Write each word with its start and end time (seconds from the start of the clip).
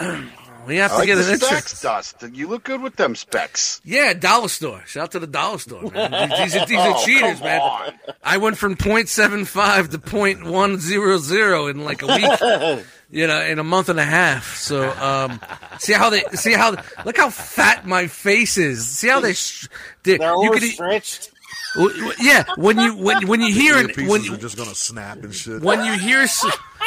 We 0.66 0.76
have 0.76 0.90
I 0.92 0.94
to 0.94 0.98
like 0.98 1.06
get 1.06 1.14
the 1.16 1.20
an 1.32 1.38
specs, 1.38 1.72
insurance. 1.72 1.80
Dust. 2.20 2.24
You 2.34 2.46
look 2.46 2.64
good 2.64 2.82
with 2.82 2.94
them 2.96 3.14
specs. 3.16 3.80
Yeah, 3.82 4.12
dollar 4.12 4.48
store. 4.48 4.82
Shout 4.86 5.04
out 5.04 5.10
to 5.12 5.18
the 5.18 5.26
dollar 5.26 5.58
store, 5.58 5.90
man. 5.90 6.28
These, 6.38 6.52
these 6.52 6.56
are, 6.62 6.66
these 6.66 6.78
are 6.78 6.94
Oh, 6.96 7.04
cheaters, 7.04 7.38
come 7.38 7.48
man. 7.48 7.60
on. 7.62 7.92
I 8.22 8.36
went 8.36 8.58
from 8.58 8.76
0.75 8.76 9.90
to 9.92 9.98
0.100 9.98 11.70
in 11.70 11.84
like 11.84 12.02
a 12.02 12.06
week. 12.06 12.84
You 13.12 13.26
know, 13.26 13.40
in 13.42 13.58
a 13.58 13.64
month 13.64 13.88
and 13.88 13.98
a 13.98 14.04
half. 14.04 14.54
So, 14.56 14.88
um, 15.00 15.40
see 15.80 15.94
how 15.94 16.10
they 16.10 16.22
see 16.34 16.52
how 16.52 16.76
look 17.04 17.16
how 17.16 17.28
fat 17.30 17.84
my 17.84 18.06
face 18.06 18.56
is. 18.56 18.86
See 18.86 19.08
how 19.08 19.18
they, 19.18 19.32
sh- 19.32 19.66
they 20.04 20.16
They're 20.18 20.30
you 20.30 20.50
could, 20.52 20.62
overstretched. 20.62 21.32
w- 21.74 21.92
w- 21.96 22.14
yeah. 22.20 22.44
When 22.56 22.78
you 22.78 22.94
when 22.96 23.26
when 23.26 23.40
you 23.40 23.52
hear 23.52 23.78
it 23.78 23.96
when 23.96 24.22
you, 24.22 24.34
are 24.34 24.36
just 24.36 24.56
gonna 24.56 24.76
snap 24.76 25.24
and 25.24 25.34
shit. 25.34 25.60
when 25.60 25.84
you 25.84 25.94
hear 25.98 26.20
s- 26.20 26.44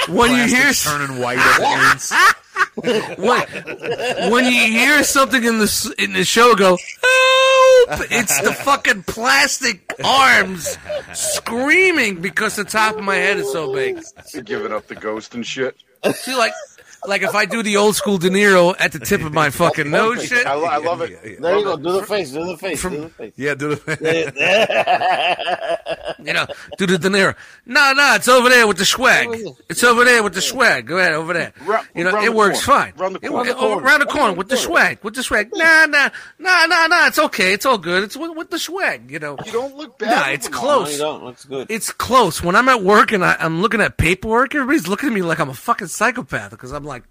when 0.07 0.31
you 0.31 0.45
hear 0.45 0.61
Plastic's 0.71 0.85
turning 0.85 1.19
white 1.21 1.39
at 1.39 1.57
the 2.81 2.93
ends. 2.93 3.17
when, 3.17 4.31
when 4.31 4.45
you 4.45 4.51
hear 4.51 5.03
something 5.03 5.43
in 5.43 5.59
the 5.59 5.95
in 5.97 6.13
the 6.13 6.23
show 6.23 6.55
go 6.55 6.77
help 6.77 8.11
it's 8.11 8.39
the 8.41 8.53
fucking 8.53 9.03
plastic 9.03 9.93
arms 10.03 10.77
screaming 11.13 12.21
because 12.21 12.55
the 12.55 12.63
top 12.63 12.95
of 12.97 13.03
my 13.03 13.15
head 13.15 13.37
is 13.37 13.51
so 13.51 13.73
big 13.73 14.01
You're 14.33 14.43
giving 14.43 14.71
up 14.71 14.87
the 14.87 14.95
ghost 14.95 15.35
and 15.35 15.45
shit. 15.45 15.75
see 16.13 16.35
like 16.35 16.53
like 17.05 17.21
if 17.21 17.35
i 17.35 17.43
do 17.45 17.61
the 17.63 17.75
old 17.75 17.95
school 17.97 18.17
de 18.17 18.29
niro 18.29 18.73
at 18.79 18.93
the 18.93 18.99
tip 18.99 19.21
of 19.23 19.33
my 19.33 19.49
fucking 19.49 19.91
nose 19.91 20.25
shit 20.25 20.45
I, 20.47 20.53
lo- 20.53 20.65
I 20.65 20.77
love 20.77 21.01
it. 21.01 21.41
There 21.41 21.57
you 21.57 21.63
go. 21.63 21.75
Do 21.75 21.91
the 21.99 22.03
face. 22.05 22.31
Do 22.31 22.45
the 22.45 22.57
face. 22.57 22.81
do 22.81 22.89
the 23.01 23.09
face. 23.09 23.33
Yeah, 23.35 23.55
do 23.55 23.75
the. 23.75 23.77
Face. 23.77 24.31
you 26.25 26.33
know 26.33 26.45
do 26.77 26.85
the 26.87 26.97
de 26.97 27.09
niro 27.09 27.35
no 27.65 27.93
no 27.93 28.15
it's 28.15 28.27
over 28.27 28.49
there 28.49 28.67
with 28.67 28.77
the 28.77 28.85
swag 28.85 29.29
it's 29.69 29.83
over 29.83 30.03
there 30.03 30.21
with 30.21 30.33
the 30.33 30.41
swag 30.41 30.85
go 30.85 30.97
ahead 30.97 31.13
over 31.13 31.31
there 31.33 31.53
Ra- 31.65 31.83
you 31.95 32.03
know 32.03 32.11
round 32.11 32.25
it 32.25 32.33
works 32.33 32.65
corner. 32.65 32.81
fine 32.81 32.93
Round 32.97 33.15
the 33.15 33.19
It- 33.25 33.29
corner. 33.29 33.49
it- 33.51 33.55
oh, 33.57 33.79
around 33.79 33.99
the 34.01 34.05
corner 34.05 34.33
with 34.33 34.49
the 34.49 34.57
swag 34.57 34.99
with 35.01 35.15
the 35.15 35.23
swag 35.23 35.49
nah 35.53 35.85
nah 35.85 36.09
nah 36.39 36.65
nah 36.65 36.87
nah 36.87 37.07
it's 37.07 37.19
okay 37.19 37.53
it's 37.53 37.65
all 37.65 37.77
good 37.77 38.03
it's 38.03 38.17
with, 38.17 38.35
with 38.35 38.49
the 38.49 38.59
swag 38.59 39.09
you 39.09 39.19
know 39.19 39.37
You 39.45 39.51
don't 39.53 39.75
look 39.77 39.97
bad. 39.97 40.09
Nah, 40.09 40.31
it's 40.33 40.45
them 40.47 40.53
No, 40.53 40.59
close. 40.59 40.91
you 40.93 40.97
don't. 40.99 41.23
Looks 41.23 41.45
good. 41.45 41.67
It's 41.69 41.91
close. 41.91 42.43
When 42.43 42.55
I'm 42.55 42.67
at 42.69 42.81
work 42.83 43.11
and 43.13 43.23
I, 43.23 43.35
I'm 43.39 43.61
looking 43.61 43.81
at 43.81 43.97
paperwork, 43.97 44.53
everybody's 44.55 44.87
looking 44.87 45.09
at 45.09 45.13
me 45.15 45.21
like 45.21 45.39
I'm 45.39 45.49
a 45.49 45.53
fucking 45.53 45.87
psychopath 45.87 46.51
because 46.51 46.71
I'm 46.71 46.83
like. 46.83 47.03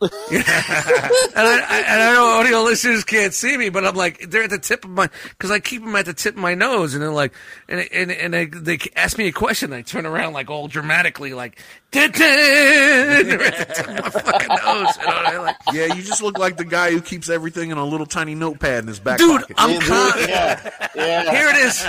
and, 0.02 0.44
I, 0.46 1.66
I, 1.68 1.84
and 1.86 2.02
I 2.02 2.14
know 2.14 2.38
audio 2.38 2.62
listeners 2.62 3.04
can't 3.04 3.34
see 3.34 3.56
me, 3.58 3.68
but 3.68 3.84
I'm 3.84 3.94
like 3.94 4.30
they're 4.30 4.44
at 4.44 4.50
the 4.50 4.58
tip 4.58 4.84
of 4.86 4.90
my 4.90 5.10
because 5.28 5.50
I 5.50 5.58
keep 5.60 5.84
them 5.84 5.94
at 5.94 6.06
the 6.06 6.14
tip 6.14 6.36
of 6.36 6.40
my 6.40 6.54
nose, 6.54 6.94
and 6.94 7.02
they're 7.02 7.12
like, 7.12 7.34
and 7.68 7.80
and 7.92 8.10
and 8.10 8.32
they, 8.32 8.46
they 8.46 8.78
ask 8.96 9.18
me 9.18 9.26
a 9.26 9.32
question, 9.32 9.74
I 9.74 9.82
turn 9.82 10.06
around 10.06 10.32
like 10.32 10.48
all 10.48 10.68
dramatically, 10.68 11.34
like, 11.34 11.58
"Dun, 11.90 12.12
dun," 12.12 12.18
they're 12.18 13.42
at 13.42 13.68
the 13.68 13.74
tip 13.74 13.88
of 13.88 13.94
my 13.94 14.08
fucking 14.08 14.48
nose, 14.64 14.96
you 14.96 15.34
know, 15.34 15.42
like, 15.42 15.56
Yeah, 15.70 15.94
you 15.94 16.02
just 16.02 16.22
look 16.22 16.38
like 16.38 16.56
the 16.56 16.64
guy 16.64 16.92
who 16.92 17.02
keeps 17.02 17.28
everything 17.28 17.70
in 17.70 17.76
a 17.76 17.84
little 17.84 18.06
tiny 18.06 18.34
notepad 18.34 18.84
in 18.84 18.88
his 18.88 19.00
back 19.00 19.18
dude, 19.18 19.42
pocket. 19.42 19.56
I'm 19.58 19.80
con- 19.80 20.12
yeah, 20.26 20.70
yeah. 20.94 21.30
Here 21.30 21.48
it 21.50 21.56
is. 21.56 21.82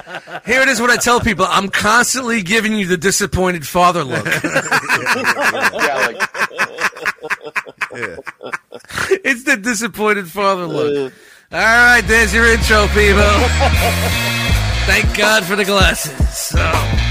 Here 0.46 0.62
it 0.62 0.68
is. 0.68 0.82
What 0.82 0.90
I 0.90 0.98
tell 0.98 1.22
people: 1.22 1.46
I'm 1.48 1.70
constantly 1.70 2.42
giving 2.44 2.76
you 2.76 2.88
the 2.88 2.98
disappointed 2.98 3.66
father 3.66 4.04
look. 4.04 4.28
Yeah, 5.72 5.96
like 6.08 6.91
yeah. 7.94 8.16
it's 9.24 9.44
the 9.44 9.58
disappointed 9.58 10.30
father 10.30 10.66
look. 10.66 11.14
All 11.52 11.60
right, 11.60 12.02
there's 12.02 12.34
your 12.34 12.48
intro, 12.48 12.88
people. 12.88 13.22
Thank 14.86 15.18
God 15.18 15.44
for 15.44 15.56
the 15.56 15.66
glasses. 15.66 16.38
So. 16.38 17.11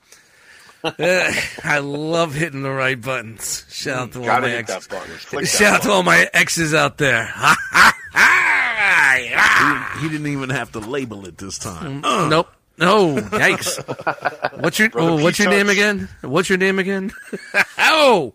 Uh, 0.83 1.31
I 1.63 1.79
love 1.79 2.33
hitting 2.33 2.63
the 2.63 2.71
right 2.71 2.99
buttons. 2.99 3.65
Shout 3.69 3.97
out 3.97 4.11
to 4.13 4.19
all 4.19 4.25
gotta 4.25 4.41
my 4.43 4.49
hit 4.49 4.59
exes. 4.69 4.87
that 4.87 4.99
button. 4.99 5.15
Click 5.17 5.45
that 5.45 5.49
Shout 5.49 5.73
out 5.73 5.81
to 5.83 5.87
button. 5.87 5.91
all 5.91 6.03
my 6.03 6.29
exes 6.33 6.73
out 6.73 6.97
there. 6.97 7.23
Ha, 7.33 7.55
ha, 7.71 7.97
ha. 8.13 9.97
He 10.01 10.09
didn't 10.09 10.27
even 10.27 10.49
have 10.49 10.71
to 10.73 10.79
label 10.79 11.25
it 11.27 11.37
this 11.37 11.57
time. 11.57 12.01
Nope. 12.01 12.49
No. 12.77 13.15
Yikes. 13.15 14.61
What's 14.61 14.79
your 14.79 14.89
Brother 14.89 15.11
oh, 15.11 15.23
what's 15.23 15.37
your 15.37 15.49
P-Touch. 15.49 15.57
name 15.59 15.69
again? 15.69 16.09
What's 16.21 16.49
your 16.49 16.57
name 16.57 16.79
again? 16.79 17.11
oh. 17.77 18.33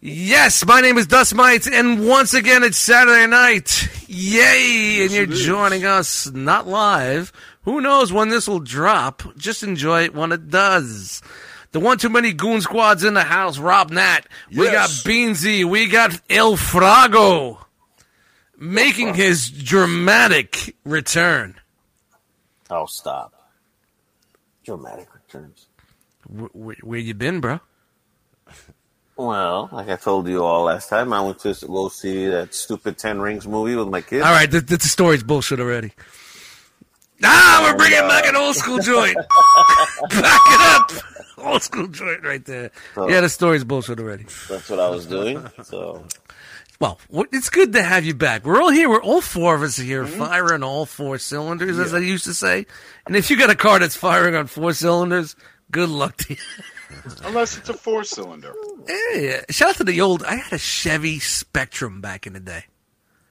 Yes, 0.00 0.64
my 0.66 0.80
name 0.80 0.98
is 0.98 1.06
Dust 1.06 1.34
Mites, 1.34 1.68
and 1.68 2.06
once 2.06 2.34
again 2.34 2.62
it's 2.64 2.78
Saturday 2.78 3.26
night. 3.26 3.88
Yay! 4.08 5.02
and 5.04 5.12
you're 5.12 5.26
joining 5.26 5.84
us 5.84 6.30
not 6.30 6.66
live. 6.66 7.32
Who 7.64 7.80
knows 7.80 8.12
when 8.12 8.30
this 8.30 8.48
will 8.48 8.60
drop? 8.60 9.22
Just 9.36 9.62
enjoy 9.62 10.04
it 10.04 10.14
when 10.14 10.32
it 10.32 10.48
does. 10.48 11.22
The 11.72 11.80
one 11.80 11.98
too 11.98 12.08
many 12.08 12.32
goon 12.32 12.60
squads 12.60 13.04
in 13.04 13.14
the 13.14 13.22
house. 13.22 13.58
Rob 13.58 13.90
Nat. 13.90 14.26
We 14.50 14.66
got 14.70 14.90
Beansy. 14.90 15.64
We 15.64 15.86
got 15.86 16.20
El 16.28 16.56
Frago 16.56 17.58
making 18.58 19.14
his 19.14 19.48
dramatic 19.50 20.76
return. 20.84 21.60
Oh, 22.68 22.86
stop. 22.86 23.32
Dramatic 24.64 25.08
returns. 25.14 25.66
Wh- 26.28 26.52
wh- 26.56 26.84
where 26.84 26.98
you 26.98 27.14
been, 27.14 27.40
bro? 27.40 27.60
Well, 29.16 29.68
like 29.70 29.88
I 29.88 29.96
told 29.96 30.28
you 30.28 30.42
all 30.42 30.64
last 30.64 30.88
time, 30.88 31.12
I 31.12 31.20
went 31.20 31.40
to 31.40 31.54
go 31.66 31.88
see 31.88 32.26
that 32.28 32.54
stupid 32.54 32.96
Ten 32.96 33.20
Rings 33.20 33.46
movie 33.46 33.76
with 33.76 33.88
my 33.88 34.00
kids. 34.00 34.24
All 34.24 34.32
right, 34.32 34.50
the, 34.50 34.60
the 34.60 34.78
story's 34.80 35.22
bullshit 35.22 35.60
already. 35.60 35.92
Ah, 37.22 37.60
we're 37.70 37.76
bringing 37.76 38.08
back 38.08 38.26
an 38.26 38.34
old 38.34 38.56
school 38.56 38.78
joint. 38.78 39.14
back 40.10 40.40
it 40.46 40.60
up. 40.60 40.90
Old 41.44 41.62
school 41.62 41.88
joint 41.88 42.22
right 42.22 42.44
there. 42.44 42.70
Yeah, 42.96 43.20
the 43.20 43.28
story's 43.28 43.64
bullshit 43.64 43.98
already. 43.98 44.24
That's 44.48 44.68
what 44.68 44.80
I 44.80 44.88
was 44.90 45.06
doing. 45.06 45.46
So 45.64 46.04
Well, 46.80 46.98
it's 47.10 47.50
good 47.50 47.72
to 47.74 47.82
have 47.82 48.04
you 48.04 48.14
back. 48.14 48.44
We're 48.44 48.60
all 48.60 48.70
here. 48.70 48.88
We're 48.88 49.02
all 49.02 49.20
four 49.20 49.54
of 49.54 49.62
us 49.62 49.76
here, 49.76 50.04
mm-hmm. 50.04 50.18
firing 50.18 50.62
all 50.62 50.86
four 50.86 51.18
cylinders, 51.18 51.78
as 51.78 51.92
I 51.94 51.98
used 51.98 52.24
to 52.24 52.34
say. 52.34 52.66
And 53.06 53.16
if 53.16 53.30
you 53.30 53.38
got 53.38 53.50
a 53.50 53.54
car 53.54 53.78
that's 53.78 53.96
firing 53.96 54.34
on 54.34 54.46
four 54.46 54.72
cylinders, 54.72 55.36
good 55.70 55.88
luck 55.88 56.16
to 56.18 56.34
you. 56.34 56.40
unless 57.24 57.56
it's 57.56 57.68
a 57.68 57.74
four 57.74 58.04
cylinder. 58.04 58.54
Yeah, 58.88 59.42
shout 59.50 59.70
out 59.70 59.76
to 59.76 59.84
the 59.84 60.00
old. 60.00 60.22
I 60.24 60.36
had 60.36 60.52
a 60.52 60.58
Chevy 60.58 61.18
Spectrum 61.18 62.00
back 62.00 62.26
in 62.26 62.32
the 62.32 62.40
day. 62.40 62.64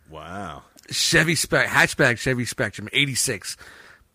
Wow. 0.09 0.63
Chevy 0.91 1.35
Spec 1.35 1.67
hatchback 1.67 2.17
Chevy 2.17 2.45
Spectrum 2.45 2.89
'86. 2.91 3.57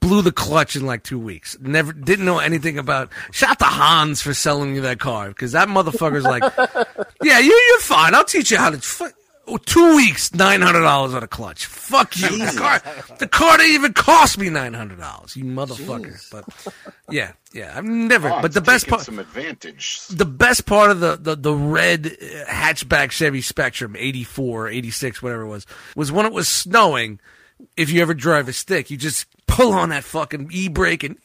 Blew 0.04 0.20
the 0.20 0.32
clutch 0.32 0.76
in 0.76 0.84
like 0.84 1.02
two 1.02 1.18
weeks. 1.18 1.56
Never 1.60 1.92
didn't 1.92 2.26
know 2.26 2.38
anything 2.38 2.78
about. 2.78 3.10
Shout 3.32 3.50
out 3.52 3.58
to 3.60 3.64
Hans 3.64 4.20
for 4.20 4.34
selling 4.34 4.74
you 4.74 4.82
that 4.82 5.00
car 5.00 5.28
because 5.28 5.52
that 5.52 5.68
motherfucker's 5.68 6.24
like, 6.24 6.42
yeah, 7.22 7.38
you 7.38 7.64
you're 7.68 7.80
fine. 7.80 8.14
I'll 8.14 8.24
teach 8.24 8.50
you 8.50 8.58
how 8.58 8.70
to. 8.70 8.78
Fu- 8.78 9.08
oh, 9.46 9.56
two 9.56 9.96
weeks, 9.96 10.34
nine 10.34 10.60
hundred 10.60 10.82
dollars 10.82 11.14
on 11.14 11.22
a 11.22 11.26
clutch. 11.26 11.66
Fuck 11.66 12.18
you. 12.18 12.28
The 12.28 12.54
car, 12.58 12.82
the 13.18 13.28
car 13.28 13.56
didn't 13.58 13.74
even 13.74 13.92
cost 13.92 14.38
me 14.38 14.50
nine 14.50 14.74
hundred 14.74 14.98
dollars. 14.98 15.36
You 15.36 15.44
motherfucker. 15.44 16.30
But 16.30 16.84
yeah, 17.10 17.32
yeah, 17.52 17.72
I've 17.76 17.84
never. 17.84 18.30
Oh, 18.30 18.42
but 18.42 18.52
the 18.52 18.60
best 18.60 18.88
part, 18.88 19.02
some 19.02 19.18
advantage. 19.18 20.06
the 20.08 20.26
best 20.26 20.66
part 20.66 20.90
of 20.90 21.00
the, 21.00 21.16
the, 21.16 21.36
the 21.36 21.54
red 21.54 22.06
uh, 22.06 22.44
hatchback 22.50 23.10
Chevy 23.10 23.40
Spectrum, 23.40 23.96
84, 23.98 24.68
86, 24.68 25.22
whatever 25.22 25.42
it 25.42 25.48
was, 25.48 25.66
was 25.96 26.12
when 26.12 26.26
it 26.26 26.32
was 26.32 26.48
snowing. 26.48 27.20
If 27.76 27.90
you 27.90 28.02
ever 28.02 28.14
drive 28.14 28.48
a 28.48 28.52
stick, 28.52 28.90
you 28.90 28.96
just 28.96 29.26
pull 29.46 29.72
on 29.72 29.90
that 29.90 30.04
fucking 30.04 30.50
e 30.52 30.68
brake 30.68 31.04
and 31.04 31.16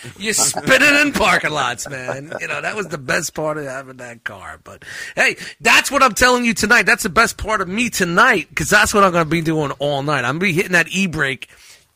you're 0.18 0.32
spinning 0.32 0.94
in 1.00 1.12
parking 1.12 1.50
lots, 1.50 1.88
man. 1.88 2.32
You 2.40 2.48
know 2.48 2.60
that 2.60 2.74
was 2.76 2.88
the 2.88 2.98
best 2.98 3.34
part 3.34 3.58
of 3.58 3.64
having 3.64 3.98
that 3.98 4.24
car. 4.24 4.60
But 4.62 4.84
hey, 5.14 5.36
that's 5.60 5.90
what 5.90 6.02
I'm 6.02 6.14
telling 6.14 6.44
you 6.44 6.54
tonight. 6.54 6.86
That's 6.86 7.02
the 7.02 7.08
best 7.10 7.36
part 7.36 7.60
of 7.60 7.68
me 7.68 7.90
tonight 7.90 8.48
because 8.48 8.70
that's 8.70 8.94
what 8.94 9.04
I'm 9.04 9.12
going 9.12 9.24
to 9.24 9.30
be 9.30 9.42
doing 9.42 9.72
all 9.72 10.02
night. 10.02 10.18
I'm 10.24 10.38
gonna 10.38 10.38
be 10.40 10.52
hitting 10.52 10.72
that 10.72 10.88
e 10.88 11.06
brake. 11.06 11.48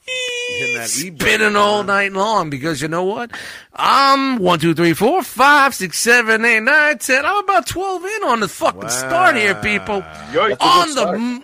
Hitting 0.07 0.77
that 0.77 0.95
e-brake, 1.03 1.21
spinning 1.23 1.57
all 1.57 1.83
night 1.83 2.13
long 2.13 2.51
because 2.51 2.83
you 2.83 2.89
know 2.89 3.05
what? 3.05 3.31
I'm 3.73 4.39
one, 4.39 4.59
two, 4.59 4.75
three, 4.75 4.93
four, 4.93 5.23
five, 5.23 5.75
six, 5.75 5.99
seven, 5.99 6.45
eight, 6.45 6.61
nine, 6.61 6.99
ten. 6.99 7.25
I'm 7.25 7.43
about 7.43 7.67
twelve 7.67 8.05
in 8.05 8.25
on 8.25 8.41
the 8.41 8.49
fucking 8.49 8.91
start 8.91 9.37
here, 9.37 9.55
people. 9.57 10.03
Yikes. 10.33 10.61
On 10.61 10.95
the 10.95 11.43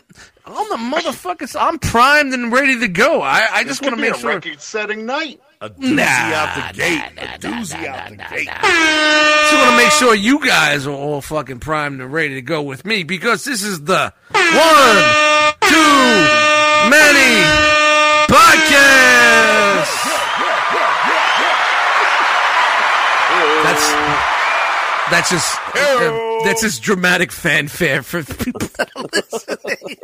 m- 0.51 0.57
on 0.57 0.69
the 0.69 0.97
motherfuckers, 0.97 1.57
I'm 1.61 1.79
primed 1.79 2.35
and 2.35 2.53
ready 2.53 2.79
to 2.81 2.89
go. 2.89 3.21
I, 3.23 3.47
I 3.53 3.63
This 3.65 3.79
just 3.79 3.83
want 3.83 3.95
could 3.95 3.97
to 3.99 4.03
be 4.03 4.09
make 4.11 4.17
a 4.17 4.21
sure. 4.21 4.35
record-setting 4.35 5.07
night. 5.07 5.41
A 5.63 5.69
doozy 5.69 5.95
Nah, 5.97 6.03
out 6.03 6.73
the 6.73 6.79
gate. 6.79 7.03
nah, 7.17 7.23
a 7.23 7.39
doozy 7.39 7.83
nah, 7.83 7.89
out 7.89 8.09
the 8.11 8.17
nah, 8.17 8.29
gate. 8.31 8.49
Just 8.49 9.55
want 9.55 9.71
to 9.71 9.77
make 9.77 9.91
sure 9.93 10.15
you 10.15 10.39
guys 10.47 10.87
are 10.87 10.91
all 10.95 11.21
fucking 11.21 11.59
primed 11.61 12.01
and 12.01 12.11
ready 12.13 12.35
to 12.37 12.43
go 12.43 12.63
with 12.63 12.85
me 12.87 13.03
because 13.03 13.45
this 13.45 13.63
is 13.63 13.85
the 13.85 14.13
one, 14.33 14.97
two, 15.69 16.89
many 16.89 17.45
podcast. 18.27 19.91
That's 23.63 23.93
that's 25.11 25.31
just 25.31 25.59
uh, 25.77 26.30
that's 26.45 26.63
just 26.63 26.83
dramatic 26.83 27.33
fanfare 27.33 28.03
for 28.03 28.23
the 28.23 28.35
people 28.35 28.69
that 28.77 28.91
are 28.97 29.05
listening. 29.13 29.97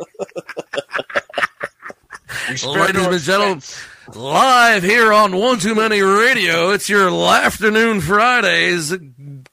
Ladies 2.65 3.05
and 3.05 3.21
gentlemen, 3.21 3.61
live 4.13 4.83
here 4.83 5.11
on 5.11 5.35
One 5.35 5.59
Too 5.59 5.75
Many 5.75 6.01
Radio, 6.01 6.71
it's 6.71 6.89
your 6.89 7.09
afternoon 7.09 8.01
Fridays, 8.01 8.93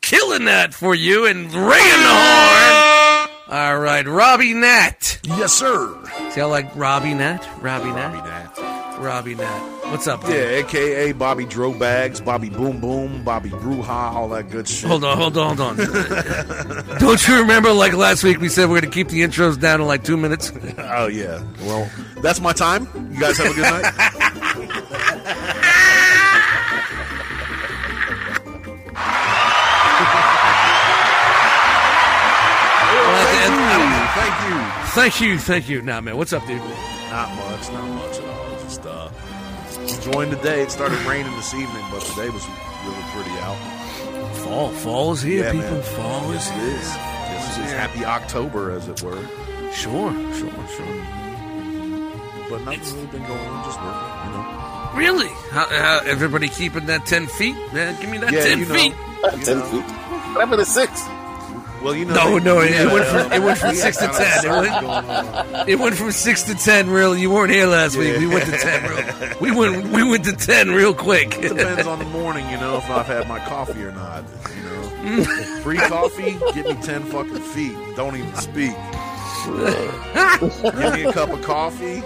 killing 0.00 0.44
that 0.46 0.75
for 0.75 0.94
you 0.94 1.26
and 1.26 1.52
ringing 1.52 1.52
the 1.52 2.14
horn. 2.14 3.31
All 3.48 3.78
right, 3.78 4.06
Robbie 4.06 4.54
Nat. 4.54 5.20
Yes, 5.25 5.52
sir. 5.52 5.94
See, 6.31 6.40
I 6.40 6.44
like 6.44 6.75
Robbie 6.75 7.14
Nat. 7.14 7.46
Robbie 7.60 7.90
Bobby 7.90 7.90
Robbie 7.90 8.28
Nat. 8.28 8.73
Robbie 8.99 9.35
Nat. 9.35 9.61
What's 9.91 10.06
up, 10.06 10.23
Yeah, 10.25 10.35
aka 10.61 11.12
Bobby 11.12 11.44
Dro 11.44 11.73
Bags, 11.76 12.20
Bobby 12.20 12.49
Boom 12.49 12.81
Boom, 12.81 13.23
Bobby 13.25 13.50
Bruja, 13.50 13.88
all 13.88 14.29
that 14.31 14.50
good 14.50 14.67
shit. 14.69 14.88
Hold 14.88 15.05
on, 15.05 15.17
hold 15.19 15.37
on, 15.37 15.56
hold 15.56 15.81
on. 15.81 15.87
Don't 16.99 17.29
you 17.29 17.38
remember, 17.41 17.73
like 17.73 17.93
last 17.93 18.23
week, 18.25 18.38
we 18.41 18.49
said 18.49 18.69
we're 18.70 18.81
going 18.81 18.91
to 18.91 18.94
keep 18.94 19.08
the 19.08 19.20
intros 19.23 19.58
down 19.61 19.81
to 19.81 19.85
like 19.85 20.05
two 20.05 20.17
minutes? 20.17 20.52
Oh 20.96 21.06
yeah. 21.08 21.43
Well, 21.62 21.91
that's 22.23 22.41
my 22.41 22.52
time. 22.52 22.87
You 23.12 23.19
guys 23.20 23.37
have 23.38 23.50
a 23.50 23.55
good 23.55 23.62
night. 23.62 24.94
Well, 32.94 33.17
at 33.17 33.31
the 33.32 33.41
end- 33.44 33.55
I 33.55 33.79
don't- 33.79 33.94
Thank 34.14 34.37
you. 34.49 34.91
Thank 34.94 35.20
you, 35.20 35.38
thank 35.38 35.69
you. 35.69 35.82
Nah, 35.82 36.00
man, 36.00 36.17
what's 36.17 36.32
up, 36.32 36.46
dude? 36.46 36.58
Not 37.11 37.29
much, 37.37 37.70
not 37.73 37.88
much 37.88 38.19
enjoying 40.06 40.30
the 40.30 40.36
day. 40.36 40.62
It 40.62 40.70
started 40.70 40.98
raining 41.06 41.34
this 41.36 41.54
evening, 41.54 41.84
but 41.90 42.02
today 42.02 42.28
was 42.30 42.46
really 42.84 43.02
pretty 43.12 43.30
out. 43.40 43.56
Fall, 44.36 44.68
fall 44.70 45.12
is 45.12 45.22
here, 45.22 45.44
Yeah, 45.44 45.52
people. 45.52 45.70
man. 45.70 45.82
Fall 45.82 46.30
is 46.32 46.46
Yes, 46.46 46.50
it 46.50 46.54
here. 46.54 46.68
is. 46.76 46.88
Yes, 46.94 47.58
it 47.58 47.64
is. 47.64 47.72
Happy 47.72 48.04
October, 48.04 48.70
as 48.72 48.88
it 48.88 49.02
were. 49.02 49.18
Sure, 49.72 50.12
sure, 50.34 50.50
sure. 50.76 50.96
But 52.50 52.60
nothing's 52.64 52.92
really 52.92 53.06
been 53.06 53.22
going 53.26 53.40
on. 53.40 53.64
Just 53.64 53.80
working, 53.80 54.26
you 54.26 54.32
know. 54.32 54.90
Really? 54.94 55.28
How, 55.50 55.66
how, 55.66 56.00
everybody 56.06 56.48
keeping 56.48 56.86
that 56.86 57.06
10 57.06 57.26
feet? 57.26 57.56
Man, 57.72 57.98
give 58.00 58.10
me 58.10 58.18
that 58.18 58.32
Yeah, 58.32 58.44
10 58.44 58.58
you 58.60 58.66
know. 58.66 58.74
feet. 58.74 58.92
You 59.38 59.44
Ten 59.44 59.58
know. 59.58 59.64
feet. 59.66 59.82
What 59.82 60.40
happened 60.40 60.58
to 60.60 60.66
six? 60.66 61.00
Well, 61.84 61.94
you 61.94 62.06
know. 62.06 62.14
No, 62.14 62.38
they- 62.38 62.44
no, 62.44 62.56
we 62.56 62.62
it 62.69 62.90
went 62.92 63.06
from- 63.06 63.32
it 63.32 63.42
went 63.42 63.58
from 63.58 63.75
six 63.75 63.96
to 63.98 64.06
10. 64.08 64.44
It 64.44 64.50
went- 64.50 65.69
It 65.69 65.78
went 65.78 65.94
from 65.96 66.10
6 66.12 66.42
to 66.44 66.54
10 66.54 66.88
real. 66.90 67.14
You 67.16 67.31
weren't 67.31 67.50
here 67.52 67.66
last 67.66 67.96
week. 67.96 68.16
We 68.19 68.26
went 68.26 68.46
to 68.46 68.56
10 68.56 68.82
real. 68.90 69.36
We 69.40 69.50
went 69.50 69.88
we 69.88 70.02
went 70.02 70.25
to 70.25 70.32
10 70.32 70.70
real 70.72 70.94
quick. 70.94 71.36
It 71.38 71.54
depends 71.56 71.86
on 71.86 71.98
the 71.98 72.04
morning, 72.06 72.48
you 72.50 72.56
know, 72.56 72.78
if 72.78 72.88
I've 72.90 73.06
had 73.06 73.28
my 73.28 73.38
coffee 73.40 73.82
or 73.84 73.92
not. 73.92 74.25
You 74.56 74.62
know, 75.19 75.25
free 75.62 75.76
coffee, 75.78 76.36
give 76.54 76.64
me 76.66 76.75
ten 76.82 77.02
fucking 77.04 77.34
feet. 77.54 77.76
Don't 77.96 78.16
even 78.16 78.34
speak. 78.36 78.72
give 79.44 80.94
me 80.94 81.04
a 81.04 81.12
cup 81.12 81.31
of 81.31 81.42
coffee. 81.42 82.02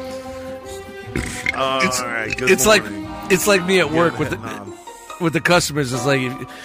Uh, 1.54 1.80
It's- 1.84 2.00
all 2.00 2.06
right, 2.08 2.36
good 2.36 2.50
it's 2.50 2.66
like 2.66 2.82
it's 3.30 3.46
like 3.46 3.64
me 3.64 3.78
at 3.80 3.90
work 3.92 4.18
with 4.18 4.30
the 4.30 4.36
the 4.36 4.48
head 4.48 4.66
nod. 4.66 4.72
With 5.20 5.32
the 5.32 5.40
customers. 5.40 5.92
It's 5.92 6.06
like 6.06 6.20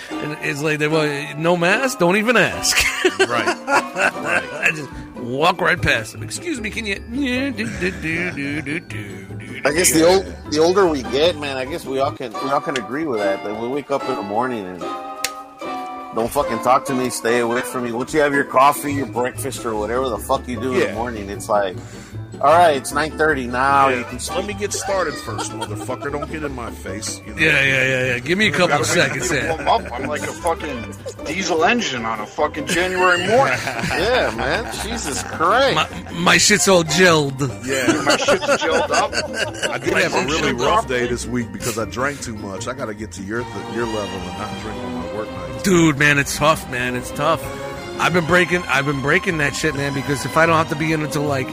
it's 0.09 0.61
like 0.61 0.79
they 0.79 0.87
well, 0.87 1.37
no 1.37 1.57
mask, 1.57 1.99
don't 1.99 2.17
even 2.17 2.37
ask. 2.37 2.77
right, 3.19 3.29
right. 3.67 4.53
I 4.53 4.71
just 4.75 4.91
walk 5.17 5.61
right 5.61 5.81
past 5.81 6.13
them. 6.13 6.23
Excuse 6.23 6.61
me, 6.61 6.69
can 6.69 6.85
you? 6.85 7.03
Yeah, 7.11 7.49
do, 7.49 7.67
do, 7.79 7.91
do, 7.91 8.31
do, 8.31 8.61
do, 8.61 8.79
do, 8.79 8.79
do. 8.79 9.61
I 9.65 9.71
guess 9.71 9.91
the 9.91 10.05
old 10.05 10.25
the 10.51 10.59
older 10.59 10.87
we 10.87 11.03
get, 11.03 11.37
man. 11.37 11.57
I 11.57 11.65
guess 11.65 11.85
we 11.85 11.99
all 11.99 12.11
can 12.11 12.33
we 12.33 12.49
all 12.49 12.61
can 12.61 12.77
agree 12.77 13.05
with 13.05 13.19
that. 13.19 13.43
That 13.43 13.59
we 13.59 13.67
wake 13.67 13.91
up 13.91 14.03
in 14.09 14.15
the 14.15 14.21
morning 14.21 14.65
and 14.65 14.79
don't 16.15 16.29
fucking 16.31 16.59
talk 16.59 16.85
to 16.85 16.93
me, 16.93 17.09
stay 17.09 17.39
away 17.39 17.61
from 17.61 17.85
me. 17.85 17.91
Once 17.91 18.13
you 18.13 18.19
have 18.19 18.33
your 18.33 18.43
coffee, 18.43 18.93
your 18.93 19.07
breakfast, 19.07 19.65
or 19.65 19.75
whatever 19.75 20.09
the 20.09 20.17
fuck 20.17 20.47
you 20.47 20.59
do 20.59 20.73
in 20.73 20.79
the 20.79 20.93
morning, 20.93 21.29
it's 21.29 21.49
like, 21.49 21.75
all 22.43 22.51
right, 22.51 22.75
it's 22.75 22.91
nine 22.91 23.11
thirty 23.17 23.47
now. 23.47 23.87
Yeah, 23.87 23.99
You 23.99 24.03
can 24.03 24.19
speak. 24.19 24.35
Let 24.37 24.45
me 24.47 24.53
get 24.53 24.73
started 24.73 25.13
first, 25.13 25.51
motherfucker. 25.53 26.11
Don't 26.11 26.29
get 26.29 26.43
in 26.43 26.53
my 26.53 26.71
face. 26.71 27.21
You 27.25 27.33
know? 27.33 27.39
Yeah, 27.41 27.63
yeah, 27.63 27.87
yeah, 27.87 28.05
yeah. 28.07 28.19
Give 28.19 28.37
me 28.37 28.47
a 28.49 28.51
couple 28.51 28.81
of 28.81 28.85
seconds 28.85 29.29
for 29.29 29.35
you 29.35 29.41
to 29.41 29.47
there. 29.47 29.65
warm 29.65 29.85
up. 29.85 29.91
I'm 29.93 30.07
like 30.07 30.23
a 30.23 30.33
fucking 30.33 30.93
diesel 31.25 31.63
engine 31.63 32.03
on 32.05 32.19
a 32.19 32.25
fucking 32.27 32.67
January 32.67 33.25
morning. 33.27 33.57
Yeah, 33.93 34.33
man. 34.35 34.73
Jesus 34.83 35.23
Christ. 35.23 35.75
My, 35.75 36.11
my 36.11 36.37
shit's 36.37 36.67
all 36.67 36.83
gelled. 36.83 37.39
Yeah. 37.65 38.03
My 38.05 38.17
shit's 38.17 38.45
gelled 38.61 38.89
up. 38.89 39.13
I 39.69 39.77
did 39.77 39.93
have 39.93 40.13
a 40.13 40.25
really 40.25 40.51
rough 40.51 40.85
properly. 40.85 40.99
day 41.01 41.07
this 41.07 41.25
week 41.25 41.51
because 41.53 41.79
I 41.79 41.85
drank 41.85 42.21
too 42.21 42.35
much. 42.35 42.67
I 42.67 42.73
got 42.73 42.87
to 42.87 42.93
get 42.93 43.11
to 43.13 43.23
your 43.23 43.41
your 43.73 43.85
level 43.85 44.19
and 44.19 44.37
not 44.37 44.61
drink 44.61 44.77
on 44.79 44.93
my 44.95 45.13
work 45.15 45.31
nights. 45.31 45.63
Dude, 45.63 45.97
man, 45.97 46.17
it's 46.19 46.35
tough, 46.35 46.69
man. 46.69 46.95
It's 46.95 47.11
tough. 47.11 47.41
I've 47.99 48.11
been 48.13 48.25
breaking 48.25 48.63
I've 48.63 48.85
been 48.85 49.01
breaking 49.01 49.37
that 49.37 49.55
shit, 49.55 49.75
man, 49.75 49.93
because 49.93 50.25
if 50.25 50.35
I 50.35 50.45
don't 50.45 50.57
have 50.57 50.69
to 50.69 50.75
be 50.75 50.91
in 50.91 51.01
until 51.03 51.23
like 51.23 51.47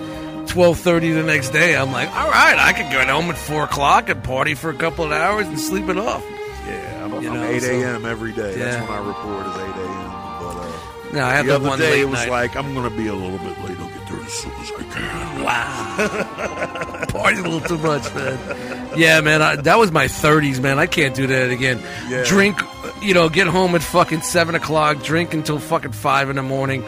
twelve 0.50 0.78
thirty 0.78 1.12
the 1.12 1.22
next 1.22 1.50
day, 1.50 1.76
I'm 1.76 1.92
like, 1.92 2.08
all 2.10 2.28
right, 2.30 2.58
I 2.58 2.72
can 2.72 2.92
go 2.92 3.04
home 3.12 3.30
at 3.30 3.38
four 3.38 3.64
o'clock 3.64 4.08
and 4.08 4.22
party 4.22 4.54
for 4.54 4.68
a 4.70 4.74
couple 4.74 5.04
of 5.04 5.12
hours 5.12 5.46
and 5.46 5.58
sleep 5.58 5.88
it 5.88 5.96
off. 5.96 6.24
Yeah, 6.66 7.04
I'm, 7.04 7.14
I'm 7.14 7.22
know, 7.24 7.44
8 7.44 7.60
so- 7.62 7.70
a.m. 7.70 8.04
every 8.04 8.32
day. 8.32 8.58
Yeah. 8.58 8.64
That's 8.64 8.88
when 8.88 8.98
I 8.98 9.06
report 9.06 9.46
is 9.46 9.56
8 9.56 9.60
a.m. 9.60 10.10
But 10.40 10.56
uh, 10.56 11.12
No, 11.14 11.24
I 11.24 11.30
had 11.32 11.44
the 11.46 11.48
the, 11.50 11.54
other 11.56 11.68
one 11.68 11.78
day 11.78 12.00
it 12.02 12.04
was 12.08 12.20
night. 12.20 12.30
like 12.30 12.56
I'm 12.56 12.74
gonna 12.74 12.90
be 12.90 13.06
a 13.06 13.14
little 13.14 13.38
bit 13.38 13.58
late. 13.64 13.78
I'll 13.78 13.88
get 13.88 14.08
there 14.08 14.20
as 14.20 14.32
soon 14.32 14.52
as 14.52 14.72
I 14.76 14.82
can. 14.92 15.44
Wow. 15.44 17.06
Party 17.08 17.38
a 17.38 17.42
little 17.42 17.60
too 17.60 17.78
much, 17.78 18.14
man. 18.14 18.88
Yeah, 18.96 19.20
man. 19.20 19.42
I, 19.42 19.56
that 19.56 19.78
was 19.78 19.90
my 19.90 20.06
30s, 20.06 20.60
man. 20.60 20.78
I 20.78 20.86
can't 20.86 21.14
do 21.14 21.26
that 21.28 21.50
again. 21.50 21.80
Yeah. 22.08 22.24
Drink, 22.24 22.60
you 23.02 23.14
know, 23.14 23.28
get 23.28 23.46
home 23.48 23.74
at 23.74 23.82
fucking 23.82 24.20
7 24.22 24.54
o'clock, 24.54 25.02
drink 25.02 25.34
until 25.34 25.58
fucking 25.58 25.92
5 25.92 26.30
in 26.30 26.36
the 26.36 26.42
morning, 26.42 26.82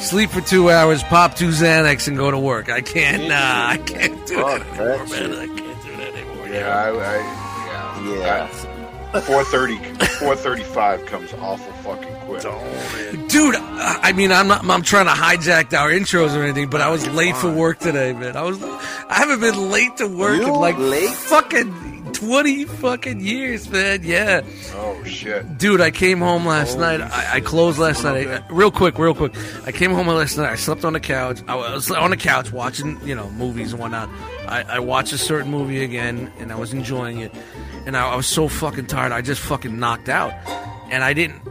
sleep 0.00 0.30
for 0.30 0.40
two 0.40 0.70
hours, 0.70 1.02
pop 1.04 1.34
two 1.34 1.48
Xanax, 1.48 2.08
and 2.08 2.16
go 2.16 2.30
to 2.30 2.38
work. 2.38 2.68
I 2.70 2.80
can't, 2.80 3.28
nah, 3.28 3.68
I 3.68 3.76
can't 3.78 4.26
do 4.26 4.36
Fuck 4.36 4.60
that 4.60 4.76
that 4.76 4.80
anymore, 4.80 4.98
man. 4.98 5.08
shit. 5.08 5.32
I 5.38 5.46
can't 5.46 5.82
do 5.84 5.96
that 5.96 6.14
anymore. 6.14 6.48
Yeah, 6.48 6.76
I, 6.76 6.88
I, 6.90 8.14
yeah. 8.16 8.48
Yeah. 8.48 8.64
Four 9.22 9.42
thirty, 9.44 9.78
four 10.18 10.36
thirty-five 10.36 11.06
comes 11.06 11.32
awful 11.40 11.72
fucking 11.82 12.14
quick. 12.26 12.42
Dude, 13.28 13.54
I 13.56 13.98
I 14.02 14.12
mean, 14.12 14.30
I'm 14.30 14.48
not. 14.48 14.68
I'm 14.68 14.82
trying 14.82 15.06
to 15.06 15.12
hijack 15.12 15.72
our 15.72 15.88
intros 15.90 16.36
or 16.36 16.42
anything, 16.42 16.68
but 16.68 16.82
I 16.82 16.90
was 16.90 17.08
late 17.08 17.34
for 17.34 17.50
work 17.50 17.78
today, 17.78 18.12
man. 18.12 18.36
I 18.36 18.42
was. 18.42 18.62
I 18.62 19.14
haven't 19.14 19.40
been 19.40 19.70
late 19.70 19.96
to 19.96 20.06
work 20.08 20.42
in 20.42 20.52
like 20.52 20.76
late? 20.76 21.08
fucking 21.08 21.97
twenty 22.12 22.64
fucking 22.64 23.20
years, 23.20 23.68
man. 23.70 24.00
Yeah, 24.02 24.42
Oh 24.74 25.02
shit. 25.04 25.58
dude. 25.58 25.80
I 25.80 25.90
came 25.90 26.18
home 26.18 26.44
last 26.46 26.78
night. 26.78 27.00
I, 27.00 27.34
I 27.36 27.40
closed 27.40 27.78
last 27.78 28.04
night. 28.04 28.26
I, 28.28 28.42
real 28.50 28.70
quick, 28.70 28.98
real 28.98 29.14
quick. 29.14 29.32
I 29.66 29.72
came 29.72 29.92
home 29.92 30.06
last 30.08 30.36
night. 30.36 30.50
I 30.50 30.56
slept 30.56 30.84
on 30.84 30.92
the 30.92 31.00
couch. 31.00 31.40
I 31.48 31.54
was 31.54 31.90
on 31.90 32.10
the 32.10 32.16
couch 32.16 32.52
watching, 32.52 32.98
you 33.06 33.14
know, 33.14 33.30
movies 33.30 33.72
and 33.72 33.80
whatnot. 33.80 34.08
I, 34.46 34.62
I 34.62 34.78
watched 34.80 35.12
a 35.12 35.18
certain 35.18 35.50
movie 35.50 35.82
again, 35.84 36.32
and 36.38 36.50
I 36.52 36.56
was 36.56 36.72
enjoying 36.72 37.18
it. 37.20 37.32
And 37.86 37.96
I, 37.96 38.08
I 38.08 38.16
was 38.16 38.26
so 38.26 38.48
fucking 38.48 38.86
tired. 38.86 39.12
I 39.12 39.20
just 39.22 39.40
fucking 39.40 39.78
knocked 39.78 40.08
out, 40.08 40.32
and 40.90 41.02
I 41.04 41.12
didn't 41.12 41.42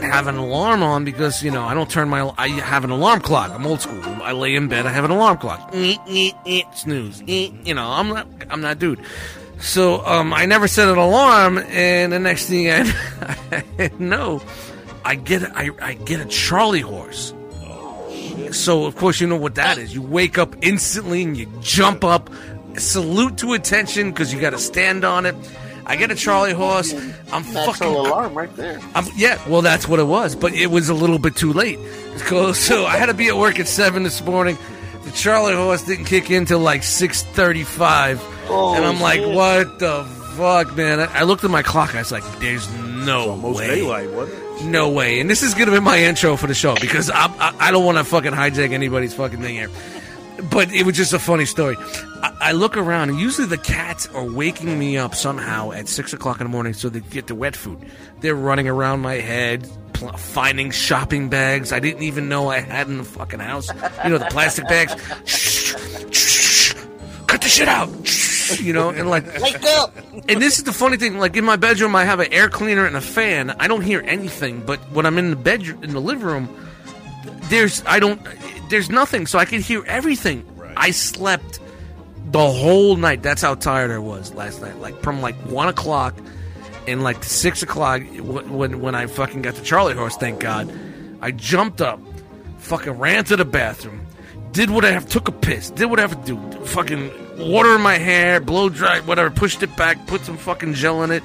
have 0.00 0.28
an 0.28 0.36
alarm 0.36 0.80
on 0.82 1.04
because 1.04 1.42
you 1.42 1.50
know 1.50 1.64
I 1.64 1.74
don't 1.74 1.90
turn 1.90 2.08
my 2.08 2.32
I 2.38 2.48
have 2.48 2.84
an 2.84 2.90
alarm 2.90 3.20
clock. 3.20 3.50
I'm 3.50 3.66
old 3.66 3.80
school. 3.80 4.00
I 4.22 4.30
lay 4.30 4.54
in 4.54 4.68
bed. 4.68 4.86
I 4.86 4.90
have 4.90 5.04
an 5.04 5.10
alarm 5.10 5.38
clock. 5.38 5.72
Snooze. 6.74 7.20
You 7.26 7.74
know 7.74 7.90
I'm 7.90 8.08
not 8.08 8.28
I'm 8.48 8.60
not 8.60 8.78
dude. 8.78 9.00
So 9.60 10.04
um, 10.06 10.32
I 10.32 10.46
never 10.46 10.68
set 10.68 10.88
an 10.88 10.98
alarm, 10.98 11.58
and 11.58 12.12
the 12.12 12.18
next 12.18 12.46
thing 12.46 12.70
I 12.70 13.90
know, 13.98 14.40
I 15.04 15.14
get 15.16 15.42
I, 15.56 15.70
I 15.82 15.94
get 15.94 16.20
a 16.20 16.24
Charlie 16.26 16.80
horse. 16.80 17.34
So 18.52 18.84
of 18.86 18.96
course 18.96 19.20
you 19.20 19.26
know 19.26 19.36
what 19.36 19.56
that 19.56 19.78
is. 19.78 19.92
You 19.94 20.00
wake 20.02 20.38
up 20.38 20.54
instantly 20.62 21.22
and 21.22 21.36
you 21.36 21.46
jump 21.60 22.02
up 22.04 22.30
salute 22.76 23.36
to 23.38 23.52
attention 23.54 24.10
because 24.10 24.32
you 24.32 24.40
got 24.40 24.50
to 24.50 24.58
stand 24.58 25.04
on 25.04 25.26
it. 25.26 25.34
I 25.84 25.96
get 25.96 26.10
a 26.10 26.14
Charlie 26.14 26.52
horse. 26.52 26.92
I'm 27.32 27.42
Natural 27.52 27.72
fucking. 27.72 27.86
alarm 27.88 28.34
right 28.34 28.54
there. 28.56 28.78
I'm, 28.94 29.06
yeah, 29.16 29.38
well, 29.48 29.62
that's 29.62 29.88
what 29.88 29.98
it 29.98 30.04
was, 30.06 30.36
but 30.36 30.52
it 30.52 30.68
was 30.68 30.88
a 30.88 30.94
little 30.94 31.18
bit 31.18 31.34
too 31.36 31.52
late. 31.52 31.78
So, 32.18 32.52
so 32.52 32.84
I 32.84 32.96
had 32.96 33.06
to 33.06 33.14
be 33.14 33.28
at 33.28 33.36
work 33.36 33.60
at 33.60 33.68
seven 33.68 34.02
this 34.02 34.20
morning. 34.24 34.58
The 35.04 35.12
Charlie 35.12 35.54
horse 35.54 35.82
didn't 35.84 36.06
kick 36.06 36.32
in 36.32 36.46
till 36.46 36.58
like 36.58 36.82
six 36.82 37.22
thirty-five, 37.22 38.20
Oh, 38.48 38.74
and 38.74 38.84
I'm 38.84 39.00
like, 39.00 39.20
"What 39.20 39.78
the 39.78 40.04
fuck, 40.36 40.76
man?" 40.76 41.00
I, 41.00 41.20
I 41.20 41.22
looked 41.24 41.44
at 41.44 41.50
my 41.50 41.62
clock. 41.62 41.94
I 41.94 41.98
was 41.98 42.12
like, 42.12 42.24
"There's 42.40 42.68
no 42.78 43.30
Almost 43.30 43.58
way." 43.58 43.66
daylight, 43.76 44.10
wasn't? 44.10 44.64
No 44.66 44.88
way. 44.90 45.20
And 45.20 45.30
this 45.30 45.42
is 45.42 45.54
going 45.54 45.66
to 45.66 45.72
be 45.72 45.80
my 45.80 45.98
intro 46.02 46.36
for 46.36 46.46
the 46.48 46.54
show 46.54 46.74
because 46.80 47.10
I'm, 47.10 47.32
I, 47.40 47.54
I 47.60 47.70
don't 47.70 47.84
want 47.84 47.98
to 47.98 48.04
fucking 48.04 48.32
hijack 48.32 48.72
anybody's 48.72 49.14
fucking 49.14 49.40
thing 49.40 49.54
here. 49.54 49.70
But 50.50 50.72
it 50.72 50.84
was 50.86 50.96
just 50.96 51.12
a 51.12 51.18
funny 51.18 51.44
story. 51.44 51.76
I, 52.22 52.36
I 52.40 52.52
look 52.52 52.76
around, 52.76 53.10
and 53.10 53.20
usually 53.20 53.46
the 53.46 53.58
cats 53.58 54.06
are 54.14 54.24
waking 54.24 54.76
me 54.78 54.96
up 54.96 55.14
somehow 55.14 55.72
at 55.72 55.88
6 55.88 56.12
o'clock 56.12 56.40
in 56.40 56.44
the 56.46 56.50
morning 56.50 56.72
so 56.74 56.88
they 56.88 57.00
get 57.00 57.26
the 57.28 57.34
wet 57.34 57.54
food. 57.56 57.78
They're 58.20 58.34
running 58.36 58.68
around 58.68 59.00
my 59.00 59.14
head, 59.14 59.68
pl- 59.92 60.12
finding 60.16 60.70
shopping 60.70 61.28
bags 61.28 61.72
I 61.72 61.80
didn't 61.80 62.02
even 62.02 62.28
know 62.28 62.48
I 62.50 62.60
had 62.60 62.86
in 62.88 62.98
the 62.98 63.04
fucking 63.04 63.40
house. 63.40 63.68
You 64.04 64.10
know, 64.10 64.18
the 64.18 64.26
plastic 64.26 64.66
bags. 64.68 64.94
Shh, 65.24 65.74
shh, 66.12 66.74
cut 67.26 67.40
the 67.42 67.48
shit 67.48 67.68
out. 67.68 67.88
Shh, 68.56 68.60
You 68.60 68.72
know, 68.72 68.90
and 68.90 69.08
like 69.08 69.24
Wake 69.40 69.62
up! 69.64 69.96
and 70.28 70.40
this 70.42 70.58
is 70.58 70.64
the 70.64 70.72
funny 70.72 70.96
thing. 70.96 71.18
Like 71.18 71.36
in 71.36 71.44
my 71.44 71.56
bedroom, 71.56 71.94
I 71.94 72.04
have 72.04 72.20
an 72.20 72.32
air 72.32 72.48
cleaner 72.48 72.86
and 72.86 72.96
a 72.96 73.00
fan. 73.00 73.50
I 73.50 73.68
don't 73.68 73.82
hear 73.82 74.02
anything, 74.06 74.64
but 74.64 74.78
when 74.92 75.06
I'm 75.06 75.18
in 75.18 75.30
the 75.30 75.36
bedroom, 75.36 75.82
in 75.84 75.92
the 75.92 76.00
living 76.00 76.24
room, 76.24 76.48
there's 77.44 77.82
I 77.86 77.98
don't 77.98 78.20
there's 78.68 78.90
nothing, 78.90 79.26
so 79.26 79.38
I 79.38 79.44
can 79.44 79.60
hear 79.60 79.84
everything. 79.86 80.44
I 80.76 80.90
slept 80.92 81.60
the 82.30 82.50
whole 82.50 82.96
night. 82.96 83.22
That's 83.22 83.42
how 83.42 83.54
tired 83.54 83.90
I 83.90 83.98
was 83.98 84.32
last 84.34 84.60
night. 84.60 84.78
Like 84.78 85.00
from 85.02 85.20
like 85.20 85.34
one 85.46 85.68
o'clock 85.68 86.14
and 86.86 87.02
like 87.02 87.24
six 87.24 87.62
o'clock 87.62 88.02
when 88.20 88.80
when 88.80 88.94
I 88.94 89.06
fucking 89.06 89.42
got 89.42 89.54
the 89.54 89.62
Charlie 89.64 89.94
horse. 89.94 90.16
Thank 90.16 90.40
God, 90.40 90.72
I 91.20 91.30
jumped 91.30 91.80
up, 91.80 92.00
fucking 92.58 92.92
ran 92.92 93.24
to 93.24 93.36
the 93.36 93.44
bathroom, 93.44 94.06
did 94.52 94.70
what 94.70 94.84
I 94.84 94.90
have, 94.92 95.08
took 95.08 95.28
a 95.28 95.32
piss, 95.32 95.70
did 95.70 95.86
what 95.86 95.98
I 95.98 96.02
have 96.06 96.24
to 96.24 96.34
do, 96.36 96.64
fucking 96.66 97.10
water 97.38 97.74
in 97.74 97.80
my 97.80 97.98
hair, 97.98 98.40
blow 98.40 98.68
dry, 98.68 99.00
whatever, 99.00 99.30
pushed 99.30 99.62
it 99.62 99.74
back, 99.76 100.06
put 100.06 100.22
some 100.22 100.36
fucking 100.36 100.74
gel 100.74 101.02
in 101.02 101.10
it. 101.10 101.22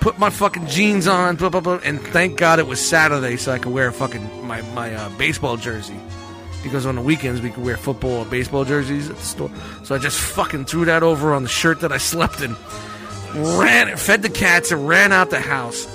Put 0.00 0.18
my 0.18 0.30
fucking 0.30 0.66
jeans 0.66 1.06
on, 1.06 1.36
blah, 1.36 1.48
blah, 1.48 1.60
blah, 1.60 1.78
and 1.84 2.00
thank 2.00 2.36
God 2.36 2.58
it 2.58 2.66
was 2.66 2.80
Saturday 2.84 3.36
so 3.36 3.52
I 3.52 3.60
could 3.60 3.72
wear 3.72 3.86
a 3.86 3.92
fucking 3.92 4.44
my 4.44 4.60
my 4.72 4.92
uh, 4.92 5.08
baseball 5.10 5.56
jersey 5.56 5.94
because 6.64 6.86
on 6.86 6.96
the 6.96 7.00
weekends 7.00 7.40
we 7.40 7.50
could 7.50 7.62
wear 7.62 7.76
football 7.76 8.10
or 8.10 8.24
baseball 8.24 8.64
jerseys 8.64 9.08
at 9.08 9.16
the 9.16 9.22
store. 9.22 9.50
So 9.84 9.94
I 9.94 9.98
just 9.98 10.18
fucking 10.18 10.64
threw 10.64 10.86
that 10.86 11.04
over 11.04 11.32
on 11.32 11.44
the 11.44 11.48
shirt 11.48 11.82
that 11.82 11.92
I 11.92 11.98
slept 11.98 12.40
in, 12.40 12.56
ran, 13.32 13.96
fed 13.96 14.22
the 14.22 14.28
cats, 14.28 14.72
and 14.72 14.88
ran 14.88 15.12
out 15.12 15.30
the 15.30 15.38
house. 15.38 15.86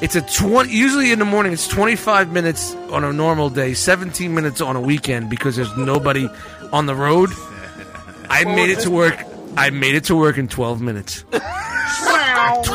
It's 0.00 0.14
a 0.14 0.22
twenty. 0.22 0.70
Usually 0.70 1.10
in 1.10 1.18
the 1.18 1.24
morning, 1.24 1.52
it's 1.52 1.66
twenty 1.66 1.96
five 1.96 2.30
minutes 2.30 2.76
on 2.92 3.02
a 3.02 3.12
normal 3.12 3.50
day, 3.50 3.74
seventeen 3.74 4.36
minutes 4.36 4.60
on 4.60 4.76
a 4.76 4.80
weekend 4.80 5.30
because 5.30 5.56
there's 5.56 5.76
nobody 5.76 6.28
on 6.72 6.86
the 6.86 6.94
road. 6.94 7.30
I 8.30 8.44
made 8.44 8.70
it 8.70 8.80
to 8.80 8.90
work. 8.90 9.18
I 9.56 9.70
made 9.70 9.94
it 9.94 10.04
to 10.04 10.16
work 10.16 10.38
in 10.38 10.48
twelve 10.48 10.80
minutes. 10.80 11.24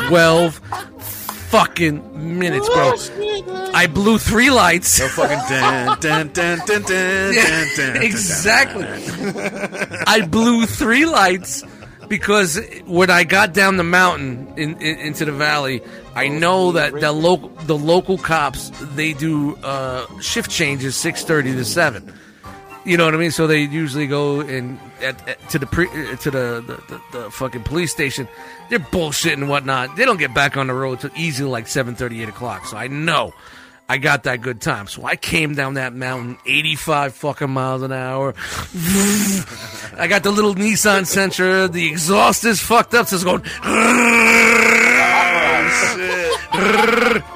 twelve 0.08 0.56
fucking 1.50 2.38
minutes, 2.38 2.68
bro. 2.68 2.94
I 3.72 3.86
blew 3.86 4.18
three 4.18 4.50
lights. 4.50 4.98
No 5.00 5.08
fucking 5.08 5.38
dun, 5.48 5.98
dun, 6.00 6.28
dun, 6.32 6.58
dun, 6.66 6.82
dun, 6.82 7.34
Yeah, 7.34 7.46
dun, 7.46 7.68
dun, 7.76 7.94
dun, 7.94 8.02
exactly. 8.02 8.86
I 10.06 10.26
blew 10.26 10.66
three 10.66 11.06
lights 11.06 11.62
because 12.08 12.60
when 12.86 13.10
I 13.10 13.24
got 13.24 13.54
down 13.54 13.76
the 13.76 13.84
mountain 13.84 14.52
in, 14.56 14.80
in, 14.80 14.98
into 14.98 15.24
the 15.24 15.32
valley, 15.32 15.80
I 16.14 16.28
know 16.28 16.72
that 16.72 16.92
the 17.00 17.12
local 17.12 17.48
the 17.66 17.76
local 17.76 18.18
cops 18.18 18.70
they 18.94 19.12
do 19.12 19.56
uh, 19.62 20.06
shift 20.20 20.50
changes 20.50 20.96
six 20.96 21.24
thirty 21.24 21.52
to 21.52 21.64
seven. 21.64 22.12
You 22.84 22.98
know 22.98 23.06
what 23.06 23.14
I 23.14 23.16
mean? 23.16 23.30
So 23.30 23.46
they 23.46 23.60
usually 23.62 24.06
go 24.06 24.40
and 24.40 24.78
at, 25.00 25.26
at- 25.28 25.48
to 25.50 25.58
the 25.58 25.66
pre, 25.66 25.86
uh, 25.88 26.16
to 26.16 26.30
the 26.30 26.64
the, 26.66 26.82
the 27.12 27.18
the 27.18 27.30
fucking 27.30 27.62
police 27.62 27.92
station. 27.92 28.28
They're 28.68 28.78
bullshit 28.78 29.38
and 29.38 29.48
whatnot. 29.48 29.96
They 29.96 30.04
don't 30.04 30.18
get 30.18 30.34
back 30.34 30.56
on 30.56 30.66
the 30.66 30.74
road 30.74 31.00
till 31.00 31.10
easily 31.16 31.48
like 31.50 31.66
seven 31.66 31.94
thirty, 31.94 32.22
eight 32.22 32.28
o'clock. 32.28 32.66
So 32.66 32.76
I 32.76 32.88
know 32.88 33.32
I 33.88 33.98
got 33.98 34.24
that 34.24 34.42
good 34.42 34.60
time. 34.60 34.86
So 34.86 35.04
I 35.04 35.16
came 35.16 35.54
down 35.54 35.74
that 35.74 35.94
mountain, 35.94 36.36
eighty 36.46 36.76
five 36.76 37.14
fucking 37.14 37.50
miles 37.50 37.82
an 37.82 37.92
hour. 37.92 38.34
I 39.96 40.06
got 40.08 40.22
the 40.22 40.30
little 40.30 40.54
Nissan 40.54 41.02
Sentra. 41.04 41.72
The 41.72 41.88
exhaust 41.88 42.44
is 42.44 42.60
fucked 42.60 42.92
up, 42.94 43.06
so 43.06 43.16
it's 43.16 43.24
going. 43.24 43.42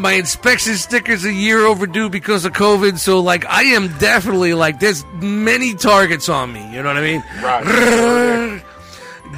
My 0.00 0.12
inspection 0.12 0.76
sticker's 0.76 1.26
a 1.26 1.32
year 1.32 1.66
overdue 1.66 2.08
because 2.08 2.46
of 2.46 2.54
COVID, 2.54 2.98
so 2.98 3.20
like 3.20 3.44
I 3.44 3.64
am 3.64 3.88
definitely 3.98 4.54
like 4.54 4.80
there's 4.80 5.04
many 5.20 5.74
targets 5.74 6.30
on 6.30 6.54
me. 6.54 6.62
You 6.72 6.82
know 6.82 6.88
what 6.88 6.96
I 6.96 7.02
mean? 7.02 7.22
Right. 7.42 8.62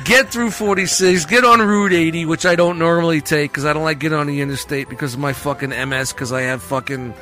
Get 0.04 0.30
through 0.30 0.52
46, 0.52 1.26
get 1.26 1.44
on 1.44 1.60
Route 1.60 1.92
80, 1.92 2.24
which 2.24 2.46
I 2.46 2.56
don't 2.56 2.78
normally 2.78 3.20
take 3.20 3.52
because 3.52 3.66
I 3.66 3.74
don't 3.74 3.82
like 3.82 3.98
getting 3.98 4.16
on 4.16 4.26
the 4.26 4.40
interstate 4.40 4.88
because 4.88 5.12
of 5.14 5.20
my 5.20 5.34
fucking 5.34 5.68
MS. 5.68 6.14
Because 6.14 6.32
I 6.32 6.42
have 6.42 6.62
fucking 6.62 7.12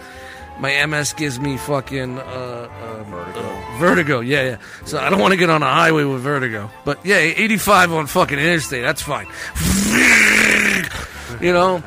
my 0.61 0.87
MS 0.87 1.14
gives 1.14 1.40
me 1.40 1.56
fucking 1.56 2.18
uh, 2.18 2.23
uh, 2.23 3.02
vertigo. 3.04 3.40
Uh, 3.40 3.78
vertigo, 3.78 4.20
yeah, 4.20 4.42
yeah. 4.42 4.56
So 4.85 4.99
I 4.99 5.11
don't 5.11 5.20
want 5.20 5.32
to 5.32 5.38
get 5.38 5.50
on 5.50 5.62
a 5.62 5.73
highway 5.73 6.04
with 6.04 6.20
vertigo. 6.20 6.70
But 6.85 7.04
yeah, 7.04 7.16
85 7.16 7.92
on 7.92 8.06
fucking 8.06 8.38
interstate, 8.38 8.82
that's 8.82 9.02
fine. 9.02 9.26
you 11.40 11.52
know, 11.52 11.82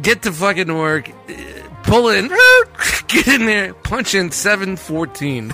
get 0.00 0.22
to 0.22 0.32
fucking 0.32 0.74
work, 0.76 1.10
uh, 1.28 1.32
pull 1.82 2.08
in, 2.08 2.28
get 3.08 3.28
in 3.28 3.46
there, 3.46 3.74
punch 3.74 4.14
in 4.14 4.30
714. 4.30 5.52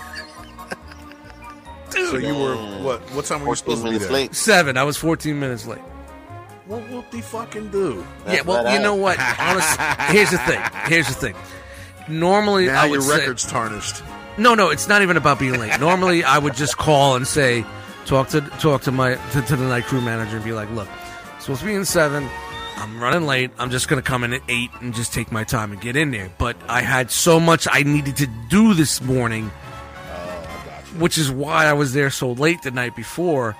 So 1.91 2.17
you 2.17 2.35
were 2.35 2.55
what? 2.83 3.01
What 3.13 3.25
time 3.25 3.43
were 3.43 3.49
you 3.49 3.55
supposed 3.57 3.79
to 3.83 3.85
be 3.85 3.91
minutes 3.91 4.05
there? 4.07 4.13
late. 4.15 4.35
Seven. 4.35 4.77
I 4.77 4.85
was 4.85 4.97
14 4.97 5.39
minutes 5.39 5.67
late. 5.67 5.79
What 6.67 6.83
whoop 6.91 7.11
de 7.11 7.23
fucking 7.23 7.71
do? 7.71 8.07
yeah, 8.27 8.43
well, 8.43 8.63
you 8.63 8.79
I- 8.79 8.83
know 8.83 8.95
what? 8.95 9.19
Honestly, 9.39 9.85
here's 10.15 10.31
the 10.31 10.39
thing. 10.39 10.61
Here's 10.85 11.09
the 11.09 11.15
thing. 11.15 11.35
Normally, 12.09 12.67
Now 12.67 12.83
I 12.83 12.87
your 12.87 12.99
would 12.99 13.03
say, 13.03 13.19
record's 13.21 13.47
tarnished. 13.47 14.03
no, 14.39 14.55
no. 14.55 14.69
It's 14.71 14.87
not 14.89 15.03
even 15.03 15.17
about 15.17 15.39
being 15.39 15.59
late. 15.59 15.79
Normally, 15.81 16.25
I 16.25 16.39
would 16.39 16.55
just 16.55 16.77
call 16.79 17.17
and 17.17 17.27
say, 17.27 17.65
talk 18.07 18.29
to 18.29 18.41
talk 18.43 18.83
to 18.83 18.93
my 18.93 19.15
to, 19.33 19.43
to 19.43 19.57
the 19.57 19.67
night 19.67 19.85
crew 19.85 20.01
manager 20.01 20.37
and 20.37 20.45
be 20.45 20.53
like, 20.53 20.71
look, 20.71 20.89
it's 21.37 21.45
supposed 21.47 21.61
to 21.61 21.67
be 21.67 21.75
in 21.75 21.85
seven. 21.85 22.29
I'm 22.79 23.01
running 23.01 23.27
late. 23.27 23.51
I'm 23.59 23.71
just 23.71 23.89
gonna 23.89 24.03
come 24.03 24.23
in 24.25 24.33
at 24.33 24.43
eight 24.49 24.71
and 24.81 24.95
just 24.95 25.13
take 25.13 25.33
my 25.33 25.45
time 25.45 25.73
and 25.73 25.81
get 25.81 25.97
in 25.97 26.11
there. 26.13 26.31
But 26.39 26.57
I 26.69 26.81
had 26.83 27.11
so 27.11 27.41
much 27.41 27.67
I 27.71 27.83
needed 27.83 28.17
to 28.19 28.29
do 28.49 28.73
this 28.75 29.03
morning, 29.03 29.51
oh, 30.11 30.85
which 30.99 31.19
is 31.19 31.31
why 31.31 31.67
I 31.67 31.73
was 31.73 31.93
there 31.93 32.11
so 32.11 32.33
late 32.33 32.63
the 32.63 32.71
night 32.71 32.95
before. 32.95 33.57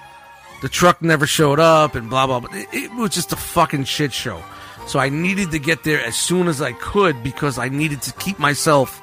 The 0.63 0.69
truck 0.69 1.03
never 1.03 1.27
showed 1.27 1.59
up 1.59 1.95
and 1.97 2.09
blah 2.09 2.27
blah 2.27 2.41
blah. 2.41 2.55
It, 2.55 2.69
it 2.73 2.95
was 2.95 3.11
just 3.11 3.33
a 3.33 3.37
fucking 3.37 3.85
shit 3.85 4.13
show. 4.13 4.43
So 4.87 4.99
I 4.99 5.09
needed 5.09 5.51
to 5.51 5.59
get 5.59 5.85
there 5.85 6.03
as 6.03 6.17
soon 6.17 6.49
as 6.49 6.63
I 6.63 6.73
could 6.73 7.23
because 7.23 7.59
I 7.59 7.69
needed 7.69 8.01
to 8.03 8.13
keep 8.15 8.39
myself 8.39 9.03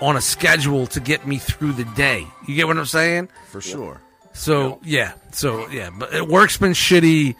on 0.00 0.16
a 0.16 0.20
schedule 0.20 0.86
to 0.88 1.00
get 1.00 1.26
me 1.26 1.38
through 1.38 1.72
the 1.72 1.84
day. 1.84 2.26
You 2.46 2.54
get 2.54 2.66
what 2.66 2.78
I'm 2.78 2.86
saying? 2.86 3.28
For 3.48 3.60
sure. 3.60 4.00
So 4.32 4.78
yeah, 4.82 5.12
so 5.32 5.68
yeah, 5.70 5.90
but 5.90 6.14
it, 6.14 6.28
work's 6.28 6.56
been 6.56 6.72
shitty. 6.72 7.36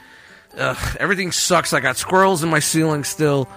Ugh, 0.57 0.97
everything 0.99 1.33
sucks. 1.33 1.73
I 1.73 1.81
got 1.81 1.97
squirrels 1.97 2.43
in 2.43 2.49
my 2.49 2.61
ceiling 2.61 3.05
still. 3.05 3.49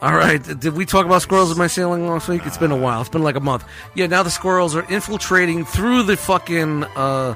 All 0.00 0.14
right, 0.14 0.42
did 0.42 0.74
we 0.74 0.84
talk 0.84 1.06
about 1.06 1.22
squirrels 1.22 1.50
in 1.50 1.56
my 1.56 1.66
ceiling 1.66 2.06
last 2.06 2.28
week? 2.28 2.42
It's 2.44 2.58
been 2.58 2.70
a 2.70 2.76
while. 2.76 3.00
It's 3.00 3.08
been 3.08 3.22
like 3.22 3.36
a 3.36 3.40
month. 3.40 3.64
Yeah, 3.94 4.06
now 4.06 4.22
the 4.22 4.30
squirrels 4.30 4.76
are 4.76 4.84
infiltrating 4.90 5.64
through 5.64 6.02
the 6.02 6.16
fucking 6.16 6.84
uh, 6.96 7.34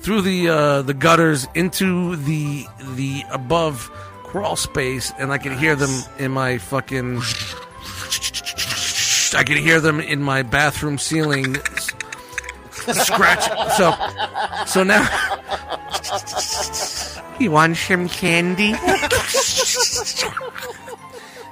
through 0.00 0.22
the 0.22 0.48
uh, 0.48 0.82
the 0.82 0.94
gutters 0.94 1.46
into 1.54 2.16
the 2.16 2.66
the 2.94 3.22
above 3.30 3.90
crawl 4.24 4.56
space, 4.56 5.12
and 5.18 5.32
I 5.32 5.38
can 5.38 5.56
hear 5.56 5.74
them 5.76 5.90
in 6.18 6.30
my 6.30 6.58
fucking. 6.58 7.22
I 9.32 9.44
can 9.44 9.56
hear 9.56 9.80
them 9.80 10.00
in 10.00 10.20
my 10.20 10.42
bathroom 10.42 10.98
ceiling 10.98 11.56
scratch. 12.92 13.44
So, 13.76 13.94
so 14.66 14.82
now. 14.84 15.06
You 17.38 17.50
want 17.52 17.76
some 17.76 18.08
candy? 18.08 18.74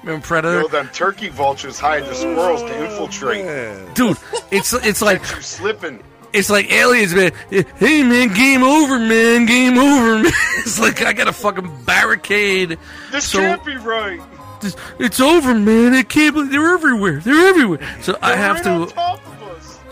Remember 0.02 0.26
Predator? 0.26 0.60
Yo, 0.62 0.68
them 0.68 0.88
turkey 0.92 1.28
vultures 1.28 1.78
hide 1.78 2.04
the 2.04 2.14
squirrels 2.14 2.62
to 2.62 2.84
infiltrate. 2.84 3.94
Dude, 3.94 4.16
it's 4.50 4.72
it's 4.72 5.02
like 5.02 5.20
You 5.34 5.42
slipping. 5.42 6.02
it's 6.32 6.48
like 6.50 6.70
aliens, 6.70 7.14
man. 7.14 7.32
Hey, 7.50 8.02
man, 8.02 8.28
game 8.34 8.62
over, 8.62 8.98
man. 8.98 9.46
Game 9.46 9.78
over, 9.78 10.22
man. 10.22 10.32
It's 10.58 10.78
like 10.78 11.02
I 11.02 11.12
got 11.14 11.28
a 11.28 11.32
fucking 11.32 11.84
barricade. 11.84 12.78
This 13.10 13.26
So- 13.30 13.38
can't 13.40 13.64
be 13.64 13.76
right. 13.76 14.20
This- 14.60 14.76
It's 14.98 15.20
over, 15.20 15.54
man. 15.54 15.94
I 15.94 16.02
can't 16.02 16.34
believe 16.34 16.50
they're 16.52 16.74
everywhere. 16.74 17.20
They're 17.20 17.48
everywhere. 17.48 17.80
So 18.02 18.16
I 18.22 18.28
They're 18.28 18.36
have 18.36 18.66
right 18.66 18.88
to. 18.88 19.20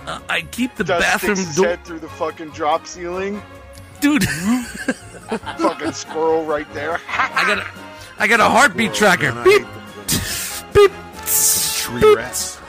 Top 0.07 0.17
of 0.19 0.25
us. 0.25 0.29
Uh, 0.29 0.33
I 0.33 0.43
keep 0.43 0.75
the 0.77 0.85
Dust 0.85 1.03
bathroom 1.05 1.37
sticks 1.37 1.57
door. 1.57 1.67
head 1.67 1.85
through 1.85 1.99
the 2.01 2.09
fucking 2.09 2.51
drop 2.51 2.87
ceiling. 2.87 3.43
dude. 4.01 4.25
Fucking 5.59 5.93
squirrel 5.93 6.45
right 6.45 6.73
there. 6.73 7.01
I 7.09 7.45
got 7.49 7.59
a, 7.59 7.67
I 8.19 8.27
got 8.29 8.39
a 8.41 8.45
heartbeat 8.45 8.95
tracker. 8.95 9.33
Man, 9.35 9.45
Beep, 9.45 9.63
beep. 10.73 10.93
Tree 11.27 12.01
beep. 12.01 12.17
rats. 12.17 12.61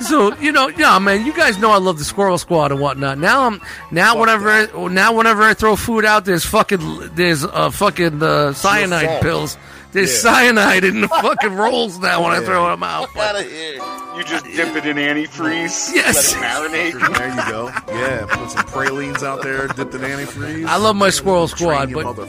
So 0.00 0.34
you 0.36 0.52
know, 0.52 0.68
yeah, 0.68 0.98
man. 1.00 1.26
You 1.26 1.32
guys 1.34 1.58
know 1.58 1.70
I 1.70 1.78
love 1.78 1.98
the 1.98 2.04
Squirrel 2.04 2.38
Squad 2.38 2.70
and 2.70 2.80
whatnot. 2.80 3.18
Now 3.18 3.46
I'm 3.46 3.60
now 3.90 4.18
whenever 4.20 4.48
I, 4.48 4.88
now 4.88 5.12
whenever 5.12 5.42
I 5.42 5.54
throw 5.54 5.74
food 5.76 6.04
out, 6.04 6.24
there's 6.24 6.44
fucking 6.44 7.14
there's 7.14 7.44
uh, 7.44 7.70
fucking 7.70 8.22
uh, 8.22 8.52
cyanide 8.52 9.06
salt. 9.06 9.22
pills. 9.22 9.58
There's 9.94 10.12
Yeah. 10.24 10.30
cyanide 10.30 10.84
in 10.84 11.00
the 11.00 11.08
fucking 11.08 11.54
rolls 11.54 11.98
now 11.98 12.22
when 12.24 12.32
I 12.32 12.40
throw 12.44 12.68
them 12.68 12.82
out. 12.82 13.16
Out 13.16 13.36
of 13.40 13.50
here. 13.50 13.74
You 14.16 14.24
just 14.24 14.44
dip 14.44 14.76
it 14.76 14.86
in 14.86 14.96
antifreeze. 14.96 15.92
Yes. 15.94 16.34
Let 16.34 16.64
it 16.74 16.94
marinate. 16.94 17.16
There 17.16 17.28
you 17.28 17.50
go. 17.50 17.72
Yeah, 17.88 18.26
put 18.28 18.50
some 18.50 18.64
pralines 18.66 19.22
out 19.22 19.42
there, 19.42 19.66
dipped 19.68 19.94
in 19.94 20.00
antifreeze. 20.02 20.66
I 20.66 20.76
love 20.76 20.96
my 20.96 21.10
Squirrel 21.10 21.48
Squad, 21.48 21.92
but 21.92 22.28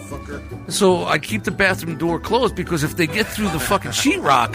so 0.68 1.06
I 1.06 1.18
keep 1.20 1.44
the 1.44 1.52
bathroom 1.52 1.98
door 1.98 2.20
closed 2.20 2.56
because 2.56 2.84
if 2.84 2.96
they 2.96 3.08
get 3.08 3.28
through 3.28 3.50
the 3.50 3.60
fucking 3.60 3.92
sheetrock, 3.92 4.54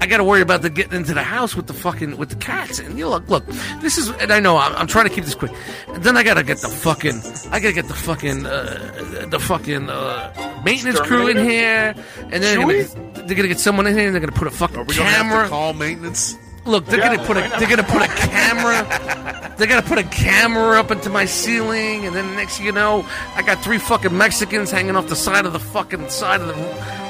I 0.00 0.06
got 0.06 0.18
to 0.18 0.24
worry 0.24 0.40
about 0.42 0.62
them 0.62 0.74
getting 0.74 0.94
into 0.94 1.12
the 1.14 1.22
house 1.22 1.54
with 1.56 1.66
the 1.66 1.72
fucking 1.74 2.16
with 2.16 2.28
the 2.30 2.36
cats. 2.36 2.78
And 2.78 2.96
you 2.98 3.04
know, 3.04 3.10
look, 3.10 3.28
look, 3.28 3.46
this 3.80 3.98
is, 3.98 4.08
and 4.10 4.32
I 4.32 4.40
know 4.40 4.56
I'm, 4.56 4.74
I'm 4.76 4.86
trying 4.86 5.08
to 5.08 5.14
keep 5.14 5.24
this 5.24 5.34
quick. 5.34 5.52
And 5.88 6.02
then 6.04 6.16
I 6.16 6.22
gotta 6.22 6.42
get 6.44 6.58
the 6.58 6.68
fucking, 6.68 7.20
I 7.52 7.58
gotta 7.60 7.72
get 7.74 7.88
the 7.88 7.94
fucking, 7.94 8.46
uh, 8.46 9.26
the 9.28 9.40
fucking 9.40 9.90
uh, 9.90 10.62
maintenance 10.64 11.00
crew 11.00 11.28
in 11.28 11.36
here, 11.38 11.94
and 12.18 12.32
then 12.32 12.40
they're 12.42 12.60
gonna, 12.60 13.24
they're 13.26 13.36
gonna 13.36 13.48
get 13.48 13.58
someone 13.60 13.86
in 13.86 13.96
here, 13.96 14.06
and 14.06 14.14
they're 14.14 14.20
gonna 14.20 14.32
put 14.32 14.46
a 14.48 14.52
fucking 14.52 14.76
Are 14.76 14.84
we 14.84 14.94
gonna 14.94 15.08
have 15.10 15.26
camera. 15.26 15.42
to 15.44 15.48
call 15.50 15.72
maintenance? 15.74 16.36
Look, 16.64 16.84
they're 16.86 16.98
Yeah, 17.00 17.16
gonna 17.16 17.26
put 17.26 17.36
a 17.38 17.40
they're 17.58 17.68
gonna 17.68 17.82
put 17.82 18.02
a 18.02 18.08
camera. 18.08 19.54
They're 19.56 19.66
gonna 19.66 19.82
put 19.82 19.98
a 19.98 20.04
camera 20.04 20.78
up 20.78 20.90
into 20.90 21.08
my 21.10 21.24
ceiling, 21.24 22.06
and 22.06 22.14
then 22.14 22.36
next 22.36 22.58
thing 22.58 22.66
you 22.66 22.72
know, 22.72 23.04
I 23.34 23.42
got 23.42 23.62
three 23.64 23.78
fucking 23.78 24.16
Mexicans 24.16 24.70
hanging 24.70 24.94
off 24.94 25.08
the 25.08 25.16
side 25.16 25.46
of 25.46 25.52
the 25.52 25.58
fucking 25.60 26.08
side 26.10 26.40
of 26.40 26.48
the 26.48 26.54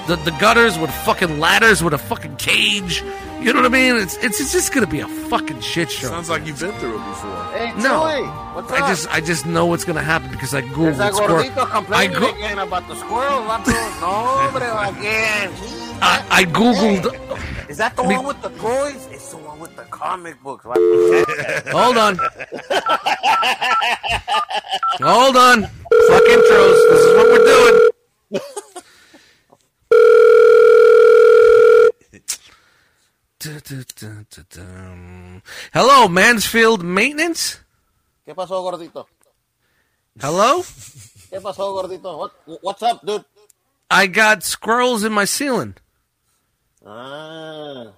the, 0.08 0.16
the 0.24 0.30
gutters 0.40 0.78
with 0.78 0.90
fucking 1.04 1.38
ladders 1.38 1.82
with 1.84 1.94
a 1.94 1.98
fucking 1.98 2.36
cage. 2.36 3.02
You 3.40 3.52
know 3.52 3.60
what 3.62 3.66
I 3.66 3.68
mean? 3.68 3.94
It's 3.96 4.16
it's, 4.16 4.40
it's 4.40 4.50
just 4.52 4.72
gonna 4.74 4.86
be 4.88 4.98
a 5.00 5.06
fucking 5.06 5.60
shit 5.60 5.90
show. 5.90 6.08
Sounds 6.08 6.28
like 6.28 6.44
you've 6.44 6.58
been 6.58 6.72
through 6.80 6.96
it 6.96 7.06
before. 7.08 7.44
Hey, 7.52 7.72
No. 7.80 8.02
Chewy, 8.02 8.54
what's 8.56 8.72
up? 8.72 8.80
I 8.82 8.88
just 8.88 9.08
I 9.14 9.20
just 9.20 9.46
know 9.46 9.66
what's 9.66 9.84
gonna 9.84 10.02
happen 10.02 10.30
because 10.32 10.54
I 10.54 10.62
There's 10.62 10.72
googled 10.74 10.96
that 10.96 11.14
squirrel. 11.14 11.38
I 11.40 11.66
complaining 12.08 12.18
go- 12.18 12.30
again 12.34 12.58
about 12.58 12.88
the 12.88 12.96
squirrel. 12.96 13.42
vato. 13.42 13.66
No, 14.00 14.06
hombre, 14.08 14.98
again. 14.98 15.52
I, 16.00 16.24
I 16.30 16.44
googled. 16.44 17.68
Is 17.68 17.76
that 17.76 17.94
the 17.96 18.02
Me- 18.02 18.16
one 18.16 18.26
with 18.26 18.40
the 18.42 18.48
toys? 18.50 19.06
It's 19.12 19.30
the 19.30 19.36
one 19.36 19.60
with 19.60 19.76
the 19.76 19.82
comic 19.84 20.42
books. 20.42 20.64
Hold 20.64 21.96
on. 21.98 22.18
Hold 25.00 25.36
on. 25.36 25.62
Fuck 25.62 26.24
intros. 26.24 26.90
This 26.90 27.00
is 27.02 27.16
what 27.16 27.26
we're 27.28 27.44
doing. 27.44 27.90
Hello, 35.72 36.08
Mansfield 36.08 36.82
Maintenance. 36.82 37.58
¿Qué 38.26 38.34
pasó, 38.34 38.60
gordito? 38.62 39.06
Hello. 40.20 40.64
¿Qué 41.30 41.40
pasó, 41.40 41.72
gordito? 41.72 42.18
What, 42.18 42.32
what's 42.62 42.82
up, 42.82 43.06
dude? 43.06 43.24
I 43.90 44.08
got 44.08 44.42
squirrels 44.42 45.04
in 45.04 45.12
my 45.12 45.24
ceiling. 45.24 45.76
Ah. 46.84 47.92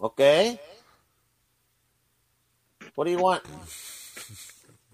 Okay. 0.00 0.58
What 2.96 3.04
do 3.04 3.12
you 3.12 3.18
want? 3.18 3.44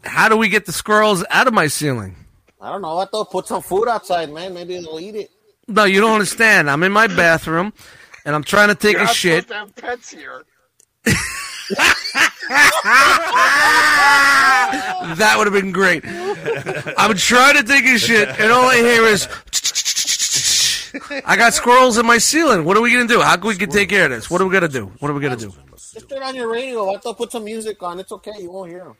How 0.04 0.28
do 0.28 0.36
we 0.36 0.50
get 0.50 0.66
the 0.66 0.72
squirrels 0.72 1.24
out 1.30 1.46
of 1.46 1.54
my 1.54 1.68
ceiling? 1.68 2.16
I 2.60 2.70
don't 2.70 2.82
know. 2.82 2.96
Vato, 2.96 3.28
put 3.30 3.46
some 3.46 3.62
food 3.62 3.88
outside, 3.88 4.30
man. 4.30 4.52
Maybe 4.52 4.74
they'll 4.74 5.00
eat 5.00 5.14
it. 5.14 5.30
No, 5.68 5.84
you 5.84 6.00
don't 6.00 6.12
understand. 6.12 6.68
I'm 6.68 6.82
in 6.82 6.92
my 6.92 7.06
bathroom 7.06 7.72
and 8.24 8.34
I'm 8.34 8.44
trying 8.44 8.68
to 8.68 8.74
take 8.74 8.92
You're 8.94 9.02
a 9.02 9.06
not 9.06 9.14
shit. 9.14 9.48
supposed 9.48 9.76
to 9.76 9.82
have 9.82 9.96
pets 9.96 10.10
here. 10.10 10.44
That 15.16 15.34
would 15.36 15.46
have 15.46 15.54
been 15.54 15.72
great. 15.72 16.04
I'm 16.06 17.14
trying 17.16 17.56
to 17.56 17.62
take 17.62 17.84
a 17.84 17.98
shit, 17.98 18.28
and 18.28 18.50
all 18.52 18.64
I 18.66 18.76
hear 18.76 19.04
is. 19.04 19.28
I 21.24 21.36
got 21.36 21.54
squirrels 21.54 21.96
in 21.98 22.06
my 22.06 22.18
ceiling. 22.18 22.64
What 22.64 22.76
are 22.76 22.80
we 22.82 22.92
gonna 22.92 23.08
do? 23.08 23.20
How 23.20 23.36
can 23.36 23.48
we 23.48 23.56
can 23.56 23.70
take 23.70 23.88
care 23.88 24.04
of 24.04 24.10
this? 24.10 24.30
What 24.30 24.40
are 24.40 24.46
we 24.46 24.52
gonna 24.52 24.68
do? 24.68 24.92
What 24.98 25.10
are 25.10 25.14
we 25.14 25.20
gonna 25.22 25.36
do? 25.36 25.52
Just 25.76 26.08
turn 26.08 26.22
on 26.22 26.34
your 26.34 26.50
radio. 26.50 26.84
Vato, 26.86 27.16
put 27.16 27.32
some 27.32 27.44
music 27.44 27.82
on. 27.82 27.98
It's 28.00 28.12
okay. 28.12 28.32
You 28.40 28.50
won't 28.50 28.70
hear 28.70 28.84
them. 28.84 28.96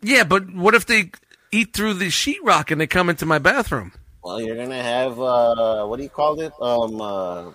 Yeah, 0.01 0.23
but 0.23 0.53
what 0.53 0.75
if 0.75 0.85
they 0.85 1.09
eat 1.51 1.73
through 1.73 1.95
the 1.95 2.07
sheetrock 2.07 2.69
and 2.69 2.79
they 2.79 2.85
come 2.85 3.09
into 3.09 3.25
my 3.25 3.39
bathroom? 3.39 3.91
Well, 4.25 4.41
you're 4.41 4.55
gonna 4.55 4.81
have 4.81 5.19
uh, 5.21 5.85
what 5.85 5.97
do 5.97 6.03
you 6.03 6.09
call 6.09 6.39
it? 6.39 6.51
Um, 6.59 6.99
uh, 6.99 7.51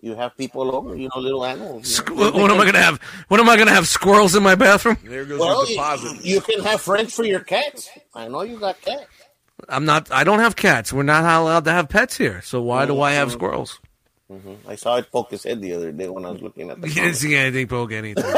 you 0.00 0.14
have 0.14 0.36
people 0.36 0.72
over. 0.72 0.94
You 0.94 1.08
know, 1.12 1.20
little 1.20 1.44
animals. 1.44 1.98
Squ- 1.98 2.14
What 2.32 2.48
am 2.48 2.60
I 2.60 2.64
gonna 2.64 2.78
have? 2.80 3.00
What 3.26 3.40
am 3.40 3.48
I 3.48 3.56
gonna 3.56 3.72
have? 3.72 3.88
Squirrels 3.88 4.36
in 4.36 4.44
my 4.44 4.54
bathroom? 4.54 4.98
There 5.02 5.24
goes 5.24 5.40
Well, 5.40 5.62
your 5.62 5.70
you, 5.70 5.74
deposit. 5.74 6.24
you 6.24 6.40
can 6.40 6.62
have 6.62 6.80
friends 6.80 7.12
for 7.12 7.24
your 7.24 7.40
cats. 7.40 7.90
I 8.14 8.28
know 8.28 8.42
you 8.42 8.56
got 8.60 8.80
cats. 8.82 9.06
I'm 9.68 9.84
not. 9.84 10.12
I 10.12 10.22
don't 10.22 10.38
have 10.38 10.54
cats. 10.54 10.92
We're 10.92 11.02
not 11.02 11.24
allowed 11.24 11.64
to 11.64 11.72
have 11.72 11.88
pets 11.88 12.16
here. 12.16 12.40
So 12.42 12.62
why 12.62 12.86
do 12.86 13.00
I 13.00 13.10
have 13.14 13.32
squirrels? 13.32 13.80
I 14.68 14.76
saw 14.76 14.94
it 14.98 15.10
poke 15.10 15.32
his 15.32 15.42
head 15.42 15.60
the 15.60 15.72
other 15.74 15.90
day 15.90 16.08
when 16.08 16.24
I 16.24 16.30
was 16.30 16.40
looking 16.40 16.70
at 16.70 16.80
the. 16.80 16.86
You 16.94 16.94
didn't 16.94 17.16
see 17.16 17.34
anything 17.34 17.66
poke 17.66 17.90
anything. 17.90 18.22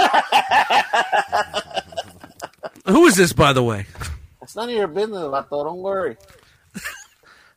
Who 2.86 3.04
is 3.06 3.16
this, 3.16 3.32
by 3.34 3.52
the 3.52 3.62
way? 3.62 3.84
It's 4.40 4.56
none 4.56 4.70
of 4.70 4.74
your 4.74 4.86
business, 4.88 5.18
Vato. 5.18 5.64
Don't 5.64 5.78
worry. 5.78 6.16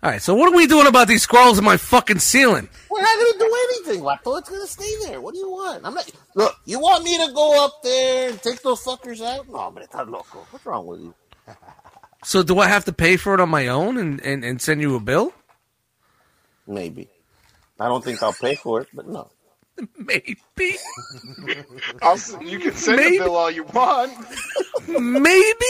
All 0.01 0.09
right. 0.09 0.21
So 0.21 0.33
what 0.33 0.51
are 0.51 0.55
we 0.55 0.65
doing 0.67 0.87
about 0.87 1.07
these 1.07 1.23
squirrels 1.23 1.57
in 1.59 1.65
my 1.65 1.77
fucking 1.77 2.19
ceiling? 2.19 2.69
We're 2.89 3.01
not 3.01 3.15
gonna 3.17 3.37
do 3.39 3.57
anything, 3.85 4.01
Vato. 4.03 4.39
It's 4.39 4.49
gonna 4.49 4.67
stay 4.67 4.91
there. 5.05 5.19
What 5.21 5.33
do 5.33 5.39
you 5.39 5.49
want? 5.51 5.85
I'm 5.85 5.93
not. 5.93 6.09
Look, 6.35 6.55
you 6.65 6.79
want 6.79 7.03
me 7.03 7.17
to 7.25 7.33
go 7.33 7.65
up 7.65 7.83
there 7.83 8.29
and 8.29 8.41
take 8.41 8.61
those 8.61 8.81
fuckers 8.83 9.21
out? 9.21 9.47
No, 9.49 9.71
but 9.71 9.89
estás 9.89 10.09
loco. 10.09 10.45
What's 10.51 10.65
wrong 10.65 10.85
with 10.85 11.01
you? 11.01 11.13
So 12.23 12.43
do 12.43 12.59
I 12.59 12.67
have 12.67 12.85
to 12.85 12.93
pay 12.93 13.17
for 13.17 13.33
it 13.33 13.39
on 13.39 13.49
my 13.49 13.67
own 13.67 13.97
and, 13.97 14.19
and, 14.21 14.43
and 14.43 14.61
send 14.61 14.81
you 14.81 14.95
a 14.95 14.99
bill? 14.99 15.33
Maybe. 16.67 17.09
I 17.79 17.87
don't 17.87 18.03
think 18.03 18.21
I'll 18.21 18.33
pay 18.33 18.55
for 18.55 18.81
it, 18.81 18.87
but 18.93 19.07
no. 19.07 19.29
Maybe. 19.97 20.77
I'll, 22.01 22.13
s- 22.13 22.35
you 22.41 22.59
can 22.59 22.73
send 22.73 22.97
Maybe. 22.97 23.17
the 23.17 23.23
bill 23.23 23.35
all 23.37 23.49
you 23.49 23.63
want. 23.63 24.11
Maybe. 24.87 25.65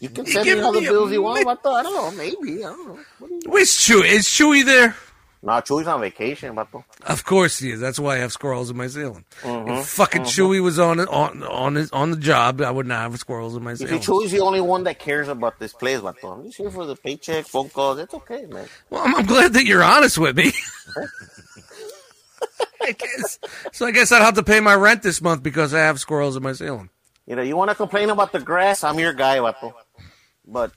You 0.00 0.08
can 0.08 0.26
send 0.26 0.46
me 0.46 0.60
all 0.60 0.72
the 0.72 0.80
me 0.80 0.86
bills 0.86 1.12
you 1.12 1.22
want, 1.22 1.46
Vato. 1.46 1.74
I 1.74 1.82
don't 1.82 1.94
know. 1.94 2.10
Maybe. 2.12 2.64
I 2.64 2.68
don't 2.68 2.88
know. 2.88 2.98
Where's 3.46 3.70
Chewy? 3.70 4.04
Is 4.04 4.26
Chewy 4.26 4.64
there? 4.64 4.94
Nah, 5.40 5.60
Chewy's 5.60 5.86
on 5.86 6.00
vacation, 6.00 6.54
Vato. 6.56 6.82
Of 7.04 7.24
course 7.24 7.60
he 7.60 7.70
is. 7.70 7.80
That's 7.80 7.98
why 7.98 8.16
I 8.16 8.18
have 8.18 8.32
squirrels 8.32 8.70
in 8.70 8.76
my 8.76 8.88
ceiling. 8.88 9.24
Mm-hmm. 9.42 9.70
If 9.70 9.86
fucking 9.86 10.22
Chewy 10.22 10.60
was 10.60 10.78
on 10.80 10.98
on 11.00 11.44
on 11.44 11.76
his, 11.76 11.90
on 11.92 12.10
the 12.10 12.16
job, 12.16 12.60
I 12.60 12.70
would 12.70 12.86
not 12.86 13.02
have 13.02 13.18
squirrels 13.20 13.54
in 13.56 13.62
my 13.62 13.70
You 13.70 13.76
see, 13.76 13.86
ceiling. 13.86 14.02
Chewy's 14.02 14.32
the 14.32 14.40
only 14.40 14.60
one 14.60 14.84
that 14.84 14.98
cares 14.98 15.28
about 15.28 15.58
this 15.60 15.72
place, 15.72 16.00
Vato. 16.00 16.32
I'm 16.36 16.44
just 16.44 16.56
here 16.58 16.70
for 16.70 16.86
the 16.86 16.96
paycheck, 16.96 17.46
phone 17.46 17.68
calls. 17.70 17.98
It's 17.98 18.14
okay, 18.14 18.46
man. 18.46 18.66
Well, 18.90 19.02
I'm, 19.04 19.14
I'm 19.14 19.26
glad 19.26 19.52
that 19.52 19.64
you're 19.64 19.84
honest 19.84 20.18
with 20.18 20.36
me. 20.36 20.52
I 22.80 22.92
guess. 22.92 23.38
So 23.72 23.86
I 23.86 23.90
guess 23.92 24.10
I'd 24.12 24.22
have 24.22 24.34
to 24.34 24.42
pay 24.42 24.60
my 24.60 24.74
rent 24.74 25.02
this 25.02 25.20
month 25.20 25.42
because 25.42 25.72
I 25.74 25.80
have 25.80 26.00
squirrels 26.00 26.36
in 26.36 26.42
my 26.42 26.52
ceiling. 26.52 26.90
You 27.28 27.36
know, 27.36 27.42
you 27.42 27.56
want 27.56 27.68
to 27.70 27.74
complain 27.74 28.08
about 28.08 28.32
the 28.32 28.40
grass? 28.40 28.82
I'm 28.82 28.98
your 28.98 29.12
guy, 29.12 29.36
Vato. 29.36 29.74
But 30.46 30.72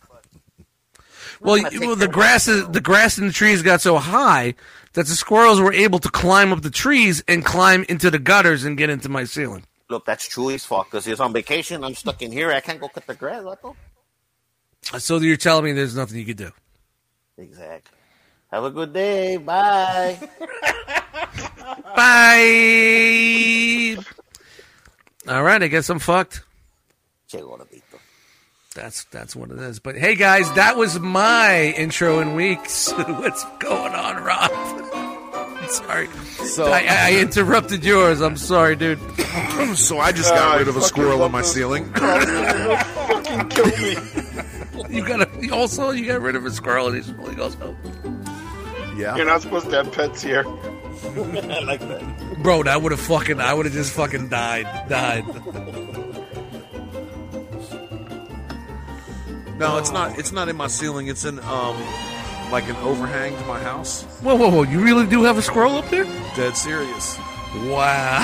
Well, 1.40 1.56
gonna 1.56 1.70
you- 1.72 1.80
take 1.80 1.88
well, 1.88 1.96
the 1.96 2.10
grass 2.10 2.50
is, 2.50 2.68
the 2.68 2.82
grass 2.82 3.18
in 3.18 3.28
the 3.28 3.32
trees 3.34 3.62
got 3.62 3.80
so 3.80 3.98
high 3.98 4.56
that 4.94 5.06
the 5.08 5.16
squirrels 5.16 5.62
were 5.62 5.72
able 5.72 6.00
to 6.00 6.10
climb 6.10 6.52
up 6.52 6.62
the 6.62 6.70
trees 6.70 7.24
and 7.26 7.46
climb 7.46 7.86
into 7.88 8.12
the 8.12 8.20
gutters 8.20 8.66
and 8.66 8.78
get 8.78 8.90
into 8.90 9.08
my 9.08 9.24
ceiling. 9.24 9.64
look, 9.90 10.04
that's 10.06 10.28
Chewy's 10.28 10.66
fault 10.66 10.88
because 10.92 11.06
he's 11.06 11.20
on 11.22 11.32
vacation. 11.34 11.84
I'm 11.86 11.96
stuck 11.96 12.22
in 12.22 12.32
here. 12.34 12.52
I 12.52 12.60
can't 12.62 12.80
go 12.82 12.88
cut 12.90 13.08
the 13.08 13.16
grass, 13.16 13.44
Vato. 13.44 13.76
So 15.00 15.18
you're 15.20 15.38
telling 15.38 15.64
me 15.66 15.72
there's 15.74 15.96
nothing 15.96 16.18
you 16.18 16.26
could 16.26 16.38
do? 16.38 16.52
Exactly. 17.38 17.98
Have 18.52 18.64
a 18.66 18.72
good 18.72 18.92
day. 18.94 19.38
Bye. 19.38 20.18
Bye. 23.96 23.98
All 25.28 25.44
right, 25.44 25.62
I 25.62 25.68
guess 25.68 25.90
I'm 25.90 26.00
fucked. 26.00 26.42
That's 28.74 29.04
that's 29.06 29.36
what 29.36 29.52
it 29.52 29.60
is. 29.60 29.80
But 29.80 29.98
hey, 29.98 30.16
guys, 30.16 30.52
that 30.54 30.78
was 30.78 31.00
my 31.00 31.74
intro 31.78 32.20
in 32.20 32.36
weeks. 32.36 32.92
What's 32.94 33.44
going 33.60 33.94
on, 33.94 34.24
Rob? 34.24 34.50
I'm 35.34 35.68
sorry. 35.70 36.08
So- 36.08 36.72
I, 36.72 36.80
I 36.80 36.98
I 37.10 37.20
interrupted 37.20 37.84
yours. 37.84 38.22
I'm 38.22 38.38
sorry, 38.38 38.76
dude. 38.76 39.00
So 39.76 40.00
I 40.00 40.12
just 40.12 40.34
got 40.34 40.56
Uh, 40.56 40.60
rid 40.60 40.68
of 40.68 40.76
a 40.76 40.82
squirrel 40.82 41.22
on 41.22 41.32
my 41.32 41.40
love 41.40 41.48
ceiling. 41.48 41.86
fucking 41.94 43.50
kill 43.50 43.68
me. 43.68 43.96
You 44.90 45.06
got 45.08 45.18
to 45.32 45.50
also 45.52 45.92
you 45.92 46.06
got 46.08 46.20
rid 46.20 46.36
of 46.36 46.46
a 46.46 46.52
squirrel 46.52 46.88
and 46.88 46.96
he's 46.96 47.08
he 47.30 47.36
goes, 47.36 47.56
oh. 47.62 47.76
Yeah. 48.98 49.16
You're 49.16 49.26
not 49.28 49.42
supposed 49.42 49.70
to 49.70 49.76
have 49.78 49.92
pets 49.94 50.22
here. 50.24 50.44
I 51.04 51.60
like 51.66 51.80
that. 51.82 52.38
bro, 52.44 52.64
that 52.64 52.82
would 52.82 52.92
have 52.92 53.02
fucking 53.02 53.40
I 53.40 53.54
would 53.54 53.66
have 53.66 53.74
just 53.74 53.94
fucking 53.94 54.30
died, 54.30 54.88
died. 54.90 55.26
No, 59.58 59.78
it's 59.78 59.92
not. 59.92 60.18
It's 60.18 60.32
not 60.32 60.50
in 60.50 60.56
my 60.58 60.68
ceiling. 60.68 61.08
It's 61.08 61.24
in 61.24 61.40
um, 61.40 61.80
like 62.52 62.68
an 62.68 62.76
overhang 62.78 63.36
to 63.38 63.46
my 63.46 63.60
house. 63.60 64.04
Whoa, 64.22 64.36
whoa, 64.36 64.50
whoa! 64.50 64.64
You 64.64 64.80
really 64.84 65.06
do 65.06 65.24
have 65.24 65.38
a 65.38 65.42
squirrel 65.42 65.76
up 65.76 65.88
there? 65.90 66.04
Dead 66.36 66.58
serious. 66.58 67.18
Wow. 67.68 68.24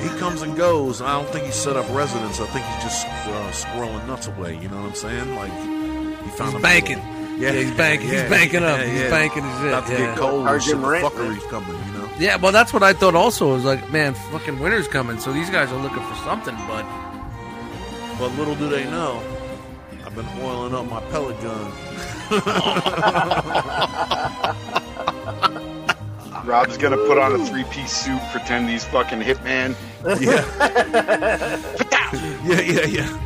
He 0.00 0.08
comes 0.18 0.40
and 0.42 0.56
goes. 0.56 1.02
I 1.02 1.12
don't 1.12 1.28
think 1.30 1.46
he 1.46 1.52
set 1.52 1.76
up 1.76 1.86
residence. 1.94 2.40
I 2.40 2.46
think 2.46 2.64
he's 2.64 2.84
just 2.84 3.06
uh, 3.06 3.50
squirreling 3.50 4.06
nuts 4.06 4.26
away. 4.28 4.56
You 4.56 4.68
know 4.68 4.76
what 4.76 4.88
I'm 4.88 4.94
saying? 4.94 5.34
Like 5.34 5.52
he 5.52 6.30
found 6.30 6.52
He's 6.52 6.60
a 6.60 6.62
banking. 6.62 6.98
Little- 7.38 7.54
Yeah, 7.54 7.62
he's 7.62 7.70
banking. 7.76 8.08
He's 8.08 8.22
banking 8.24 8.62
up. 8.64 8.80
He's 8.80 9.02
banking 9.10 9.44
his 9.44 9.58
shit, 9.60 9.68
About 9.68 9.86
to 9.86 9.92
yeah. 9.92 9.98
get 9.98 10.16
cold. 10.16 10.34
and 10.40 10.46
Charge 10.46 10.64
shit, 10.64 10.80
the 10.80 10.86
rent, 10.86 11.04
fuckery's 11.04 11.44
coming. 11.44 11.76
You 11.86 11.92
know. 11.98 12.08
Yeah, 12.18 12.36
well, 12.36 12.52
that's 12.52 12.72
what 12.72 12.82
I 12.82 12.92
thought. 12.94 13.14
Also, 13.14 13.52
was 13.52 13.64
like, 13.64 13.90
man, 13.92 14.14
fucking 14.14 14.58
winter's 14.58 14.88
coming, 14.88 15.18
so 15.20 15.32
these 15.32 15.50
guys 15.50 15.70
are 15.70 15.80
looking 15.82 16.02
for 16.02 16.14
something. 16.24 16.56
But 16.66 16.84
But 18.18 18.32
little 18.38 18.54
do 18.54 18.68
they 18.68 18.84
know, 18.84 19.22
I've 20.04 20.14
been 20.14 20.26
oiling 20.40 20.74
up 20.74 20.88
my 20.88 21.00
pellet 21.10 21.38
gun. 21.42 21.72
Rob's 26.46 26.76
gonna 26.78 26.96
put 26.96 27.18
on 27.18 27.38
a 27.40 27.44
three-piece 27.44 27.90
suit, 27.92 28.20
pretend 28.30 28.68
he's 28.68 28.84
fucking 28.84 29.20
hitman. 29.20 29.74
Yeah. 30.20 30.44
yeah, 32.46 32.60
yeah, 32.60 32.86
yeah. 32.86 33.20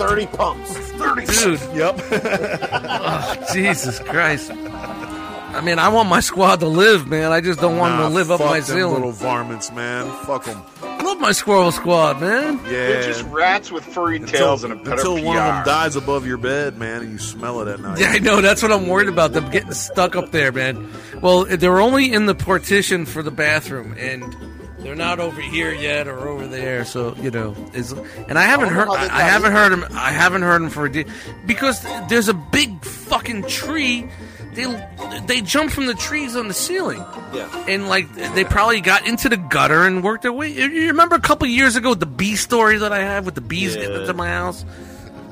30 0.00 0.26
pumps. 0.28 0.72
30 0.72 1.26
dude, 1.26 1.76
Yep. 1.76 2.00
oh, 2.12 3.46
Jesus 3.52 3.98
Christ! 4.00 4.50
I 4.50 5.60
mean, 5.62 5.78
I 5.78 5.88
want 5.88 6.08
my 6.08 6.20
squad 6.20 6.60
to 6.60 6.66
live, 6.66 7.06
man. 7.08 7.32
I 7.32 7.40
just 7.40 7.60
don't 7.60 7.76
want 7.76 7.94
Nah, 7.94 8.02
them 8.04 8.10
to 8.12 8.14
live 8.14 8.30
up 8.30 8.40
my 8.40 8.60
ceiling. 8.60 8.94
little 8.94 9.10
varmints, 9.12 9.70
man. 9.72 10.10
Fuck 10.24 10.44
them. 10.44 10.62
Love 11.04 11.18
my 11.20 11.32
squirrel 11.32 11.72
squad, 11.72 12.20
man. 12.20 12.58
Yeah. 12.64 12.70
They're 12.70 13.02
just 13.02 13.24
rats 13.24 13.70
with 13.72 13.84
furry 13.84 14.20
tails 14.20 14.62
and 14.64 14.72
a 14.72 14.76
better 14.76 14.92
until 14.92 15.18
PR. 15.18 15.24
one 15.24 15.36
of 15.36 15.44
them 15.56 15.64
dies 15.64 15.96
above 15.96 16.24
your 16.26 16.38
bed, 16.38 16.78
man, 16.78 17.02
and 17.02 17.10
you 17.12 17.18
smell 17.18 17.60
it 17.60 17.68
at 17.68 17.80
night. 17.80 17.98
Yeah, 17.98 18.10
I 18.12 18.20
know. 18.20 18.40
That's 18.40 18.62
what 18.62 18.72
I'm 18.72 18.86
worried 18.86 19.08
about. 19.08 19.32
Them 19.32 19.50
getting 19.50 19.72
stuck 19.72 20.14
up 20.16 20.30
there, 20.30 20.52
man. 20.52 20.88
Well, 21.20 21.44
they're 21.44 21.80
only 21.80 22.12
in 22.12 22.24
the 22.26 22.34
partition 22.34 23.04
for 23.04 23.22
the 23.22 23.32
bathroom, 23.32 23.94
and 23.98 24.34
they're 24.82 24.94
not 24.96 25.20
over 25.20 25.40
here 25.40 25.72
yet 25.72 26.08
or 26.08 26.28
over 26.28 26.46
there. 26.46 26.84
So 26.84 27.14
you 27.16 27.30
know, 27.30 27.54
is 27.74 27.92
and 27.92 28.38
I 28.38 28.42
haven't 28.42 28.68
I 28.70 28.72
heard. 28.72 28.88
I, 28.88 29.18
I 29.18 29.22
haven't 29.22 29.52
heard 29.52 29.72
them. 29.72 29.84
I 29.92 30.10
haven't 30.10 30.42
heard 30.42 30.62
them 30.62 30.70
for 30.70 30.86
a 30.86 30.92
day 30.92 31.04
because 31.46 31.82
there's 32.08 32.28
a 32.28 32.34
big 32.34 32.84
fucking 32.84 33.44
tree. 33.44 34.08
They 34.54 34.66
they 35.26 35.40
jump 35.42 35.70
from 35.70 35.86
the 35.86 35.94
trees 35.94 36.34
on 36.34 36.48
the 36.48 36.54
ceiling. 36.54 37.04
Yeah. 37.32 37.64
And 37.68 37.88
like 37.88 38.12
they 38.34 38.44
probably 38.44 38.80
got 38.80 39.06
into 39.06 39.28
the 39.28 39.36
gutter 39.36 39.84
and 39.86 40.02
worked 40.02 40.22
their 40.22 40.32
way. 40.32 40.48
You 40.50 40.88
remember 40.88 41.14
a 41.14 41.20
couple 41.20 41.46
years 41.46 41.76
ago 41.76 41.90
with 41.90 42.00
the 42.00 42.06
bee 42.06 42.36
story 42.36 42.78
that 42.78 42.92
I 42.92 42.98
had 43.00 43.24
with 43.24 43.36
the 43.36 43.40
bees 43.40 43.76
Yeah. 43.76 43.82
getting 43.82 44.00
into 44.00 44.14
my 44.14 44.28
house? 44.28 44.64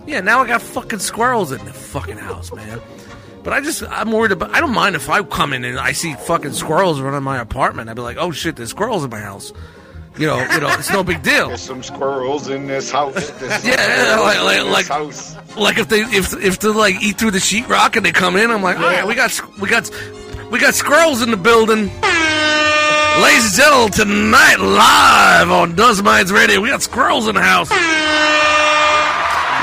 Yeah, 0.06 0.20
now 0.20 0.40
I 0.40 0.46
got 0.46 0.62
fucking 0.62 1.00
squirrels 1.00 1.52
in 1.52 1.62
the 1.64 1.72
fucking 1.72 2.16
house, 2.16 2.50
man. 2.54 2.80
But 3.48 3.56
I 3.56 3.60
just 3.62 3.82
I'm 3.88 4.12
worried 4.12 4.32
about. 4.32 4.54
I 4.54 4.60
don't 4.60 4.74
mind 4.74 4.94
if 4.94 5.08
I 5.08 5.22
come 5.22 5.54
in 5.54 5.64
and 5.64 5.78
I 5.80 5.92
see 5.92 6.12
fucking 6.12 6.52
squirrels 6.52 7.00
running 7.00 7.22
my 7.22 7.38
apartment. 7.38 7.88
I'd 7.88 7.96
be 7.96 8.02
like, 8.02 8.18
oh 8.20 8.30
shit, 8.30 8.56
there's 8.56 8.68
squirrels 8.68 9.04
in 9.04 9.08
my 9.08 9.20
house. 9.20 9.54
You 10.18 10.26
know, 10.26 10.36
you 10.52 10.60
know, 10.60 10.68
it's 10.74 10.92
no 10.92 11.02
big 11.02 11.22
deal. 11.22 11.48
There's 11.48 11.62
some 11.62 11.82
squirrels 11.82 12.48
in 12.50 12.66
this 12.66 12.90
house. 12.90 13.14
There's 13.30 13.64
Yeah, 13.66 14.16
yeah, 14.16 14.20
like- 14.20 14.42
like- 14.42 14.66
like- 14.70 14.86
house. 14.88 15.34
Like 15.56 15.78
if 15.78 15.88
they 15.88 16.00
if 16.02 16.34
if 16.34 16.58
they 16.58 16.68
like 16.68 16.96
eat 17.00 17.16
through 17.16 17.30
the 17.30 17.38
sheetrock 17.38 17.96
and 17.96 18.04
they 18.04 18.12
come 18.12 18.36
in, 18.36 18.50
I'm 18.50 18.62
like, 18.62 18.76
oh, 18.78 18.84
all 18.84 18.90
right, 18.90 19.06
we 19.06 19.14
got 19.14 19.40
we 19.58 19.66
got 19.70 19.90
we 20.50 20.58
got 20.58 20.74
squirrels 20.74 21.22
in 21.22 21.30
the 21.30 21.38
building. 21.38 21.86
Ladies 23.22 23.44
and 23.46 23.54
gentlemen, 23.56 23.92
tonight 23.92 24.56
live 24.60 25.50
on 25.50 25.74
Dust 25.74 26.04
Mites 26.04 26.30
Radio, 26.30 26.60
we 26.60 26.68
got 26.68 26.82
squirrels 26.82 27.26
in 27.28 27.34
the 27.34 27.40
house. 27.40 27.70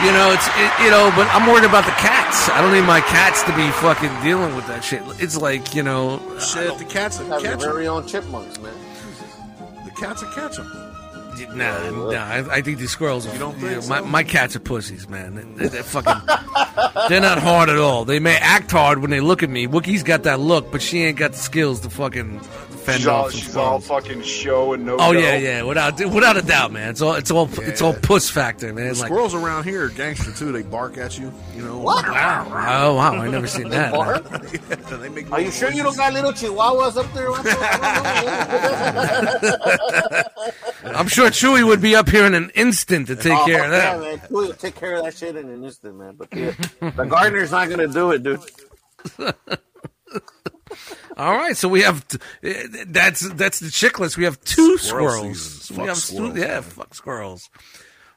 You 0.05 0.11
know, 0.11 0.31
it's 0.31 0.47
it, 0.47 0.83
you 0.83 0.91
know, 0.91 1.11
but 1.15 1.27
I'm 1.33 1.47
worried 1.49 1.65
about 1.65 1.85
the 1.85 1.91
cats. 1.91 2.47
I 2.49 2.61
don't 2.61 2.71
need 2.73 2.85
my 2.85 3.01
cats 3.01 3.41
to 3.43 3.55
be 3.55 3.67
fucking 3.71 4.11
dealing 4.23 4.55
with 4.55 4.67
that 4.67 4.83
shit. 4.83 5.01
It's 5.19 5.35
like 5.35 5.73
you 5.73 5.81
know, 5.81 6.21
Shit, 6.39 6.77
the 6.77 6.85
cats 6.85 7.19
are 7.19 7.23
Have 7.25 7.41
your 7.41 7.51
catch 7.53 7.63
'em. 7.63 7.71
very 7.71 7.87
own 7.87 8.05
chipmunks, 8.07 8.59
man. 8.59 8.73
The 9.83 9.91
cats 9.91 10.21
are 10.21 10.31
catch 10.31 10.59
'em. 10.59 10.71
nah, 11.57 11.89
nah. 11.89 12.11
I, 12.19 12.57
I 12.57 12.61
think 12.61 12.77
these 12.77 12.91
squirrels. 12.91 13.25
Are, 13.25 13.33
You 13.33 13.39
don't 13.39 13.59
know, 13.59 13.67
think 13.79 13.89
my, 13.89 13.99
so? 13.99 14.05
my 14.05 14.23
cats 14.23 14.55
are 14.55 14.59
pussies, 14.59 15.09
man. 15.09 15.55
They're, 15.57 15.69
they're 15.69 15.83
fucking. 15.83 16.21
they're 17.09 17.19
not 17.21 17.39
hard 17.39 17.69
at 17.69 17.77
all. 17.77 18.05
They 18.05 18.19
may 18.19 18.35
act 18.37 18.69
hard 18.71 18.99
when 18.99 19.09
they 19.09 19.21
look 19.21 19.41
at 19.41 19.49
me. 19.49 19.65
Wookie's 19.67 20.03
got 20.03 20.23
that 20.23 20.39
look, 20.39 20.71
but 20.71 20.81
she 20.83 21.03
ain't 21.03 21.17
got 21.17 21.31
the 21.31 21.37
skills 21.39 21.79
to 21.81 21.89
fucking 21.89 22.39
fend 22.85 22.99
She's 22.99 23.07
all, 23.07 23.25
off 23.25 23.31
some 23.31 23.39
she's 23.41 23.55
all 23.57 23.79
fucking 23.79 24.21
show 24.21 24.73
and 24.73 24.85
no 24.85 24.93
Oh 24.95 25.11
go. 25.11 25.19
yeah, 25.19 25.35
yeah, 25.35 25.63
without 25.63 25.99
without 25.99 26.37
a 26.37 26.41
doubt, 26.41 26.71
man. 26.71 26.89
It's 26.89 27.01
all 27.01 27.15
it's 27.15 27.31
all 27.31 27.49
it's 27.61 27.81
all 27.81 27.93
puss 27.93 28.29
factor, 28.29 28.71
man. 28.73 28.93
The 28.93 28.99
Like, 28.99 29.07
squirrels 29.07 29.33
around 29.33 29.63
here 29.63 29.85
are 29.85 29.89
gangster 29.89 30.31
too. 30.31 30.51
They 30.51 30.61
bark 30.61 30.97
at 30.97 31.17
you. 31.17 31.33
You 31.55 31.63
know. 31.63 31.79
What? 31.79 32.07
wow, 32.07 32.45
oh 32.83 32.95
wow, 32.95 33.15
I 33.15 33.27
never 33.27 33.47
seen 33.47 33.69
that. 33.69 33.91
man. 33.91 34.61
Yeah, 34.69 34.97
they 34.97 35.09
make 35.09 35.31
Are 35.31 35.41
you 35.41 35.51
sure 35.51 35.71
you 35.71 35.83
don't 35.83 35.97
got 35.97 36.13
little 36.13 36.31
chihuahuas 36.31 36.97
up 36.97 37.11
there? 37.13 37.31
I'm 40.95 41.07
sure 41.07 41.29
Chewy 41.29 41.65
would 41.65 41.81
be 41.81 41.95
up 41.95 42.09
here 42.09 42.25
in 42.25 42.33
an 42.33 42.51
instant 42.55 43.07
to 43.07 43.13
oh, 43.13 43.21
take 43.21 43.33
Oh, 43.33 43.45
care 43.45 43.65
of 43.65 43.71
yeah, 43.71 43.97
that. 43.97 44.01
man. 44.01 44.21
We'll 44.29 44.53
take 44.53 44.75
care 44.75 44.95
of 44.95 45.03
that 45.03 45.15
shit 45.15 45.35
in 45.35 45.49
an 45.49 45.63
instant, 45.63 45.95
man. 45.97 46.15
But 46.15 46.31
the, 46.31 46.91
the 46.95 47.05
gardener's 47.05 47.51
not 47.51 47.69
gonna 47.69 47.87
do 47.87 48.11
it, 48.11 48.23
dude. 48.23 48.39
All 51.17 51.33
right, 51.35 51.55
so 51.55 51.67
we 51.69 51.81
have 51.81 52.07
t- 52.07 52.17
eh, 52.43 52.67
that's 52.87 53.27
that's 53.33 53.59
the 53.59 53.67
chicklets. 53.67 54.17
We 54.17 54.23
have 54.25 54.39
two 54.43 54.77
Squirrel 54.77 55.09
squirrels. 55.09 55.41
season. 55.61 55.81
We 55.83 55.87
have 55.87 55.97
squirrels, 55.97 56.37
yeah, 56.37 56.47
man. 56.47 56.61
fuck 56.63 56.93
squirrels. 56.95 57.49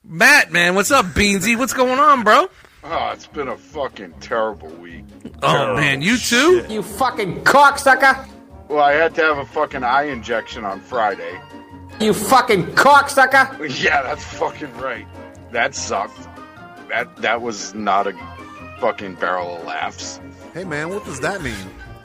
Matt, 0.04 0.52
man, 0.52 0.74
what's 0.74 0.90
up, 0.90 1.06
Beansy? 1.06 1.56
What's 1.58 1.72
going 1.74 1.98
on, 1.98 2.22
bro? 2.24 2.48
Oh, 2.84 3.10
it's 3.12 3.26
been 3.26 3.48
a 3.48 3.56
fucking 3.56 4.14
terrible 4.20 4.68
week. 4.68 5.04
Oh 5.42 5.74
man, 5.74 6.00
you 6.02 6.16
too? 6.16 6.64
You 6.68 6.82
fucking 6.82 7.42
cocksucker! 7.44 8.26
Well, 8.68 8.80
I 8.84 8.92
had 8.92 9.14
to 9.16 9.22
have 9.22 9.38
a 9.38 9.44
fucking 9.46 9.82
eye 9.82 10.04
injection 10.04 10.64
on 10.64 10.80
Friday. 10.80 11.38
You 12.00 12.14
fucking 12.14 12.66
cocksucker! 12.74 13.68
Yeah, 13.82 14.02
that's 14.02 14.24
fucking 14.24 14.72
right. 14.76 15.06
That 15.52 15.74
sucked. 15.74 16.18
That 16.88 17.14
that 17.16 17.42
was 17.42 17.74
not 17.74 18.06
a 18.06 18.12
fucking 18.80 19.14
barrel 19.16 19.56
of 19.56 19.64
laughs. 19.64 20.20
Hey 20.54 20.64
man, 20.64 20.88
what 20.90 21.04
does 21.04 21.20
that 21.20 21.42
mean? 21.42 21.54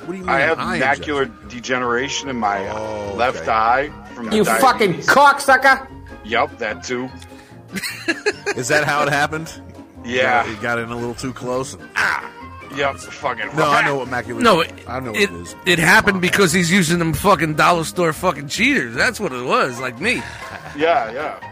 What 0.06 0.12
do 0.13 0.18
you 0.18 0.20
mean? 0.24 0.30
I 0.30 0.39
have 0.42 0.60
eye 0.60 0.80
macular 0.80 1.30
degeneration 1.50 2.30
in 2.30 2.38
my 2.38 2.68
Oh, 2.70 3.13
left 3.16 3.42
okay. 3.44 3.52
eye 3.52 3.92
from 4.13 4.32
You 4.32 4.44
diabetes. 4.44 4.62
fucking 4.62 4.94
cocksucker! 5.16 5.88
Yup, 6.26 6.58
that 6.60 6.84
too. 6.84 7.10
Is 8.56 8.68
that 8.68 8.84
how 8.84 9.04
it 9.04 9.10
happened? 9.10 9.52
Yeah. 10.06 10.46
You 10.48 10.56
got 10.62 10.80
in 10.80 10.89
a 10.89 10.96
little 10.96 11.16
too 11.16 11.34
close. 11.34 11.78
Ah! 11.96 12.30
Yup, 12.76 12.98
fucking. 12.98 13.56
No, 13.56 13.70
I 13.70 13.86
know 13.86 13.98
what 13.98 14.08
macular. 14.08 14.42
No, 14.42 14.62
it, 14.62 14.72
I 14.88 15.00
know 15.00 15.12
what 15.12 15.22
it, 15.22 15.30
it 15.30 15.36
is. 15.42 15.56
it 15.66 15.80
happened 15.80 16.22
because 16.22 16.52
he's 16.52 16.72
using 16.72 16.98
them 17.00 17.13
fucking 17.13 17.54
dollar 17.56 17.84
store 17.84 18.13
fucking 18.13 18.48
cheaters. 18.48 18.96
That's 18.96 19.20
what 19.20 19.32
it 19.32 19.44
was, 19.46 19.80
like 19.80 20.00
me. 20.02 20.16
Yeah, 20.76 21.12
yeah. 21.12 21.50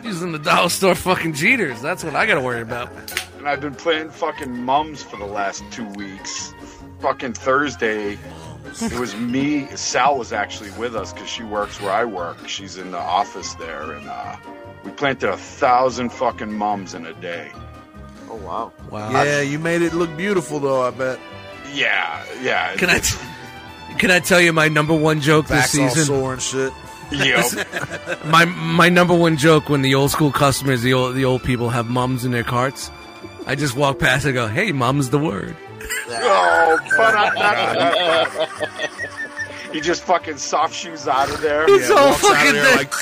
Using 0.02 0.32
the 0.32 0.38
dollar 0.38 0.70
store 0.70 0.94
fucking 0.94 1.34
cheaters. 1.34 1.80
That's 1.82 2.02
what 2.02 2.16
I 2.16 2.24
gotta 2.26 2.40
worry 2.40 2.62
about. 2.62 2.90
And 3.38 3.46
I've 3.46 3.60
been 3.60 3.74
playing 3.74 4.10
fucking 4.10 4.64
mums 4.64 5.02
for 5.02 5.16
the 5.18 5.26
last 5.26 5.62
two 5.70 5.86
weeks. 5.90 6.54
Fucking 7.00 7.34
Thursday, 7.34 8.18
it 8.80 8.98
was 8.98 9.14
me. 9.16 9.66
Sal 9.76 10.16
was 10.18 10.32
actually 10.32 10.70
with 10.72 10.96
us 10.96 11.12
because 11.12 11.28
she 11.28 11.42
works 11.42 11.80
where 11.80 11.90
I 11.92 12.04
work. 12.04 12.48
She's 12.48 12.76
in 12.78 12.92
the 12.92 12.98
office 12.98 13.54
there, 13.54 13.92
and 13.92 14.08
uh, 14.08 14.36
we 14.84 14.90
planted 14.92 15.28
a 15.30 15.36
thousand 15.36 16.10
fucking 16.10 16.52
mums 16.52 16.94
in 16.94 17.04
a 17.04 17.12
day. 17.14 17.50
Oh 18.30 18.36
wow. 18.36 18.72
Wow. 18.90 19.10
Yeah, 19.22 19.40
you 19.42 19.58
made 19.58 19.82
it 19.82 19.92
look 19.92 20.16
beautiful 20.16 20.60
though. 20.60 20.82
I 20.82 20.90
bet. 20.90 21.18
Yeah, 21.74 22.24
yeah. 22.40 22.74
Can 22.76 22.88
I 22.90 23.00
t- 23.00 23.18
can 23.98 24.10
I 24.10 24.20
tell 24.20 24.40
you 24.40 24.52
my 24.52 24.68
number 24.68 24.94
one 24.94 25.20
joke 25.20 25.46
this 25.46 25.72
Backs 25.74 25.78
all 25.78 25.88
season? 25.90 26.04
sore 26.06 26.32
and 26.32 26.42
shit. 26.42 26.72
Yep. 27.12 28.24
My 28.26 28.46
my 28.46 28.88
number 28.88 29.14
one 29.14 29.36
joke 29.36 29.68
when 29.68 29.82
the 29.82 29.94
old 29.94 30.10
school 30.10 30.32
customers, 30.32 30.80
the 30.82 30.94
old 30.94 31.14
the 31.14 31.26
old 31.26 31.42
people 31.44 31.68
have 31.68 31.88
mums 31.88 32.24
in 32.24 32.32
their 32.32 32.42
carts. 32.42 32.90
I 33.46 33.54
just 33.56 33.76
walk 33.76 33.98
past 33.98 34.24
and 34.24 34.32
go, 34.32 34.48
"Hey, 34.48 34.72
mum's 34.72 35.10
the 35.10 35.18
word." 35.18 35.54
Oh, 36.10 36.78
but 36.96 37.14
He 39.72 39.80
just 39.80 40.02
fucking 40.04 40.38
soft 40.38 40.74
shoes 40.74 41.08
out 41.08 41.28
of 41.30 41.40
there. 41.40 41.64
It's 41.68 41.88
Yeah, 41.88 41.94
all 41.96 42.10
walks 42.10 42.24
out 42.24 42.30
of 42.30 42.36
fucking. 42.38 42.52
there 42.54 42.76
like, 42.76 42.92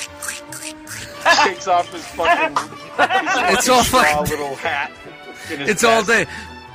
takes 1.44 1.68
off 1.68 1.92
his 1.92 2.06
fucking. 2.08 2.56
his 2.56 3.58
It's 3.58 3.68
all 3.68 3.84
fucking- 3.84 4.30
little 4.30 4.54
hat. 4.56 4.90
in 5.50 5.60
his 5.60 5.68
It's 5.70 5.84
all 5.84 6.02
day. 6.02 6.26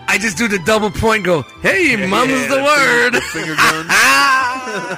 I 0.09 0.17
just 0.17 0.37
do 0.37 0.47
the 0.47 0.59
double 0.59 0.89
point. 0.89 1.17
and 1.17 1.25
Go, 1.25 1.41
hey, 1.61 1.95
mum's 2.07 2.31
yeah, 2.31 2.47
the 2.47 2.55
that 2.55 2.63
word. 2.63 3.23
Finger, 3.23 3.55
finger 3.55 3.55
guns. 3.55 3.87
Ah. 4.69 4.97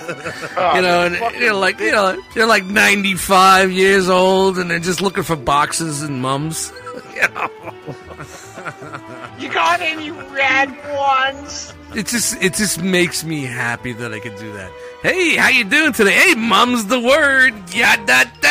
Oh, 0.57 0.75
you 0.75 0.81
know, 0.81 1.03
and 1.05 1.35
you're 1.39 1.53
like, 1.53 1.79
you 1.79 1.91
know, 1.91 2.19
they're 2.33 2.47
like 2.47 2.65
95 2.65 3.71
years 3.71 4.09
old, 4.09 4.57
and 4.57 4.69
they're 4.69 4.79
just 4.79 4.99
looking 5.01 5.23
for 5.23 5.35
boxes 5.35 6.01
and 6.01 6.21
mums. 6.21 6.71
You 7.15 7.27
know, 7.33 7.49
You 9.39 9.49
got 9.51 9.81
any 9.81 10.11
red 10.11 10.69
ones? 10.95 11.73
it 11.95 12.07
just 12.07 12.41
it 12.41 12.53
just 12.53 12.81
makes 12.81 13.23
me 13.23 13.43
happy 13.43 13.93
that 13.93 14.13
I 14.13 14.19
can 14.19 14.35
do 14.37 14.51
that. 14.53 14.71
Hey, 15.01 15.35
how 15.37 15.49
you 15.49 15.63
doing 15.63 15.93
today? 15.93 16.11
Hey, 16.11 16.35
mum's 16.35 16.85
the 16.87 16.99
word. 16.99 17.53
Yada 17.73 18.05
da. 18.05 18.23
da. 18.41 18.49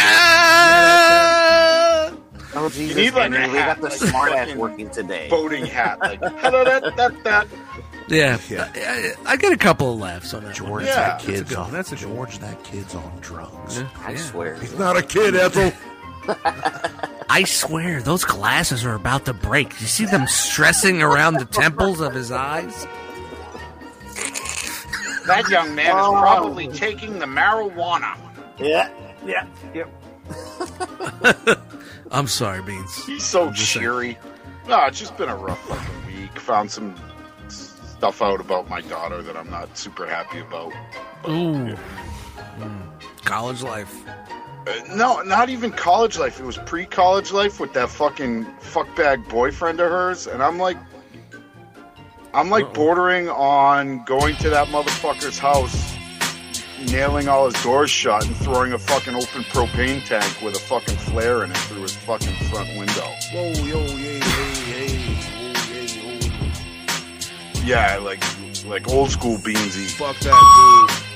Oh 2.54 2.68
Jesus! 2.70 2.96
need, 2.96 3.14
like, 3.14 3.30
Henry, 3.32 3.48
we 3.48 3.58
got 3.58 3.76
the 3.76 3.90
like, 3.90 3.92
smart 3.92 4.32
ass 4.32 4.56
working 4.56 4.88
today. 4.90 5.28
Boating 5.28 5.66
hat, 5.66 6.00
like 6.00 6.20
hello 6.38 6.64
that 6.64 6.96
that 6.96 7.24
that. 7.24 7.46
Yeah, 8.08 8.38
Yeah. 8.48 8.72
I, 8.74 9.14
I, 9.28 9.32
I 9.32 9.36
get 9.36 9.52
a 9.52 9.58
couple 9.58 9.92
of 9.92 10.00
laughs 10.00 10.32
on 10.32 10.42
that. 10.44 10.54
George, 10.54 10.86
Yeah, 10.86 11.18
that 11.18 11.20
that's 11.20 11.40
a 11.40 11.44
good 11.44 11.56
on. 11.56 11.72
That's 11.72 11.92
a 11.92 11.96
good 11.96 12.00
George, 12.08 12.38
that 12.38 12.64
kid's 12.64 12.94
on 12.94 13.18
drugs. 13.20 13.84
I 14.02 14.14
swear. 14.14 14.54
He's 14.54 14.78
not 14.78 14.96
a 14.96 15.02
kid, 15.02 15.36
Ethel. 15.36 15.72
I 17.30 17.44
swear, 17.44 18.02
those 18.02 18.24
glasses 18.24 18.84
are 18.84 18.94
about 18.94 19.26
to 19.26 19.34
break. 19.34 19.80
You 19.80 19.86
see 19.86 20.06
them 20.06 20.26
stressing 20.26 21.02
around 21.02 21.34
the 21.34 21.44
temples 21.44 22.00
of 22.00 22.14
his 22.14 22.30
eyes? 22.32 22.86
That 25.26 25.46
young 25.50 25.74
man 25.74 25.90
is 25.90 26.06
probably 26.06 26.68
taking 26.68 27.18
the 27.18 27.26
marijuana. 27.26 28.16
Yeah, 28.58 28.90
yeah, 29.26 29.46
yep. 29.74 29.90
I'm 32.10 32.26
sorry, 32.26 32.62
Beans. 32.62 33.04
He's 33.04 33.24
so 33.24 33.50
just 33.50 33.72
saying. 33.72 33.84
cheery. 33.84 34.18
No, 34.66 34.86
it's 34.86 34.98
just 34.98 35.16
been 35.18 35.28
a 35.28 35.36
rough 35.36 35.62
fucking 35.68 36.06
week. 36.06 36.38
Found 36.40 36.70
some 36.70 36.94
stuff 37.48 38.22
out 38.22 38.40
about 38.40 38.68
my 38.70 38.80
daughter 38.80 39.22
that 39.22 39.36
I'm 39.36 39.50
not 39.50 39.76
super 39.76 40.06
happy 40.06 40.40
about. 40.40 40.72
Ooh. 41.28 41.76
Mm. 42.58 42.86
College 43.24 43.62
life. 43.62 43.94
No, 44.94 45.22
not 45.22 45.48
even 45.48 45.70
college 45.70 46.18
life. 46.18 46.40
It 46.40 46.44
was 46.44 46.58
pre-college 46.58 47.32
life 47.32 47.60
with 47.60 47.72
that 47.74 47.88
fucking 47.88 48.44
fuckbag 48.60 49.28
boyfriend 49.28 49.80
of 49.80 49.90
hers, 49.90 50.26
and 50.26 50.42
I'm 50.42 50.58
like, 50.58 50.76
I'm 52.34 52.50
like 52.50 52.74
bordering 52.74 53.28
on 53.28 54.04
going 54.04 54.36
to 54.36 54.50
that 54.50 54.68
motherfucker's 54.68 55.38
house, 55.38 55.94
nailing 56.90 57.28
all 57.28 57.50
his 57.50 57.62
doors 57.62 57.90
shut, 57.90 58.26
and 58.26 58.36
throwing 58.36 58.72
a 58.72 58.78
fucking 58.78 59.14
open 59.14 59.42
propane 59.44 60.04
tank 60.04 60.40
with 60.42 60.54
a 60.56 60.60
fucking 60.60 60.96
flare 60.96 61.44
in 61.44 61.50
it 61.50 61.56
through 61.56 61.82
his 61.82 61.96
fucking 61.96 62.34
front 62.48 62.68
window. 62.78 63.08
Whoa, 63.32 63.52
yo, 63.64 63.80
yay, 63.96 64.20
hey, 64.20 64.96
hey, 64.96 65.14
whoa, 65.34 65.52
yay, 65.72 66.30
oh. 67.54 67.62
Yeah, 67.64 67.96
like 67.98 68.22
like 68.66 68.88
old 68.88 69.10
school 69.10 69.38
beansy. 69.38 69.88
Fuck 69.90 70.18
that 70.20 70.88
dude. 70.98 71.07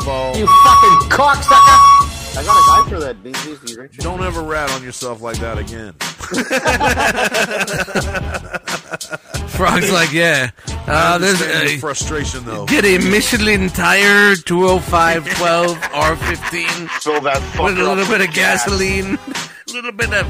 First 0.00 0.08
of 0.08 0.08
all, 0.08 0.36
You 0.36 0.46
fucking 0.46 1.10
cocksucker! 1.10 2.38
I 2.38 2.42
got 2.44 2.56
a 2.56 2.64
guy 2.84 2.88
for 2.90 3.00
that. 3.00 3.22
BG's 3.22 3.70
you 3.72 3.80
rich? 3.82 3.96
don't 3.98 4.22
ever 4.22 4.42
rat 4.42 4.70
on 4.70 4.82
yourself 4.82 5.20
like 5.20 5.36
that 5.38 5.58
again. 5.58 5.92
Frog's 9.50 9.90
like, 9.92 10.12
yeah. 10.12 10.50
I 10.86 10.86
Uh, 10.86 11.18
there's 11.18 11.40
understand 11.42 11.70
your 11.70 11.78
frustration 11.80 12.44
though. 12.46 12.64
get 12.66 12.84
a 12.84 12.98
Michelin 12.98 13.68
tire 13.68 14.34
20512 14.36 15.76
R15 15.76 16.88
Fill 17.02 17.20
that 17.22 17.36
fucker 17.52 17.64
with 17.64 17.78
a 17.78 17.82
little 17.84 18.04
up 18.04 18.08
bit 18.08 18.20
of 18.26 18.32
gas. 18.34 18.64
gasoline, 18.64 19.18
a 19.18 19.20
little 19.72 19.92
bit 19.92 20.12
of 20.14 20.26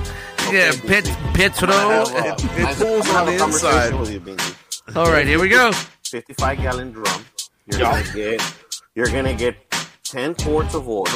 yeah, 0.52 0.72
pet 0.86 1.04
petrol. 1.34 1.72
have, 1.78 2.14
uh, 2.16 2.36
it 2.40 2.76
pulls 2.78 3.08
on 3.10 3.26
the 3.26 3.36
conversation 3.38 3.98
inside. 4.00 4.54
You, 4.88 4.94
All 5.00 5.12
right, 5.12 5.26
here 5.26 5.38
we 5.40 5.48
go. 5.48 5.70
55 6.04 6.58
gallon 6.58 6.90
drum. 6.92 7.24
You're 7.66 7.80
Yeah. 7.80 8.02
gonna 8.02 8.14
get 8.14 8.40
you're 8.94 9.08
gonna 9.10 9.34
get 9.34 9.54
10 10.04 10.34
quarts 10.34 10.74
of 10.74 10.88
oil. 10.88 11.06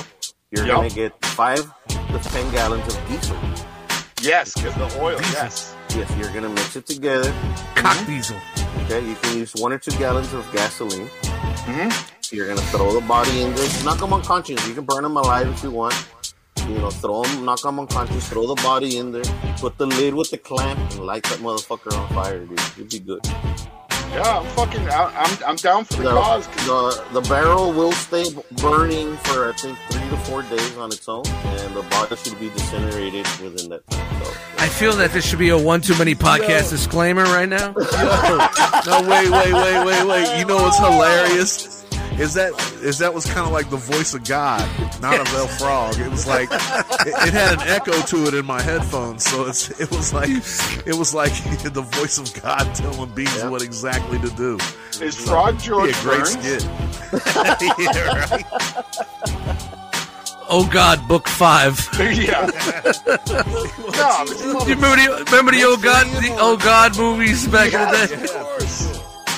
You're 0.51 0.67
Yeah. 0.67 0.75
gonna 0.75 0.91
get 0.91 1.13
five 1.27 1.65
to 1.89 2.19
10 2.23 2.51
gallons 2.53 2.87
of 2.95 3.09
diesel. 3.09 3.37
Yes, 4.21 4.55
because 4.55 4.75
the 4.75 5.01
oil. 5.01 5.19
Yes. 5.33 5.75
Yes, 5.95 6.11
you're 6.19 6.33
gonna 6.33 6.49
mix 6.49 6.77
it 6.77 6.87
together. 6.87 7.33
Cock 7.75 8.07
diesel. 8.07 8.37
Okay, 8.85 9.01
you 9.07 9.15
can 9.23 9.39
use 9.39 9.53
one 9.57 9.73
or 9.73 9.79
two 9.79 9.91
gallons 9.93 10.33
of 10.33 10.51
gasoline. 10.53 11.09
Mhm. 11.67 11.93
You're 12.33 12.49
gonna 12.49 12.67
throw 12.69 12.93
the 12.93 13.01
body 13.07 13.43
in 13.43 13.55
there. 13.55 13.69
Knock 13.85 13.99
them 13.99 14.13
unconscious. 14.13 14.67
You 14.67 14.75
can 14.75 14.85
burn 14.85 15.03
them 15.03 15.17
alive 15.17 15.49
if 15.49 15.63
you 15.63 15.71
want. 15.71 15.95
You 16.69 16.79
know, 16.79 16.91
throw 16.91 17.23
them, 17.23 17.45
knock 17.45 17.61
them 17.61 17.79
unconscious. 17.79 18.27
Throw 18.29 18.47
the 18.47 18.61
body 18.63 18.97
in 18.97 19.13
there. 19.13 19.25
Put 19.59 19.77
the 19.77 19.87
lid 19.87 20.15
with 20.15 20.31
the 20.31 20.39
clamp 20.39 20.79
and 20.93 21.01
light 21.07 21.23
that 21.25 21.41
motherfucker 21.41 21.93
on 21.93 22.09
fire, 22.15 22.41
dude. 22.41 22.61
You'd 22.79 22.89
be 22.91 22.99
good. 23.01 23.21
Yeah, 24.15 24.39
I'm 24.39 24.47
fucking. 24.55 24.89
I- 24.89 25.13
I'm 25.25 25.39
I'm 25.51 25.57
down 25.57 25.85
for 25.85 25.97
the, 25.97 26.03
The, 26.05 26.11
cause. 26.11 26.47
'cause 26.47 26.67
the 27.11 27.21
the 27.21 27.29
barrel 27.29 27.73
will 27.73 27.93
stay 27.93 28.25
burning 28.63 29.17
for 29.19 29.49
I 29.51 29.53
think 29.57 29.77
three 29.91 30.09
to 30.09 30.17
four 30.19 30.43
days 30.43 30.77
on 30.77 30.93
its 30.93 31.09
own, 31.09 31.27
and 31.27 31.75
the 31.75 31.83
body 31.91 32.15
should 32.17 32.39
be 32.39 32.49
disintegrated 32.51 33.27
within 33.43 33.71
that 33.71 33.89
time. 33.91 34.23
So, 34.25 34.31
I 34.59 34.69
feel 34.69 34.93
that 34.95 35.13
this 35.13 35.27
should 35.27 35.41
be 35.41 35.49
a 35.49 35.59
one 35.59 35.81
too 35.81 35.97
many 35.99 36.15
podcast 36.15 36.71
disclaimer 36.71 37.25
right 37.25 37.49
now. 37.49 37.73
no, 38.87 39.03
wait, 39.09 39.29
wait, 39.31 39.53
wait, 39.53 39.85
wait, 39.85 40.05
wait. 40.07 40.39
You 40.39 40.45
know 40.47 40.57
what's 40.57 40.79
hilarious? 40.79 41.84
Is 42.19 42.35
that 42.35 42.53
is 42.83 42.99
that 42.99 43.13
was 43.13 43.27
kind 43.27 43.45
of 43.47 43.53
like 43.53 43.71
the 43.71 43.77
voice 43.77 44.15
of 44.15 44.25
God, 44.25 44.69
not 45.01 45.19
of 45.21 45.27
El 45.35 45.49
Frog. 45.49 45.99
It 45.99 46.09
was 46.09 46.27
like 46.29 46.49
it, 46.53 47.09
it 47.09 47.33
had 47.35 47.55
an 47.61 47.67
echo 47.69 47.93
to 48.03 48.27
it 48.29 48.35
in 48.35 48.47
my 48.47 48.63
headphones, 48.63 49.25
so 49.25 49.47
it's 49.47 49.69
it 49.81 49.91
was 49.91 50.13
like 50.15 50.29
it 50.31 50.95
was 50.97 51.13
like 51.13 51.33
the 51.63 51.83
voice 51.83 52.19
of 52.19 52.33
God 52.41 52.73
telling 52.75 53.11
Beans 53.15 53.35
Yeah. 53.37 53.49
what 53.49 53.63
exactly 53.63 54.21
to 54.21 54.31
do. 54.37 54.59
is 55.05 55.17
Frog 55.17 55.57
Be 55.57 55.63
George 55.65 55.91
a 55.91 56.03
great 56.03 56.19
Burns? 56.21 56.31
skit. 56.31 56.65
yeah, 57.79 58.31
right. 58.31 58.45
Oh 60.49 60.69
God, 60.73 61.07
Book 61.09 61.27
Five. 61.27 61.81
yeah. 61.99 62.47
no, 63.07 64.25
you 64.67 64.75
remember 64.75 64.97
the, 64.97 65.25
remember 65.27 65.51
the 65.53 65.65
old 65.65 65.81
oh 65.81 65.83
God 65.83 66.07
the 66.23 66.39
old 66.41 66.61
God 66.61 66.97
movies 66.97 67.49
back 67.49 67.73
in 67.73 67.81
the 67.81 68.07
day? 68.07 68.17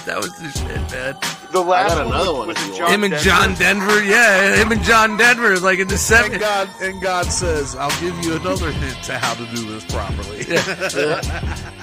That 0.05 0.19
was 0.19 0.33
the 0.39 0.51
shit, 0.51 0.91
man. 0.93 1.17
The 1.53 1.61
last 1.63 1.93
I 1.93 1.97
got 1.97 2.07
another 2.07 2.31
was, 2.33 2.39
one 2.39 2.49
was 2.49 2.69
if 2.69 2.77
John 2.77 2.91
Him 2.91 3.05
and 3.05 3.15
John 3.15 3.55
Denver, 3.55 4.03
yeah, 4.05 4.57
him 4.57 4.73
and 4.73 4.83
John 4.83 5.17
Denver, 5.17 5.59
like 5.61 5.79
in 5.79 5.89
the 5.89 5.95
And 5.95 6.01
seventies. 6.01 6.41
God 6.41 6.69
and 6.83 7.01
God 7.03 7.27
says, 7.27 7.75
"I'll 7.77 8.01
give 8.01 8.19
you 8.25 8.37
another 8.37 8.71
hint 8.73 9.03
to 9.05 9.19
how 9.19 9.35
to 9.35 9.47
do 9.55 9.65
this 9.71 9.85
properly." 9.87 10.45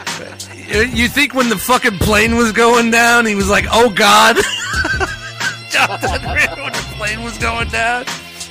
You 0.94 1.08
think 1.08 1.34
when 1.34 1.50
the 1.50 1.58
fucking 1.58 2.00
plane 2.00 2.36
was 2.36 2.52
going 2.52 2.90
down, 2.92 3.26
he 3.26 3.36
was 3.36 3.50
like, 3.50 3.66
"Oh 3.72 3.90
God," 3.90 4.36
John 5.70 6.00
Denver 6.00 6.62
when 6.62 6.72
the 6.74 6.94
plane 6.98 7.24
was 7.24 7.38
going 7.38 7.68
down 7.70 8.06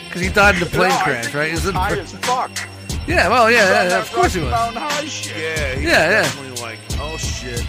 because 0.07 0.21
he 0.21 0.29
died 0.29 0.57
in 0.57 0.63
a 0.63 0.67
plane 0.67 0.91
No, 0.91 0.99
crash, 0.99 1.35
right? 1.35 1.49
he 1.49 1.53
Is 1.55 1.61
was 1.65 1.69
it? 1.71 1.75
high 1.75 1.97
as 1.99 2.13
fuck. 2.13 2.51
Yeah, 3.07 3.29
well, 3.29 3.51
yeah, 3.51 3.59
yeah, 3.59 3.89
That 3.89 4.01
of 4.03 4.13
course 4.13 4.35
he 4.35 4.41
was. 4.41 4.51
Mountain 4.51 4.83
High 4.83 5.05
shit. 5.07 5.37
Yeah, 5.37 5.75
he 5.75 5.87
Yeah, 5.87 5.91
yeah. 5.91 6.23
definitely 6.23 6.63
like, 6.63 6.79
"Oh 7.01 7.17
shit." 7.17 7.65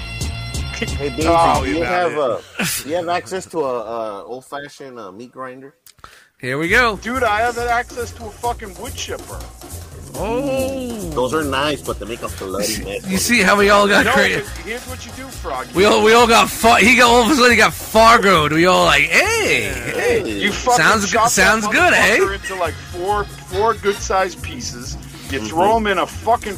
Hey, 0.75 1.09
Beans, 1.09 1.25
Oh, 1.27 1.63
do 1.63 1.71
you 1.71 1.83
have 1.83 2.11
it. 2.13 2.17
uh, 2.17 2.39
you 2.85 2.95
have 2.95 3.09
access 3.09 3.45
to 3.47 3.59
a, 3.59 3.79
uh 3.79 4.23
old 4.23 4.45
fashioned 4.45 4.99
uh, 4.99 5.11
meat 5.11 5.31
grinder? 5.31 5.75
Here 6.39 6.57
we 6.57 6.67
go. 6.67 6.97
Dude, 6.97 7.23
I 7.23 7.39
have 7.41 7.57
access 7.57 8.11
to 8.13 8.25
a 8.25 8.29
fucking 8.29 8.75
wood 8.81 8.93
chipper. 8.95 9.39
Oh, 10.15 11.09
Those 11.11 11.33
are 11.33 11.43
nice, 11.43 11.81
but 11.81 11.99
they 11.99 12.05
make 12.05 12.21
a 12.21 12.27
bloody 12.27 12.83
mess. 12.83 13.07
you 13.09 13.17
see 13.17 13.41
how 13.41 13.57
we 13.57 13.69
all 13.69 13.87
got 13.87 14.05
No, 14.05 14.11
crazy? 14.11 14.43
here's 14.63 14.85
what 14.87 15.03
you 15.05 15.11
do, 15.13 15.23
Frog. 15.27 15.65
We 15.73 15.85
all 15.85 16.03
we 16.03 16.13
all 16.13 16.27
got 16.27 16.49
far. 16.49 16.77
He 16.77 16.95
got 16.97 17.09
all 17.09 17.23
of 17.23 17.31
a 17.31 17.35
sudden 17.35 17.51
he 17.51 17.57
got 17.57 17.71
Fargoed. 17.71 18.51
We 18.51 18.65
all 18.67 18.83
like, 18.85 19.03
hey, 19.03 19.71
hey. 19.73 20.29
You 20.39 20.51
fucking 20.51 20.77
Sounds 20.83 21.11
chop 21.11 21.23
good- 21.25 21.31
sounds 21.31 21.63
that 21.63 21.71
good, 21.71 21.93
eh? 21.93 22.17
motherfucker 22.19 22.35
Into 22.35 22.55
like 22.55 22.73
four 22.75 23.23
four 23.23 23.73
good 23.75 23.95
sized 23.95 24.41
pieces. 24.43 24.95
You 25.31 25.39
Mm-hmm. 25.39 25.47
throw 25.47 25.73
them 25.75 25.87
in 25.87 25.97
a 25.97 26.05
fucking 26.05 26.57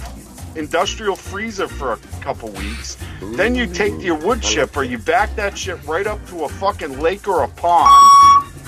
industrial 0.56 1.16
freezer 1.16 1.68
for 1.68 1.94
a 1.94 1.98
couple 2.22 2.50
weeks. 2.50 2.98
Then 3.36 3.56
you 3.56 3.66
take 3.68 4.02
your 4.02 4.16
wood 4.16 4.42
chipper, 4.42 4.84
you 4.84 4.98
back 4.98 5.36
that 5.36 5.58
shit 5.58 5.84
right 5.86 6.08
up 6.08 6.26
to 6.30 6.44
a 6.46 6.50
fucking 6.50 7.00
lake 7.00 7.28
or 7.28 7.44
a 7.44 7.48
pond. 7.48 7.90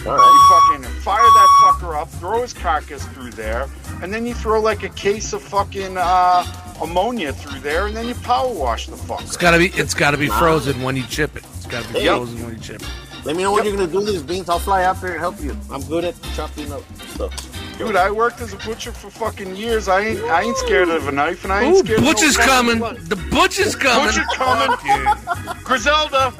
All 0.06 0.15
You 0.15 0.82
fucking 0.82 1.02
fire 1.02 1.17
that 1.21 1.50
fucker 1.63 2.00
up, 2.00 2.10
throw 2.10 2.41
his 2.41 2.54
carcass 2.54 3.04
through 3.08 3.32
there, 3.32 3.67
and 4.02 4.13
then 4.13 4.26
you 4.26 4.34
throw 4.34 4.62
like 4.62 4.84
a 4.84 4.89
case 4.89 5.34
of 5.34 5.41
fucking 5.41 5.97
uh, 5.97 6.45
ammonia 6.82 7.34
through 7.34 7.60
there, 7.60 7.88
and 7.88 7.95
then 7.97 8.08
you 8.08 8.15
power 8.15 8.54
wash 8.54 8.86
the 8.88 8.95
fucker. 8.95 9.21
It's 9.23 9.36
gotta 9.38 9.58
be 9.58 9.67
it's 9.69 9.93
gotta 9.93 10.17
be 10.17 10.28
frozen 10.28 10.82
when 10.82 10.95
you 10.95 11.04
chip 11.08 11.36
it. 11.36 11.43
It's 11.56 11.65
gotta 11.65 11.91
be 11.91 12.00
Hey. 12.02 12.08
frozen 12.08 12.41
when 12.43 12.54
you 12.56 12.62
chip 12.62 12.82
it. 12.82 12.88
Let 13.26 13.36
me 13.36 13.43
know 13.43 13.52
when 13.52 13.65
you're 13.65 13.76
gonna 13.76 13.91
do 13.91 14.06
these 14.06 14.21
beans. 14.23 14.47
I'll 14.47 14.60
fly 14.60 14.86
out 14.86 15.02
there 15.02 15.12
and 15.12 15.19
help 15.19 15.41
you. 15.41 15.58
I'm 15.69 15.82
good 15.84 16.06
at 16.06 16.15
chopping 16.36 16.71
up 16.71 16.84
stuff. 17.10 17.34
Dude, 17.78 17.96
I 17.96 18.10
worked 18.10 18.42
as 18.42 18.54
a 18.54 18.58
butcher 18.58 18.92
for 18.92 19.10
fucking 19.12 19.56
years. 19.56 19.88
I 19.88 20.02
ain't 20.02 20.20
I 20.24 20.42
ain't 20.42 20.58
scared 20.58 20.90
of 20.90 21.08
a 21.08 21.12
knife, 21.12 21.44
and 21.44 21.54
I 21.54 21.63
ain't 21.63 21.76
Ooh, 21.76 21.80
scared. 21.80 22.02
Butch 22.02 22.18
of 22.18 22.22
no 22.24 22.28
is 22.30 22.38
coming. 22.38 22.78
blood. 22.80 22.98
The 22.98 23.16
Butch 23.16 23.60
is 23.60 23.76
coming. 23.76 24.08
Butcher 24.08 24.26
coming. 24.34 25.63
Griselda. 25.63 26.34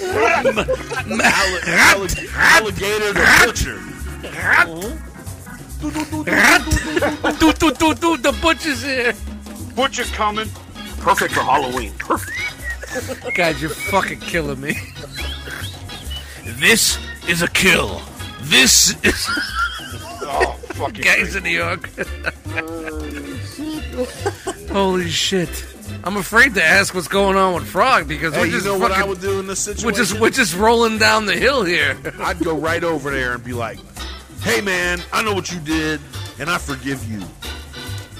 Alligator 2.32 3.12
the 3.12 3.26
butcher. 3.44 3.78
do, 7.38 7.52
do, 7.52 7.70
do, 7.74 7.94
do, 7.94 8.16
the 8.16 8.32
Butch 8.40 8.64
is 8.66 8.82
here. 8.82 9.12
Butcher 9.74 10.04
coming. 10.04 10.48
Perfect 10.98 11.34
for 11.34 11.40
Halloween. 11.40 11.92
Perfect. 11.98 13.34
God, 13.36 13.60
you're 13.60 13.70
fucking 13.70 14.20
killing 14.20 14.60
me. 14.60 14.76
This 16.58 16.98
is 17.28 17.42
a 17.42 17.48
kill. 17.48 18.00
This 18.42 18.94
is 19.04 19.28
Oh, 20.22 20.56
fucking. 20.80 21.04
guys 21.04 21.36
in 21.36 21.44
New 21.44 21.50
York. 21.50 21.88
Holy 24.70 25.08
shit. 25.08 25.66
I'm 26.04 26.16
afraid 26.16 26.54
to 26.54 26.64
ask 26.64 26.94
what's 26.94 27.08
going 27.08 27.36
on 27.36 27.54
with 27.54 27.66
Frog 27.66 28.08
because 28.08 28.32
Hey, 28.34 28.40
we're 28.40 28.46
you 28.46 28.52
just 28.52 28.64
know 28.64 28.78
what 28.78 28.92
I 28.92 29.04
would 29.04 29.20
do 29.20 29.38
in 29.40 29.46
this 29.46 29.58
situation? 29.58 29.86
we're 29.86 29.92
just 29.92 30.18
we're 30.20 30.30
just 30.30 30.56
rolling 30.56 30.98
down 30.98 31.26
the 31.26 31.36
hill 31.36 31.64
here. 31.64 31.96
I'd 32.20 32.38
go 32.38 32.56
right 32.56 32.82
over 32.82 33.10
there 33.10 33.34
and 33.34 33.44
be 33.44 33.52
like, 33.52 33.78
"Hey, 34.42 34.60
man, 34.60 35.00
I 35.12 35.22
know 35.22 35.34
what 35.34 35.52
you 35.52 35.58
did, 35.60 36.00
and 36.38 36.48
I 36.48 36.58
forgive 36.58 37.04
you. 37.10 37.20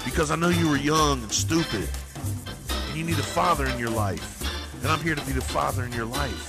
because 0.05 0.29
I 0.31 0.35
know 0.35 0.49
you 0.49 0.69
were 0.69 0.77
young 0.77 1.23
and 1.23 1.31
stupid, 1.31 1.87
and 2.89 2.97
you 2.97 3.03
need 3.05 3.17
a 3.17 3.23
father 3.23 3.65
in 3.65 3.79
your 3.79 3.89
life, 3.89 4.41
and 4.83 4.91
I'm 4.91 4.99
here 4.99 5.15
to 5.15 5.25
be 5.25 5.31
the 5.31 5.41
father 5.41 5.83
in 5.85 5.93
your 5.93 6.05
life. 6.05 6.47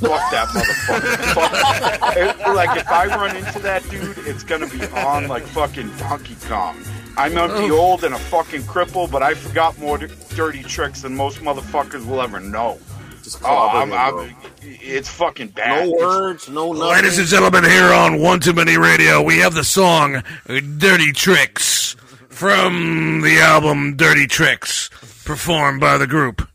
Fuck 0.00 0.30
that 0.30 0.48
motherfucker. 0.48 1.16
Fuck. 1.34 2.16
It- 2.16 2.54
like 2.54 2.78
if 2.78 2.88
I 2.88 3.06
run 3.06 3.36
into 3.36 3.58
that 3.60 3.88
dude, 3.90 4.18
it's 4.18 4.42
gonna 4.42 4.66
be 4.68 4.84
on 4.88 5.28
like 5.28 5.44
fucking 5.44 5.90
Donkey 5.96 6.36
Kong. 6.46 6.76
I 7.18 7.28
might 7.30 7.56
be 7.58 7.70
old 7.70 8.04
and 8.04 8.14
a 8.14 8.18
fucking 8.18 8.62
cripple, 8.62 9.10
but 9.10 9.22
I 9.22 9.32
forgot 9.34 9.78
more 9.78 9.96
d- 9.98 10.08
dirty 10.34 10.62
tricks 10.62 11.00
than 11.02 11.16
most 11.16 11.38
motherfuckers 11.38 12.04
will 12.06 12.20
ever 12.20 12.40
know. 12.40 12.78
Just 13.22 13.40
Oh, 13.42 13.68
I'm, 13.68 13.92
I'm, 13.92 14.36
it's 14.62 15.08
fucking 15.08 15.48
bad. 15.48 15.86
No 15.88 15.92
words, 15.92 16.48
no 16.50 16.72
nothing. 16.72 16.88
Ladies 16.90 17.18
and 17.18 17.26
gentlemen, 17.26 17.64
here 17.64 17.92
on 17.92 18.20
One 18.20 18.38
Too 18.40 18.52
Many 18.52 18.76
Radio, 18.76 19.22
we 19.22 19.38
have 19.38 19.54
the 19.54 19.64
song 19.64 20.22
Dirty 20.46 21.10
Tricks 21.12 21.96
from 22.28 23.22
the 23.22 23.38
album 23.40 23.96
Dirty 23.96 24.26
Tricks, 24.26 24.90
performed 25.24 25.80
by 25.80 25.96
the 25.98 26.06
group 26.06 26.46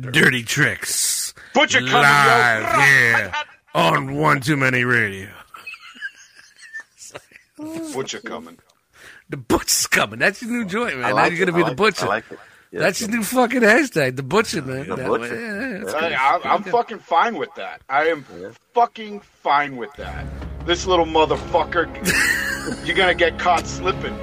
Dirty 0.00 0.44
Tricks. 0.44 1.17
Butcher 1.54 1.78
coming, 1.80 1.92
Live 1.92 2.62
yo. 2.74 2.80
here 2.80 3.32
on 3.74 4.14
One 4.14 4.40
Too 4.40 4.56
Many 4.56 4.84
Radio. 4.84 5.28
Butcher 7.92 8.20
coming. 8.20 8.58
The 9.28 9.36
Butcher's 9.36 9.86
coming. 9.86 10.18
That's 10.18 10.40
your 10.42 10.50
new 10.50 10.64
joint, 10.64 10.96
man. 10.98 11.04
I 11.06 11.12
now 11.12 11.24
you're 11.26 11.44
going 11.46 11.52
to 11.52 11.54
it, 11.54 11.56
be 11.56 11.62
I 11.62 11.64
the 11.64 11.70
like 11.70 11.76
Butcher. 11.76 12.04
It, 12.04 12.08
I 12.08 12.08
like 12.08 12.24
it. 12.32 12.38
Yeah, 12.70 12.80
That's 12.80 13.00
your 13.00 13.10
new 13.10 13.22
fucking 13.22 13.60
hashtag, 13.62 14.16
the 14.16 14.22
Butcher, 14.22 14.62
man. 14.62 14.88
The 14.88 14.96
That 14.96 15.06
Butcher. 15.06 15.34
way, 15.34 15.42
yeah, 15.42 15.68
yeah, 15.84 15.96
I, 15.96 16.00
good. 16.00 16.12
I, 16.12 16.40
I'm 16.54 16.62
fucking 16.64 16.98
fine 16.98 17.36
with 17.36 17.54
that. 17.56 17.80
I 17.88 18.08
am 18.08 18.24
fucking 18.74 19.20
fine 19.20 19.76
with 19.76 19.92
that. 19.94 20.26
This 20.66 20.86
little 20.86 21.06
motherfucker, 21.06 21.86
you're 22.86 22.96
gonna 22.96 23.14
get 23.14 23.38
caught 23.38 23.66
slipping. 23.66 24.14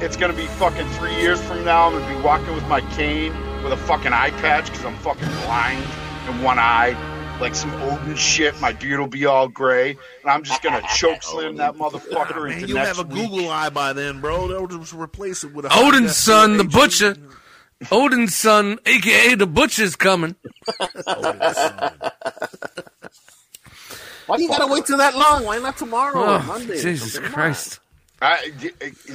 It's 0.00 0.16
gonna 0.16 0.34
be 0.34 0.46
fucking 0.46 0.86
three 0.90 1.14
years 1.16 1.40
from 1.42 1.64
now. 1.64 1.86
I'm 1.86 1.98
gonna 1.98 2.14
be 2.18 2.22
walking 2.22 2.54
with 2.54 2.66
my 2.68 2.82
cane 2.94 3.32
with 3.62 3.72
a 3.72 3.76
fucking 3.78 4.12
eye 4.12 4.30
patch 4.32 4.66
because 4.66 4.84
I'm 4.84 4.96
fucking 4.96 5.28
blind 5.46 5.82
in 6.28 6.42
one 6.42 6.58
eye, 6.58 6.96
like 7.40 7.54
some 7.54 7.72
Odin 7.82 8.14
shit. 8.16 8.58
My 8.60 8.72
beard 8.72 9.00
will 9.00 9.06
be 9.06 9.26
all 9.26 9.48
gray, 9.48 9.90
and 9.90 10.30
I'm 10.30 10.42
just 10.42 10.62
gonna 10.62 10.82
choke 10.96 11.22
slam 11.22 11.54
oh, 11.54 11.58
that 11.58 11.74
motherfucker 11.78 12.44
Man, 12.48 12.52
into 12.54 12.66
you'll 12.68 12.76
next 12.76 12.96
have 12.96 12.98
a 13.00 13.02
week. 13.14 13.30
Google 13.30 13.50
eye 13.50 13.70
by 13.70 13.92
then, 13.92 14.20
bro. 14.20 14.48
They'll 14.48 14.66
just 14.66 14.92
replace 14.94 15.44
it 15.44 15.52
with 15.54 15.64
a 15.66 15.70
Odin's 15.76 16.16
son, 16.16 16.56
the 16.56 16.64
Butcher. 16.64 17.16
Odin's 17.92 18.34
son, 18.34 18.78
aka 18.86 19.34
the 19.34 19.46
Butcher's 19.46 19.96
coming. 19.96 20.36
Odin's 21.06 21.56
son. 21.56 21.92
Why 24.26 24.36
do 24.38 24.42
you 24.42 24.48
gotta 24.48 24.72
wait 24.72 24.86
till 24.86 24.96
that 24.98 25.14
long? 25.16 25.44
Why 25.44 25.58
not 25.58 25.76
tomorrow 25.76 26.18
or 26.18 26.26
Oh, 26.36 26.38
Monday? 26.46 26.80
Jesus 26.80 27.16
Come 27.16 27.26
on. 27.26 27.32
Christ. 27.32 27.80
I, 28.22 28.50
d- 28.58 28.70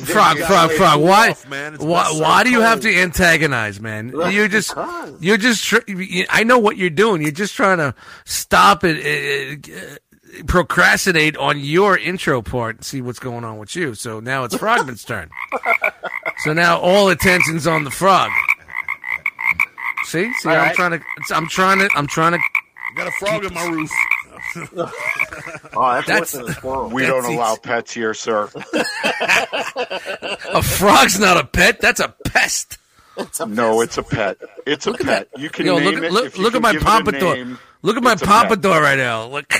Frog, 0.06 0.38
frog, 0.40 0.72
frog. 0.72 1.02
Why? 1.02 1.30
off, 1.32 1.48
man. 1.50 1.76
Why, 1.76 2.12
why 2.12 2.44
do 2.44 2.52
you 2.52 2.62
have 2.62 2.82
to 2.82 2.94
antagonize, 2.96 3.80
man? 3.80 4.12
Right, 4.12 4.34
You're 4.34 4.48
just, 4.48 4.70
because. 4.70 5.22
you're 5.22 5.38
just. 5.38 5.64
Tr- 5.64 5.80
I 6.30 6.44
know 6.44 6.60
what 6.60 6.78
you're 6.78 6.90
doing. 6.92 7.22
You're 7.22 7.32
just 7.32 7.56
trying 7.56 7.78
to 7.80 7.96
stop 8.26 8.84
it, 8.84 8.98
uh, 9.68 9.74
uh, 9.74 10.44
procrastinate 10.46 11.38
on 11.38 11.60
your 11.60 11.98
intro 11.98 12.42
part 12.44 12.76
and 12.76 12.86
see 12.86 13.02
what's 13.02 13.20
going 13.20 13.44
on 13.44 13.58
with 13.58 13.76
you. 13.76 13.96
So 13.96 14.20
now 14.20 14.44
it's 14.44 14.56
Frogman's 14.56 15.04
turn. 15.04 15.30
So 16.46 16.54
now 16.54 16.80
all 16.80 17.10
attention's 17.10 17.68
on 17.68 17.84
the 17.84 17.92
frog. 17.92 18.32
See, 20.06 20.32
see, 20.36 20.48
All 20.50 20.56
I'm 20.56 20.62
right. 20.62 20.76
trying 20.76 20.92
to, 20.92 21.02
I'm 21.36 21.48
trying 21.50 21.80
to, 21.80 21.90
I'm 21.96 22.08
trying 22.08 22.32
to. 22.32 22.40
Got 22.96 23.08
a 23.08 23.12
frog 23.12 23.44
in 23.44 23.54
my 23.54 23.66
roof. 23.66 23.92
Oh, 24.56 25.94
that's, 25.94 26.08
That's- 26.08 26.20
worse 26.20 26.32
than 26.32 26.50
a 26.50 26.54
squirrel. 26.54 26.90
We 26.90 27.06
don't 27.06 27.22
That's 27.24 27.34
allow 27.34 27.52
easy. 27.54 27.62
pets 27.62 27.94
here, 27.94 28.14
sir. 28.14 28.50
A 30.52 30.62
frog's 30.62 31.20
not 31.20 31.38
a 31.38 31.44
pet. 31.46 31.80
That's 31.82 32.00
a 32.00 32.10
pest. 32.26 32.78
No, 33.48 33.82
it's 33.82 33.98
a 33.98 34.04
pet. 34.04 34.38
It's 34.66 34.88
a 34.88 34.92
Look 34.92 35.02
at 35.02 35.08
pet. 35.08 35.30
that. 35.34 35.42
You 35.42 35.50
can 35.50 35.66
Yo, 35.66 35.78
name 35.80 35.86
look, 35.96 36.04
it. 36.04 36.12
look, 36.12 36.26
if 36.26 36.38
you 36.38 36.44
look 36.44 36.54
can 36.54 36.58
at 36.58 36.62
my 36.64 36.72
give 36.74 36.82
it 36.82 36.86
a 36.86 36.90
pompadour. 36.90 37.36
name, 37.36 37.60
Look 37.82 37.98
at 37.98 38.04
my 38.04 38.14
it's 38.14 38.22
pet. 38.22 38.30
pompadour 38.30 38.82
right 38.82 38.98
now. 38.98 39.26
Look. 39.28 39.52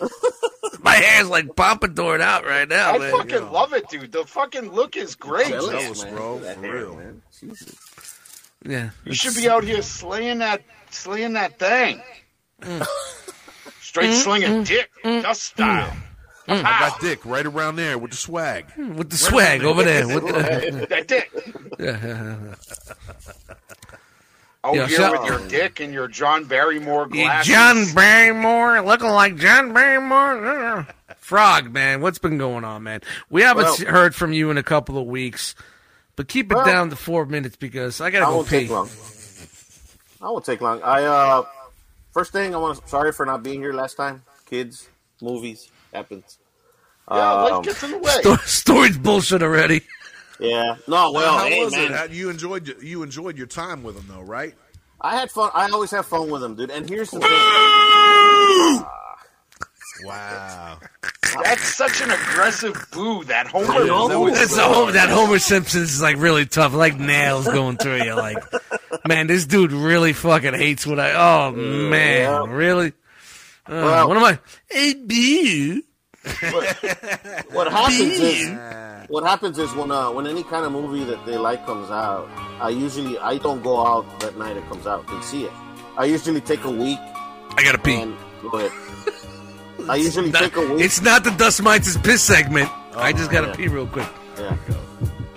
my 0.82 0.94
hair's 0.94 1.28
like 1.28 1.46
pompadoured 1.54 2.20
out 2.20 2.44
right 2.44 2.68
now, 2.68 2.92
I 2.94 2.98
man. 2.98 3.10
fucking 3.12 3.50
love 3.52 3.72
it, 3.74 3.88
dude. 3.88 4.12
The 4.12 4.24
fucking 4.24 4.72
look 4.72 4.96
is 4.96 5.14
great. 5.14 5.48
Jealous, 5.48 5.70
Jealous, 5.82 6.04
man. 6.04 6.14
bro, 6.14 6.38
that 6.40 6.56
for 6.56 6.62
hair, 6.62 6.74
real. 6.76 6.96
man. 6.96 7.22
Jesus. 7.38 7.76
Yeah. 8.66 8.90
You 9.04 9.14
should 9.14 9.34
be 9.36 9.48
out 9.48 9.64
here 9.64 9.82
slaying 9.82 10.38
that, 10.38 10.62
slaying 10.90 11.34
that 11.34 11.58
thing. 11.58 12.02
Mm. 12.62 12.86
Straight 13.88 14.10
mm, 14.10 14.22
slinging 14.22 14.50
mm, 14.50 14.66
dick, 14.66 14.90
mm, 15.02 15.22
dust 15.22 15.42
style. 15.44 15.96
Mm. 16.46 16.58
I 16.62 16.78
got 16.78 17.00
Dick 17.00 17.24
right 17.24 17.46
around 17.46 17.76
there 17.76 17.96
with 17.96 18.10
the 18.10 18.18
swag. 18.18 18.66
With 18.76 19.08
the 19.08 19.16
swag 19.16 19.64
over 19.64 19.82
there. 19.82 20.06
With 20.06 20.26
the, 20.26 20.86
That 20.90 21.08
dick. 21.08 21.30
Out 24.64 24.74
Yeah, 24.74 24.86
here 24.88 24.96
so- 24.98 25.12
with 25.12 25.24
your 25.30 25.48
dick 25.48 25.80
and 25.80 25.94
your 25.94 26.06
John 26.08 26.44
Barrymore 26.44 27.06
glasses. 27.06 27.50
John 27.50 27.94
Barrymore, 27.94 28.82
looking 28.82 29.08
like 29.08 29.36
John 29.36 29.72
Barrymore. 29.72 30.86
Frog, 31.18 31.72
man, 31.72 32.00
what's 32.02 32.18
been 32.18 32.36
going 32.38 32.64
on, 32.64 32.82
man? 32.82 33.00
We 33.30 33.40
haven't 33.42 33.64
Well- 33.64 33.76
heard 33.86 34.14
from 34.14 34.32
you 34.34 34.50
in 34.50 34.58
a 34.58 34.62
couple 34.62 34.98
of 34.98 35.06
weeks, 35.06 35.54
but 36.14 36.28
keep 36.28 36.50
it 36.52 36.56
Well- 36.56 36.66
down 36.66 36.90
to 36.90 36.96
four 36.96 37.24
minutes 37.24 37.56
because 37.56 38.02
I 38.02 38.10
gotta 38.10 38.26
I 38.26 38.28
go 38.28 38.36
won't 38.36 38.48
pee. 38.48 38.58
take 38.60 38.70
long. 38.70 38.90
I 40.20 40.30
won't 40.30 40.44
take 40.44 40.60
long. 40.60 40.82
I 40.82 41.04
uh, 41.04 41.44
first 42.18 42.32
thing 42.32 42.54
I 42.54 42.58
want 42.58 42.80
to 42.80 42.88
sorry 42.88 43.12
for 43.12 43.24
not 43.24 43.42
being 43.44 43.60
here 43.60 43.72
last 43.72 43.94
time. 43.94 44.22
Kids, 44.46 44.88
movies 45.22 45.70
happens. 45.94 46.38
Yeah, 47.10 47.32
Um, 47.32 47.52
life 47.52 47.64
gets 47.64 47.82
in 47.84 47.92
the 47.92 47.98
way. 48.06 48.10
Sto- 48.20 48.36
Story's 48.44 48.98
bullshit 48.98 49.42
already. 49.42 49.82
Yeah. 50.40 50.76
No. 50.88 51.12
Well, 51.12 51.38
How 51.38 51.44
hey 51.46 51.64
was 51.64 51.72
man, 51.72 51.92
it? 51.92 51.96
How- 51.96 52.04
You 52.04 52.28
enjoyed 52.30 52.66
your- 52.66 52.82
you 52.82 53.02
enjoyed 53.04 53.38
your 53.38 53.46
time 53.46 53.82
with 53.84 53.94
them 53.96 54.06
though, 54.08 54.22
right? 54.22 54.54
I 55.00 55.16
had 55.16 55.30
fun. 55.30 55.50
I 55.54 55.68
always 55.70 55.92
have 55.92 56.06
fun 56.06 56.28
with 56.28 56.40
them, 56.42 56.56
dude. 56.56 56.70
And 56.70 56.88
here's 56.88 57.10
the 57.12 57.20
thing. 57.20 58.84
Wow. 60.04 60.78
That's 61.42 61.74
such 61.76 62.00
an 62.00 62.10
aggressive 62.10 62.86
boo. 62.92 63.24
That 63.24 63.48
Homer 63.48 63.84
know. 63.84 64.08
boo 64.08 64.28
is 64.28 64.38
That's 64.38 64.54
the 64.56 64.62
Homer, 64.62 64.92
that 64.92 65.08
Homer 65.08 65.38
Simpson's 65.40 65.94
is 65.94 66.00
like 66.02 66.16
really 66.18 66.46
tough, 66.46 66.72
like 66.72 66.96
nails 66.98 67.46
going 67.46 67.76
through 67.78 68.02
you. 68.04 68.14
Like, 68.14 68.38
man, 69.06 69.26
this 69.26 69.46
dude 69.46 69.72
really 69.72 70.12
fucking 70.12 70.54
hates 70.54 70.86
what 70.86 70.98
I. 71.00 71.12
Oh 71.12 71.52
man, 71.52 72.20
Yeah. 72.20 72.44
really? 72.48 72.88
Uh, 73.66 73.72
Well- 73.84 74.08
what 74.08 74.16
am 74.16 74.24
I? 74.24 74.38
Boo. 75.06 75.82
What 77.52 77.70
happens 77.72 78.20
is 78.20 78.50
what 79.08 79.24
happens 79.24 79.58
is 79.58 79.72
when 79.74 79.90
uh, 79.90 80.10
when 80.10 80.26
any 80.26 80.42
kind 80.42 80.66
of 80.66 80.72
movie 80.72 81.04
that 81.04 81.24
they 81.26 81.36
like 81.38 81.64
comes 81.64 81.90
out, 81.90 82.28
I 82.60 82.68
usually 82.70 83.18
I 83.18 83.38
don't 83.38 83.62
go 83.62 83.86
out 83.86 84.04
that 84.20 84.36
night 84.36 84.56
it 84.56 84.68
comes 84.68 84.86
out 84.86 85.08
and 85.10 85.22
see 85.24 85.44
it. 85.44 85.52
I 85.96 86.04
usually 86.04 86.40
take 86.40 86.64
a 86.64 86.70
week 86.70 86.98
I 87.56 87.62
gotta 87.64 87.78
pee. 87.78 87.94
and 88.00 88.16
go. 88.50 88.70
I 89.88 89.96
usually 89.96 90.30
take 90.32 90.54
a 90.56 90.60
week. 90.74 90.84
It's 90.84 91.00
not 91.00 91.24
the 91.24 91.30
Dust 91.30 91.62
Mites' 91.62 91.88
is 91.88 91.96
piss 91.96 92.22
segment. 92.22 92.70
I 92.94 93.12
just 93.12 93.30
gotta 93.30 93.48
yeah. 93.48 93.56
pee 93.56 93.68
real 93.68 93.86
quick. 93.86 94.08
Yeah. 94.36 94.56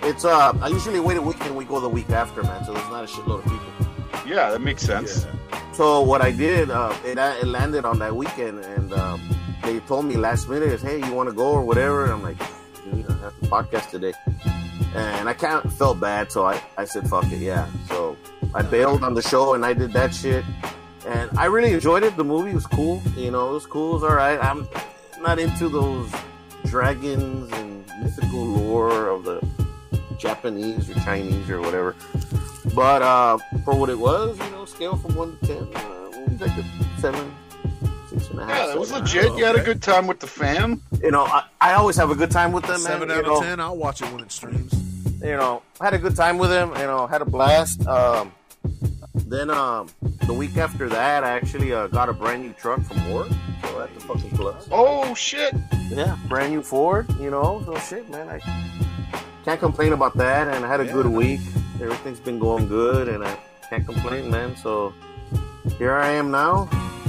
It's 0.04 0.24
uh 0.24 0.52
I 0.60 0.68
usually 0.68 1.00
wait 1.00 1.16
a 1.16 1.22
week 1.22 1.40
and 1.44 1.56
we 1.56 1.64
go 1.64 1.80
the 1.80 1.88
week 1.88 2.10
after, 2.10 2.42
man. 2.42 2.64
So 2.64 2.72
there's 2.72 2.88
not 2.88 3.04
a 3.04 3.06
shitload 3.06 3.38
of 3.38 3.44
people. 3.44 4.26
Yeah, 4.26 4.50
that 4.50 4.60
makes 4.60 4.82
sense. 4.82 5.24
Yeah. 5.24 5.72
So 5.72 6.02
what 6.02 6.20
I 6.20 6.32
did, 6.32 6.70
uh, 6.70 6.94
it, 7.04 7.18
it 7.18 7.46
landed 7.46 7.84
on 7.84 7.98
that 8.00 8.14
weekend, 8.14 8.58
and 8.60 8.92
um, 8.92 9.20
they 9.62 9.80
told 9.80 10.04
me 10.04 10.16
last 10.16 10.48
minute, 10.48 10.80
"Hey, 10.80 10.98
you 10.98 11.12
want 11.12 11.28
to 11.28 11.34
go 11.34 11.50
or 11.50 11.64
whatever?" 11.64 12.04
And 12.04 12.12
I'm 12.12 12.22
like, 12.22 12.38
"Dude, 12.84 13.08
I 13.08 13.14
have 13.18 13.40
the 13.40 13.46
podcast 13.46 13.90
today," 13.90 14.12
and 14.94 15.28
I 15.28 15.32
kind 15.32 15.64
of 15.64 15.72
felt 15.72 15.98
bad, 15.98 16.30
so 16.30 16.44
I, 16.44 16.62
I 16.76 16.84
said, 16.84 17.08
"Fuck 17.08 17.30
it, 17.32 17.38
yeah." 17.38 17.66
So 17.88 18.16
I 18.54 18.62
bailed 18.62 19.02
on 19.02 19.14
the 19.14 19.22
show, 19.22 19.54
and 19.54 19.64
I 19.64 19.72
did 19.72 19.92
that 19.94 20.12
shit, 20.14 20.44
and 21.06 21.30
I 21.38 21.46
really 21.46 21.72
enjoyed 21.72 22.02
it. 22.02 22.16
The 22.16 22.24
movie 22.24 22.54
was 22.54 22.66
cool, 22.66 23.02
you 23.16 23.30
know, 23.30 23.50
it 23.50 23.54
was 23.54 23.66
cool, 23.66 23.92
it 23.92 23.94
was 23.94 24.04
all 24.04 24.14
right. 24.14 24.38
I'm 24.42 24.68
not 25.20 25.38
into 25.38 25.68
those 25.68 26.12
dragons 26.66 27.50
and 27.52 27.86
mythical 28.02 28.44
lore 28.44 29.08
of 29.08 29.24
the 29.24 29.40
Japanese 30.22 30.88
or 30.88 30.94
Chinese 31.00 31.50
or 31.50 31.60
whatever. 31.60 31.94
But 32.74 33.02
uh, 33.02 33.38
for 33.64 33.74
what 33.76 33.90
it 33.90 33.98
was, 33.98 34.38
you 34.38 34.50
know, 34.50 34.64
scale 34.64 34.96
from 34.96 35.14
one 35.16 35.36
to 35.38 35.46
ten, 35.46 35.56
uh, 35.74 36.10
it 36.14 36.30
was 36.30 36.40
like 36.40 36.56
a 36.56 37.00
seven, 37.00 37.34
six 38.08 38.28
and 38.30 38.38
a 38.40 38.44
half. 38.46 38.56
Yeah, 38.56 38.66
that 38.68 38.78
was 38.78 38.88
seven. 38.90 39.02
legit. 39.04 39.36
You 39.36 39.44
had 39.44 39.56
a 39.56 39.62
good 39.62 39.82
time 39.82 40.06
with 40.06 40.20
the 40.20 40.28
fam. 40.28 40.80
You 41.02 41.10
know, 41.10 41.24
I, 41.24 41.44
I 41.60 41.72
always 41.74 41.96
have 41.96 42.10
a 42.10 42.14
good 42.14 42.30
time 42.30 42.52
with 42.52 42.64
them, 42.64 42.78
Seven 42.78 43.08
man. 43.08 43.18
out 43.18 43.26
you 43.26 43.32
of 43.32 43.40
know, 43.40 43.46
ten. 43.46 43.60
I'll 43.60 43.76
watch 43.76 44.00
it 44.00 44.10
when 44.12 44.20
it 44.22 44.30
streams. 44.30 44.72
you 45.20 45.36
know, 45.36 45.62
I 45.80 45.84
had 45.86 45.94
a 45.94 45.98
good 45.98 46.14
time 46.16 46.38
with 46.38 46.50
them. 46.50 46.70
You 46.76 46.84
know, 46.84 47.06
had 47.08 47.20
a 47.20 47.26
blast. 47.26 47.86
Um, 47.86 48.32
then 49.26 49.50
um, 49.50 49.88
the 50.26 50.32
week 50.32 50.56
after 50.56 50.88
that, 50.88 51.24
I 51.24 51.30
actually 51.30 51.72
uh, 51.72 51.88
got 51.88 52.08
a 52.08 52.12
brand 52.12 52.42
new 52.44 52.52
truck 52.52 52.80
from 52.82 53.12
work. 53.12 53.28
So 53.62 53.78
that's 53.78 53.92
the 53.94 54.00
fucking 54.00 54.30
plus. 54.30 54.68
Oh 54.70 55.14
shit! 55.14 55.52
Yeah, 55.90 56.16
brand 56.28 56.52
new 56.52 56.62
Ford. 56.62 57.06
You 57.18 57.30
know, 57.30 57.60
so 57.66 57.76
shit, 57.78 58.08
man. 58.08 58.28
I 58.28 58.38
can't 59.44 59.60
complain 59.60 59.92
about 59.92 60.16
that. 60.16 60.48
And 60.48 60.64
I 60.64 60.68
had 60.68 60.80
a 60.80 60.84
good 60.86 61.06
week. 61.06 61.40
Everything's 61.80 62.20
been 62.20 62.38
going 62.38 62.68
good, 62.68 63.08
and 63.08 63.24
I 63.24 63.36
can't 63.68 63.84
complain, 63.84 64.30
man. 64.30 64.56
So 64.56 64.92
here 65.78 65.92
I 65.94 66.10
am 66.10 66.30
now, 66.30 66.68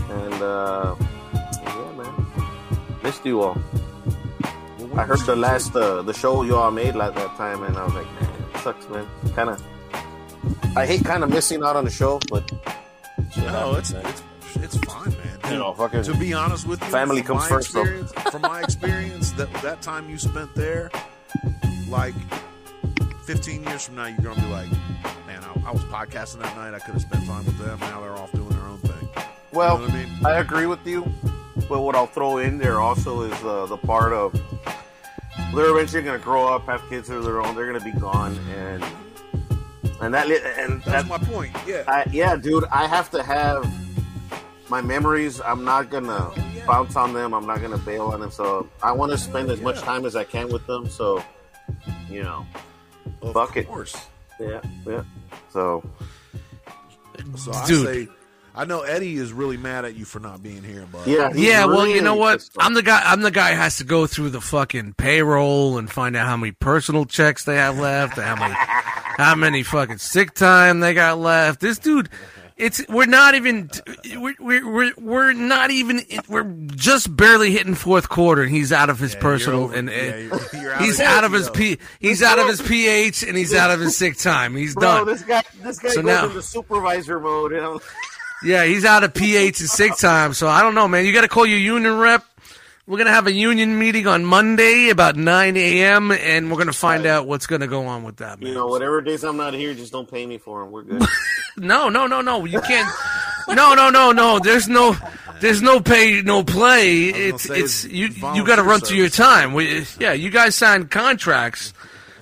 and 0.09 0.33
uh, 0.41 0.95
yeah, 1.63 1.91
man, 1.95 2.25
missed 3.03 3.25
you 3.25 3.41
all. 3.41 3.57
I 4.95 5.03
heard 5.05 5.19
the 5.21 5.35
last 5.35 5.75
uh, 5.75 6.01
the 6.03 6.13
show 6.13 6.43
y'all 6.43 6.71
made 6.71 6.95
like 6.95 7.15
that 7.15 7.35
time, 7.35 7.63
and 7.63 7.77
I 7.77 7.83
was 7.85 7.93
like, 7.93 8.05
man, 8.21 8.29
it 8.53 8.59
sucks, 8.61 8.87
man. 8.89 9.05
Kind 9.35 9.49
of. 9.49 9.63
I 10.75 10.85
hate 10.87 11.03
kind 11.05 11.23
of 11.23 11.29
missing 11.29 11.63
out 11.63 11.75
on 11.75 11.85
the 11.85 11.91
show, 11.91 12.19
but 12.29 12.49
shit 13.31 13.43
No, 13.45 13.75
it's 13.75 13.91
it's 13.91 14.23
it's 14.55 14.77
fine, 14.79 15.09
man. 15.11 15.39
you 15.51 15.59
know, 15.59 15.73
fucking. 15.73 16.03
to 16.03 16.15
be 16.17 16.33
honest 16.33 16.65
with 16.67 16.81
you, 16.81 16.87
Family 16.89 17.21
comes 17.21 17.45
first, 17.47 17.73
though. 17.73 17.85
from 18.31 18.41
my 18.41 18.61
experience, 18.67 19.31
that 19.33 19.51
that 19.61 19.81
time 19.83 20.09
you 20.09 20.17
spent 20.17 20.53
there, 20.55 20.89
like 21.89 22.15
15 23.23 23.63
years 23.63 23.85
from 23.85 23.95
now, 23.95 24.05
you're 24.07 24.21
gonna 24.21 24.41
be 24.41 24.47
like, 24.47 24.71
man, 25.27 25.43
I, 25.43 25.69
I 25.69 25.71
was 25.71 25.83
podcasting 25.85 26.41
that 26.41 26.55
night. 26.55 26.73
I 26.73 26.79
could 26.79 26.93
have 26.93 27.01
spent 27.01 27.25
time 27.25 27.45
with 27.45 27.57
them. 27.57 27.79
Now 27.79 28.01
they're 28.01 28.11
off 28.11 28.31
doing 28.31 28.49
their 28.49 28.63
own 28.63 28.77
thing. 28.79 29.09
Well, 29.51 29.81
you 29.81 29.87
know 29.87 29.93
I 29.93 30.05
mean? 30.05 30.25
I 30.25 30.39
agree 30.39 30.65
with 30.65 30.85
you, 30.85 31.11
but 31.69 31.81
what 31.81 31.95
I'll 31.95 32.07
throw 32.07 32.37
in 32.37 32.57
there 32.57 32.79
also 32.79 33.21
is 33.21 33.43
uh, 33.43 33.65
the 33.67 33.77
part 33.77 34.13
of 34.13 34.33
they're 35.53 35.69
eventually 35.69 36.01
going 36.01 36.17
to 36.17 36.23
grow 36.23 36.47
up, 36.47 36.65
have 36.65 36.81
kids 36.89 37.09
of 37.09 37.23
their 37.23 37.41
own. 37.41 37.55
They're 37.55 37.67
going 37.67 37.79
to 37.79 37.85
be 37.85 37.97
gone, 37.99 38.37
and 38.55 38.83
and 40.01 40.13
that 40.13 40.27
and 40.29 40.81
That's 40.83 41.07
that, 41.07 41.07
my 41.07 41.17
point. 41.17 41.55
Yeah. 41.65 41.83
I, 41.87 42.05
yeah, 42.11 42.35
dude, 42.35 42.65
I 42.65 42.87
have 42.87 43.09
to 43.11 43.23
have 43.23 43.71
my 44.69 44.81
memories. 44.81 45.39
I'm 45.39 45.63
not 45.63 45.89
gonna 45.89 46.31
bounce 46.65 46.95
on 46.95 47.13
them. 47.13 47.33
I'm 47.33 47.45
not 47.45 47.61
gonna 47.61 47.77
bail 47.77 48.07
on 48.07 48.19
them. 48.19 48.31
So 48.31 48.67
I 48.81 48.91
want 48.91 49.11
to 49.11 49.17
spend 49.17 49.49
as 49.49 49.61
much 49.61 49.79
time 49.79 50.05
as 50.05 50.15
I 50.15 50.23
can 50.23 50.49
with 50.49 50.65
them. 50.67 50.89
So 50.89 51.23
you 52.09 52.23
know, 52.23 52.45
of 53.21 53.33
fuck 53.33 53.55
it. 53.57 53.67
course. 53.67 53.95
yeah, 54.39 54.61
yeah. 54.85 55.03
So 55.51 55.83
So 57.37 57.51
I 57.53 57.67
Dude. 57.67 57.85
say, 57.85 58.07
I 58.55 58.65
know 58.65 58.81
Eddie 58.81 59.15
is 59.15 59.33
really 59.33 59.57
mad 59.57 59.83
at 59.85 59.95
you 59.95 60.05
for 60.05 60.19
not 60.19 60.43
being 60.43 60.63
here, 60.63 60.85
but 60.91 61.07
yeah, 61.07 61.31
he's 61.33 61.43
yeah, 61.47 61.65
well, 61.65 61.87
you 61.87 62.01
know 62.01 62.15
what? 62.15 62.47
I'm 62.59 62.73
the 62.75 62.83
guy. 62.83 63.01
I'm 63.03 63.21
the 63.21 63.31
guy 63.31 63.51
who 63.53 63.57
has 63.57 63.77
to 63.77 63.83
go 63.83 64.05
through 64.07 64.29
the 64.29 64.41
fucking 64.41 64.93
payroll 64.93 65.77
and 65.77 65.89
find 65.89 66.15
out 66.15 66.27
how 66.27 66.37
many 66.37 66.51
personal 66.51 67.05
checks 67.05 67.45
they 67.45 67.55
have 67.55 67.79
left, 67.79 68.17
how 68.17 68.35
many, 68.35 68.53
how 68.55 69.35
many 69.35 69.63
fucking 69.63 69.97
sick 69.97 70.33
time 70.35 70.81
they 70.81 70.93
got 70.93 71.17
left. 71.17 71.61
This 71.61 71.79
dude, 71.79 72.09
it's 72.57 72.81
we're 72.87 73.05
not 73.05 73.35
even 73.35 73.69
we're 74.15 74.35
we're 74.39 74.71
we're, 74.71 74.91
we're 74.97 75.33
not 75.33 75.71
even 75.71 76.01
we're 76.27 76.43
just 76.75 77.15
barely 77.15 77.51
hitting 77.51 77.75
fourth 77.75 78.09
quarter, 78.09 78.43
and 78.43 78.51
he's 78.51 78.71
out 78.71 78.89
of 78.89 78.99
his 78.99 79.13
Yeah, 79.15 79.19
personal 79.21 79.63
over- 79.65 79.75
and. 79.75 79.89
yeah, 79.89 80.15
you're- 80.17 80.39
you're 80.61 80.73
out 80.73 80.81
He's 80.81 80.99
of 80.99 81.05
out 81.05 81.23
of 81.23 81.31
his 81.33 81.49
PTO. 81.49 81.53
p. 81.53 81.77
He's 81.99 82.21
out 82.23 82.39
of 82.39 82.47
his 82.47 82.61
pH 82.61 83.23
and 83.23 83.37
he's 83.37 83.53
out 83.53 83.71
of 83.71 83.79
his 83.79 83.97
sick 83.97 84.17
time. 84.17 84.55
He's 84.55 84.73
Bro, 84.75 84.81
done. 84.99 85.07
this 85.07 85.21
guy, 85.23 85.43
this 85.61 85.79
guy 85.79 85.89
So 85.89 86.01
goes 86.01 86.05
now- 86.05 86.25
into 86.25 86.41
supervisor 86.41 87.19
mode. 87.19 87.51
You 87.51 87.57
know? 87.61 87.81
Yeah, 88.43 88.65
he's 88.65 88.83
out 88.85 89.03
of 89.03 89.13
pH 89.13 89.59
and 89.61 89.69
sick 89.69 89.95
time. 89.97 90.33
So 90.33 90.47
I 90.47 90.61
don't 90.61 90.75
know, 90.75 90.87
man. 90.87 91.05
You 91.05 91.13
got 91.13 91.21
to 91.21 91.27
call 91.29 91.45
your 91.45 91.59
union 91.59 91.97
rep. 91.97 92.23
We're 92.85 92.97
gonna 92.97 93.11
have 93.11 93.27
a 93.27 93.31
union 93.31 93.79
meeting 93.79 94.07
on 94.07 94.25
Monday 94.25 94.89
about 94.89 95.15
9 95.15 95.55
a.m. 95.55 96.11
and 96.11 96.51
we're 96.51 96.57
gonna 96.57 96.73
find 96.73 97.05
out 97.05 97.27
what's 97.27 97.47
gonna 97.47 97.67
go 97.67 97.85
on 97.85 98.03
with 98.03 98.17
that. 98.17 98.39
Man. 98.41 98.49
You 98.49 98.55
know, 98.55 98.67
whatever 98.67 98.99
days 99.01 99.23
I'm 99.23 99.37
not 99.37 99.53
here, 99.53 99.73
just 99.73 99.93
don't 99.93 100.09
pay 100.09 100.25
me 100.25 100.37
for 100.37 100.61
them. 100.61 100.71
We're 100.71 100.83
good. 100.83 101.03
No, 101.57 101.87
no, 101.87 102.07
no, 102.07 102.21
no. 102.21 102.45
You 102.45 102.59
can't. 102.61 102.91
No, 103.47 103.75
no, 103.75 103.91
no, 103.91 104.11
no. 104.11 104.39
There's 104.39 104.67
no. 104.67 104.95
There's 105.39 105.61
no 105.61 105.79
pay, 105.81 106.21
no 106.23 106.43
play. 106.43 107.09
It's 107.09 107.47
it's 107.49 107.83
it's 107.83 107.93
you. 107.93 108.07
You 108.33 108.43
got 108.43 108.55
to 108.55 108.63
run 108.63 108.79
through 108.79 108.97
your 108.97 109.09
time. 109.09 109.53
We, 109.53 109.85
yeah, 109.99 110.13
you 110.13 110.31
guys 110.31 110.55
signed 110.55 110.89
contracts. 110.89 111.73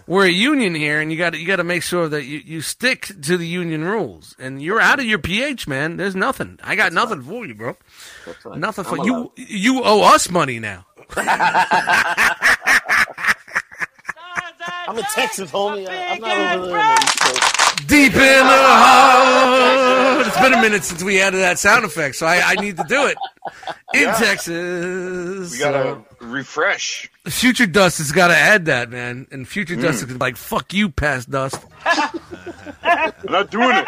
We're 0.07 0.25
a 0.25 0.29
union 0.29 0.75
here, 0.75 0.99
and 0.99 1.11
you 1.11 1.17
got 1.17 1.39
you 1.39 1.47
got 1.47 1.57
to 1.57 1.63
make 1.63 1.83
sure 1.83 2.09
that 2.09 2.25
you, 2.25 2.39
you 2.43 2.59
stick 2.61 3.11
to 3.21 3.37
the 3.37 3.47
union 3.47 3.85
rules. 3.85 4.35
And 4.37 4.61
you're 4.61 4.81
out 4.81 4.99
of 4.99 5.05
your 5.05 5.19
pH, 5.19 5.65
man. 5.67 5.95
There's 5.95 6.15
nothing. 6.15 6.59
I 6.61 6.75
got 6.75 6.91
nothing 6.91 7.21
for 7.21 7.45
you, 7.45 7.53
bro. 7.55 7.77
That's 8.25 8.43
fine. 8.43 8.59
Nothing 8.59 8.83
for 8.85 8.97
you. 9.05 9.31
You 9.35 9.83
owe 9.83 10.01
us 10.13 10.29
money 10.29 10.59
now. 10.59 10.85
I'm 14.87 14.97
a 14.97 15.03
Texas, 15.03 15.51
homie. 15.51 15.87
I- 15.87 16.13
I'm 16.15 16.21
not 16.21 16.57
over 16.57 16.67
there. 16.67 16.77
on 16.79 16.95
the 16.95 17.01
East 17.03 17.19
Coast. 17.19 17.87
Deep 17.87 18.13
in 18.13 18.19
the 18.19 18.63
heart. 18.63 20.27
It's 20.27 20.39
been 20.39 20.53
a 20.53 20.61
minute 20.61 20.83
since 20.83 21.03
we 21.03 21.19
added 21.21 21.39
that 21.41 21.59
sound 21.59 21.83
effect, 21.85 22.15
so 22.15 22.25
I, 22.25 22.41
I 22.51 22.55
need 22.55 22.77
to 22.77 22.83
do 22.87 23.05
it 23.07 23.17
in 23.93 24.01
Yeah. 24.03 24.13
Texas. 24.15 25.51
We 25.51 25.57
gotta 25.59 25.99
refresh. 26.19 27.09
Future 27.27 27.65
Dust 27.65 27.97
has 27.99 28.11
got 28.11 28.27
to 28.29 28.35
add 28.35 28.65
that, 28.65 28.89
man. 28.89 29.27
And 29.31 29.47
Future 29.47 29.75
Mm. 29.75 29.81
Dust 29.81 30.03
is 30.03 30.15
like, 30.17 30.37
fuck 30.37 30.73
you, 30.73 30.89
past 30.89 31.29
Dust. 31.29 31.59
I'm 31.85 33.11
not 33.29 33.49
doing 33.51 33.75
it. 33.75 33.87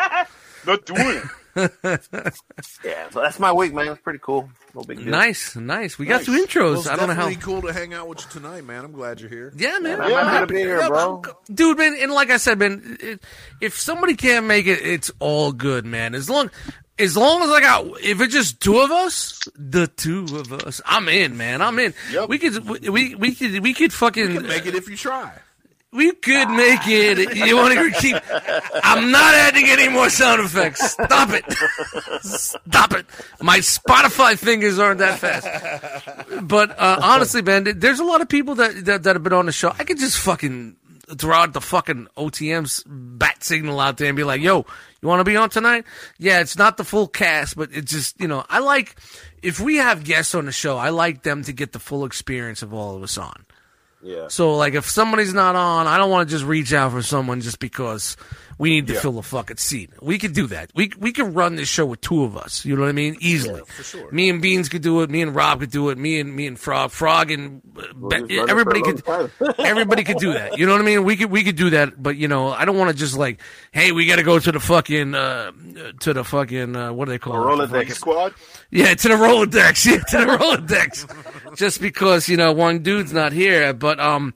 Not 0.66 0.86
doing 0.86 1.18
it. 1.18 1.24
Yeah, 2.84 3.10
so 3.12 3.22
that's 3.22 3.40
my 3.40 3.52
week, 3.52 3.74
man. 3.74 3.88
It's 3.88 4.02
pretty 4.02 4.20
cool. 4.22 4.50
No 4.74 4.82
big 4.82 4.98
deal. 4.98 5.08
Nice, 5.08 5.56
nice. 5.56 5.98
We 6.00 6.06
got 6.06 6.18
Nice. 6.18 6.26
through 6.26 6.46
intros. 6.46 6.64
Well, 6.72 6.80
it's 6.80 6.88
I 6.88 6.96
don't 6.96 7.08
know 7.08 7.14
how. 7.14 7.28
definitely 7.30 7.44
cool 7.44 7.62
to 7.64 7.74
hang 7.74 7.94
out 7.94 8.08
with 8.08 8.22
you 8.22 8.30
tonight, 8.32 8.64
man. 8.64 8.84
I'm 8.86 8.92
glad 8.92 9.20
you're 9.22 9.30
here. 9.30 9.54
Yeah, 9.56 9.78
man. 9.80 10.02
I'm 10.02 10.12
happy 10.12 10.48
to 10.48 10.54
be 10.54 10.60
here, 10.60 10.80
Yeah, 10.80 10.88
bro. 10.88 11.22
Dude, 11.54 11.78
man, 11.78 11.96
and 12.00 12.12
like 12.12 12.30
I 12.32 12.38
said, 12.38 12.60
man, 12.60 12.98
it, 13.00 13.24
if 13.62 13.78
somebody 13.80 14.16
can't 14.16 14.46
make 14.46 14.66
it, 14.66 14.80
it's 14.82 15.12
all 15.20 15.52
good, 15.52 15.86
man. 15.86 16.16
As 16.16 16.30
long, 16.30 16.50
as 16.98 17.16
long 17.16 17.42
as 17.44 17.50
I 17.50 17.60
got, 17.62 17.86
if 18.02 18.20
it's 18.22 18.34
just 18.34 18.60
two 18.60 18.80
of 18.80 18.92
us, 18.92 19.40
the 19.56 19.88
two 19.88 20.24
of 20.32 20.52
us, 20.54 20.82
I'm 20.86 21.08
in, 21.10 21.38
man. 21.38 21.62
I'm 21.62 21.78
in. 21.80 21.94
Yep. 22.12 22.30
We 22.30 22.40
could, 22.40 22.68
we, 22.68 22.90
we, 22.90 23.16
we 23.16 23.36
could, 23.36 23.60
we 23.64 23.74
could 23.74 23.94
fucking 23.94 24.32
You 24.32 24.40
can 24.40 24.48
make 24.48 24.66
it 24.66 24.76
if 24.76 24.90
you 24.90 24.98
try. 24.98 25.32
We 25.94 26.12
could 26.12 26.50
make 26.50 26.88
it. 26.88 27.36
You 27.36 27.56
want 27.56 27.74
to 27.76 27.92
keep? 28.00 28.16
I'm 28.84 29.12
not 29.12 29.34
adding 29.36 29.68
any 29.68 29.90
more 29.90 30.10
sound 30.10 30.42
effects. 30.42 30.92
Stop 30.92 31.30
it. 31.32 31.46
Stop 32.24 32.94
it. 32.94 33.06
My 33.42 33.60
Spotify 33.60 34.36
fingers 34.38 34.80
aren't 34.80 35.00
that 35.00 35.20
fast. 35.20 35.48
But 36.42 36.72
uh, 36.72 37.00
honestly, 37.02 37.44
man, 37.44 37.80
there's 37.80 38.00
a 38.00 38.04
lot 38.04 38.22
of 38.22 38.30
people 38.30 38.56
that, 38.56 38.86
that 38.86 39.04
that 39.04 39.16
have 39.16 39.24
been 39.24 39.34
on 39.34 39.46
the 39.46 39.52
show. 39.52 39.72
I 39.78 39.84
could 39.84 40.00
just 40.00 40.18
fucking 40.18 40.78
throw 41.18 41.36
out 41.36 41.54
the 41.54 41.62
fucking 41.62 42.08
OTM's 42.18 42.84
bat 42.88 43.44
signal 43.44 43.80
out 43.80 43.98
there 43.98 44.08
and 44.08 44.18
be 44.18 44.24
like, 44.24 44.42
"Yo, 44.42 44.66
you 45.02 45.08
want 45.08 45.20
to 45.20 45.24
be 45.24 45.36
on 45.36 45.52
tonight?" 45.52 45.86
Yeah, 46.18 46.40
it's 46.40 46.58
not 46.58 46.78
the 46.78 46.84
full 46.84 47.08
cast, 47.08 47.56
but 47.56 47.70
it's 47.72 47.92
just 47.92 48.20
you 48.20 48.28
know, 48.28 48.46
I 48.50 48.60
like 48.60 48.96
if 49.44 49.60
we 49.60 49.76
have 49.76 50.04
guests 50.04 50.34
on 50.34 50.46
the 50.46 50.52
show, 50.52 50.78
I 50.78 50.90
like 50.90 51.22
them 51.22 51.44
to 51.44 51.54
get 51.54 51.72
the 51.72 51.80
full 51.80 52.06
experience 52.06 52.64
of 52.64 52.74
all 52.74 52.96
of 52.96 53.04
us 53.04 53.18
on. 53.18 53.46
Yeah. 54.04 54.28
So 54.28 54.56
like 54.56 54.74
if 54.74 54.90
somebody's 54.90 55.34
not 55.34 55.56
on, 55.56 55.88
I 55.88 55.98
don't 55.98 56.12
want 56.12 56.28
to 56.28 56.36
just 56.36 56.46
reach 56.46 56.74
out 56.74 56.92
for 56.92 57.02
someone 57.02 57.42
just 57.42 57.60
because 57.60 58.18
we 58.58 58.70
need 58.70 58.88
to 58.88 58.96
fill 58.96 59.18
a 59.20 59.24
fucking 59.24 59.58
seat. 59.58 59.90
We 60.02 60.18
could 60.18 60.34
do 60.34 60.48
that. 60.48 60.72
We 60.76 60.92
we 61.00 61.12
could 61.12 61.36
run 61.36 61.56
this 61.56 61.68
show 61.68 61.86
with 61.86 62.02
two 62.02 62.24
of 62.24 62.38
us. 62.38 62.66
You 62.66 62.76
know 62.76 62.82
what 62.84 62.90
I 62.90 62.94
mean? 62.94 63.18
Easily. 63.20 63.62
for 63.68 63.84
sure. 63.84 64.12
Me 64.12 64.30
and 64.30 64.42
Beans 64.42 64.70
could 64.70 64.82
do 64.82 65.02
it. 65.02 65.10
Me 65.10 65.22
and 65.22 65.36
Rob 65.36 65.60
could 65.60 65.72
do 65.72 65.90
it. 65.90 65.98
Me 65.98 66.20
and 66.20 66.36
me 66.36 66.48
and 66.48 66.60
Frog, 66.60 66.92
Frog 66.92 67.32
and 67.32 67.62
Ben- 67.96 68.32
everybody 68.32 68.82
could. 68.82 69.04
everybody 69.60 70.04
could 70.04 70.18
do 70.18 70.34
that. 70.34 70.58
You 70.58 70.66
know 70.66 70.74
what 70.74 70.82
I 70.82 70.86
mean? 70.86 71.04
We 71.04 71.16
could 71.18 71.32
we 71.32 71.44
could 71.44 71.56
do 71.56 71.72
that. 71.72 72.02
But 72.02 72.18
you 72.18 72.28
know, 72.28 72.50
I 72.50 72.66
don't 72.66 72.78
want 72.78 72.92
to 72.92 72.96
just 72.96 73.18
like, 73.18 73.40
hey, 73.72 73.92
we 73.92 74.06
got 74.06 74.18
to 74.18 74.24
go 74.24 74.40
to 74.40 74.52
the 74.52 74.60
fucking 74.60 75.16
uh, 75.16 75.52
to 76.02 76.14
the 76.14 76.24
fucking 76.24 76.76
uh, 76.76 76.94
what 76.94 77.06
do 77.06 77.12
they 77.12 77.20
call 77.20 77.36
it? 77.36 77.58
The 77.58 77.64
Rolodex. 77.64 77.72
Fucking 77.72 77.94
squad. 77.94 78.34
Yeah, 78.72 78.94
to 78.94 79.08
the 79.08 79.16
Rolodex. 79.16 79.86
Yeah, 79.94 79.98
to 79.98 80.18
the 80.26 80.38
Rolodex. 80.38 81.56
Just 81.58 81.82
because 81.82 82.30
you 82.30 82.38
know 82.38 82.52
one 82.54 82.80
dude's 82.84 83.12
not 83.14 83.34
here, 83.34 83.74
but 83.74 84.00
um, 84.00 84.34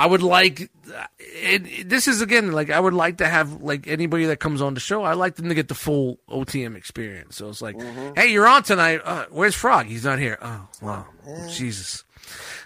I 0.00 0.06
would 0.06 0.22
like. 0.22 0.70
It, 1.18 1.86
this 1.90 2.08
is 2.08 2.22
again 2.22 2.52
like 2.52 2.70
I 2.70 2.80
would 2.80 2.94
like 2.94 3.18
to 3.18 3.28
have 3.28 3.60
like 3.60 3.86
anybody 3.86 4.24
that 4.26 4.38
comes 4.38 4.62
on 4.62 4.72
the 4.72 4.80
show. 4.80 5.02
I 5.04 5.12
like 5.12 5.36
them 5.36 5.50
to 5.50 5.54
get 5.54 5.68
the 5.68 5.74
full 5.74 6.18
OTM 6.26 6.74
experience. 6.74 7.36
So 7.36 7.50
it's 7.50 7.60
like, 7.60 7.76
hey, 8.16 8.28
you're 8.28 8.48
on 8.48 8.62
tonight. 8.62 9.02
Uh, 9.04 9.26
where's 9.30 9.54
Frog? 9.54 9.84
He's 9.86 10.04
not 10.06 10.18
here. 10.18 10.38
Oh, 10.40 10.66
wow, 10.80 11.04
Jesus. 11.50 12.04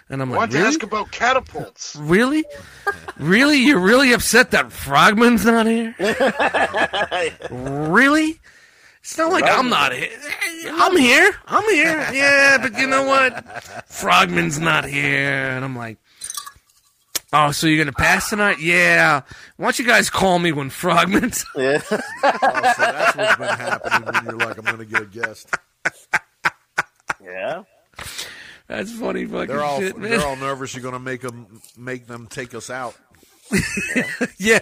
And 0.07 0.21
I'm 0.21 0.29
I 0.29 0.31
like, 0.31 0.39
wanted 0.39 0.59
to 0.59 0.65
ask 0.65 0.81
about 0.81 1.11
catapults. 1.11 1.97
Really? 1.97 2.45
really? 3.19 3.57
You're 3.57 3.79
really 3.79 4.13
upset 4.13 4.51
that 4.51 4.71
Frogman's 4.71 5.43
not 5.45 5.65
here? 5.65 5.93
really? 7.51 8.39
It's 9.01 9.17
not 9.17 9.31
like 9.31 9.43
I'm 9.43 9.69
not 9.69 9.91
here. 9.93 10.09
I'm 10.71 10.95
here. 10.95 11.35
I'm 11.47 11.69
here. 11.69 12.07
Yeah, 12.13 12.59
but 12.61 12.77
you 12.79 12.87
know 12.87 13.03
what? 13.03 13.45
Frogman's 13.87 14.57
not 14.57 14.85
here. 14.85 15.49
And 15.49 15.65
I'm 15.65 15.75
like, 15.75 15.97
oh, 17.33 17.51
so 17.51 17.67
you're 17.67 17.77
going 17.83 17.87
to 17.87 17.93
pass 17.93 18.29
tonight? 18.29 18.59
Yeah. 18.59 19.21
Why 19.57 19.65
don't 19.65 19.79
you 19.79 19.85
guys 19.85 20.09
call 20.09 20.39
me 20.39 20.51
when 20.51 20.69
Frogman's. 20.69 21.45
Yeah. 21.57 21.81
Oh, 21.81 21.97
so 21.97 21.97
that's 22.77 23.15
what's 23.15 23.35
been 23.37 23.47
happening 23.47 24.05
when 24.13 24.23
you're 24.25 24.37
like, 24.47 24.57
I'm 24.57 24.63
going 24.65 24.77
to 24.77 24.85
get 24.85 25.01
a 25.01 25.05
guest. 25.05 25.49
yeah. 27.23 27.63
That's 28.67 28.91
funny 28.93 29.25
fucking 29.25 29.47
They're 29.47 29.61
all 29.63 29.79
shit, 29.79 29.97
man. 29.97 30.09
they're 30.09 30.25
all 30.25 30.35
nervous. 30.35 30.73
You're 30.73 30.81
going 30.81 30.93
to 30.93 30.99
make 30.99 31.21
them 31.21 31.61
make 31.77 32.07
them 32.07 32.27
take 32.27 32.53
us 32.55 32.69
out. 32.69 32.95
yeah. 34.37 34.59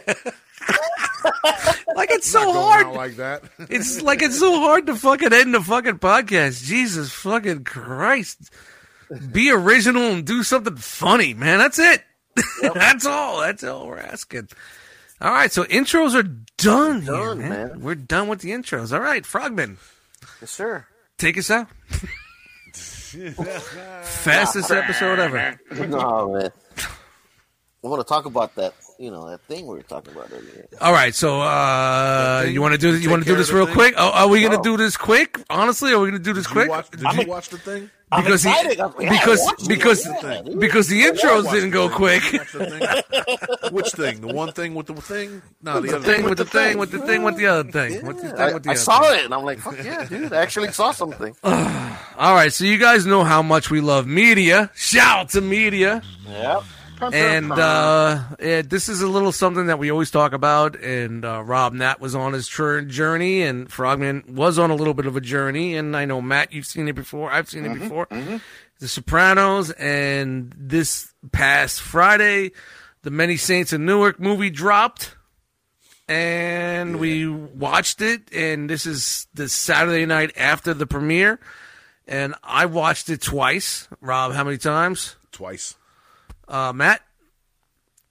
like 1.96 2.12
it's 2.12 2.30
so 2.30 2.44
Going 2.44 2.56
hard. 2.56 2.86
out 2.88 2.94
like 2.96 3.16
that. 3.16 3.44
It's 3.70 4.02
like 4.02 4.22
it's 4.22 4.40
so 4.40 4.60
hard 4.60 4.88
to 4.88 4.96
fucking 4.96 5.32
end 5.34 5.54
the 5.54 5.62
fucking 5.62 6.00
podcast. 6.00 6.64
Jesus 6.66 7.12
fucking 7.12 7.64
Christ. 7.64 8.52
Be 9.32 9.52
original 9.52 10.04
and 10.04 10.26
do 10.26 10.44
something 10.44 10.76
funny, 10.76 11.34
man. 11.34 11.60
That's 11.60 11.80
it. 11.80 12.04
That's 12.74 13.06
all. 13.06 13.42
That's 13.42 13.64
all 13.64 13.88
we're 13.88 14.00
asking. 14.00 14.48
All 15.22 15.32
right, 15.32 15.52
so 15.52 15.64
intros 15.66 16.16
are 16.16 16.24
done, 16.58 17.02
here, 17.04 17.12
done, 17.14 17.40
man. 17.40 17.50
man. 17.50 17.82
We're 17.82 17.96
done 17.96 18.28
with 18.28 18.40
the 18.42 18.52
intros. 18.52 18.92
All 18.94 19.00
right, 19.00 19.26
Frogman, 19.26 19.78
Yes, 20.42 20.52
sir. 20.52 20.86
take 21.18 21.38
us 21.38 21.50
out. 21.52 21.68
Fastest 24.04 24.72
episode 24.72 25.20
ever. 25.20 25.60
No 25.88 26.34
man. 26.34 26.52
I 27.84 27.88
want 27.88 28.02
to 28.02 28.08
talk 28.08 28.26
about 28.26 28.56
that. 28.56 28.74
You 29.00 29.12
know 29.12 29.30
that 29.30 29.42
thing 29.42 29.66
we 29.68 29.76
were 29.76 29.84
talking 29.84 30.14
about 30.14 30.30
earlier. 30.32 30.68
All 30.80 30.94
right, 30.94 31.14
so 31.14 31.42
uh, 31.42 32.46
you 32.48 32.62
want 32.62 32.74
to 32.74 32.78
do 32.78 32.98
you 32.98 33.10
want 33.10 33.24
to 33.24 33.30
do 33.30 33.36
this 33.36 33.52
real 33.52 33.66
thing? 33.66 33.76
quick? 33.76 33.94
Oh, 33.98 34.12
are 34.12 34.28
we 34.28 34.40
going 34.40 34.52
to 34.52 34.58
No. 34.58 34.64
do 34.64 34.78
this 34.78 34.96
quick? 34.98 35.40
Honestly, 35.50 35.92
are 35.92 36.00
we 36.00 36.10
going 36.10 36.22
to 36.22 36.24
do 36.24 36.34
this 36.34 36.46
Did 36.46 36.52
quick? 36.54 36.66
you 36.66 36.72
watch, 36.72 36.90
did 36.92 37.04
I'm 37.06 37.16
you 37.16 37.22
ex- 37.22 37.30
watch 37.30 37.50
the 37.50 37.58
thing? 37.58 37.90
I'm 38.14 38.24
Because 38.24 38.44
he- 38.44 38.50
excited. 38.50 38.80
I'm- 38.80 38.94
yeah, 39.00 39.10
because- 39.10 39.68
because- 39.68 40.06
Yeah, 40.06 40.42
because 40.60 40.88
the 40.88 41.02
intros 41.04 41.52
didn't 41.52 41.72
go 41.72 41.90
quick. 41.90 42.22
The 42.24 42.66
thing? 43.62 43.74
Which 43.74 43.90
thing? 43.92 44.22
The 44.22 44.28
one 44.34 44.52
thing 44.52 44.76
with 44.76 44.88
the 44.88 44.96
thing? 44.96 45.42
No, 45.62 45.82
the, 45.82 45.88
The 45.88 45.96
other 45.98 46.06
thing 46.14 46.24
with 46.30 46.38
the 46.38 46.46
thing 46.46 46.78
with 46.78 46.92
the 46.92 47.00
thing 47.00 47.24
with 47.24 47.38
the 47.38 47.48
other 47.48 47.72
thing. 47.72 48.06
With 48.06 48.18
the 48.22 48.28
Yeah, 48.28 48.34
thing 48.36 48.42
I, 48.42 48.54
with 48.54 48.64
the 48.64 48.70
I 48.70 48.74
other 48.74 48.80
saw 48.82 49.02
thing. 49.02 49.20
it 49.20 49.26
and 49.26 49.34
I'm 49.34 49.44
like, 49.44 49.60
fuck 49.60 49.78
yeah, 49.84 50.06
dude! 50.06 50.32
I 50.34 50.42
actually 50.46 50.72
saw 50.72 50.92
something. 50.92 51.36
All 51.44 52.36
right, 52.36 52.54
so 52.54 52.64
you 52.66 52.78
guys 52.78 53.06
know 53.06 53.24
how 53.24 53.42
much 53.42 53.70
we 53.72 53.82
love 53.82 54.06
media. 54.06 54.70
Shout 54.76 55.18
out 55.20 55.30
to 55.30 55.42
media. 55.42 56.02
yeah. 56.28 56.62
And 57.02 57.52
uh, 57.52 58.24
yeah, 58.40 58.62
this 58.62 58.88
is 58.88 59.02
a 59.02 59.08
little 59.08 59.32
something 59.32 59.68
that 59.68 59.80
we 59.80 59.92
always 59.92 60.12
talk 60.12 60.34
about. 60.34 60.76
And 60.82 61.26
uh, 61.26 61.44
Rob 61.44 61.74
Nat 61.74 62.00
was 62.00 62.16
on 62.16 62.34
his 62.34 62.48
journey, 62.48 63.42
and 63.42 63.72
Frogman 63.72 64.24
was 64.30 64.58
on 64.58 64.72
a 64.72 64.76
little 64.76 64.94
bit 64.94 65.06
of 65.06 65.16
a 65.18 65.22
journey. 65.22 65.76
And 65.76 65.96
I 65.98 66.06
know 66.06 66.22
Matt, 66.22 66.54
you've 66.54 66.66
seen 66.66 66.88
it 66.88 66.94
before. 66.94 67.32
I've 67.32 67.50
seen 67.50 67.66
it 67.66 67.78
before. 67.80 68.08
The 68.80 68.88
Sopranos, 68.88 69.72
and 69.72 70.54
this 70.58 71.14
past 71.32 71.82
Friday, 71.82 72.52
the 73.04 73.12
Many 73.12 73.38
Saints 73.38 73.72
of 73.72 73.80
Newark 73.82 74.20
movie 74.20 74.50
dropped, 74.50 75.16
and 76.08 77.00
we 77.00 77.28
watched 77.28 78.02
it. 78.02 78.34
And 78.34 78.70
this 78.70 78.86
is 78.86 79.28
the 79.34 79.48
Saturday 79.48 80.06
night 80.06 80.32
after 80.36 80.74
the 80.74 80.88
premiere, 80.88 81.40
and 82.08 82.36
I 82.44 82.66
watched 82.66 83.10
it 83.10 83.22
twice. 83.22 83.88
Rob, 84.02 84.34
how 84.34 84.44
many 84.44 84.58
times? 84.58 85.16
Twice. 85.32 85.76
Uh, 86.54 86.72
Matt, 86.72 87.02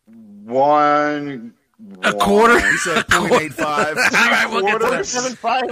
One. 0.07 1.55
a 2.03 2.13
quarter. 2.15 2.59
He 2.59 2.77
said 2.79 3.05
.85. 3.07 3.61
All 3.69 3.95
right, 3.95 4.47
we'll 4.51 4.63
get 4.63 4.81
to 4.81 4.87
that. 4.91 5.07
Seven 5.07 5.37
five. 5.37 5.63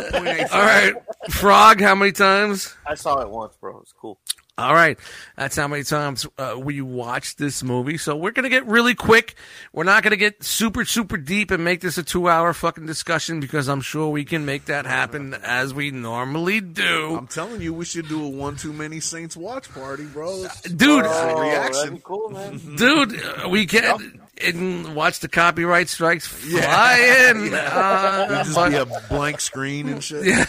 All 0.53 0.61
right, 0.61 0.95
Frog, 1.31 1.81
how 1.81 1.97
many 1.97 2.13
times? 2.13 2.77
I 2.87 2.95
saw 2.95 3.19
it 3.23 3.29
once, 3.29 3.57
bro. 3.61 3.81
It's 3.81 3.93
cool. 3.93 4.21
All 4.61 4.75
right, 4.75 4.99
that's 5.37 5.57
how 5.57 5.67
many 5.69 5.83
times 5.85 6.27
uh, 6.39 6.55
we 6.59 6.81
watched 6.83 7.39
this 7.39 7.63
movie. 7.63 7.97
So 7.97 8.15
we're 8.15 8.31
gonna 8.33 8.49
get 8.51 8.67
really 8.67 8.95
quick. 8.95 9.35
We're 9.73 9.85
not 9.85 10.03
gonna 10.03 10.17
get 10.17 10.43
super 10.45 10.85
super 10.85 11.17
deep 11.17 11.51
and 11.51 11.65
make 11.65 11.81
this 11.81 11.97
a 11.99 12.03
two 12.03 12.29
hour 12.29 12.53
fucking 12.53 12.85
discussion 12.87 13.41
because 13.41 13.69
I'm 13.69 13.81
sure 13.81 14.09
we 14.11 14.25
can 14.25 14.45
make 14.45 14.67
that 14.67 14.85
happen 14.87 15.33
as 15.43 15.73
we 15.73 15.91
normally 15.91 16.61
do. 16.61 17.17
I'm 17.17 17.27
telling 17.27 17.61
you, 17.63 17.73
we 17.73 17.85
should 17.87 18.09
do 18.09 18.23
a 18.25 18.29
one 18.29 18.57
too 18.57 18.73
many 18.73 19.01
Saints 19.01 19.37
watch 19.37 19.71
party, 19.73 20.05
bro. 20.05 20.47
Dude, 20.77 21.05
Oh, 21.07 21.41
reaction. 21.41 21.73
that'd 21.73 21.95
be 21.95 22.01
cool, 22.05 22.29
man. 22.31 22.77
dude, 22.77 23.23
uh, 23.25 23.49
we 23.49 23.65
can 23.67 24.21
and 24.43 24.95
watch 24.95 25.21
the 25.21 25.29
copyright 25.29 25.89
strikes 25.89 26.27
fly 26.27 27.31
in. 27.31 27.53
Uh, 27.61 28.27
It'd 28.31 28.45
just 28.45 28.55
but- 28.55 28.71
be 28.71 28.77
a 28.77 28.87
blank 29.09 29.41
screen 29.41 29.89
and 29.89 30.03
shit. 30.05 30.47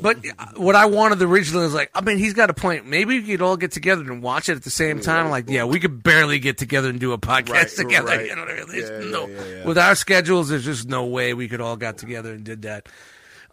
But 0.00 0.18
what 0.56 0.74
I 0.76 0.86
wanted 0.86 1.20
originally 1.22 1.64
was 1.64 1.74
like, 1.74 1.90
I 1.94 2.00
mean, 2.02 2.18
he's 2.18 2.34
got 2.34 2.50
a 2.50 2.54
point. 2.54 2.86
Maybe 2.86 3.20
we 3.20 3.26
could 3.26 3.42
all 3.42 3.56
get 3.56 3.72
together 3.72 4.02
and 4.02 4.22
watch 4.22 4.48
it 4.48 4.56
at 4.56 4.62
the 4.62 4.70
same 4.70 5.00
time. 5.00 5.30
Like, 5.30 5.48
yeah, 5.48 5.64
we 5.64 5.80
could 5.80 6.02
barely 6.02 6.38
get 6.38 6.58
together 6.58 6.88
and 6.90 7.00
do 7.00 7.12
a 7.12 7.18
podcast 7.18 7.50
Right, 7.50 7.68
together. 7.76 8.06
right. 8.08 8.26
You 8.26 8.36
know 8.36 8.42
what 8.42 8.50
I 8.50 8.64
mean? 8.64 8.82
Yeah, 8.82 9.10
no, 9.10 9.26
yeah, 9.26 9.34
yeah, 9.44 9.44
yeah. 9.58 9.64
With 9.66 9.78
our 9.78 9.94
schedules, 9.94 10.48
there's 10.48 10.64
just 10.64 10.88
no 10.88 11.06
way 11.06 11.34
we 11.34 11.48
could 11.48 11.60
all 11.60 11.76
got 11.76 11.98
together 11.98 12.32
and 12.32 12.44
did 12.44 12.62
that. 12.62 12.88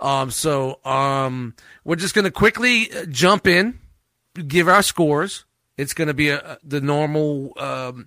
Um, 0.01 0.31
so 0.31 0.79
um, 0.83 1.55
we're 1.85 1.95
just 1.95 2.13
gonna 2.13 2.31
quickly 2.31 2.91
uh, 2.91 3.05
jump 3.05 3.47
in, 3.47 3.79
give 4.47 4.67
our 4.67 4.83
scores. 4.83 5.45
It's 5.77 5.93
gonna 5.93 6.13
be 6.13 6.29
a, 6.29 6.57
the 6.63 6.81
normal 6.81 7.53
um, 7.57 8.05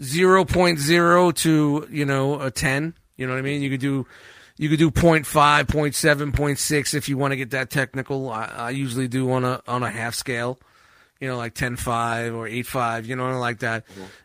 0.0 0.00 1.34
to 1.36 1.86
you 1.90 2.04
know 2.04 2.40
a 2.40 2.50
10. 2.50 2.94
You 3.16 3.26
know 3.26 3.32
what 3.32 3.38
I 3.38 3.42
mean? 3.42 3.62
You 3.62 3.70
could 3.70 3.80
do 3.80 4.06
you 4.58 4.68
could 4.70 4.78
do 4.78 4.90
0.5, 4.90 5.24
0.7, 5.24 6.32
0.6 6.32 6.94
if 6.94 7.08
you 7.08 7.18
want 7.18 7.32
to 7.32 7.36
get 7.36 7.50
that 7.50 7.68
technical. 7.70 8.30
I, 8.30 8.44
I 8.56 8.70
usually 8.70 9.08
do 9.08 9.30
on 9.32 9.44
a 9.44 9.62
on 9.66 9.82
a 9.82 9.90
half 9.90 10.14
scale, 10.14 10.58
you 11.20 11.28
know, 11.28 11.36
like 11.36 11.54
10.5 11.54 12.34
or 12.34 12.48
8.5, 12.48 13.06
you 13.06 13.16
know, 13.16 13.38
like 13.38 13.58
that. 13.60 13.84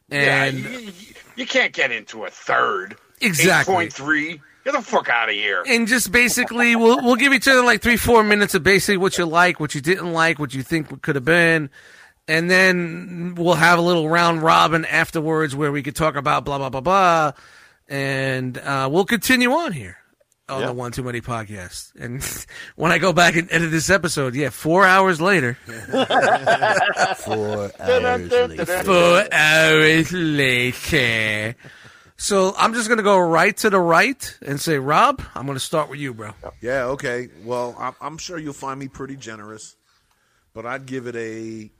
Yeah, 0.09 0.43
And 0.45 0.57
you, 0.59 0.69
you- 0.79 0.91
you 1.37 1.45
can't 1.47 1.71
get 1.73 1.91
into 1.93 2.25
a 2.25 2.29
third. 2.29 2.97
Exactly. 3.21 3.87
8.3. 3.87 4.41
Get 4.65 4.73
the 4.73 4.81
fuck 4.81 5.07
out 5.09 5.29
of 5.29 5.33
here. 5.33 5.63
and 5.67 5.87
just 5.87 6.11
basically 6.11 6.75
we'll 6.75 7.01
we'll 7.01 7.15
give 7.15 7.33
each 7.33 7.47
other 7.47 7.63
like 7.63 7.81
three 7.81 7.97
four 7.97 8.21
minutes 8.23 8.53
of 8.53 8.61
basically 8.63 8.97
what 8.97 9.17
you 9.17 9.25
like, 9.25 9.59
what 9.59 9.73
you 9.73 9.81
didn't 9.81 10.11
like, 10.13 10.37
what 10.37 10.53
you 10.53 10.61
think 10.61 11.01
could 11.01 11.15
have 11.15 11.25
been, 11.25 11.69
and 12.27 12.49
then 12.49 13.35
we'll 13.37 13.55
have 13.55 13.79
a 13.79 13.81
little 13.81 14.07
round 14.09 14.41
robin 14.43 14.85
afterwards 14.85 15.55
where 15.55 15.71
we 15.71 15.83
could 15.83 15.95
talk 15.95 16.15
about 16.15 16.45
blah 16.45 16.57
blah 16.57 16.69
blah 16.69 16.81
blah, 16.81 17.31
and 17.87 18.57
uh, 18.57 18.87
we'll 18.91 19.05
continue 19.05 19.51
on 19.51 19.71
here 19.73 19.97
on 20.49 20.61
Yeah. 20.61 20.67
the 20.67 20.73
One 20.73 20.91
Too 20.91 21.03
Many 21.03 21.21
podcast. 21.21 21.93
And 21.99 22.21
when 22.75 22.91
I 22.91 22.97
go 22.97 23.13
back 23.13 23.35
and 23.35 23.47
edit 23.51 23.71
this 23.71 23.89
episode, 23.89 24.35
yeah, 24.35 24.49
four 24.49 24.85
hours 24.85 25.21
later, 25.21 25.57
Four 27.17 27.71
hours 27.79 28.31
later. 28.31 28.65
four 28.83 29.33
hours 29.33 30.11
later. 30.11 31.55
So 32.17 32.53
I'm 32.55 32.73
just 32.75 32.87
gonna 32.87 33.01
go 33.01 33.17
right 33.17 33.55
to 33.57 33.69
the 33.71 33.79
right 33.79 34.37
and 34.45 34.59
say, 34.61 34.77
Rob, 34.77 35.21
I'm 35.33 35.47
gonna 35.47 35.59
start 35.59 35.89
with 35.89 35.99
you, 35.99 36.13
bro. 36.13 36.31
Yeah, 36.61 36.83
okay. 36.85 37.29
Well, 37.43 37.75
I'm, 37.79 37.95
I'm 37.99 38.17
sure 38.19 38.37
you'll 38.37 38.53
find 38.53 38.79
me 38.79 38.87
pretty 38.87 39.15
generous, 39.15 39.75
but 40.53 40.65
I'd 40.67 40.85
give 40.85 41.07
it 41.07 41.15
a, 41.15 41.71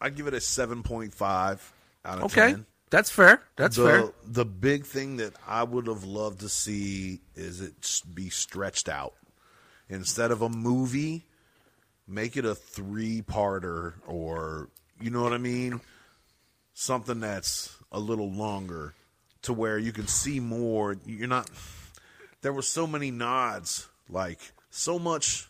I'd 0.00 0.16
give 0.16 0.26
it 0.26 0.34
a 0.34 0.40
seven 0.40 0.82
point 0.82 1.14
five 1.14 1.72
out 2.04 2.18
of 2.18 2.24
Okay, 2.24 2.52
ten. 2.52 2.66
that's 2.90 3.10
fair. 3.10 3.42
That's 3.56 3.76
the, 3.76 3.84
fair. 3.84 4.12
The 4.26 4.44
big 4.44 4.86
thing 4.86 5.18
that 5.18 5.34
I 5.46 5.62
would 5.62 5.86
have 5.86 6.04
loved 6.04 6.40
to 6.40 6.48
see 6.48 7.20
is 7.34 7.60
it 7.60 7.74
be 8.14 8.30
stretched 8.30 8.88
out 8.88 9.14
instead 9.88 10.30
of 10.30 10.42
a 10.42 10.48
movie. 10.48 11.26
Make 12.08 12.36
it 12.36 12.44
a 12.44 12.56
three-parter, 12.56 13.94
or 14.04 14.68
you 15.00 15.10
know 15.10 15.22
what 15.22 15.32
I 15.32 15.38
mean, 15.38 15.80
something 16.74 17.20
that's 17.20 17.76
a 17.92 18.00
little 18.00 18.30
longer, 18.32 18.94
to 19.42 19.52
where 19.52 19.78
you 19.78 19.92
can 19.92 20.08
see 20.08 20.40
more. 20.40 20.96
You're 21.06 21.28
not. 21.28 21.48
There 22.42 22.52
were 22.52 22.62
so 22.62 22.86
many 22.86 23.12
nods, 23.12 23.86
like 24.08 24.40
so 24.70 24.98
much 24.98 25.48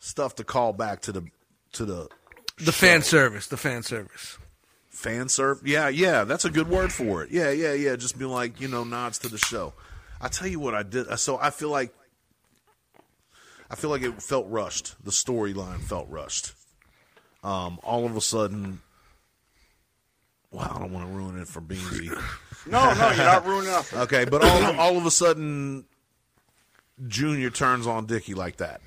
stuff 0.00 0.34
to 0.36 0.44
call 0.44 0.72
back 0.72 1.02
to 1.02 1.12
the 1.12 1.26
to 1.74 1.84
the 1.84 2.08
The 2.58 2.72
fan 2.72 3.02
service. 3.02 3.46
The 3.46 3.56
fan 3.56 3.82
service. 3.82 4.38
fan 4.90 5.28
serve. 5.28 5.66
Yeah, 5.66 5.88
yeah, 5.88 6.24
that's 6.24 6.44
a 6.44 6.50
good 6.50 6.68
word 6.68 6.92
for 6.92 7.22
it. 7.22 7.30
Yeah, 7.30 7.50
yeah, 7.50 7.72
yeah. 7.72 7.96
Just 7.96 8.18
be 8.18 8.24
like, 8.24 8.60
you 8.60 8.68
know, 8.68 8.84
nods 8.84 9.18
to 9.20 9.28
the 9.28 9.38
show. 9.38 9.72
I 10.20 10.28
tell 10.28 10.46
you 10.46 10.60
what 10.60 10.74
I 10.74 10.82
did. 10.82 11.18
So 11.18 11.38
I 11.38 11.50
feel 11.50 11.70
like 11.70 11.92
I 13.70 13.76
feel 13.76 13.90
like 13.90 14.02
it 14.02 14.22
felt 14.22 14.46
rushed. 14.48 14.94
The 15.04 15.10
storyline 15.10 15.80
felt 15.80 16.08
rushed. 16.08 16.52
Um, 17.42 17.78
all 17.82 18.06
of 18.06 18.16
a 18.16 18.20
sudden, 18.20 18.80
well, 20.50 20.70
I 20.72 20.78
don't 20.78 20.92
want 20.92 21.06
to 21.06 21.12
ruin 21.12 21.38
it 21.40 21.48
for 21.48 21.60
Beansy. 21.60 22.16
No, 22.66 22.94
no, 22.94 23.08
you're 23.10 23.18
not 23.18 23.44
ruining 23.44 23.70
nothing. 23.70 23.98
Okay, 23.98 24.24
but 24.24 24.42
all 24.42 24.80
all 24.80 24.96
of 24.96 25.04
a 25.04 25.10
sudden, 25.10 25.84
Junior 27.06 27.50
turns 27.50 27.86
on 27.86 28.06
Dickie 28.06 28.32
like 28.32 28.56
that. 28.56 28.80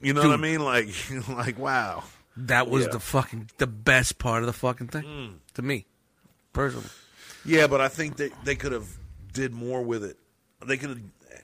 You 0.00 0.14
know 0.14 0.22
what 0.22 0.30
I 0.30 0.38
mean? 0.38 0.64
Like, 0.64 0.88
like 1.28 1.58
wow. 1.58 2.04
That 2.42 2.68
was 2.70 2.84
Yeah. 2.84 2.92
the 2.92 3.00
fucking 3.00 3.50
the 3.58 3.66
best 3.66 4.18
part 4.18 4.42
of 4.42 4.46
the 4.46 4.52
fucking 4.52 4.88
thing 4.88 5.02
Mm. 5.04 5.34
to 5.54 5.62
me, 5.62 5.86
personally. 6.52 6.88
Yeah, 7.44 7.66
but 7.66 7.80
I 7.80 7.88
think 7.88 8.16
they 8.16 8.30
they 8.44 8.54
could 8.54 8.72
have 8.72 8.86
did 9.32 9.52
more 9.52 9.82
with 9.82 10.04
it. 10.04 10.16
They 10.64 10.76
could 10.76 10.90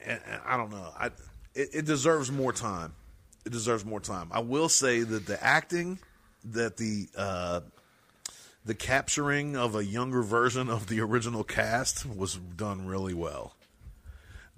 have. 0.05 0.41
I 0.45 0.55
don't 0.57 0.71
know. 0.71 0.93
I 0.97 1.07
it, 1.53 1.69
it 1.73 1.85
deserves 1.85 2.31
more 2.31 2.53
time. 2.53 2.93
It 3.45 3.51
deserves 3.51 3.83
more 3.85 3.99
time. 3.99 4.29
I 4.31 4.39
will 4.39 4.69
say 4.69 5.01
that 5.01 5.25
the 5.25 5.41
acting, 5.43 5.99
that 6.45 6.77
the 6.77 7.09
uh, 7.17 7.61
the 8.63 8.73
capturing 8.75 9.55
of 9.57 9.75
a 9.75 9.83
younger 9.83 10.21
version 10.23 10.69
of 10.69 10.87
the 10.87 11.01
original 11.01 11.43
cast 11.43 12.05
was 12.05 12.35
done 12.35 12.85
really 12.87 13.13
well. 13.13 13.55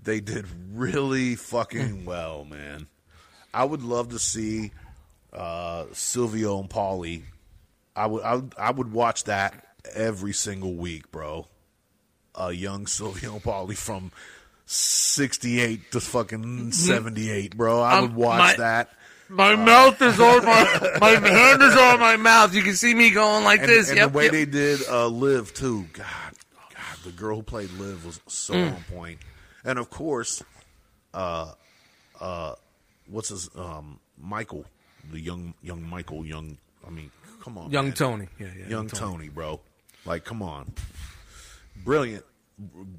They 0.02 0.20
did 0.20 0.46
really 0.72 1.36
fucking 1.36 2.06
well, 2.06 2.46
man. 2.46 2.88
I 3.54 3.64
would 3.66 3.82
love 3.82 4.10
to 4.10 4.20
see 4.20 4.72
uh, 5.34 5.86
Silvio 5.94 6.60
and 6.60 6.70
Paulie. 6.70 7.24
I 7.96 8.06
would, 8.08 8.24
I 8.24 8.36
would 8.36 8.54
I 8.58 8.72
would 8.72 8.92
watch 8.92 9.24
that 9.26 9.66
every 9.94 10.34
single 10.34 10.74
week, 10.76 11.12
bro. 11.12 11.48
A 12.36 12.52
young 12.52 12.86
Silvio 12.88 13.34
and 13.34 13.44
Paulie 13.44 13.78
from 13.78 14.12
sixty 14.66 15.60
eight 15.62 15.92
to 15.92 16.00
fucking 16.00 16.72
seventy 16.72 17.30
eight, 17.32 17.58
bro. 17.58 17.82
I 17.82 18.02
would 18.02 18.14
watch 18.16 18.40
my- 18.40 18.56
that. 18.58 18.90
My 19.30 19.58
mouth 19.58 20.02
is 20.02 20.18
on 20.22 20.46
my 20.46 20.98
my 21.02 21.10
hand 21.10 21.62
is 21.62 21.76
on 21.76 22.00
my 22.00 22.16
mouth. 22.16 22.54
You 22.56 22.62
can 22.62 22.76
see 22.76 22.94
me 22.94 23.10
going 23.10 23.44
like 23.44 23.60
And, 23.60 23.68
this. 23.70 23.90
and 23.90 23.98
yep, 23.98 24.12
the 24.14 24.18
way 24.18 24.24
yep. 24.26 24.32
they 24.32 24.46
did 24.46 24.80
uh, 24.90 25.08
Liv 25.08 25.54
too, 25.54 25.86
God, 25.92 26.06
God, 26.74 26.98
the 27.04 27.12
girl 27.12 27.36
who 27.36 27.44
played 27.44 27.70
live 27.72 28.06
was 28.06 28.22
so 28.28 28.54
Mm. 28.54 28.76
on 28.76 28.84
point. 28.90 29.20
And 29.66 29.80
of 29.80 29.90
course, 29.90 30.42
uh, 31.14 31.52
uh, 32.22 32.54
what's 33.10 33.28
his 33.28 33.50
um, 33.58 34.00
Michael, 34.18 34.64
the 35.12 35.20
young 35.20 35.54
young 35.62 35.84
Michael, 35.84 36.26
young. 36.26 36.58
I 36.86 36.90
mean, 36.90 37.12
come 37.44 37.58
on, 37.58 37.72
Young 37.72 37.86
man. 37.88 37.94
Tony. 37.94 38.28
Yeah, 38.40 38.48
yeah. 38.58 38.68
young 38.68 38.88
Tony. 38.88 39.30
bro. 39.30 39.60
Like, 40.06 40.24
come 40.24 40.42
on, 40.42 40.74
brilliant, 41.84 42.24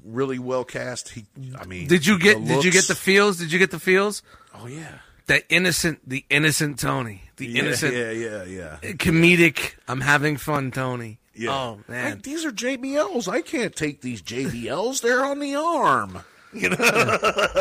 really 0.05 0.37
well 0.39 0.63
cast. 0.63 1.09
He, 1.09 1.25
I 1.59 1.65
mean, 1.65 1.87
Did 1.87 2.05
you 2.05 2.19
get? 2.19 2.43
Did 2.45 2.63
you 2.63 2.71
get 2.71 2.87
the 2.87 2.95
feels? 2.95 3.37
Did 3.39 3.51
you 3.51 3.57
get 3.59 3.71
the 3.71 3.79
feels? 3.79 4.21
Oh 4.53 4.67
yeah, 4.67 4.99
The 5.25 5.47
innocent, 5.51 6.07
the 6.07 6.25
innocent 6.29 6.77
Tony, 6.79 7.23
the 7.37 7.47
yeah, 7.47 7.61
innocent, 7.63 7.93
yeah, 7.95 8.11
yeah, 8.11 8.43
yeah. 8.43 8.77
comedic. 8.93 9.73
I'm 9.87 10.01
having 10.01 10.37
fun, 10.37 10.71
Tony. 10.71 11.19
Yeah. 11.33 11.51
Oh 11.51 11.79
man. 11.87 12.11
Like, 12.15 12.23
these 12.23 12.45
are 12.45 12.51
JBLs. 12.51 13.27
I 13.27 13.41
can't 13.41 13.75
take 13.75 14.01
these 14.01 14.21
JBLs. 14.21 15.01
They're 15.01 15.23
on 15.25 15.39
the 15.39 15.55
arm. 15.55 16.19
You 16.51 16.69
know. 16.69 16.77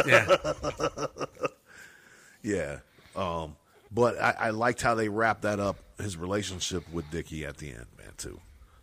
yeah. 0.07 0.37
Yeah. 2.43 2.79
Um, 3.17 3.57
but 3.91 4.21
I, 4.21 4.35
I 4.39 4.51
liked 4.51 4.83
how 4.83 4.95
they 4.95 5.09
wrapped 5.09 5.43
that 5.43 5.61
up, 5.61 5.79
his 5.99 6.17
relationship 6.17 6.85
with 6.93 7.11
Dickie 7.11 7.45
at 7.45 7.59
the 7.59 7.71
end, 7.71 7.87
man, 7.97 8.13
too. 8.17 8.41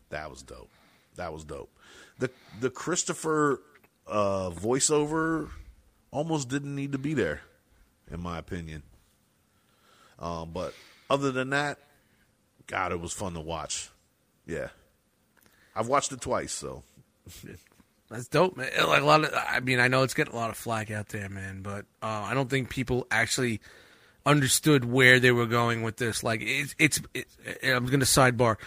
That 0.09 0.29
was 0.29 0.41
dope. 0.41 0.69
That 1.15 1.33
was 1.33 1.43
dope. 1.43 1.71
The 2.19 2.29
the 2.59 2.69
Christopher 2.69 3.61
uh, 4.07 4.49
voiceover 4.51 5.49
almost 6.11 6.49
didn't 6.49 6.75
need 6.75 6.91
to 6.93 6.97
be 6.97 7.13
there, 7.13 7.41
in 8.09 8.21
my 8.21 8.37
opinion. 8.37 8.83
Um, 10.19 10.51
but 10.53 10.73
other 11.09 11.31
than 11.31 11.49
that, 11.49 11.79
God, 12.67 12.91
it 12.91 12.99
was 12.99 13.11
fun 13.11 13.33
to 13.33 13.41
watch. 13.41 13.89
Yeah. 14.45 14.69
I've 15.75 15.87
watched 15.87 16.11
it 16.13 16.21
twice, 16.21 16.53
so 16.53 16.83
That's 18.09 18.27
dope, 18.27 18.55
man. 18.55 18.69
Like 18.87 19.01
a 19.01 19.05
lot 19.05 19.23
of, 19.23 19.33
I 19.33 19.59
mean, 19.59 19.79
I 19.79 19.87
know 19.87 20.03
it's 20.03 20.13
getting 20.13 20.33
a 20.33 20.37
lot 20.37 20.49
of 20.49 20.57
flack 20.57 20.91
out 20.91 21.09
there, 21.09 21.27
man, 21.27 21.61
but 21.61 21.85
uh, 22.01 22.25
I 22.29 22.33
don't 22.33 22.49
think 22.49 22.69
people 22.69 23.07
actually 23.09 23.61
understood 24.25 24.85
where 24.85 25.19
they 25.19 25.31
were 25.31 25.45
going 25.45 25.83
with 25.83 25.97
this. 25.97 26.23
Like, 26.23 26.41
it's, 26.43 26.75
it's, 26.79 27.01
it, 27.13 27.27
I'm 27.63 27.85
going 27.85 27.99
to 27.99 28.05
sidebar. 28.05 28.57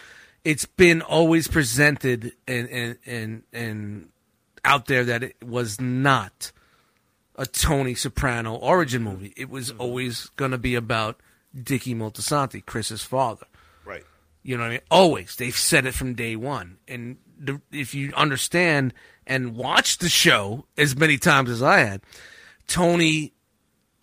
It's 0.44 0.66
been 0.66 1.02
always 1.02 1.48
presented 1.48 2.32
and 2.46 2.68
and 2.68 2.98
and 3.04 3.42
and 3.52 4.08
out 4.64 4.86
there 4.86 5.04
that 5.04 5.22
it 5.22 5.36
was 5.44 5.80
not 5.80 6.52
a 7.34 7.46
Tony 7.46 7.94
Soprano 7.94 8.54
origin 8.54 9.02
movie. 9.02 9.32
It 9.36 9.50
was 9.50 9.70
mm-hmm. 9.70 9.80
always 9.80 10.26
going 10.36 10.52
to 10.52 10.58
be 10.58 10.74
about 10.74 11.20
Dickie 11.60 11.94
Moltisanti, 11.94 12.64
Chris's 12.64 13.02
father. 13.02 13.46
right. 13.84 14.04
You 14.42 14.56
know 14.56 14.62
what 14.62 14.68
I 14.68 14.72
mean? 14.72 14.80
Always. 14.90 15.36
They've 15.36 15.56
said 15.56 15.86
it 15.86 15.94
from 15.94 16.14
day 16.14 16.36
one. 16.36 16.78
And 16.86 17.18
the, 17.38 17.60
if 17.72 17.94
you 17.94 18.12
understand 18.16 18.94
and 19.26 19.56
watch 19.56 19.98
the 19.98 20.08
show 20.08 20.66
as 20.76 20.96
many 20.96 21.18
times 21.18 21.50
as 21.50 21.62
I 21.62 21.80
had, 21.80 22.00
Tony 22.66 23.32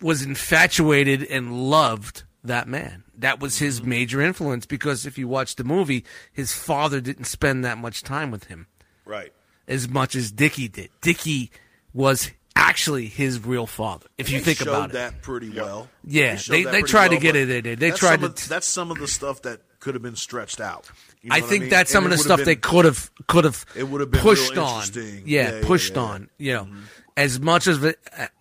was 0.00 0.22
infatuated 0.22 1.22
and 1.24 1.70
loved 1.70 2.24
that 2.44 2.68
man. 2.68 3.02
That 3.18 3.40
was 3.40 3.58
his 3.58 3.82
major 3.82 4.20
influence 4.20 4.66
because 4.66 5.06
if 5.06 5.16
you 5.18 5.26
watch 5.28 5.56
the 5.56 5.64
movie, 5.64 6.04
his 6.32 6.52
father 6.52 7.00
didn't 7.00 7.24
spend 7.24 7.64
that 7.64 7.78
much 7.78 8.02
time 8.02 8.30
with 8.30 8.44
him 8.44 8.66
Right. 9.04 9.32
as 9.66 9.88
much 9.88 10.14
as 10.14 10.30
Dickie 10.30 10.68
did. 10.68 10.90
Dickie 11.00 11.50
was 11.94 12.30
actually 12.54 13.06
his 13.06 13.44
real 13.44 13.66
father. 13.66 14.06
If 14.18 14.30
you 14.30 14.38
They 14.40 14.44
think 14.54 14.60
about 14.60 14.90
it. 14.90 14.92
that 14.94 15.22
pretty 15.22 15.50
well. 15.50 15.88
Yeah, 16.04 16.36
showed 16.36 16.52
they- 16.52 16.62
they 16.64 16.70
pretty 16.70 16.88
tried 16.88 17.08
to 17.08 17.18
get 17.18 17.36
it 17.36 17.48
in 17.50 17.62
there. 17.64 17.76
They 17.76 17.88
that's 17.90 18.00
tried 18.00 18.20
some 18.20 18.32
to- 18.34 18.42
of- 18.42 18.48
that's 18.48 18.66
some 18.66 18.90
of 18.90 18.98
the 18.98 19.08
stuff 19.08 19.42
that 19.42 19.60
could 19.80 19.94
have 19.94 20.02
been 20.02 20.16
stretched 20.16 20.60
out. 20.60 20.86
You 21.22 21.30
know 21.30 21.36
I 21.36 21.40
what 21.40 21.48
think 21.50 21.60
mean? 21.62 21.70
that's 21.70 21.90
some 21.90 22.04
And 22.04 22.12
of 22.12 22.18
the 22.18 22.22
it 22.22 22.28
would've 22.28 22.40
stuff 22.40 22.44
they 22.46 22.56
could 22.56 22.84
have 22.84 23.10
could 23.26 23.44
have 23.44 23.64
It 23.74 23.84
would 23.88 24.00
have 24.00 24.10
been 24.10 24.20
pushed 24.20 24.56
on. 24.58 24.84
Yeah, 24.94 25.02
Yeah, 25.02 25.54
yeah, 25.58 25.66
pushed 25.66 25.92
yeah. 25.94 26.02
Mm-hmm. 26.02 26.12
on. 26.12 26.30
You 26.38 26.52
know, 26.54 26.68
as 27.16 27.40
much 27.40 27.66
as 27.66 27.94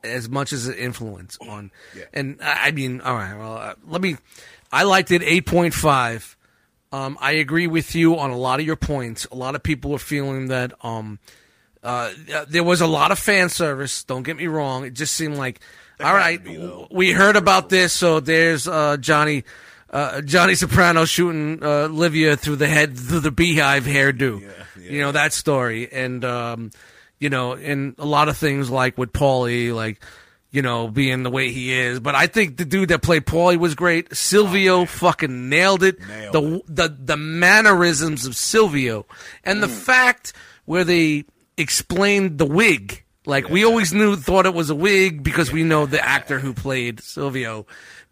as 0.04 0.30
much 0.30 0.54
as 0.54 0.68
an 0.68 0.76
influence 0.76 1.38
on. 1.42 1.72
Yeah. 1.96 2.04
And 2.14 2.40
I 2.42 2.72
mean, 2.72 3.02
all 3.02 3.16
right. 3.16 3.38
Well, 3.38 3.58
uh, 3.58 3.74
let 3.88 4.02
me. 4.02 4.18
I 4.72 4.84
liked 4.84 5.12
it 5.12 5.24
eight 5.24 5.46
point 5.46 5.74
five. 5.74 6.36
Um, 6.92 7.18
I 7.20 7.34
agree 7.34 7.68
with 7.68 7.96
you 7.96 8.18
on 8.18 8.32
a 8.32 8.38
lot 8.38 8.60
of 8.60 8.66
your 8.66 8.76
points. 8.76 9.26
A 9.32 9.36
lot 9.36 9.56
of 9.56 9.64
people 9.64 9.94
are 9.94 10.00
feeling 10.00 10.48
that 10.48 10.74
um, 10.84 11.20
uh, 11.84 12.12
there 12.48 12.64
was 12.64 12.82
a 12.82 12.88
lot 12.88 13.12
of 13.12 13.20
fan 13.20 13.50
service. 13.50 14.04
Don't 14.04 14.24
get 14.24 14.38
me 14.38 14.48
wrong. 14.48 14.86
It 14.86 14.94
just 14.94 15.14
seemed 15.14 15.36
like, 15.36 15.60
all 16.00 16.08
had 16.08 16.16
right, 16.16 16.44
be, 16.44 16.88
we 16.92 17.12
heard 17.12 17.36
about 17.36 17.70
this, 17.70 17.92
so 17.94 18.20
there's 18.20 18.68
uh, 18.68 18.98
Johnny. 18.98 19.44
Uh, 19.88 20.20
Johnny 20.20 20.56
Soprano 20.56 21.06
shooting 21.06 21.64
uh, 21.64 21.86
Olivia 21.86 22.36
through 22.36 22.58
the 22.58 22.68
head 22.68 22.98
through 22.98 23.22
the 23.22 23.32
beehive 23.32 23.86
hairdo, 23.86 24.42
yeah. 24.42 24.50
you 24.78 25.00
know 25.00 25.14
that 25.14 25.32
story, 25.32 25.90
and 25.90 26.26
um, 26.26 26.72
you 27.20 27.30
know, 27.30 27.54
and 27.54 27.96
a 27.98 28.06
lot 28.06 28.30
of 28.30 28.38
things 28.38 28.70
like 28.70 28.98
with 28.98 29.14
Paulie, 29.14 29.74
like 29.74 30.02
you 30.52 30.62
know, 30.62 30.88
being 30.88 31.24
the 31.24 31.30
way 31.30 31.52
he 31.52 31.74
is. 31.74 32.00
But 32.00 32.16
I 32.16 32.28
think 32.28 32.56
the 32.56 32.64
dude 32.64 32.88
that 32.90 33.02
played 33.02 33.26
Paulie 33.26 33.58
was 33.58 33.76
great. 33.76 34.16
Silvio 34.16 34.86
fucking 34.86 35.50
nailed 35.50 35.84
it. 35.84 35.98
Oh, 36.02 36.08
Nailed 36.08 36.34
the 36.68 36.88
the 36.88 36.98
the 36.98 37.18
mannerisms 37.18 38.26
of 38.26 38.36
Silvio 38.36 39.06
and 39.44 39.58
Mm. 39.58 39.62
the 39.62 39.68
fact 39.68 40.34
where 40.66 40.84
they 40.86 41.26
explained 41.58 42.38
the 42.38 42.46
wig. 42.46 43.04
Like 43.26 43.50
we 43.50 43.66
always 43.66 43.92
knew, 43.92 44.16
thought 44.16 44.46
it 44.46 44.54
was 44.54 44.70
a 44.70 44.76
wig 44.76 45.24
because 45.24 45.52
we 45.52 45.64
know 45.64 45.86
the 45.88 46.04
actor 46.06 46.40
who 46.40 46.54
played 46.54 47.00
Silvio, 47.02 47.66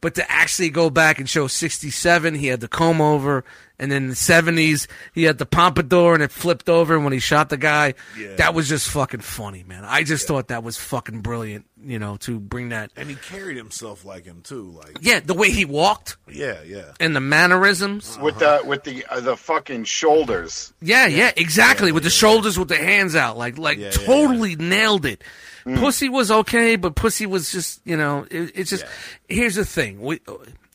but 0.04 0.16
to 0.16 0.30
actually 0.32 0.70
go 0.70 0.90
back 0.90 1.18
and 1.18 1.30
show 1.30 1.48
'67, 1.48 2.36
he 2.36 2.48
had 2.48 2.60
the 2.60 2.68
comb 2.68 3.00
over, 3.00 3.46
and 3.80 3.90
then 3.90 4.10
the 4.10 4.14
'70s 4.16 4.86
he 5.14 5.24
had 5.24 5.38
the 5.38 5.46
pompadour 5.46 6.14
and 6.14 6.22
it 6.22 6.30
flipped 6.30 6.68
over 6.68 7.00
when 7.00 7.14
he 7.14 7.20
shot 7.20 7.48
the 7.48 7.56
guy. 7.58 7.94
Yeah. 8.20 8.36
That 8.36 8.54
was 8.54 8.68
just 8.68 8.90
fucking 8.90 9.22
funny, 9.22 9.64
man. 9.64 9.86
I 9.86 10.04
just 10.04 10.28
thought 10.28 10.50
that 10.50 10.62
was 10.62 10.78
fucking 10.78 11.22
brilliant. 11.22 11.66
You 11.86 12.00
know, 12.00 12.16
to 12.18 12.40
bring 12.40 12.70
that. 12.70 12.92
and 12.96 13.10
he 13.10 13.16
carried 13.16 13.58
himself 13.58 14.06
like 14.06 14.26
him 14.26 14.42
too. 14.42 14.72
Like 14.72 15.00
Yeah, 15.02 15.20
the 15.20 15.34
way 15.34 15.52
he 15.52 15.66
walked 15.66 16.16
yeah, 16.30 16.62
yeah. 16.66 16.94
and 17.00 17.14
the 17.16 17.20
mannerisms. 17.20 18.18
with 18.20 18.40
the 18.40 18.62
with 18.66 18.84
the 18.84 19.06
uh, 19.10 19.20
the 19.20 19.36
fucking 19.38 19.86
shoulders. 19.86 20.74
Yeah, 20.82 21.08
yeah, 21.08 21.32
exactly. 21.36 21.92
with 21.92 22.04
the 22.04 22.10
shoulders, 22.10 22.60
with 22.60 22.70
the 22.70 22.78
hands 22.78 23.16
out, 23.16 23.38
like, 23.38 23.58
like 23.58 23.78
Yeah, 23.78 23.86
yeah, 23.86 24.06
totally 24.06 24.56
nailed 24.56 25.06
it. 25.06 25.24
Mm. 25.66 25.80
Pussy 25.80 26.10
was 26.10 26.30
okay, 26.30 26.76
but 26.76 26.96
Pussy 26.96 27.26
was 27.26 27.52
just, 27.52 27.82
you 27.86 27.96
know, 27.96 28.26
it, 28.30 28.52
it's 28.56 28.70
just. 28.70 28.86
Here's 29.28 29.56
the 29.56 29.66
thing, 29.66 30.02
we, 30.02 30.20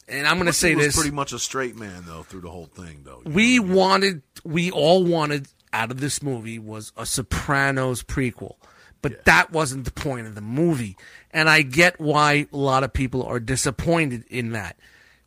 and 0.08 0.26
I'm 0.26 0.36
going 0.36 0.46
to 0.46 0.52
say 0.52 0.74
was 0.74 0.86
this: 0.86 0.96
pretty 0.96 1.14
much 1.14 1.32
a 1.32 1.38
straight 1.38 1.76
man 1.76 2.04
though 2.06 2.22
through 2.22 2.40
the 2.42 2.50
whole 2.50 2.66
thing 2.66 3.02
though. 3.04 3.22
We 3.24 3.58
know 3.58 3.62
what 3.62 3.68
I 3.68 3.68
mean? 3.68 3.72
wanted, 3.74 4.22
we 4.44 4.70
all 4.70 5.04
wanted 5.04 5.48
out 5.72 5.90
of 5.90 6.00
this 6.00 6.22
movie 6.22 6.58
was 6.58 6.92
a 6.96 7.04
Sopranos 7.04 8.02
prequel, 8.02 8.56
but 9.02 9.24
that 9.26 9.52
wasn't 9.52 9.84
the 9.84 9.92
point 9.92 10.26
of 10.26 10.34
the 10.34 10.40
movie, 10.40 10.96
and 11.30 11.48
I 11.48 11.62
get 11.62 12.00
why 12.00 12.46
a 12.52 12.56
lot 12.56 12.84
of 12.84 12.92
people 12.92 13.22
are 13.24 13.40
disappointed 13.40 14.24
in 14.28 14.52
that. 14.52 14.76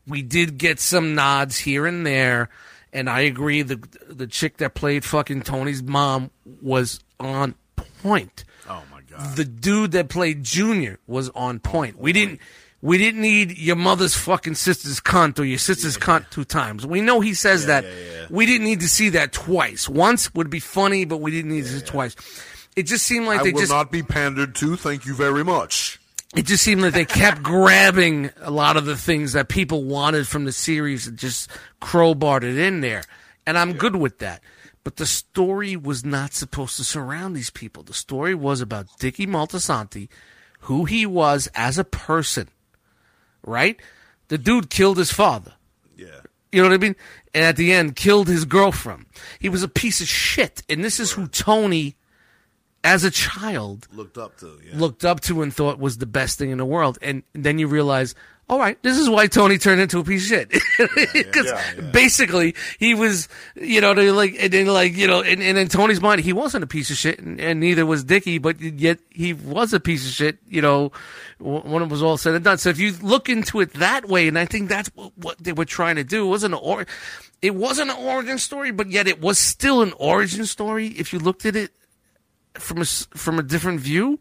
We 0.08 0.24
did 0.24 0.58
get 0.58 0.80
some 0.80 1.14
nods 1.14 1.60
here 1.60 1.86
and 1.86 2.06
there, 2.06 2.50
and 2.92 3.08
I 3.10 3.22
agree. 3.22 3.62
The 3.62 3.80
the 4.10 4.28
chick 4.28 4.58
that 4.58 4.74
played 4.74 5.06
fucking 5.06 5.44
Tony's 5.44 5.84
mom 5.84 6.32
was 6.62 7.00
on 7.20 7.54
point. 7.76 8.44
My 9.22 9.28
god. 9.28 9.36
The 9.38 9.46
dude 9.46 9.92
that 9.94 10.10
played 10.10 10.44
Junior 10.44 11.00
was 11.08 11.30
on 11.30 11.60
point. 11.60 11.98
We 12.00 12.14
didn't. 12.14 12.40
We 12.84 12.98
didn't 12.98 13.22
need 13.22 13.60
your 13.60 13.76
mother's 13.76 14.16
fucking 14.16 14.56
sister's 14.56 15.00
cunt 15.00 15.38
or 15.38 15.44
your 15.44 15.60
sister's 15.60 16.00
cunt 16.00 16.28
two 16.32 16.44
times. 16.44 16.84
We 16.86 17.00
know 17.02 17.20
he 17.20 17.36
says 17.36 17.68
that. 17.68 17.84
yeah, 17.84 17.90
yeah. 17.92 18.26
We 18.32 18.48
didn't 18.48 18.66
need 18.66 18.80
to 18.80 18.90
see 18.90 19.10
that 19.10 19.32
twice. 19.34 19.88
Once 19.88 20.34
would 20.34 20.50
be 20.50 20.60
funny, 20.60 21.06
but 21.06 21.18
we 21.18 21.30
didn't 21.30 21.52
need 21.52 21.66
to 21.66 21.70
see 21.70 21.78
it 21.78 21.86
twice. 21.86 22.16
It 22.76 22.84
just 22.84 23.06
seemed 23.06 23.28
like 23.28 23.42
I 23.42 23.44
they 23.44 23.52
will 23.52 23.60
just 23.60 23.72
not 23.72 23.92
be 23.92 24.02
pandered 24.02 24.56
to. 24.56 24.76
Thank 24.78 25.06
you 25.06 25.14
very 25.14 25.44
much. 25.44 26.00
it 26.36 26.48
just 26.48 26.64
seemed 26.64 26.82
like 26.82 26.94
they 26.94 27.06
kept 27.06 27.44
grabbing 27.44 28.32
a 28.42 28.50
lot 28.50 28.78
of 28.78 28.86
the 28.86 28.98
things 28.98 29.34
that 29.34 29.48
people 29.48 29.84
wanted 29.84 30.28
from 30.28 30.46
the 30.46 30.52
series 30.52 31.06
and 31.06 31.18
just 31.20 31.52
crowbarred 31.82 32.44
it 32.44 32.58
in 32.58 32.82
there. 32.82 33.04
And 33.46 33.60
I'm 33.60 33.74
good 33.74 33.96
with 33.96 34.20
that. 34.20 34.42
But 34.84 34.96
the 34.96 35.06
story 35.06 35.76
was 35.76 36.04
not 36.04 36.34
supposed 36.34 36.78
to 36.78 36.84
surround 36.84 37.36
these 37.36 37.52
people. 37.52 37.84
The 37.84 37.94
story 37.94 38.34
was 38.34 38.62
about 38.62 38.88
Dickie 39.00 39.28
Moltisanti, 39.28 40.10
who 40.62 40.86
he 40.86 41.06
was 41.06 41.48
as 41.54 41.78
a 41.78 41.84
person, 41.84 42.50
right? 43.46 43.80
The 44.30 44.38
dude 44.40 44.70
killed 44.70 44.98
his 44.98 45.12
father. 45.12 45.54
Yeah. 45.96 46.22
You 46.52 46.62
know 46.62 46.70
what 46.70 46.76
I 46.76 46.80
mean? 46.80 46.96
And 47.34 47.46
at 47.46 47.58
the 47.58 47.72
end, 47.72 47.96
killed 47.96 48.28
his 48.28 48.44
girlfriend. 48.46 49.06
He 49.40 49.50
was 49.50 49.64
a 49.64 49.68
piece 49.68 50.02
of 50.02 50.08
shit. 50.08 50.64
And 50.68 50.84
this 50.84 51.00
is 51.00 51.12
who 51.12 51.28
Tony, 51.28 51.96
as 52.84 53.04
a 53.04 53.12
child, 53.12 53.88
Looked 53.94 54.18
up 54.18 54.38
to. 54.40 54.60
Yeah. 54.66 54.78
looked 54.78 55.06
up 55.06 55.22
to 55.22 55.44
and 55.44 55.54
thought 55.54 55.80
was 55.80 56.00
the 56.00 56.06
best 56.08 56.38
thing 56.40 56.50
in 56.50 56.58
the 56.58 56.66
world. 56.66 56.98
And 57.02 57.24
then 57.34 57.60
you 57.60 57.68
realize, 57.68 58.16
all 58.52 58.60
right, 58.60 58.78
this 58.84 58.98
is 58.98 59.10
why 59.10 59.28
Tony 59.28 59.58
turned 59.58 59.80
into 59.80 60.00
a 60.00 60.04
piece 60.04 60.30
of 60.30 60.38
shit. 60.38 60.52
'Cause 61.32 61.46
yeah, 61.46 61.62
yeah. 61.78 61.92
basically 61.92 62.54
he 62.80 62.94
was, 62.94 63.30
you 63.56 63.80
know, 63.80 63.94
like, 63.94 64.36
and 64.38 64.52
then 64.52 64.68
like, 64.68 64.94
you 64.98 65.08
know, 65.08 65.22
and, 65.22 65.42
and 65.42 65.58
in 65.58 65.70
Tony's 65.70 66.02
mind, 66.02 66.20
he 66.20 66.34
wasn't 66.34 66.62
a 66.66 66.68
piece 66.68 66.90
of 66.90 66.98
shit 66.98 67.18
and, 67.18 67.40
and 67.40 67.62
neither 67.62 67.86
was 67.86 68.04
Dickie, 68.04 68.40
but 68.40 68.60
yet 68.60 69.00
he 69.10 69.32
was 69.32 69.72
a 69.72 69.80
piece 69.80 70.06
of 70.06 70.12
shit, 70.12 70.38
you 70.50 70.62
know, 70.62 70.92
when 71.40 71.82
it 71.82 71.88
was 71.88 72.04
all 72.04 72.18
said 72.18 72.36
and 72.36 72.44
done. 72.44 72.58
So 72.58 72.68
if 72.68 72.78
you 72.78 72.92
look 73.02 73.30
into 73.30 73.62
it 73.62 73.74
that 73.76 74.10
way, 74.10 74.28
and 74.28 74.38
I 74.38 74.44
think 74.44 74.68
that's 74.68 74.90
what, 74.96 75.18
what 75.18 75.42
they 75.42 75.54
were 75.54 75.64
trying 75.64 75.96
to 75.96 76.04
do, 76.04 76.26
it 76.26 76.30
wasn't 76.30 76.54
an 76.54 76.60
or, 76.62 76.86
it 77.42 77.56
wasn't 77.56 77.90
an 77.90 77.96
origin 78.06 78.38
story, 78.38 78.72
but 78.72 78.92
yet 78.92 79.08
it 79.08 79.22
was 79.22 79.38
still 79.38 79.82
an 79.82 79.94
origin 79.98 80.46
story 80.46 80.88
if 80.88 81.14
you 81.14 81.20
looked 81.20 81.46
at 81.46 81.56
it 81.56 81.72
from 82.56 82.82
a, 82.82 82.86
from 82.86 83.40
a 83.40 83.44
different 83.44 83.80
view. 83.80 84.20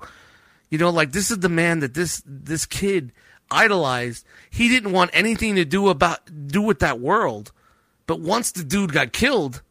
You 0.70 0.78
know, 0.78 0.90
like 0.90 1.10
this 1.10 1.32
is 1.32 1.40
the 1.40 1.48
man 1.48 1.80
that 1.80 1.94
this 1.94 2.22
this 2.24 2.64
kid 2.64 3.10
idolized. 3.50 4.24
He 4.50 4.68
didn't 4.68 4.92
want 4.92 5.10
anything 5.12 5.56
to 5.56 5.64
do 5.64 5.88
about 5.88 6.20
do 6.48 6.62
with 6.62 6.80
that 6.80 7.00
world. 7.00 7.52
But 8.06 8.20
once 8.20 8.52
the 8.52 8.64
dude 8.64 8.92
got 8.92 9.12
killed, 9.12 9.62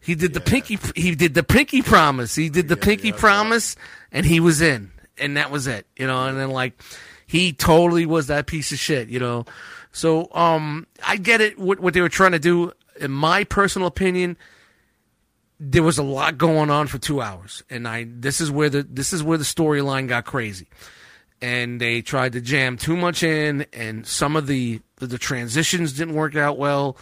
he 0.00 0.14
did 0.14 0.34
the 0.34 0.40
pinky 0.40 0.78
he 0.94 1.14
did 1.14 1.34
the 1.34 1.42
pinky 1.42 1.82
promise. 1.82 2.34
He 2.34 2.48
did 2.48 2.68
the 2.68 2.76
pinky 2.76 3.12
promise 3.12 3.76
and 4.10 4.24
he 4.24 4.40
was 4.40 4.60
in. 4.60 4.90
And 5.18 5.36
that 5.36 5.50
was 5.50 5.66
it. 5.66 5.86
You 5.96 6.06
know, 6.06 6.26
and 6.26 6.38
then 6.38 6.50
like 6.50 6.80
he 7.26 7.52
totally 7.52 8.06
was 8.06 8.28
that 8.28 8.46
piece 8.46 8.72
of 8.72 8.78
shit, 8.78 9.08
you 9.08 9.20
know. 9.20 9.44
So 9.92 10.28
um 10.32 10.86
I 11.06 11.16
get 11.16 11.40
it 11.40 11.58
what 11.58 11.80
what 11.80 11.94
they 11.94 12.00
were 12.00 12.08
trying 12.08 12.32
to 12.32 12.38
do 12.38 12.72
in 13.00 13.10
my 13.10 13.44
personal 13.44 13.86
opinion 13.86 14.36
there 15.60 15.82
was 15.82 15.98
a 15.98 16.02
lot 16.04 16.38
going 16.38 16.70
on 16.70 16.86
for 16.86 16.98
2 16.98 17.20
hours 17.20 17.62
and 17.68 17.86
I 17.86 18.06
this 18.08 18.40
is 18.40 18.50
where 18.50 18.70
the 18.70 18.82
this 18.82 19.12
is 19.12 19.22
where 19.22 19.38
the 19.38 19.44
storyline 19.44 20.08
got 20.08 20.24
crazy. 20.24 20.68
And 21.40 21.80
they 21.80 22.02
tried 22.02 22.32
to 22.32 22.40
jam 22.40 22.76
too 22.76 22.96
much 22.96 23.22
in 23.22 23.66
and 23.72 24.06
some 24.06 24.34
of 24.36 24.46
the 24.46 24.80
the 24.96 25.18
transitions 25.18 25.92
didn't 25.92 26.14
work 26.14 26.34
out 26.34 26.58
well 26.58 26.96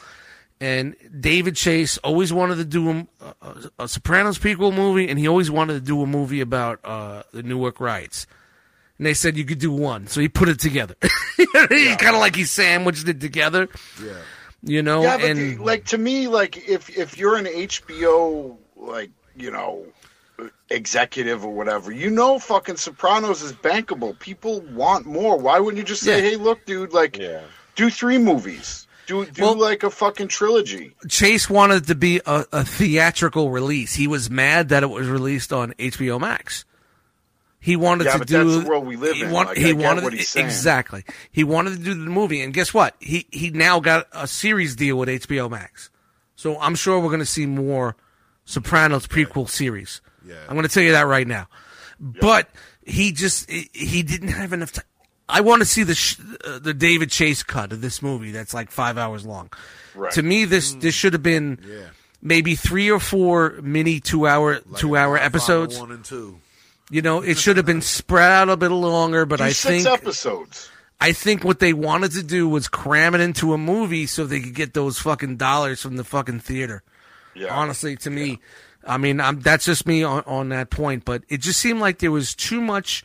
and 0.60 0.96
David 1.20 1.56
Chase 1.56 1.98
always 1.98 2.32
wanted 2.32 2.56
to 2.56 2.64
do 2.64 2.90
a, 2.90 3.06
a, 3.42 3.70
a 3.80 3.88
Sopranos 3.88 4.38
prequel 4.38 4.74
movie, 4.74 5.06
and 5.08 5.18
he 5.18 5.28
always 5.28 5.50
wanted 5.50 5.74
to 5.74 5.80
do 5.80 6.00
a 6.02 6.06
movie 6.06 6.40
about 6.40 6.80
uh, 6.82 7.24
the 7.32 7.42
Newark 7.42 7.78
riots. 7.78 8.26
And 8.96 9.06
they 9.06 9.12
said 9.12 9.36
you 9.36 9.44
could 9.44 9.58
do 9.58 9.70
one, 9.70 10.06
so 10.06 10.18
he 10.22 10.28
put 10.30 10.48
it 10.48 10.58
together. 10.58 10.94
he 11.36 11.46
kind 11.96 12.14
of 12.14 12.20
like 12.20 12.34
he 12.36 12.44
sandwiched 12.44 13.06
it 13.06 13.20
together. 13.20 13.68
Yeah. 14.02 14.14
You 14.62 14.82
know, 14.82 15.02
Yeah, 15.02 15.18
but 15.18 15.26
and 15.26 15.38
the- 15.38 15.56
like 15.62 15.84
to 15.86 15.98
me, 15.98 16.26
like 16.26 16.66
if 16.68 16.88
if 16.96 17.18
you're 17.18 17.36
an 17.36 17.44
HBO 17.44 18.56
like 18.76 19.10
you 19.36 19.50
know 19.50 19.84
executive 20.70 21.44
or 21.44 21.52
whatever, 21.52 21.92
you 21.92 22.10
know, 22.10 22.38
fucking 22.38 22.76
Sopranos 22.76 23.42
is 23.42 23.52
bankable. 23.52 24.18
People 24.18 24.60
want 24.72 25.06
more. 25.06 25.38
Why 25.38 25.60
wouldn't 25.60 25.78
you 25.78 25.84
just 25.84 26.02
say, 26.02 26.16
Yeah. 26.22 26.30
hey, 26.30 26.36
look, 26.36 26.64
dude, 26.66 26.92
like 26.92 27.16
Yeah. 27.18 27.42
do 27.76 27.88
three 27.90 28.18
movies, 28.18 28.86
do 29.06 29.24
do 29.26 29.42
Well- 29.42 29.56
like 29.56 29.82
a 29.84 29.90
fucking 29.90 30.28
trilogy. 30.28 30.94
Chase 31.08 31.48
wanted 31.48 31.84
it 31.84 31.86
to 31.86 31.94
be 31.94 32.20
a, 32.26 32.44
a 32.52 32.64
theatrical 32.64 33.50
release. 33.50 33.94
He 33.94 34.06
was 34.08 34.28
mad 34.28 34.70
that 34.70 34.82
it 34.82 34.90
was 34.90 35.06
released 35.06 35.52
on 35.52 35.72
HBO 35.78 36.18
Max. 36.20 36.64
He 37.60 37.74
wanted 37.76 38.04
Yeah, 38.04 38.12
to 38.14 38.18
but 38.20 38.28
do. 38.28 38.44
that's 38.50 38.62
the 38.64 38.68
world 38.68 38.86
we 38.86 38.96
live 38.96 39.16
he 39.16 39.22
in. 39.22 39.30
want- 39.30 39.48
Like, 39.50 39.58
he 39.58 39.70
I 39.70 39.72
get 39.72 39.76
wanted 39.86 40.04
what 40.04 40.12
he's 40.12 40.28
saying. 40.28 40.46
exactly. 40.46 41.04
He 41.32 41.42
wanted 41.44 41.70
to 41.78 41.82
do 41.82 41.94
the 41.94 42.10
movie, 42.10 42.40
and 42.40 42.52
guess 42.54 42.72
what? 42.74 42.94
He 43.00 43.26
he 43.30 43.50
now 43.50 43.80
got 43.80 44.06
a 44.12 44.26
series 44.28 44.76
deal 44.76 44.96
with 44.98 45.08
HBO 45.08 45.48
Max. 45.48 45.90
So 46.36 46.60
I'm 46.60 46.74
sure 46.74 46.98
we're 47.00 47.08
going 47.08 47.20
to 47.20 47.26
see 47.26 47.46
more 47.46 47.96
Sopranos 48.44 49.06
prequel 49.06 49.48
series. 49.48 50.00
Yeah. 50.26 50.34
I'm 50.48 50.54
going 50.54 50.66
to 50.66 50.72
tell 50.72 50.82
you 50.82 50.92
that 50.92 51.06
right 51.06 51.26
now. 51.26 51.48
But 51.98 52.50
he 52.84 53.12
just 53.12 53.50
he, 53.50 54.02
didn't 54.02 54.28
have 54.28 54.52
enough 54.52 54.72
time. 54.72 54.84
I 55.28 55.40
want 55.40 55.60
to 55.60 55.66
see 55.66 55.82
the 55.82 55.94
sh- 55.94 56.18
uh, 56.44 56.58
the 56.58 56.74
David 56.74 57.10
Chase 57.10 57.42
cut 57.42 57.72
of 57.72 57.80
this 57.80 58.00
movie 58.02 58.30
that's 58.30 58.54
like 58.54 58.70
five 58.70 58.96
hours 58.98 59.24
long. 59.26 59.50
Right. 59.94 60.12
To 60.12 60.22
me, 60.22 60.44
this 60.44 60.74
this 60.74 60.94
should 60.94 61.14
have 61.14 61.22
been 61.22 61.58
Yeah. 61.66 61.86
maybe 62.22 62.54
three 62.54 62.90
or 62.90 63.00
four 63.00 63.58
mini 63.62 63.98
two 64.00 64.26
hour 64.26 64.60
Like 64.66 64.80
two 64.80 64.96
hour 64.96 65.16
episodes. 65.16 65.78
One 65.78 65.90
and 65.90 66.04
two. 66.04 66.38
You 66.90 67.02
know, 67.02 67.22
it 67.22 67.38
should 67.38 67.56
have 67.56 67.66
been 67.66 67.82
spread 67.98 68.30
out 68.30 68.48
a 68.50 68.56
bit 68.56 68.70
longer. 68.70 69.24
But 69.26 69.38
Do 69.38 69.44
I 69.44 69.48
six 69.52 69.84
think 69.84 69.86
episodes. 70.00 70.70
I 71.00 71.12
think 71.12 71.44
what 71.44 71.58
they 71.60 71.72
wanted 71.72 72.12
to 72.12 72.22
do 72.22 72.48
was 72.48 72.68
cram 72.68 73.14
it 73.14 73.20
into 73.20 73.52
a 73.52 73.58
movie 73.58 74.06
so 74.06 74.24
they 74.24 74.40
could 74.40 74.54
get 74.54 74.74
those 74.74 74.98
fucking 74.98 75.36
dollars 75.38 75.82
from 75.82 75.96
the 75.96 76.04
fucking 76.04 76.40
theater. 76.40 76.82
Yeah. 77.34 77.54
Honestly, 77.54 77.96
to 77.96 78.10
me, 78.10 78.38
I 78.86 78.98
mean, 78.98 79.20
I'm, 79.20 79.40
that's 79.40 79.64
just 79.64 79.86
me 79.86 80.02
on, 80.02 80.22
on 80.26 80.48
that 80.50 80.70
point. 80.70 81.04
But 81.04 81.24
it 81.28 81.40
just 81.40 81.60
seemed 81.60 81.80
like 81.80 81.98
there 81.98 82.12
was 82.12 82.34
too 82.34 82.60
much. 82.60 83.04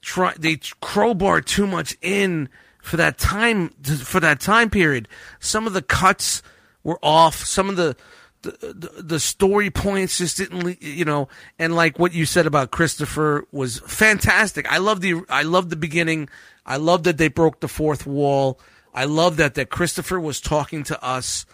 Try 0.00 0.34
they 0.38 0.60
crowbar 0.80 1.40
too 1.40 1.66
much 1.66 1.96
in 2.00 2.48
for 2.80 2.96
that 2.96 3.18
time 3.18 3.70
for 3.70 4.20
that 4.20 4.40
time 4.40 4.70
period. 4.70 5.08
Some 5.40 5.66
of 5.66 5.72
the 5.72 5.82
cuts 5.82 6.42
were 6.84 6.98
off. 7.02 7.44
Some 7.44 7.68
of 7.68 7.76
the 7.76 7.96
the, 8.42 8.72
the, 8.72 9.02
the 9.02 9.20
story 9.20 9.70
points 9.70 10.18
just 10.18 10.36
didn't, 10.36 10.80
you 10.80 11.04
know, 11.04 11.28
and 11.58 11.74
like 11.74 11.98
what 11.98 12.12
you 12.12 12.26
said 12.26 12.46
about 12.46 12.70
Christopher 12.70 13.46
was 13.50 13.80
fantastic. 13.80 14.70
I 14.70 14.78
love 14.78 15.00
the 15.00 15.22
I 15.28 15.42
love 15.42 15.70
the 15.70 15.76
beginning. 15.76 16.28
I 16.64 16.76
love 16.76 17.02
that 17.04 17.18
they 17.18 17.28
broke 17.28 17.60
the 17.60 17.68
fourth 17.68 18.06
wall. 18.06 18.60
I 18.94 19.04
love 19.04 19.36
that 19.38 19.54
that 19.54 19.70
Christopher 19.70 20.20
was 20.20 20.40
talking 20.40 20.84
to 20.84 21.02
us 21.04 21.44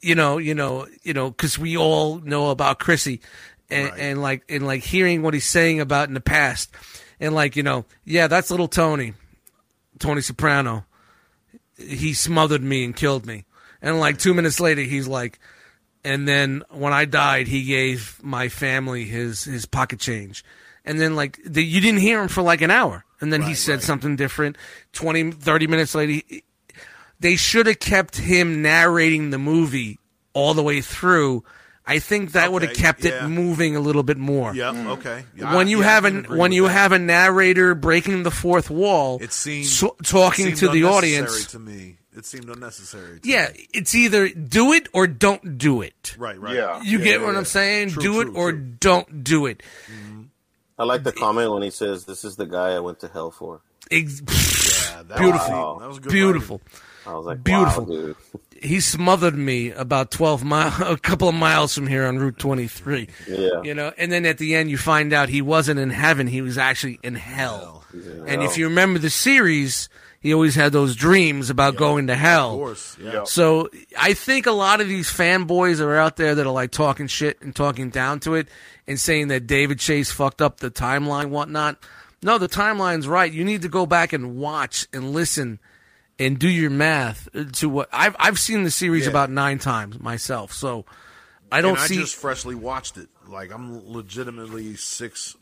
you 0.00 0.14
know, 0.14 0.38
you 0.38 0.54
know, 0.54 0.86
you 1.02 1.12
know, 1.12 1.30
because 1.30 1.58
we 1.58 1.76
all 1.76 2.18
know 2.18 2.50
about 2.50 2.78
Chrissy, 2.78 3.20
and, 3.70 3.92
and 3.96 4.22
like, 4.22 4.44
and 4.48 4.66
like 4.66 4.82
hearing 4.82 5.22
what 5.22 5.34
he's 5.34 5.46
saying 5.46 5.80
about 5.80 6.08
in 6.08 6.14
the 6.14 6.20
past, 6.20 6.70
and 7.20 7.34
like, 7.34 7.56
you 7.56 7.62
know, 7.62 7.84
yeah, 8.04 8.26
that's 8.26 8.50
little 8.50 8.68
Tony, 8.68 9.14
Tony 9.98 10.20
Soprano. 10.20 10.84
He 11.76 12.14
smothered 12.14 12.62
me 12.62 12.84
and 12.84 12.94
killed 12.94 13.26
me, 13.26 13.44
and 13.80 13.98
like 13.98 14.18
two 14.18 14.34
minutes 14.34 14.60
later, 14.60 14.82
he's 14.82 15.08
like, 15.08 15.38
and 16.04 16.28
then 16.28 16.62
when 16.70 16.92
I 16.92 17.04
died, 17.04 17.48
he 17.48 17.64
gave 17.64 18.20
my 18.22 18.48
family 18.48 19.04
his 19.04 19.44
his 19.44 19.66
pocket 19.66 19.98
change, 19.98 20.44
and 20.84 21.00
then 21.00 21.16
like 21.16 21.40
the, 21.44 21.64
you 21.64 21.80
didn't 21.80 22.00
hear 22.00 22.22
him 22.22 22.28
for 22.28 22.42
like 22.42 22.60
an 22.60 22.70
hour, 22.70 23.04
and 23.20 23.32
then 23.32 23.42
he 23.42 23.54
said 23.54 23.82
something 23.82 24.16
different. 24.16 24.56
20, 24.92 25.32
30 25.32 25.66
minutes 25.66 25.94
later. 25.94 26.12
He, 26.12 26.44
they 27.22 27.36
should 27.36 27.66
have 27.66 27.78
kept 27.80 28.16
him 28.18 28.62
narrating 28.62 29.30
the 29.30 29.38
movie 29.38 29.98
all 30.34 30.54
the 30.54 30.62
way 30.62 30.80
through. 30.82 31.44
I 31.84 31.98
think 31.98 32.32
that 32.32 32.52
would 32.52 32.62
have 32.62 32.74
kept 32.74 33.04
yeah. 33.04 33.24
it 33.24 33.28
moving 33.28 33.74
a 33.74 33.80
little 33.80 34.02
bit 34.04 34.16
more. 34.16 34.54
Yep. 34.54 34.74
Okay. 34.98 35.24
Yeah, 35.36 35.54
When 35.56 35.66
you 35.66 35.78
yeah, 35.80 35.84
have 35.84 36.04
an 36.04 36.24
when 36.24 36.52
you 36.52 36.64
that. 36.68 36.72
have 36.74 36.92
a 36.92 36.98
narrator 36.98 37.74
breaking 37.74 38.22
the 38.22 38.30
fourth 38.30 38.70
wall, 38.70 39.18
it 39.20 39.32
seemed 39.32 39.66
so- 39.66 39.96
talking 40.04 40.48
it 40.48 40.56
to 40.58 40.68
the 40.68 40.84
audience. 40.84 41.46
to 41.46 41.58
me. 41.58 41.96
It 42.16 42.26
seemed 42.26 42.48
unnecessary. 42.50 43.20
To 43.20 43.28
Yeah, 43.28 43.48
me. 43.52 43.66
it's 43.72 43.94
either 43.94 44.28
do 44.28 44.72
it 44.74 44.88
or 44.92 45.06
don't 45.06 45.56
do 45.58 45.80
it. 45.82 46.14
Right. 46.18 46.38
Right. 46.38 46.54
Yeah. 46.54 46.82
You 46.82 46.98
Yeah, 46.98 47.04
get 47.04 47.20
yeah, 47.20 47.26
what 47.26 47.32
yeah. 47.32 47.38
I'm 47.38 47.44
saying? 47.46 47.90
True, 47.90 48.02
do 48.02 48.20
it 48.20 48.28
or 48.34 48.52
true. 48.52 48.60
don't 48.80 49.24
do 49.24 49.46
it. 49.46 49.62
Mm-hmm. 49.90 50.22
I 50.78 50.84
like 50.84 51.02
the 51.04 51.12
comment 51.12 51.50
when 51.52 51.62
he 51.62 51.70
says, 51.70 52.04
"This 52.04 52.22
is 52.24 52.36
the 52.36 52.46
guy 52.46 52.72
I 52.76 52.80
went 52.80 53.00
to 53.00 53.08
hell 53.08 53.30
for." 53.30 53.60
Ex- 53.90 54.20
Yeah, 54.92 55.02
that 55.04 55.18
Beautiful. 55.18 55.50
Was, 55.50 55.80
that 55.80 55.88
was 55.88 55.98
good 56.00 56.12
Beautiful. 56.12 56.60
I 57.06 57.14
was 57.14 57.26
like, 57.26 57.42
Beautiful. 57.44 57.84
wow, 57.84 57.92
dude. 57.94 58.16
He 58.62 58.78
smothered 58.78 59.34
me 59.34 59.72
about 59.72 60.12
12 60.12 60.44
miles, 60.44 60.74
a 60.86 60.96
couple 60.96 61.28
of 61.28 61.34
miles 61.34 61.74
from 61.74 61.88
here 61.88 62.06
on 62.06 62.16
Route 62.20 62.38
23. 62.38 63.08
Yeah. 63.26 63.60
You 63.64 63.74
know, 63.74 63.92
and 63.98 64.12
then 64.12 64.24
at 64.24 64.38
the 64.38 64.54
end 64.54 64.70
you 64.70 64.78
find 64.78 65.12
out 65.12 65.28
he 65.28 65.42
wasn't 65.42 65.80
in 65.80 65.90
heaven, 65.90 66.28
he 66.28 66.42
was 66.42 66.56
actually 66.58 67.00
in 67.02 67.16
hell. 67.16 67.84
And 67.92 68.40
if 68.40 68.56
you 68.56 68.68
remember 68.68 69.00
the 69.00 69.10
series, 69.10 69.88
he 70.20 70.32
always 70.32 70.54
had 70.54 70.70
those 70.70 70.94
dreams 70.94 71.50
about 71.50 71.74
going 71.74 72.06
to 72.06 72.14
hell. 72.14 72.52
Of 72.52 72.58
course. 72.58 72.96
Yeah. 73.00 73.12
Yeah. 73.12 73.24
So 73.24 73.68
I 73.98 74.14
think 74.14 74.46
a 74.46 74.52
lot 74.52 74.80
of 74.80 74.86
these 74.86 75.08
fanboys 75.10 75.80
are 75.80 75.96
out 75.96 76.16
there 76.16 76.36
that 76.36 76.46
are 76.46 76.52
like 76.52 76.70
talking 76.70 77.08
shit 77.08 77.42
and 77.42 77.56
talking 77.56 77.90
down 77.90 78.20
to 78.20 78.36
it 78.36 78.46
and 78.86 79.00
saying 79.00 79.26
that 79.28 79.48
David 79.48 79.80
Chase 79.80 80.12
fucked 80.12 80.40
up 80.40 80.60
the 80.60 80.70
timeline, 80.70 81.30
whatnot. 81.30 81.78
No, 82.22 82.38
the 82.38 82.48
timeline's 82.48 83.08
right. 83.08 83.32
You 83.32 83.42
need 83.42 83.62
to 83.62 83.68
go 83.68 83.86
back 83.86 84.12
and 84.12 84.36
watch 84.36 84.86
and 84.92 85.12
listen 85.12 85.58
and 86.24 86.38
do 86.38 86.48
your 86.48 86.70
math 86.70 87.28
to 87.54 87.68
what 87.68 87.88
I've 87.92 88.16
I've 88.18 88.38
seen 88.38 88.64
the 88.64 88.70
series 88.70 89.04
Yeah. 89.04 89.10
about 89.10 89.30
nine 89.30 89.58
times 89.58 89.98
myself. 90.00 90.52
So 90.52 90.84
I 91.50 91.60
don't 91.60 91.72
and 91.72 91.80
I 91.80 91.86
see 91.86 91.96
just 91.96 92.16
freshly 92.16 92.54
watched 92.54 92.96
it. 92.96 93.08
Like 93.28 93.52
I'm 93.52 93.92
legitimately 93.92 94.76
six 94.76 95.36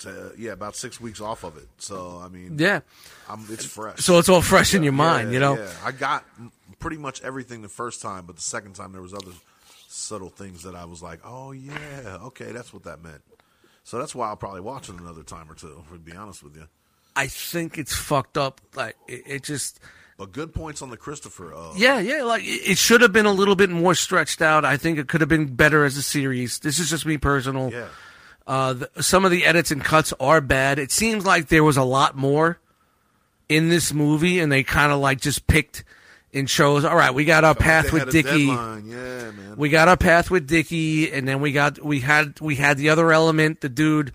to 0.00 0.32
yeah, 0.36 0.52
about 0.52 0.74
six 0.76 1.00
weeks 1.00 1.20
off 1.20 1.44
of 1.44 1.56
it. 1.56 1.68
So 1.78 2.20
I 2.24 2.28
mean, 2.28 2.58
yeah. 2.58 2.80
I'm, 3.28 3.44
it's 3.48 3.64
fresh. 3.64 3.98
So 4.00 4.18
it's 4.18 4.28
all 4.28 4.42
fresh 4.42 4.74
in 4.74 4.82
your 4.82 4.92
Yeah, 4.92 4.96
mind, 4.98 5.32
you 5.32 5.38
know. 5.40 5.56
Yeah, 5.56 5.70
I 5.84 5.92
got 5.92 6.24
pretty 6.80 6.96
much 6.96 7.22
everything 7.22 7.62
the 7.62 7.68
first 7.68 8.02
time, 8.02 8.26
but 8.26 8.36
the 8.36 8.42
second 8.42 8.74
time 8.74 8.92
there 8.92 9.02
was 9.02 9.14
other 9.14 9.30
subtle 9.88 10.30
things 10.30 10.62
that 10.64 10.74
I 10.74 10.84
was 10.86 11.02
like, 11.02 11.20
oh 11.24 11.52
yeah, 11.52 12.18
okay, 12.22 12.50
that's 12.52 12.72
what 12.72 12.84
that 12.84 13.02
meant. 13.02 13.20
So 13.84 13.98
that's 13.98 14.14
why 14.14 14.28
I'll 14.28 14.36
probably 14.36 14.60
watch 14.60 14.88
it 14.88 14.96
another 14.98 15.22
time 15.22 15.50
or 15.50 15.54
two. 15.54 15.82
To 15.92 15.98
be 15.98 16.12
honest 16.12 16.42
with 16.42 16.56
you, 16.56 16.66
I 17.14 17.26
think 17.26 17.78
it's 17.78 17.94
fucked 17.94 18.36
up. 18.38 18.60
Like 18.74 18.96
it, 19.08 19.22
it 19.26 19.42
just 19.42 19.80
but 20.18 20.32
good 20.32 20.54
points 20.54 20.82
on 20.82 20.90
the 20.90 20.96
Christopher. 20.96 21.54
Uh, 21.54 21.72
Yeah, 21.76 21.98
yeah, 22.00 22.22
like 22.22 22.42
it 22.42 22.70
it 22.72 22.78
should 22.78 23.00
have 23.00 23.12
been 23.12 23.26
a 23.26 23.32
little 23.32 23.56
bit 23.56 23.70
more 23.70 23.94
stretched 23.94 24.42
out. 24.42 24.64
I 24.64 24.76
think 24.76 24.98
it 24.98 25.08
could 25.08 25.20
have 25.20 25.28
been 25.28 25.54
better 25.54 25.84
as 25.84 25.96
a 25.96 26.02
series. 26.02 26.58
This 26.60 26.78
is 26.78 26.90
just 26.90 27.06
me 27.06 27.18
personal. 27.18 27.70
yeah. 27.72 27.88
Uh, 28.44 28.72
the, 28.72 28.90
some 29.02 29.24
of 29.24 29.30
the 29.30 29.44
edits 29.44 29.70
and 29.70 29.84
cuts 29.84 30.12
are 30.18 30.40
bad. 30.40 30.80
It 30.80 30.90
seems 30.90 31.24
like 31.24 31.46
there 31.46 31.62
was 31.62 31.76
a 31.76 31.84
lot 31.84 32.16
more 32.16 32.58
in 33.48 33.68
this 33.68 33.92
movie, 33.92 34.40
and 34.40 34.50
they 34.50 34.64
kind 34.64 34.90
of 34.90 34.98
like 34.98 35.20
just 35.20 35.46
picked 35.46 35.84
and 36.34 36.48
chose. 36.48 36.84
All 36.84 36.96
right, 36.96 37.14
we 37.14 37.24
got 37.24 37.44
our 37.44 37.54
path 37.54 37.92
with 37.92 38.10
Dickie. 38.10 38.46
Yeah, 38.46 39.30
man. 39.30 39.54
We 39.56 39.68
got 39.68 39.86
our 39.86 39.96
path 39.96 40.28
with 40.30 40.48
Dickie, 40.48 41.12
and 41.12 41.28
then 41.28 41.40
we 41.40 41.52
got 41.52 41.78
we 41.84 42.00
had 42.00 42.40
we 42.40 42.56
had 42.56 42.78
the 42.78 42.88
other 42.90 43.12
element, 43.12 43.60
the 43.60 43.68
dude 43.68 44.12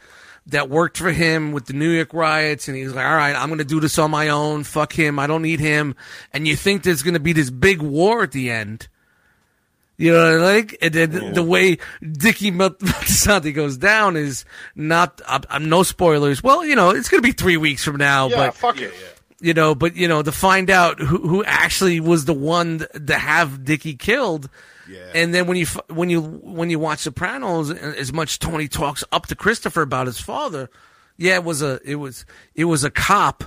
that 0.48 0.70
worked 0.70 0.98
for 0.98 1.12
him 1.12 1.52
with 1.52 1.66
the 1.66 1.74
Newark 1.74 2.14
riots, 2.14 2.68
and 2.68 2.76
he's 2.78 2.94
like, 2.94 3.06
"All 3.06 3.16
right, 3.16 3.36
I'm 3.36 3.50
going 3.50 3.60
to 3.60 3.66
do 3.66 3.80
this 3.80 3.98
on 4.00 4.12
my 4.12 4.30
own. 4.30 4.64
Fuck 4.64 4.94
him. 4.94 5.20
I 5.20 5.28
don't 5.28 5.42
need 5.42 5.60
him." 5.60 5.96
And 6.34 6.48
you 6.48 6.56
think 6.56 6.84
there's 6.84 7.04
going 7.04 7.14
to 7.16 7.20
be 7.20 7.34
this 7.34 7.50
big 7.50 7.82
war 7.82 8.24
at 8.24 8.32
the 8.32 8.50
end. 8.52 8.88
You 10.00 10.14
know 10.14 10.20
what 10.24 10.34
I 10.42 10.54
like? 10.56 10.78
And 10.82 10.94
then 10.94 11.34
the 11.34 11.42
way 11.44 11.80
Dickie 12.04 12.52
Moltisanti 12.52 13.54
goes 13.56 13.78
down 13.78 14.16
is 14.16 14.46
not. 14.76 15.22
I'm, 15.28 15.42
I'm 15.50 15.70
no 15.70 15.84
spoilers. 15.84 16.44
Well, 16.44 16.64
you 16.66 16.76
know, 16.76 16.92
it's 16.92 17.10
going 17.10 17.22
to 17.22 17.28
be 17.28 17.34
three 17.34 17.58
weeks 17.58 17.84
from 17.84 17.98
now, 17.98 18.28
Yeah, 18.30 18.36
but 18.36 18.54
fuck 18.56 18.80
it. 18.80 18.94
you 19.42 19.54
know, 19.56 19.74
but 19.74 19.96
you 19.96 20.08
know, 20.08 20.22
to 20.22 20.32
find 20.32 20.70
out 20.70 21.00
who, 21.00 21.18
who 21.28 21.44
actually 21.44 22.00
was 22.00 22.26
the 22.26 22.34
one 22.36 22.86
to 23.08 23.14
have 23.18 23.66
Dickie 23.66 23.96
killed. 23.96 24.50
Yeah. 24.90 25.12
And 25.14 25.34
then 25.34 25.48
when 25.48 25.58
you 25.58 25.66
when 25.90 26.10
you 26.10 26.22
when 26.22 26.70
you 26.70 26.80
watch 26.80 27.00
Sopranos, 27.00 27.72
as 27.72 28.14
much 28.14 28.40
Tony 28.40 28.68
talks 28.68 29.04
up 29.12 29.28
to 29.28 29.36
Christopher 29.36 29.82
about 29.82 30.08
his 30.08 30.20
father, 30.20 30.70
yeah, 31.18 31.36
it 31.36 31.44
was 31.44 31.62
a 31.62 31.80
it 31.84 31.96
was 31.96 32.26
it 32.56 32.66
was 32.66 32.84
a 32.84 32.92
cop, 32.92 33.44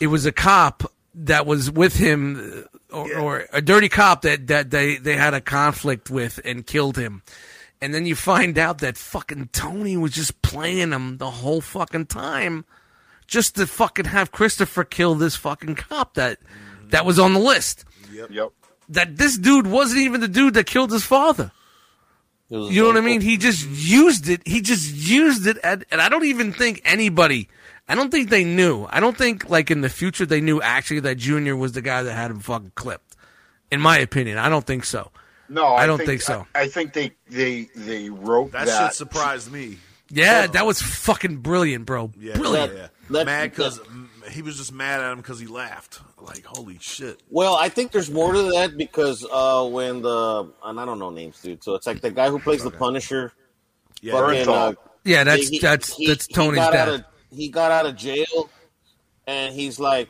it 0.00 0.08
was 0.08 0.26
a 0.26 0.32
cop 0.32 0.90
that 1.14 1.46
was 1.46 1.70
with 1.70 1.96
him, 1.96 2.66
uh, 2.92 2.96
or, 2.96 3.18
or 3.18 3.44
a 3.52 3.60
dirty 3.60 3.88
cop 3.88 4.22
that 4.22 4.46
that 4.48 4.70
they 4.70 4.96
they 4.96 5.16
had 5.16 5.34
a 5.34 5.40
conflict 5.40 6.10
with 6.10 6.40
and 6.44 6.66
killed 6.66 6.96
him. 6.96 7.22
And 7.80 7.94
then 7.94 8.06
you 8.06 8.16
find 8.16 8.58
out 8.58 8.78
that 8.78 8.96
fucking 8.96 9.50
Tony 9.52 9.96
was 9.96 10.12
just 10.12 10.42
playing 10.42 10.90
him 10.90 11.18
the 11.18 11.30
whole 11.30 11.60
fucking 11.60 12.06
time 12.06 12.64
just 13.28 13.54
to 13.56 13.66
fucking 13.66 14.06
have 14.06 14.32
Christopher 14.32 14.82
kill 14.82 15.14
this 15.14 15.36
fucking 15.36 15.76
cop 15.76 16.14
that 16.14 16.38
that 16.88 17.06
was 17.06 17.18
on 17.18 17.34
the 17.34 17.40
list. 17.40 17.84
Yep. 18.30 18.52
That 18.90 19.16
this 19.16 19.36
dude 19.36 19.66
wasn't 19.66 20.02
even 20.02 20.20
the 20.20 20.28
dude 20.28 20.54
that 20.54 20.66
killed 20.66 20.90
his 20.90 21.04
father. 21.04 21.52
You 22.50 22.80
know 22.82 22.88
what 22.88 22.96
I 22.96 23.02
mean? 23.02 23.20
He 23.20 23.36
just 23.36 23.66
used 23.68 24.28
it. 24.30 24.40
He 24.46 24.62
just 24.62 24.90
used 24.94 25.46
it, 25.46 25.58
at, 25.58 25.84
and 25.90 26.00
I 26.00 26.08
don't 26.08 26.24
even 26.24 26.52
think 26.54 26.80
anybody. 26.84 27.48
I 27.86 27.94
don't 27.94 28.10
think 28.10 28.30
they 28.30 28.42
knew. 28.44 28.86
I 28.88 29.00
don't 29.00 29.16
think 29.16 29.50
like 29.50 29.70
in 29.70 29.82
the 29.82 29.90
future 29.90 30.24
they 30.24 30.40
knew 30.40 30.60
actually 30.62 31.00
that 31.00 31.16
Junior 31.16 31.56
was 31.56 31.72
the 31.72 31.82
guy 31.82 32.02
that 32.02 32.14
had 32.14 32.30
him 32.30 32.40
fucking 32.40 32.72
clipped. 32.74 33.16
In 33.70 33.80
my 33.82 33.98
opinion, 33.98 34.38
I 34.38 34.48
don't 34.48 34.66
think 34.66 34.84
so. 34.84 35.10
No, 35.50 35.64
I, 35.66 35.82
I 35.82 35.86
don't 35.86 36.04
think 36.04 36.22
so. 36.22 36.46
I, 36.54 36.62
I 36.62 36.68
think 36.68 36.94
they 36.94 37.12
they 37.28 37.68
they 37.76 38.08
wrote 38.08 38.52
That, 38.52 38.66
that. 38.66 38.86
shit 38.88 38.94
surprised 38.96 39.52
me. 39.52 39.78
Yeah, 40.10 40.46
that 40.46 40.64
was 40.64 40.80
fucking 40.80 41.38
brilliant, 41.38 41.84
bro. 41.84 42.10
Yeah, 42.18 42.36
brilliant. 42.36 42.74
Yeah, 42.74 42.86
Let- 43.10 43.26
mad 43.26 43.50
because 43.50 43.78
he 44.30 44.42
was 44.42 44.56
just 44.56 44.72
mad 44.72 45.00
at 45.00 45.10
him 45.12 45.18
because 45.18 45.38
he 45.40 45.46
laughed. 45.46 46.00
Like 46.20 46.44
holy 46.44 46.78
shit. 46.80 47.20
Well, 47.30 47.54
I 47.56 47.68
think 47.68 47.92
there's 47.92 48.10
more 48.10 48.32
to 48.32 48.42
that 48.52 48.76
because 48.76 49.26
uh, 49.30 49.66
when 49.68 50.02
the 50.02 50.50
and 50.64 50.78
I 50.80 50.84
don't 50.84 50.98
know 50.98 51.10
names, 51.10 51.40
dude. 51.40 51.62
So 51.64 51.74
it's 51.74 51.86
like 51.86 52.00
the 52.00 52.10
guy 52.10 52.28
who 52.30 52.38
plays 52.38 52.62
the 52.62 52.70
Punisher. 52.70 53.32
Yeah, 54.00 54.12
fucking, 54.12 54.48
uh, 54.48 54.72
Yeah, 55.04 55.24
that's 55.24 55.48
he- 55.48 55.58
that's 55.58 55.94
he- 55.96 56.06
that's 56.06 56.26
he 56.26 56.34
Tony's 56.34 56.58
dad. 56.60 56.88
Of, 56.88 57.04
he 57.30 57.48
got 57.48 57.70
out 57.72 57.86
of 57.86 57.96
jail, 57.96 58.48
and 59.26 59.54
he's 59.54 59.78
like, 59.80 60.08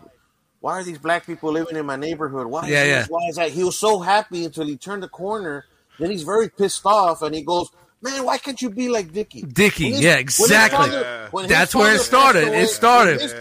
"Why 0.60 0.72
are 0.74 0.84
these 0.84 0.98
black 0.98 1.24
people 1.26 1.52
living 1.52 1.76
in 1.76 1.86
my 1.86 1.96
neighborhood? 1.96 2.46
Why? 2.46 2.64
Is 2.64 2.68
Yeah, 2.70 2.84
this? 2.84 2.90
yeah. 2.92 3.06
Why 3.08 3.28
is 3.28 3.36
that?" 3.36 3.50
He 3.50 3.64
was 3.64 3.78
so 3.78 3.98
happy 4.00 4.44
until 4.44 4.66
he 4.66 4.76
turned 4.76 5.02
the 5.02 5.08
corner. 5.08 5.64
Then 5.98 6.10
he's 6.10 6.22
very 6.22 6.48
pissed 6.48 6.84
off, 6.86 7.22
and 7.22 7.34
he 7.34 7.42
goes, 7.42 7.70
"Man, 8.02 8.24
why 8.24 8.38
can't 8.38 8.60
you 8.60 8.70
be 8.70 8.88
like 8.88 9.12
Dickie?" 9.12 9.42
Dickie, 9.42 9.84
When 9.84 9.92
his- 9.94 10.02
yeah, 10.02 10.12
when 10.14 10.20
exactly. 10.20 10.78
father- 10.90 11.28
when 11.30 11.48
That's 11.48 11.74
where 11.74 11.94
it 11.94 12.00
started. 12.00 12.44
passed 12.52 12.72
It 12.72 12.74
started. 12.74 13.10
When 13.16 13.20
his, 13.20 13.32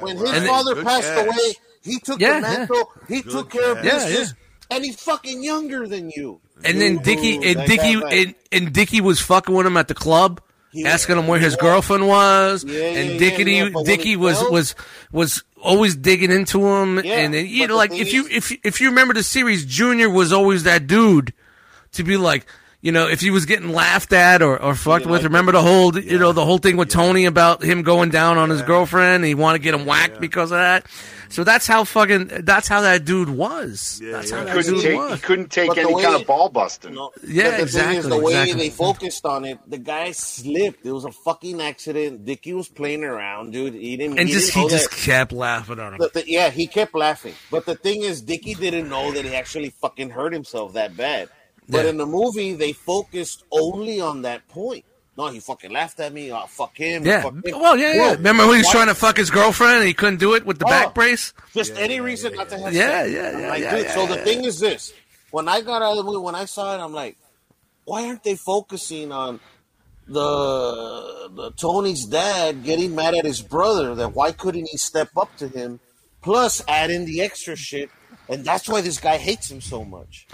when 0.00 0.16
his 0.16 0.30
And 0.30 0.46
father 0.46 0.74
Good 0.74 0.84
passed 0.84 1.08
catch. 1.08 1.26
away, 1.26 1.54
he 1.82 1.98
took 2.00 2.20
Yeah, 2.20 2.34
the 2.36 2.40
mantle. 2.42 2.92
He 3.08 3.22
Good 3.22 3.30
took 3.32 3.50
care 3.50 3.72
of 3.72 3.76
catch. 3.78 3.84
Yeah, 3.84 3.98
business, 4.06 4.34
yeah. 4.70 4.76
and 4.76 4.84
he's 4.84 4.96
fucking 5.00 5.42
younger 5.42 5.86
than 5.86 6.10
you. 6.10 6.40
And 6.64 6.80
then 6.80 6.98
Dicky 6.98 7.36
and 7.36 7.58
that 7.60 7.68
Dickie 7.68 7.94
guy, 7.94 8.00
like- 8.00 8.12
and, 8.14 8.34
and 8.52 8.72
Dickie 8.72 9.00
was 9.02 9.20
fucking 9.20 9.54
with 9.54 9.66
him 9.66 9.76
at 9.76 9.88
the 9.88 9.94
club, 9.94 10.40
He- 10.72 10.86
asking 10.86 11.18
him 11.18 11.26
where 11.26 11.38
his 11.38 11.54
yeah. 11.54 11.60
girlfriend 11.60 12.08
was. 12.08 12.64
Yeah, 12.64 12.78
yeah, 12.78 12.86
and 12.98 13.10
yeah, 13.12 13.18
Dickie 13.18 13.50
yeah, 13.52 13.68
but 13.72 13.84
when 13.84 14.16
was 14.16 14.42
was 14.50 14.74
was 15.12 15.44
always 15.62 15.96
digging 15.96 16.30
into 16.30 16.66
him. 16.66 17.04
Yeah, 17.04 17.18
and 17.18 17.34
then, 17.34 17.46
you 17.46 17.66
know, 17.66 17.76
like 17.76 17.90
thing 17.90 18.00
if 18.00 18.12
you 18.12 18.26
if 18.30 18.52
if 18.64 18.80
you 18.80 18.88
remember 18.88 19.12
the 19.14 19.22
series, 19.22 19.64
Junior 19.66 20.08
was 20.08 20.32
always 20.32 20.62
that 20.64 20.86
dude 20.86 21.32
to 21.92 22.02
be 22.02 22.16
like. 22.16 22.46
You 22.86 22.92
know, 22.92 23.08
if 23.08 23.20
he 23.20 23.30
was 23.30 23.46
getting 23.46 23.70
laughed 23.70 24.12
at 24.12 24.42
or, 24.42 24.62
or 24.62 24.76
fucked 24.76 25.06
Yeah, 25.06 25.10
with, 25.10 25.22
like- 25.22 25.28
remember 25.30 25.50
the 25.50 25.60
whole, 25.60 25.98
you 25.98 26.20
know, 26.20 26.30
the 26.30 26.44
whole 26.44 26.58
thing 26.58 26.76
with 26.76 26.88
Tony 26.88 27.24
about 27.24 27.60
him 27.64 27.82
going 27.82 28.10
down 28.10 28.38
on 28.38 28.48
his 28.48 28.62
girlfriend. 28.62 29.24
He 29.24 29.34
wanted 29.34 29.58
to 29.58 29.64
get 29.64 29.74
him 29.74 29.86
whacked 29.86 30.20
because 30.20 30.52
of 30.52 30.58
that. 30.58 30.86
So 31.28 31.42
that's 31.42 31.66
how 31.66 31.82
fucking, 31.82 32.28
that's 32.44 32.68
how 32.68 32.82
that 32.82 33.04
dude 33.04 33.28
was. 33.28 34.00
Yeah, 34.00 34.12
that's 34.12 34.30
yeah. 34.30 34.36
how 34.36 34.42
He 34.42 34.46
that 34.46 34.54
couldn't 34.54 34.74
dude 34.74 34.82
take 34.84 34.96
was. 34.96 35.12
he 35.20 35.26
couldn't 35.26 35.50
take 35.50 35.66
But 35.68 35.78
any 35.78 35.94
way- 35.94 36.02
kind 36.04 36.14
of 36.20 36.26
ball 36.28 36.48
busting. 36.48 36.94
No. 36.94 37.10
Yeah, 37.26 37.56
the 37.56 37.62
exactly, 37.62 37.90
Thing 37.96 37.98
is, 38.04 38.08
the 38.08 38.18
way 38.20 38.32
exactly. 38.40 38.68
they 38.68 38.70
focused 38.70 39.26
on 39.26 39.44
it, 39.44 39.58
the 39.66 39.78
guy 39.78 40.12
slipped. 40.12 40.86
It 40.86 40.92
was 40.92 41.04
a 41.04 41.10
fucking 41.10 41.60
accident. 41.60 42.24
Dickie 42.24 42.52
was 42.52 42.68
playing 42.68 43.02
around, 43.02 43.50
dude. 43.50 43.74
He 43.74 43.96
didn't. 43.96 44.20
and 44.20 44.28
he 44.28 44.32
just 44.34 44.54
didn't 44.54 44.70
he 44.70 44.76
just 44.76 44.90
that- 44.92 44.96
kept 44.96 45.32
laughing 45.32 45.80
at 45.80 45.92
him. 45.94 45.98
the- 45.98 46.10
the- 46.14 46.30
yeah, 46.30 46.50
he 46.50 46.68
kept 46.68 46.94
laughing. 46.94 47.34
But 47.50 47.66
the 47.66 47.74
thing 47.74 48.02
is, 48.04 48.20
Dickie 48.22 48.54
didn't 48.54 48.88
know 48.88 49.10
that 49.10 49.24
he 49.24 49.34
actually 49.34 49.70
fucking 49.70 50.10
hurt 50.10 50.32
himself 50.32 50.74
that 50.74 50.96
bad. 50.96 51.28
But 51.68 51.84
Yeah. 51.84 51.90
in 51.90 51.96
the 51.96 52.06
movie, 52.06 52.52
they 52.54 52.72
focused 52.72 53.44
only 53.50 54.00
on 54.00 54.22
that 54.22 54.46
point. 54.48 54.84
No, 55.18 55.28
he 55.28 55.40
fucking 55.40 55.72
laughed 55.72 55.98
at 56.00 56.12
me. 56.12 56.30
Oh, 56.30 56.44
fuck 56.46 56.76
him. 56.76 57.04
Yeah. 57.06 57.22
Fuck 57.22 57.32
him. 57.32 57.42
Well, 57.60 57.76
yeah, 57.78 57.92
yeah. 57.94 58.02
Bro, 58.08 58.12
Remember 58.16 58.46
when 58.46 58.56
he 58.56 58.58
was 58.58 58.66
why- 58.66 58.72
trying 58.72 58.86
to 58.88 58.94
fuck 58.94 59.16
his 59.16 59.30
girlfriend 59.30 59.76
and 59.78 59.86
he 59.86 59.94
couldn't 59.94 60.18
do 60.18 60.34
it 60.34 60.44
with 60.44 60.58
the 60.58 60.66
Oh. 60.66 60.68
back 60.68 60.94
brace? 60.94 61.32
Just 61.54 61.72
any 61.76 62.00
reason 62.00 62.34
not 62.34 62.50
to 62.50 62.58
have 62.58 62.74
Yeah, 62.74 63.02
sex. 63.02 63.12
yeah, 63.12 63.38
yeah, 63.40 63.48
like, 63.48 63.62
yeah, 63.62 63.76
dude, 63.76 63.84
yeah, 63.86 63.94
so 63.94 64.06
the 64.06 64.16
yeah. 64.16 64.24
thing 64.24 64.44
is 64.44 64.58
this. 64.60 64.92
When 65.30 65.48
I 65.48 65.62
got 65.62 65.80
out 65.82 65.92
of 65.92 65.96
the 65.96 66.02
movie, 66.04 66.18
when 66.18 66.34
I 66.34 66.44
saw 66.44 66.74
it, 66.74 66.80
I'm 66.84 66.92
like, 66.92 67.16
why 67.84 68.06
aren't 68.06 68.24
they 68.24 68.34
focusing 68.36 69.10
on 69.10 69.40
the, 70.06 71.30
the 71.34 71.50
Tony's 71.52 72.04
dad 72.06 72.62
getting 72.62 72.94
mad 72.94 73.14
at 73.14 73.24
his 73.24 73.40
brother? 73.42 73.94
That 73.94 74.14
why 74.14 74.32
couldn't 74.32 74.68
he 74.70 74.76
step 74.76 75.10
up 75.16 75.34
to 75.38 75.48
him? 75.48 75.80
Plus, 76.22 76.62
add 76.68 76.90
in 76.90 77.04
the 77.06 77.22
extra 77.22 77.56
shit, 77.56 77.88
and 78.28 78.44
that's 78.44 78.68
why 78.68 78.80
this 78.80 78.98
guy 78.98 79.16
hates 79.16 79.50
him 79.50 79.60
so 79.60 79.84
much. 79.84 80.26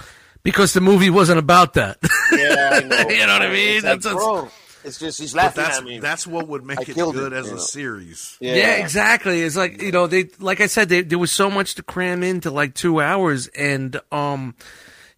Because 0.43 0.73
the 0.73 0.81
movie 0.81 1.11
wasn't 1.11 1.39
about 1.39 1.75
that. 1.75 1.99
Yeah, 2.33 2.71
I 2.73 2.81
know. 2.87 3.09
You 3.11 3.27
know 3.27 3.33
what 3.35 3.43
I 3.43 3.49
mean? 3.51 3.77
It's 3.77 3.85
like, 3.85 4.01
That's- 4.01 4.15
bro, 4.25 4.49
it's 4.85 4.99
just 4.99 5.21
he's 5.21 5.35
laughing 5.35 5.63
that's 5.63 5.79
at 5.79 5.85
me. 5.85 6.01
that's 6.01 6.27
what 6.27 6.49
would 6.49 6.63
I 6.63 6.65
make 6.65 6.89
it 6.89 6.97
good 6.97 7.33
it, 7.33 7.33
as 7.33 7.47
you 7.47 7.53
a 7.53 7.55
know. 7.55 7.61
series. 7.61 8.37
yeah. 8.41 8.77
exactly. 8.83 9.43
It's 9.43 9.55
like, 9.57 9.81
you 9.81 9.93
know, 9.93 10.09
they, 10.09 10.31
like 10.41 10.61
I 10.61 10.67
said, 10.67 10.89
they, 10.89 11.03
there 11.03 11.21
was 11.21 11.31
so 11.31 11.49
much 11.49 11.77
to 11.77 11.85
cram 11.85 12.25
into 12.25 12.51
like 12.51 12.75
two 12.75 13.01
hours. 13.01 13.47
And, 13.49 14.01
um, 14.11 14.57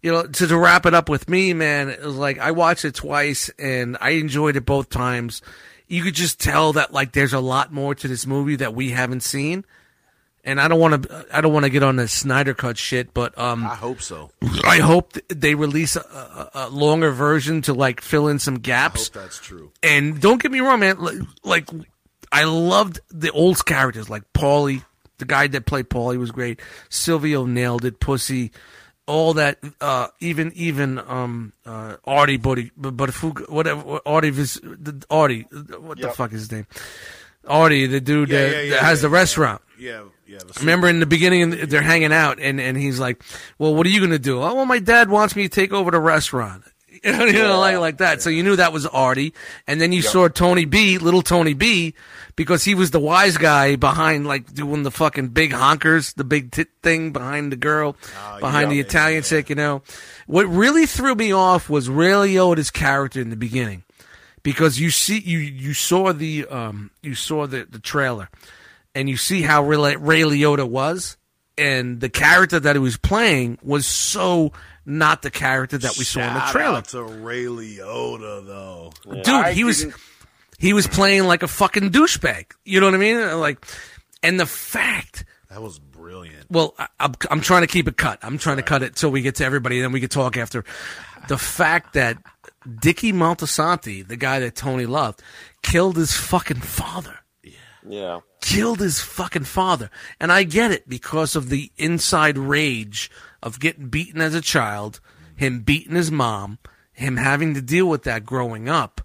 you 0.03 0.13
know, 0.13 0.27
to, 0.27 0.47
to 0.47 0.59
wrap 0.59 0.85
it 0.85 0.93
up 0.93 1.09
with 1.09 1.31
me, 1.31 1.55
man, 1.55 1.89
it 1.89 2.03
was 2.03 2.17
like 2.17 2.39
I 2.39 2.51
watched 2.51 2.85
it 2.85 2.95
twice 2.95 3.49
and 3.59 3.97
I 4.03 4.11
enjoyed 4.11 4.57
it 4.57 4.67
both 4.67 4.91
times. 4.91 5.41
You 5.89 6.03
could 6.03 6.15
just 6.15 6.39
tell 6.39 6.75
that 6.75 6.93
like 6.93 7.13
there's 7.13 7.33
a 7.33 7.41
lot 7.41 7.73
more 7.73 7.95
to 7.95 8.07
this 8.09 8.27
movie 8.27 8.57
that 8.57 8.75
we 8.75 8.91
haven't 8.91 9.23
seen. 9.23 9.65
And 10.47 10.61
I 10.61 10.69
don't 10.69 10.79
want 10.79 11.03
to, 11.05 11.27
I 11.33 11.41
don't 11.41 11.53
want 11.55 11.65
to 11.65 11.71
get 11.71 11.83
on 11.83 11.97
the 11.97 12.07
Snyder 12.07 12.53
cut 12.53 12.77
shit, 12.77 13.15
but, 13.15 13.37
um, 13.39 13.65
I 13.65 13.75
hope 13.75 14.03
so. 14.03 14.31
I 14.65 14.79
hope 14.79 15.15
they 15.29 15.55
release 15.55 15.97
a, 15.97 16.01
a, 16.01 16.51
a 16.55 16.69
longer 16.69 17.11
version 17.13 17.63
to 17.63 17.73
like 17.73 18.03
fill 18.03 18.29
in 18.29 18.39
some 18.39 18.57
I 18.57 18.59
gaps. 18.59 19.07
hope 19.09 19.23
that's 19.23 19.39
true. 19.39 19.73
And 19.83 20.21
don't 20.21 20.43
get 20.43 20.51
me 20.53 20.61
wrong, 20.61 20.81
man. 20.81 20.99
Like, 21.45 21.69
I 22.31 22.45
loved 22.45 23.01
the 23.11 23.31
old 23.31 23.65
characters, 23.65 24.11
like 24.11 24.25
Paulie, 24.35 24.85
the 25.19 25.25
guy 25.25 25.47
that 25.47 25.65
played 25.67 25.89
Paulie 25.89 26.19
was 26.19 26.31
great. 26.31 26.61
Silvio 26.91 27.47
nailed 27.47 27.85
it. 27.85 27.99
Pussy, 28.01 28.51
all 29.07 29.35
that. 29.35 29.59
Uh, 29.81 30.09
even 30.21 30.53
even 30.57 30.99
um 30.99 31.53
uh 31.65 31.97
Artie, 32.05 32.37
Buddy, 32.37 32.71
but 32.77 32.93
whatever. 33.49 34.01
Artie, 34.05 34.33
Artie, 35.09 35.43
what 35.79 35.99
the 36.01 36.11
fuck 36.11 36.33
is 36.33 36.41
his 36.41 36.53
name? 36.53 36.67
Artie, 37.47 37.87
the 37.87 38.01
dude 38.01 38.29
Yeah, 38.31 38.41
that, 38.41 38.51
yeah, 38.53 38.61
yeah, 38.63 38.71
that 38.71 38.83
has 38.83 39.01
the 39.03 39.09
restaurant. 39.09 39.63
Yeah, 39.79 40.05
yeah. 40.27 40.39
the 40.39 40.61
Remember 40.61 40.89
in 40.89 41.01
the 41.01 41.07
beginning, 41.07 41.51
they're 41.69 41.83
hanging 41.83 42.13
out, 42.13 42.39
and, 42.39 42.61
and 42.61 42.77
he's 42.77 42.99
like, 42.99 43.23
"Well, 43.59 43.75
what 43.75 43.87
are 43.87 43.91
you 43.91 44.01
gonna 44.01 44.19
do?" 44.19 44.43
Oh, 44.43 44.55
well, 44.55 44.67
my 44.67 44.79
dad 44.79 45.11
wants 45.11 45.37
me 45.37 45.45
to 45.45 45.49
take 45.49 45.73
over 45.73 45.91
the 45.91 46.01
restaurant. 46.01 46.65
You 47.03 47.13
know, 47.13 47.25
you 47.25 47.33
know, 47.35 47.59
like 47.59 47.77
like 47.79 47.99
that. 47.99 48.23
So 48.23 48.31
you 48.31 48.43
knew 48.43 48.57
that 48.57 48.73
was 48.73 48.87
Artie, 48.87 49.35
and 49.67 49.79
then 49.79 49.93
you 49.93 50.01
saw 50.01 50.29
Tony 50.29 50.65
B, 50.65 50.97
little 50.97 51.21
Tony 51.21 51.53
B, 51.53 51.93
because 52.35 52.65
he 52.65 52.75
was 52.75 52.93
the 52.93 53.01
wise 53.01 53.37
guy 53.37 53.77
behind, 53.77 54.27
like 54.27 54.55
doing 54.55 54.85
the 54.85 54.91
fucking 54.91 55.29
big 55.29 55.51
honkers, 55.51 56.15
the 56.15 56.25
big 56.25 56.53
tit 56.53 56.69
thing 56.83 57.13
behind 57.13 57.53
the 57.53 57.57
girl, 57.57 57.97
behind 58.41 58.71
the 58.71 58.77
yeah, 58.77 58.83
Italian 58.85 59.23
chick. 59.23 59.51
You 59.51 59.57
know, 59.57 59.83
what 60.27 60.47
really 60.47 60.87
threw 60.87 61.15
me 61.15 61.33
off 61.33 61.69
was 61.69 61.91
Ray 61.91 62.13
Liotta's 62.13 62.71
character 62.71 63.21
in 63.21 63.29
the 63.29 63.37
beginning 63.37 63.83
because 64.45 64.79
you 64.79 64.91
see 64.91 65.19
you 65.19 65.39
you 65.39 65.75
saw 65.75 66.13
the 66.13 66.47
um 66.47 66.91
you 67.03 67.17
saw 67.17 67.47
the 67.47 67.67
the 67.69 67.81
trailer 67.81 68.31
and 68.95 69.09
you 69.09 69.17
see 69.17 69.43
how 69.43 69.63
Ray, 69.63 69.97
Ray 69.97 70.23
Liotta 70.23 70.69
was 70.69 71.17
and 71.57 72.01
the 72.01 72.09
character 72.09 72.59
that 72.61 72.77
he 72.77 72.81
was 72.81 72.97
playing 72.97 73.59
was 73.63 73.87
so 73.87 74.53
not 74.87 75.23
the 75.23 75.31
character 75.31 75.79
that 75.79 75.97
we 75.97 76.05
saw 76.05 76.21
in 76.21 76.35
the 76.35 76.41
trailer. 76.51 76.79
out 76.79 76.89
to 76.89 77.03
Ray 77.03 77.45
Liotta 77.45 78.47
though. 78.47 78.93
Dude, 79.11 79.29
I 79.29 79.53
he 79.53 79.65
was 79.65 79.87
he 80.59 80.73
was 80.73 80.87
playing 80.87 81.25
like 81.25 81.43
a 81.43 81.49
fucking 81.49 81.91
douchebag. 81.91 82.53
You 82.65 82.81
know 82.81 82.87
what 82.87 82.95
I 82.95 82.99
mean? 82.99 83.39
Like 83.41 83.65
and 84.23 84.39
the 84.39 84.47
fact 84.47 85.25
That 85.51 85.63
was 85.63 85.79
brilliant. 85.79 86.51
well, 86.51 86.75
I, 86.79 86.89
I'm, 87.01 87.15
I'm 87.31 87.41
trying 87.41 87.63
to 87.63 87.67
keep 87.67 87.89
it 87.89 87.97
cut. 87.97 88.19
I'm 88.23 88.39
trying 88.39 88.57
to 88.57 88.63
cut 88.63 88.83
it 88.83 88.97
till 88.97 89.11
we 89.11 89.23
get 89.23 89.37
to 89.37 89.45
everybody, 89.45 89.77
and 89.79 89.85
then 89.85 89.93
we 89.93 90.01
can 90.01 90.09
talk 90.09 90.37
after. 90.37 90.65
The 91.29 91.39
fact 91.39 91.95
that 91.95 92.19
Dicky 92.81 93.13
Moltisanti, 93.13 94.07
the 94.07 94.17
guy 94.17 94.41
that 94.41 94.55
Tony 94.55 94.85
loved, 94.87 95.23
killed 95.63 95.97
his 95.97 96.13
fucking 96.13 96.61
father. 96.61 97.19
Yeah. 97.43 97.53
Yeah. 97.89 98.21
Killed 98.45 98.81
his 98.81 99.01
fucking 99.01 99.45
father. 99.45 99.91
And 100.21 100.31
I 100.31 100.43
get 100.43 100.71
it 100.71 100.89
because 100.89 101.35
of 101.35 101.49
the 101.49 101.71
inside 101.77 102.37
rage 102.37 103.11
of 103.43 103.59
getting 103.59 103.89
beaten 103.89 104.21
as 104.21 104.35
a 104.35 104.41
child, 104.41 105.01
him 105.35 105.61
beating 105.61 105.97
his 105.97 106.11
mom, 106.11 106.59
him 106.93 107.17
having 107.17 107.55
to 107.55 107.63
deal 107.63 107.87
with 107.87 108.03
that 108.05 108.25
growing 108.25 108.69
up, 108.69 109.01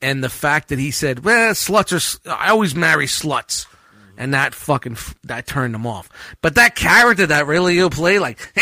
and 0.00 0.22
the 0.22 0.28
fact 0.28 0.68
that 0.68 0.78
he 0.78 0.90
said, 0.90 1.24
well, 1.24 1.52
sluts 1.52 2.20
are 2.26 2.30
I 2.32 2.50
always 2.50 2.74
marry 2.74 3.06
sluts. 3.06 3.66
and 4.16 4.32
that 4.34 4.54
fucking 4.54 4.96
that 5.24 5.46
turned 5.46 5.74
him 5.74 5.86
off. 5.86 6.08
But 6.40 6.54
that 6.54 6.74
character 6.76 7.26
that 7.26 7.46
really 7.46 7.74
he'll 7.74 7.90
play 7.90 8.18
like, 8.18 8.38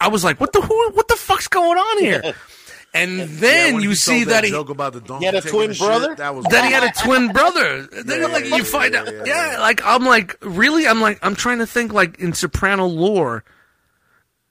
I 0.00 0.08
was 0.08 0.24
like, 0.24 0.40
what 0.40 0.52
the 0.52 0.60
who, 0.60 0.90
what 0.92 1.08
the 1.08 1.16
fuck's 1.16 1.48
going 1.48 1.78
on 1.78 2.02
here? 2.02 2.34
And 2.94 3.20
then 3.20 3.74
when 3.74 3.82
you 3.82 3.90
he 3.90 3.94
see 3.94 4.24
told 4.24 4.28
that 4.28 4.44
he 4.44 4.50
joke 4.50 4.70
about 4.70 4.92
the 4.94 5.00
donkey 5.00 5.20
He 5.20 5.26
had 5.26 5.34
a 5.34 5.40
taking 5.42 5.56
twin 5.58 5.68
the 5.68 5.74
shit, 5.74 5.86
brother? 5.86 6.14
that 6.16 6.34
was 6.34 6.46
then 6.50 6.64
he 6.64 6.72
had 6.72 6.84
a 6.84 6.92
twin 7.02 7.28
brother. 7.32 7.86
Then 8.04 8.22
Yeah, 8.22 8.26
like 8.28 8.44
yeah, 8.44 8.50
you 8.56 8.56
yeah, 8.56 8.64
find 8.64 8.94
yeah, 8.94 9.00
out, 9.00 9.06
yeah, 9.12 9.22
yeah, 9.26 9.52
yeah. 9.52 9.60
Like 9.60 9.80
I'm 9.84 10.04
like, 10.04 10.36
really? 10.42 10.86
I'm 10.86 11.00
like, 11.00 11.18
I'm 11.22 11.34
trying 11.36 11.58
to 11.58 11.66
think 11.66 11.92
like 11.92 12.18
in 12.18 12.32
Soprano 12.32 12.86
lore. 12.86 13.44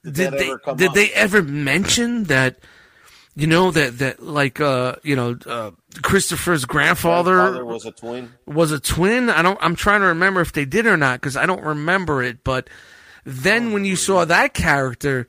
Did, 0.04 0.14
that 0.14 0.38
they 0.38 0.48
ever 0.50 0.76
did 0.76 0.88
up? 0.90 0.94
they 0.94 1.10
ever 1.10 1.42
mention 1.42 2.24
that? 2.24 2.58
You 3.34 3.46
know 3.46 3.70
that 3.70 3.98
that 3.98 4.20
like 4.22 4.60
uh 4.60 4.96
you 5.04 5.14
know 5.14 5.36
uh 5.46 5.70
Christopher's 6.02 6.64
grandfather, 6.64 7.36
Grandfather 7.36 7.64
was 7.64 7.84
a 7.86 7.92
twin. 7.92 8.32
was 8.46 8.72
a 8.72 8.80
twin. 8.80 9.30
I 9.30 9.42
don't. 9.42 9.58
I'm 9.60 9.76
trying 9.76 10.00
to 10.00 10.06
remember 10.08 10.40
if 10.40 10.52
they 10.52 10.64
did 10.64 10.86
or 10.86 10.96
not 10.96 11.20
because 11.20 11.36
I 11.36 11.46
don't 11.46 11.62
remember 11.62 12.20
it. 12.22 12.42
But 12.42 12.68
then 13.24 13.72
when 13.72 13.84
you 13.84 13.94
saw 13.94 14.24
that 14.24 14.54
character, 14.54 15.28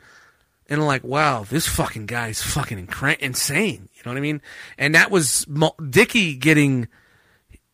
and 0.69 0.85
like, 0.85 1.03
wow, 1.03 1.43
this 1.49 1.67
fucking 1.67 2.05
guy's 2.05 2.41
fucking 2.41 2.85
incra- 2.87 3.17
insane. 3.19 3.89
You 3.95 4.01
know 4.05 4.11
what 4.11 4.17
I 4.17 4.21
mean? 4.21 4.41
And 4.77 4.95
that 4.95 5.11
was 5.11 5.45
Mo- 5.47 5.75
Dickie 5.89 6.35
getting. 6.35 6.87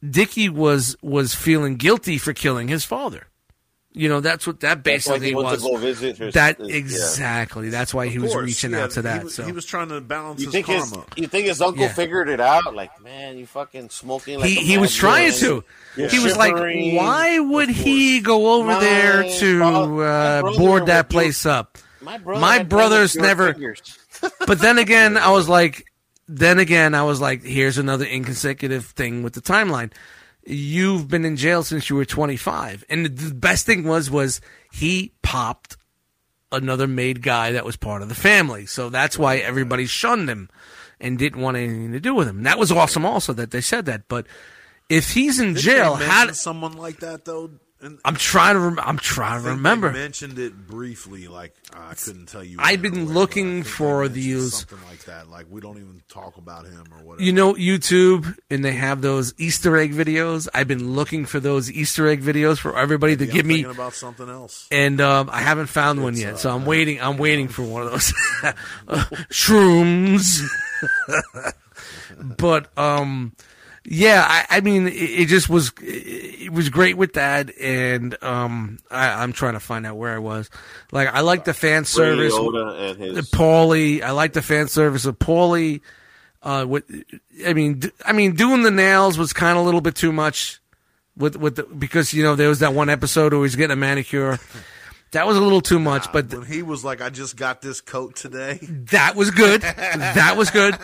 Dickie 0.07 0.49
was 0.49 0.95
was 1.01 1.33
feeling 1.33 1.75
guilty 1.77 2.17
for 2.17 2.33
killing 2.33 2.67
his 2.67 2.85
father. 2.85 3.27
You 3.97 4.09
know 4.09 4.19
that's 4.19 4.45
what 4.45 4.59
that 4.59 4.83
That's 4.83 5.07
why 5.07 5.13
basically 5.19 5.29
he 5.29 5.35
was. 5.35 5.63
to 5.63 5.69
go 5.69 5.77
visit 5.77 6.17
his- 6.17 6.33
that 6.33 6.57
his- 6.57 6.67
yeah. 6.69 6.75
exactly. 6.75 7.69
That's 7.69 7.93
why 7.93 8.07
he 8.09 8.17
Of 8.17 8.23
was 8.23 8.33
course, 8.33 8.45
reaching 8.45 8.71
yeah, 8.71 8.83
out 8.83 8.91
to 8.91 8.99
he 8.99 9.03
that. 9.03 9.23
was- 9.23 9.35
so 9.35 9.43
he 9.45 9.53
was 9.53 9.65
trying 9.65 9.87
to 9.87 10.01
balance 10.01 10.41
You 10.41 10.47
his 10.47 10.53
think 10.53 10.67
his 10.67 10.93
you 11.15 11.27
think 11.27 11.47
his 11.47 11.61
uncle 11.61 11.83
Yeah. 11.83 11.93
figured 11.93 12.27
it 12.27 12.41
out? 12.41 12.75
Like, 12.75 13.01
man, 13.01 13.37
you 13.37 13.45
fucking 13.47 13.89
smoking. 13.91 14.39
Like 14.41 14.49
he 14.49 14.57
a 14.57 14.61
he 14.63 14.77
was 14.77 14.93
trying 14.93 15.31
to. 15.35 15.63
You're 15.95 16.09
He 16.09 16.19
was 16.19 16.35
like, 16.35 16.53
why 16.55 17.39
would 17.39 17.69
he 17.69 18.19
go 18.19 18.55
over 18.55 18.67
My 18.67 18.79
there 18.81 19.23
to 19.39 20.01
uh, 20.01 20.41
board 20.57 20.87
that 20.87 21.07
place 21.09 21.45
up? 21.45 21.77
My, 22.05 22.17
brother 22.17 22.39
my 22.41 22.63
brothers 22.63 23.15
never- 23.15 23.53
But 24.47 24.59
then 24.59 24.77
again, 24.77 25.17
I 25.17 25.31
was 25.31 25.49
like, 25.57 25.85
then 26.27 26.59
again, 26.59 26.95
I 26.95 27.03
was 27.03 27.19
like, 27.19 27.43
here's 27.43 27.77
another 27.77 28.05
inconsecutive 28.05 28.85
thing 28.85 29.21
with 29.23 29.33
the 29.33 29.41
timeline. 29.41 29.91
You've 30.47 31.07
been 31.07 31.25
in 31.25 31.35
jail 31.37 31.63
since 31.63 31.89
you 31.89 31.95
were 31.95 32.05
25, 32.05 32.85
and 32.89 33.05
the 33.07 33.33
best 33.33 33.65
thing 33.65 33.83
was 33.83 34.09
was 34.11 34.41
he 34.71 35.11
popped 35.23 35.75
another 36.51 36.87
made 36.87 37.21
guy 37.23 37.51
that 37.53 37.65
was 37.65 37.75
part 37.75 38.01
of 38.03 38.09
the 38.09 38.15
family, 38.15 38.65
so 38.67 38.89
that's 38.89 39.17
why 39.17 39.37
everybody 39.37 39.85
shunned 39.87 40.29
him 40.29 40.49
and 41.01 41.17
didn't 41.17 41.41
want 41.41 41.57
anything 41.57 41.91
to 41.93 41.99
do 41.99 42.13
with 42.15 42.27
him. 42.27 42.43
That 42.43 42.59
was 42.59 42.71
awesome, 42.71 43.05
also 43.05 43.33
that 43.33 43.49
they 43.51 43.59
said 43.61 43.85
that. 43.87 44.07
But 44.07 44.27
if 44.87 45.11
he's 45.13 45.39
in 45.39 45.55
Didn't 45.55 45.61
jail, 45.63 45.95
they 45.95 46.05
how? 46.05 46.19
mention 46.19 46.35
someone 46.35 46.73
like 46.73 46.99
that 46.99 47.25
though? 47.25 47.49
And 47.81 47.99
I'm 48.05 48.15
trying 48.15 48.53
to. 48.55 48.61
Rem- 48.61 48.79
I'm 48.79 48.97
trying 48.97 49.43
to 49.43 49.49
remember. 49.49 49.91
Mentioned 49.91 50.39
it 50.39 50.55
briefly, 50.65 51.27
like 51.27 51.53
I 51.73 51.93
couldn't 51.93 52.27
tell 52.27 52.43
you. 52.43 52.55
I've 52.57 52.81
been 52.81 53.13
looking 53.13 53.47
but 53.47 53.59
I 53.59 53.63
think 53.63 53.75
for 53.75 54.07
these- 54.07 54.53
something 54.55 54.79
like 54.89 55.03
that. 55.05 55.27
Like 55.29 55.47
we 55.49 55.59
don't 55.59 55.77
even 55.77 56.01
talk 56.07 56.37
about 56.37 56.65
him 56.65 56.85
or 56.93 57.03
whatever. 57.03 57.23
You 57.23 57.33
know 57.33 57.53
YouTube, 57.53 58.33
and 58.49 58.63
they 58.63 58.71
have 58.71 59.01
those 59.01 59.33
Easter 59.37 59.75
egg 59.77 59.93
videos. 59.93 60.47
I've 60.53 60.69
been 60.69 60.93
looking 60.95 61.25
for 61.25 61.41
those 61.41 61.69
Easter 61.69 62.07
egg 62.07 62.21
videos 62.23 62.59
for 62.59 62.77
everybody 62.77 63.17
to 63.17 63.25
Maybe 63.25 63.33
give 63.33 63.41
I'm 63.43 63.47
me, 63.49 63.55
thinking 63.55 63.71
about 63.71 63.93
something 63.93 64.29
else. 64.29 64.67
and 64.71 65.01
um, 65.01 65.29
I 65.31 65.41
haven't 65.41 65.67
found 65.67 66.01
one 66.01 66.15
yet. 66.15 66.39
So 66.39 66.55
I'm 66.55 66.65
waiting. 66.65 67.01
I'm 67.01 67.17
waiting 67.17 67.49
for 67.49 67.63
one 67.63 67.83
of 67.83 67.91
those 67.91 68.13
shrooms. 69.29 70.41
but 72.37 72.75
um, 72.77 73.33
yeah, 73.87 74.25
I, 74.27 74.57
I 74.57 74.61
mean, 74.61 74.87
it, 74.87 74.93
it 74.93 75.27
just 75.27 75.47
was. 75.47 75.71
It 75.81 76.51
was 76.51 76.69
great 76.69 76.97
with 76.97 77.13
that, 77.13 77.55
and 77.59 78.21
um, 78.23 78.79
I, 78.89 79.21
I'm 79.21 79.31
trying 79.31 79.53
to 79.53 79.59
find 79.59 79.85
out 79.85 79.95
where 79.95 80.13
I 80.13 80.17
was. 80.17 80.49
Like, 80.91 81.07
I 81.07 81.21
like 81.21 81.45
the 81.45 81.53
fan 81.53 81.85
service. 81.85 82.33
And 82.35 82.43
his 83.15 83.29
Paulie. 83.29 84.01
I 84.01 84.11
like 84.11 84.33
the 84.33 84.41
fan 84.41 84.67
service 84.67 85.05
of 85.05 85.19
Paulie. 85.19 85.81
Uh, 86.41 86.65
with, 86.67 86.83
I 87.45 87.53
mean, 87.53 87.79
d- 87.79 87.91
I 88.05 88.13
mean, 88.13 88.35
doing 88.35 88.63
the 88.63 88.71
nails 88.71 89.17
was 89.17 89.33
kind 89.33 89.57
of 89.57 89.63
a 89.63 89.65
little 89.65 89.81
bit 89.81 89.95
too 89.95 90.11
much, 90.11 90.59
with 91.15 91.35
with 91.35 91.55
the, 91.57 91.63
because 91.63 92.13
you 92.13 92.23
know 92.23 92.35
there 92.35 92.49
was 92.49 92.59
that 92.59 92.73
one 92.73 92.89
episode 92.89 93.33
where 93.33 93.43
he's 93.43 93.55
getting 93.55 93.73
a 93.73 93.75
manicure. 93.75 94.39
That 95.15 95.25
was 95.25 95.37
a 95.37 95.41
little 95.41 95.61
too 95.61 95.79
much, 95.79 96.11
but 96.11 96.29
th- 96.29 96.39
when 96.41 96.47
he 96.51 96.61
was 96.61 96.83
like, 96.83 97.01
"I 97.01 97.09
just 97.09 97.37
got 97.37 97.61
this 97.61 97.79
coat 97.81 98.15
today." 98.15 98.59
that 98.91 99.15
was 99.15 99.31
good. 99.31 99.61
That 99.61 100.35
was 100.37 100.51
good. 100.51 100.75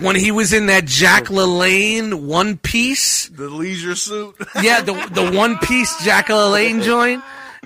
When 0.00 0.14
he 0.14 0.30
was 0.30 0.52
in 0.52 0.66
that 0.66 0.84
Jack 0.84 1.24
LaLanne 1.24 2.14
one 2.26 2.58
piece, 2.58 3.28
The 3.28 3.48
leisure 3.48 3.94
suit. 3.94 4.36
yeah, 4.62 4.80
the 4.82 4.92
the 5.12 5.30
one 5.32 5.56
piece 5.58 6.04
Jack 6.04 6.26
LaLanne 6.28 6.82
joint, 6.82 7.22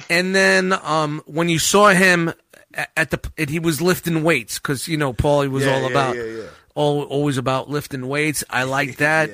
and 0.08 0.34
then 0.34 0.72
um 0.82 1.22
when 1.26 1.48
you 1.48 1.58
saw 1.58 1.88
him 1.88 2.32
at, 2.74 2.90
at 2.96 3.10
the 3.10 3.20
and 3.36 3.50
he 3.50 3.58
was 3.58 3.80
lifting 3.82 4.22
weights 4.22 4.58
because 4.58 4.86
you 4.88 4.96
know 4.96 5.12
Paulie 5.12 5.50
was 5.50 5.64
Yeah, 5.64 5.74
all 5.74 5.80
yeah, 5.82 5.88
about 5.90 6.16
yeah. 6.16 6.42
all 6.76 7.02
always 7.02 7.36
about 7.36 7.68
lifting 7.68 8.06
weights. 8.06 8.44
I 8.48 8.62
like 8.62 8.96
that. 9.06 9.30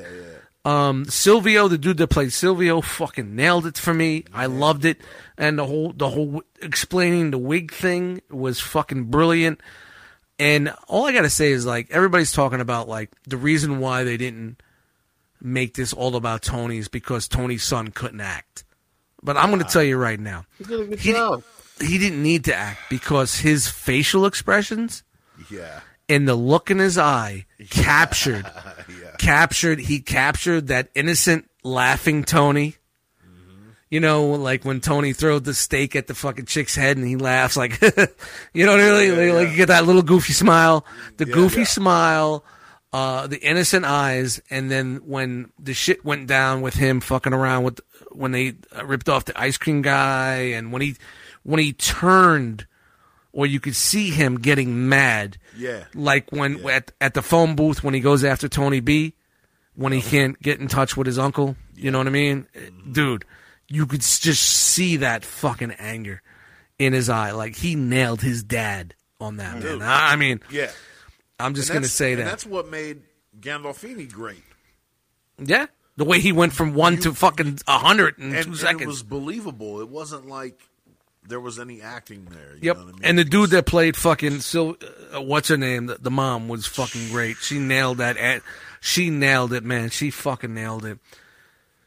Um, 0.65 1.07
Silvio, 1.07 1.67
the 1.67 1.79
dude 1.79 1.97
that 1.97 2.09
played 2.09 2.33
Silvio, 2.33 2.81
fucking 2.81 3.35
nailed 3.35 3.67
it 3.67 3.77
for 3.77 3.93
me. 3.93 4.25
I 4.33 4.47
loved 4.47 4.85
it, 4.85 5.01
and 5.37 5.59
the 5.59 5.67
whole 5.67 5.93
the 5.93 6.09
whole 6.09 6.43
explaining 6.61 7.33
the 7.33 7.39
wig 7.39 7.73
thing 7.73 8.23
was 8.31 8.61
fucking 8.61 9.05
brilliant. 9.05 9.61
And 10.39 10.73
all 10.89 11.07
I 11.07 11.13
gotta 11.13 11.31
say 11.31 11.51
is 11.51 11.67
like 11.67 11.91
everybody's 11.91 12.33
talking 12.33 12.61
about 12.61 12.89
like 12.89 13.11
the 13.27 13.37
reason 13.37 13.81
why 13.81 14.05
they 14.05 14.17
didn't 14.17 14.63
make 15.41 15.75
this 15.75 15.93
all 15.93 16.15
about 16.15 16.43
Tony 16.43 16.79
is 16.79 16.87
because 16.89 17.27
Tony's 17.27 17.65
son 17.65 17.89
couldn't 17.89 18.21
act. 18.21 18.65
But 19.21 19.37
I'm 19.37 19.51
gonna 19.51 19.65
tell 19.65 19.83
you 19.83 19.97
right 19.97 20.19
now, 20.21 20.47
he 20.59 20.65
did 20.65 20.99
he, 20.99 21.13
he 21.81 21.99
didn't 21.99 22.23
need 22.23 22.45
to 22.45 22.55
act 22.55 22.83
because 22.89 23.37
his 23.41 23.67
facial 23.69 24.27
expressions 24.27 25.03
Yeah, 25.51 25.81
and 26.09 26.27
the 26.29 26.35
look 26.37 26.71
in 26.71 26.79
his 26.79 26.99
eye 26.99 27.47
captured. 27.71 28.47
Captured 29.23 29.79
he 29.79 30.01
captured 30.01 30.67
that 30.69 30.91
innocent 30.95 31.49
laughing 31.63 32.25
Tony. 32.25 32.77
You 33.89 34.01
know, 34.01 34.31
like 34.31 34.65
when 34.65 34.81
Tony 34.81 35.13
throws 35.13 35.43
the 35.43 35.53
steak 35.53 35.95
at 35.95 36.07
the 36.07 36.15
fucking 36.15 36.47
chick's 36.47 36.75
head 36.75 36.97
and 36.97 37.07
he 37.07 37.17
laughs 37.17 37.59
like 37.59 37.81
you 38.53 38.67
know 38.67 38.73
what 38.73 38.81
I 38.81 39.09
mean? 39.11 39.35
Like, 39.35 39.51
you 39.51 39.57
get 39.57 39.69
that 39.69 39.85
little 39.85 40.03
goofy 40.03 40.33
smile. 40.33 40.87
The 41.19 41.27
goofy 41.27 41.61
yeah. 41.61 41.65
smile, 41.65 42.45
uh, 42.93 43.27
the 43.27 43.39
innocent 43.39 43.85
eyes, 43.85 44.41
and 44.49 44.71
then 44.71 45.03
when 45.05 45.53
the 45.59 45.75
shit 45.75 46.07
went 46.07 46.27
down 46.27 46.63
with 46.63 46.75
him 46.75 47.01
fucking 47.01 47.35
around 47.35 47.65
with 47.65 47.81
when 48.13 48.33
they 48.33 48.55
ripped 48.83 49.11
off 49.11 49.27
the 49.27 49.39
ice 49.39 49.59
cream 49.59 49.83
guy 49.83 50.37
and 50.55 50.73
when 50.73 50.81
he 50.81 50.97
when 51.43 51.61
he 51.61 51.75
turned 51.75 52.67
or 53.33 53.47
you 53.47 53.61
could 53.61 53.75
see 53.77 54.11
him 54.11 54.39
getting 54.39 54.89
mad 54.89 55.39
Yeah. 55.57 55.85
like 55.95 56.31
when 56.31 56.67
at 56.69 56.93
at 57.01 57.15
the 57.15 57.23
phone 57.23 57.57
booth 57.57 57.83
when 57.83 57.95
he 57.95 58.01
goes 58.01 58.25
after 58.25 58.49
Tony 58.49 58.81
B, 58.81 59.15
when 59.75 59.93
he 59.93 60.03
can't 60.03 60.41
get 60.43 60.61
in 60.61 60.69
touch 60.69 60.97
with 60.97 61.07
his 61.07 61.19
uncle. 61.19 61.57
You 61.75 61.91
know 61.91 61.99
what 61.99 62.07
I 62.07 62.11
mean, 62.11 62.47
eh, 62.55 62.61
mm-hmm. 62.61 62.93
dude? 62.93 63.25
You 63.69 63.87
could 63.87 64.03
just 64.03 64.43
see 64.43 64.97
that 64.99 65.25
fucking 65.25 65.73
anger 65.73 66.21
in 66.79 66.93
his 66.93 67.09
eye. 67.09 67.31
Like 67.33 67.57
he 67.57 67.75
nailed 67.75 68.21
his 68.21 68.43
dad 68.43 68.95
on 69.21 69.39
that 69.39 69.55
man. 69.55 69.63
Dude. 69.63 69.83
I 69.83 70.13
I 70.13 70.17
mean, 70.17 70.41
Yeah. 70.51 70.71
I'm 71.41 71.55
just 71.55 71.73
gonna 71.73 71.87
say 71.87 72.13
and 72.13 72.21
that. 72.21 72.25
That's 72.27 72.47
what 72.47 72.69
made 72.69 73.03
Gandolfini 73.41 74.11
great. 74.13 74.43
Yeah, 75.39 75.67
the 75.97 76.05
way 76.05 76.21
he 76.21 76.31
went 76.31 76.53
from 76.53 76.75
one 76.75 76.99
to 76.99 77.13
fucking 77.15 77.59
a 77.67 77.79
hundred 77.79 78.19
in 78.19 78.35
And, 78.35 78.45
two 78.45 78.55
seconds. 78.55 78.83
it 78.83 78.87
was 78.87 79.03
believable. 79.03 79.81
It 79.81 79.89
wasn't 79.89 80.27
like 80.29 80.61
there 81.27 81.41
was 81.41 81.59
any 81.59 81.81
acting 81.83 82.27
there. 82.31 82.55
You 82.57 82.59
Yep. 82.63 82.77
know 82.77 82.85
what 82.85 82.89
I 82.95 82.97
mean? 82.99 83.05
And 83.05 83.19
the 83.19 83.25
dude 83.25 83.51
that 83.51 83.67
played 83.67 83.97
fucking 83.97 84.41
Sil, 84.43 84.77
uh, 85.15 85.21
what's 85.23 85.49
her 85.49 85.57
name? 85.57 85.87
The, 85.87 85.97
the 86.01 86.11
mom 86.11 86.49
was 86.49 86.67
fucking 86.67 87.11
great. 87.11 87.37
She 87.39 87.59
nailed 87.59 87.99
that. 87.99 88.17
At, 88.17 88.43
she 88.81 89.11
nailed 89.11 89.53
it, 89.53 89.65
man. 89.65 89.91
She 89.91 90.11
fucking 90.11 90.53
nailed 90.53 90.85
it. 90.85 90.99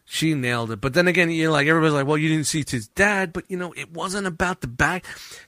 She 0.07 0.35
nailed 0.35 0.69
it. 0.71 0.79
But 0.81 0.93
then 0.93 1.07
again, 1.07 1.31
you're 1.31 1.51
like 1.51 1.67
everybody's 1.67 1.95
like, 1.95 2.05
well, 2.05 2.17
you 2.17 2.29
didn't 2.29 2.45
see 2.45 2.63
his 2.67 2.87
dad, 2.89 3.33
but 3.33 3.43
you 3.49 3.57
know, 3.57 3.73
it 3.75 3.91
wasn't 3.91 4.27
about 4.27 4.61
the 4.61 4.67
back. 4.67 5.03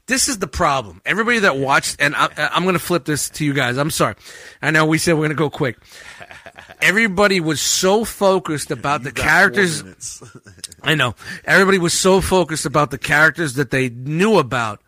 This 0.07 0.27
is 0.27 0.39
the 0.39 0.47
problem. 0.47 0.99
Everybody 1.05 1.39
that 1.39 1.57
watched, 1.57 1.97
and 1.99 2.15
I, 2.15 2.27
I'm 2.35 2.63
going 2.63 2.73
to 2.73 2.79
flip 2.79 3.05
this 3.05 3.29
to 3.29 3.45
you 3.45 3.53
guys. 3.53 3.77
I'm 3.77 3.91
sorry. 3.91 4.15
I 4.61 4.71
know 4.71 4.85
we 4.87 4.97
said 4.97 5.13
we're 5.13 5.19
going 5.19 5.29
to 5.29 5.35
go 5.35 5.51
quick. 5.51 5.77
Everybody 6.81 7.39
was 7.39 7.59
so 7.61 8.05
focused 8.05 8.69
about 8.71 9.03
the 9.03 9.11
got 9.11 9.23
characters. 9.25 9.83
minutes. 9.83 10.23
I 10.83 10.95
know. 10.95 11.15
Everybody 11.45 11.79
was 11.79 11.93
so 11.93 12.21
focused 12.21 12.65
about 12.65 12.91
the 12.91 12.97
characters 12.97 13.55
that 13.55 13.71
they 13.71 13.89
knew 13.89 14.37
about, 14.37 14.81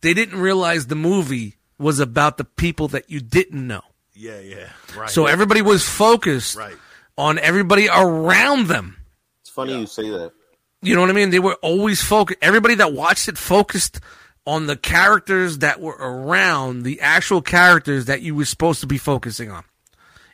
they 0.00 0.14
didn't 0.14 0.40
realize 0.40 0.86
the 0.86 0.94
movie 0.94 1.56
was 1.78 2.00
about 2.00 2.38
the 2.38 2.44
people 2.44 2.88
that 2.88 3.10
you 3.10 3.20
didn't 3.20 3.66
know. 3.66 3.82
yeah, 4.14 4.40
yeah. 4.40 4.68
Right. 4.96 5.10
So 5.10 5.26
everybody 5.26 5.60
was 5.60 5.86
focused 5.86 6.56
Right. 6.56 6.76
on 7.18 7.38
everybody 7.38 7.88
around 7.88 8.68
them. 8.68 8.96
It's 9.42 9.50
funny 9.50 9.78
you 9.78 9.86
say 9.86 10.08
that. 10.08 10.32
You 10.80 10.94
know 10.94 11.02
what 11.02 11.10
I 11.10 11.14
mean? 11.14 11.30
They 11.30 11.38
were 11.38 11.56
always 11.62 12.00
focused. 12.02 12.38
Everybody 12.40 12.76
that 12.76 12.92
watched 12.94 13.28
it 13.28 13.36
focused 13.36 14.00
on 14.46 14.66
the 14.66 14.76
characters 14.76 15.58
that 15.58 15.80
were 15.80 15.96
around 15.98 16.82
the 16.84 17.00
actual 17.00 17.42
characters 17.42 18.06
that 18.06 18.22
you 18.22 18.34
were 18.34 18.44
supposed 18.44 18.80
to 18.80 18.86
be 18.86 18.96
focusing 18.98 19.50
on, 19.50 19.64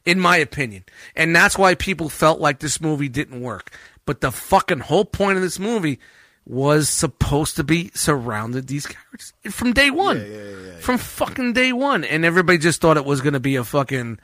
in 0.04 0.18
my 0.18 0.36
opinion. 0.36 0.84
And 1.16 1.34
that's 1.34 1.56
why 1.56 1.74
people 1.74 2.08
felt 2.08 2.40
like 2.40 2.58
this 2.60 2.80
movie 2.80 3.08
didn't 3.08 3.40
work 3.40 3.70
But 4.04 4.20
the 4.20 4.32
fucking 4.32 4.80
whole 4.80 5.04
point 5.04 5.36
of 5.36 5.42
this 5.42 5.58
movie 5.58 5.98
was 6.44 6.88
supposed 6.88 7.54
to 7.56 7.62
be 7.64 7.90
surrounded 7.94 8.66
these 8.66 8.86
characters 8.86 9.32
from 9.50 9.72
day 9.72 9.90
one, 9.90 10.16
Yeah, 10.18 10.26
yeah, 10.26 10.38
yeah, 10.42 10.56
yeah. 10.66 10.76
from 10.80 10.98
fucking 10.98 11.52
day 11.52 11.72
one, 11.72 12.02
and 12.02 12.24
everybody 12.24 12.58
just 12.58 12.80
thought 12.80 12.96
it 12.96 13.04
was 13.04 13.20
going 13.20 13.34
to 13.34 13.40
be 13.40 13.54
a 13.54 13.62
fucking, 13.62 14.18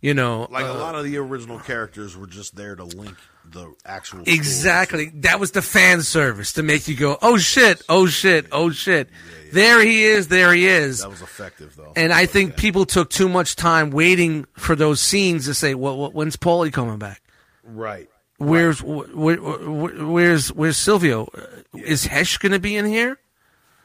you 0.00 0.14
know, 0.14 0.46
Like 0.52 0.66
uh, 0.66 0.68
a 0.68 0.78
lot 0.78 0.94
of 0.94 1.02
the 1.04 1.16
original 1.16 1.58
characters 1.58 2.16
were 2.16 2.28
just 2.28 2.54
there 2.54 2.76
to 2.76 2.84
link 2.84 3.16
the 3.44 3.74
actual 3.84 4.20
story. 4.20 4.36
Exactly. 4.36 5.06
That 5.14 5.40
was 5.40 5.50
the 5.50 5.62
fan 5.62 6.02
service 6.02 6.52
to 6.52 6.62
make 6.62 6.86
you 6.86 6.94
go, 6.94 7.18
oh 7.22 7.38
shit, 7.38 7.82
oh 7.88 8.06
shit, 8.06 8.46
oh 8.52 8.70
shit. 8.70 9.08
There 9.52 9.80
he 9.82 10.04
is, 10.04 10.28
there 10.28 10.52
he 10.52 10.66
is. 10.66 11.00
That 11.00 11.10
was 11.10 11.22
effective 11.22 11.74
though. 11.76 11.92
And 11.96 12.12
I 12.12 12.26
think 12.26 12.56
people 12.56 12.84
took 12.86 13.10
too 13.10 13.28
much 13.28 13.56
time 13.56 13.90
waiting 13.90 14.46
for 14.56 14.74
those 14.76 15.00
scenes 15.00 15.46
to 15.46 15.54
say, 15.54 15.74
well, 15.74 16.08
wh- 16.08 16.14
when's 16.14 16.36
Paulie 16.36 16.72
coming 16.72 16.98
back? 16.98 17.22
right. 17.64 18.08
Where's 18.40 18.78
wh- 18.78 19.08
wh- 19.10 19.40
wh- 19.40 20.08
where's 20.12 20.52
where's 20.52 20.76
Silvio? 20.76 21.26
Uh, 21.36 21.78
Is 21.78 22.06
Hesh 22.06 22.38
going 22.38 22.52
to 22.52 22.60
be 22.60 22.76
in 22.76 22.86
here? 22.86 23.18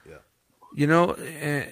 Yeah. 0.08 0.18
You 0.76 0.86
know, 0.86 1.10
uh, 1.14 1.64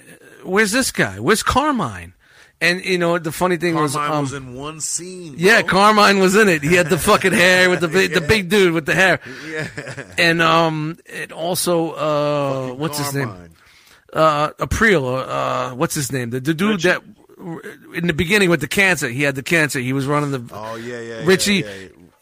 where's 0.44 0.72
this 0.72 0.92
guy? 0.92 1.20
Where's 1.20 1.44
Carmine? 1.44 2.16
And 2.60 2.84
you 2.84 2.98
know, 2.98 3.20
the 3.20 3.32
funny 3.32 3.58
thing 3.58 3.76
was, 3.76 3.94
Carmine 3.94 4.12
um, 4.18 4.22
was 4.24 4.34
in 4.34 4.56
one 4.56 4.82
scene. 4.82 5.36
yeah. 5.38 5.62
Carmine 5.62 6.18
was 6.18 6.36
in 6.36 6.50
it. 6.50 6.64
He 6.64 6.74
had 6.74 6.90
the 6.90 6.98
fucking 7.10 7.34
hair 7.34 7.70
with 7.70 7.82
the 7.82 7.88
big, 7.88 8.16
the 8.16 8.22
big 8.22 8.50
dude 8.50 8.74
with 8.74 8.88
the 8.88 8.96
hair. 8.96 9.20
Yeah. 9.48 9.68
And 10.18 10.42
um, 10.42 10.98
it 11.06 11.32
also 11.32 11.92
uh, 11.92 12.74
what's 12.74 12.98
his 12.98 13.14
name? 13.14 13.30
Uh, 14.14 14.52
April. 14.60 15.16
Uh, 15.16 15.74
what's 15.74 15.96
his 15.96 16.12
name? 16.12 16.32
The, 16.32 16.40
the 16.40 16.54
dude 16.54 16.82
that 16.82 17.02
in 17.94 18.08
the 18.08 18.14
beginning 18.14 18.50
with 18.50 18.62
the 18.62 18.68
cancer. 18.68 19.08
He 19.10 19.24
had 19.24 19.36
the 19.36 19.44
cancer. 19.44 19.80
He 19.80 19.94
was 19.94 20.06
running 20.06 20.32
the. 20.32 20.44
Oh 20.54 20.76
yeah, 20.76 21.00
yeah. 21.00 21.26
Richie. 21.26 21.56
Yeah, 21.56 21.74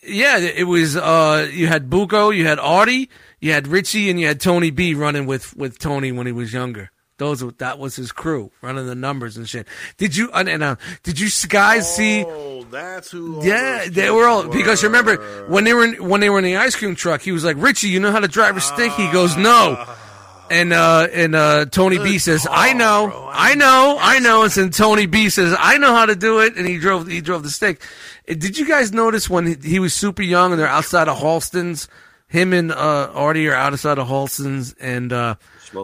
yeah, 0.03 0.37
Yeah, 0.37 0.49
it 0.55 0.63
was. 0.63 0.95
Uh, 0.95 1.49
you 1.51 1.67
had 1.67 1.89
Buko, 1.89 2.35
you 2.35 2.45
had 2.45 2.59
Artie, 2.59 3.09
you 3.39 3.51
had 3.51 3.67
Richie, 3.67 4.09
and 4.09 4.19
you 4.19 4.27
had 4.27 4.39
Tony 4.39 4.71
B 4.71 4.93
running 4.93 5.25
with 5.25 5.55
with 5.55 5.79
Tony 5.79 6.11
when 6.11 6.25
he 6.25 6.31
was 6.31 6.53
younger. 6.53 6.91
Those 7.17 7.41
that 7.57 7.77
was 7.79 7.97
his 7.97 8.13
crew 8.13 8.49
running 8.61 8.87
the 8.87 8.95
numbers 8.95 9.35
and 9.35 9.47
shit. 9.47 9.67
Did 9.97 10.15
you 10.15 10.31
and, 10.33 10.47
and 10.47 10.63
uh, 10.63 10.75
did 11.03 11.19
you 11.19 11.27
guys 11.49 11.93
see? 11.93 12.23
Oh, 12.25 12.63
that's 12.63 13.11
who. 13.11 13.45
Yeah, 13.45 13.87
they 13.89 14.09
were 14.09 14.25
all 14.25 14.47
because 14.47 14.85
remember 14.85 15.17
when 15.47 15.65
they 15.65 15.73
were 15.73 15.83
in, 15.83 16.07
when 16.07 16.21
they 16.21 16.29
were 16.29 16.37
in 16.37 16.45
the 16.45 16.55
ice 16.55 16.77
cream 16.77 16.95
truck. 16.95 17.21
He 17.21 17.33
was 17.33 17.43
like, 17.43 17.57
"Richie, 17.59 17.89
you 17.89 17.99
know 17.99 18.13
how 18.13 18.21
to 18.21 18.29
drive 18.29 18.55
a 18.55 18.61
stick?" 18.61 18.93
He 18.93 19.11
goes, 19.11 19.35
"No." 19.35 19.85
And 20.51 20.73
uh, 20.73 21.07
and 21.13 21.35
uh, 21.35 21.65
Tony 21.65 21.97
B 21.99 22.17
says, 22.17 22.47
"I 22.49 22.73
know, 22.73 23.29
I 23.31 23.55
know, 23.55 23.97
I 23.99 24.19
know." 24.19 24.43
And 24.43 24.51
then 24.51 24.69
Tony 24.71 25.05
B 25.05 25.29
says, 25.29 25.55
"I 25.57 25.77
know 25.77 25.93
how 25.93 26.05
to 26.05 26.15
do 26.15 26.39
it," 26.39 26.55
and 26.55 26.67
he 26.67 26.77
drove 26.79 27.07
he 27.07 27.21
drove 27.21 27.43
the 27.43 27.49
stick. 27.49 27.81
Uh, 28.29 28.33
Did 28.33 28.57
you 28.57 28.67
guys 28.67 28.91
notice 28.91 29.29
when 29.29 29.45
he, 29.45 29.55
he 29.63 29.79
was 29.79 29.93
super 29.93 30.21
young 30.23 30.51
and 30.51 30.59
they're 30.59 30.67
outside 30.67 31.07
of 31.07 31.17
Holsten's? 31.17 31.87
Him 32.27 32.53
and 32.53 32.71
uh, 32.71 33.11
Artie 33.13 33.47
are 33.47 33.55
outside 33.55 33.97
of 33.97 34.07
Holsten's, 34.07 34.73
and 34.73 35.11
uh, 35.11 35.35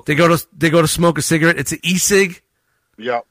they 0.05 0.15
go 0.15 0.27
to 0.27 0.47
they 0.55 0.69
go 0.69 0.81
to 0.81 0.87
smoke 0.87 1.17
a 1.17 1.21
cigarette. 1.21 1.57
It's 1.57 1.71
an 1.71 1.79
e-cig. 1.83 2.41
Yep. 2.97 3.25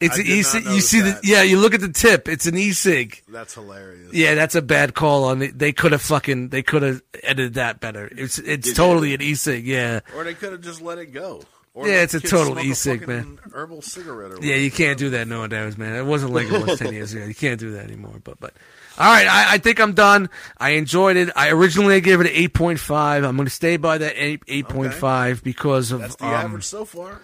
It's 0.00 0.16
I 0.16 0.20
an 0.20 0.26
did 0.26 0.32
e-cig. 0.38 0.64
You 0.64 0.80
see 0.80 1.00
that. 1.02 1.20
the 1.22 1.28
yeah. 1.28 1.42
You 1.42 1.58
look 1.58 1.74
at 1.74 1.80
the 1.80 1.90
tip. 1.90 2.26
It's 2.28 2.46
an 2.46 2.56
e-cig. 2.56 3.22
That's 3.28 3.54
hilarious. 3.54 4.12
Yeah, 4.14 4.34
that's 4.34 4.54
a 4.54 4.62
bad 4.62 4.94
call 4.94 5.24
on 5.24 5.42
it. 5.42 5.58
They 5.58 5.72
could 5.72 5.92
have 5.92 6.00
fucking 6.02 6.48
they 6.48 6.62
could 6.62 6.82
have 6.82 7.02
edited 7.22 7.54
that 7.54 7.80
better. 7.80 8.08
It's 8.10 8.38
it's 8.38 8.72
totally 8.72 9.12
an 9.14 9.20
e-cig. 9.20 9.66
Yeah. 9.66 10.00
Or 10.16 10.24
they 10.24 10.34
could 10.34 10.52
have 10.52 10.62
just 10.62 10.80
let 10.80 10.98
it 10.98 11.12
go. 11.12 11.42
Or 11.74 11.86
Yeah, 11.86 12.02
it's 12.02 12.14
a 12.14 12.20
total 12.20 12.54
smoke 12.54 12.64
e-cig, 12.64 13.06
man. 13.06 13.38
Herbal 13.54 13.82
cigarette. 13.82 14.32
Or 14.32 14.38
Yeah, 14.44 14.56
you 14.56 14.70
can't 14.70 14.98
do 14.98 15.10
that 15.10 15.28
no 15.28 15.40
nowadays, 15.46 15.76
man. 15.78 15.94
It 15.94 16.04
wasn't 16.06 16.32
legal 16.32 16.62
was 16.64 16.78
ten 16.78 16.92
years 16.94 17.12
ago. 17.12 17.24
You 17.26 17.34
can't 17.34 17.60
do 17.60 17.72
that 17.72 17.84
anymore. 17.84 18.20
But 18.24 18.40
but 18.40 18.54
all 18.98 19.06
right, 19.06 19.26
I, 19.28 19.54
I 19.54 19.58
think 19.58 19.80
I'm 19.80 19.92
done. 19.92 20.30
I 20.58 20.70
enjoyed 20.70 21.16
it. 21.16 21.30
I 21.36 21.50
originally 21.50 22.00
gave 22.00 22.20
it 22.20 22.26
an 22.26 22.32
eight 22.34 22.54
point 22.54 22.80
five. 22.80 23.22
I'm 23.22 23.36
going 23.36 23.46
to 23.46 23.54
stay 23.54 23.76
by 23.76 23.98
that 23.98 24.14
eight 24.16 24.42
eight 24.48 24.66
point 24.68 24.94
five 24.94 25.44
because 25.44 25.92
of 25.92 26.00
That's 26.00 26.16
the 26.16 26.24
um, 26.24 26.32
average 26.32 26.64
so 26.64 26.84
far. 26.84 27.20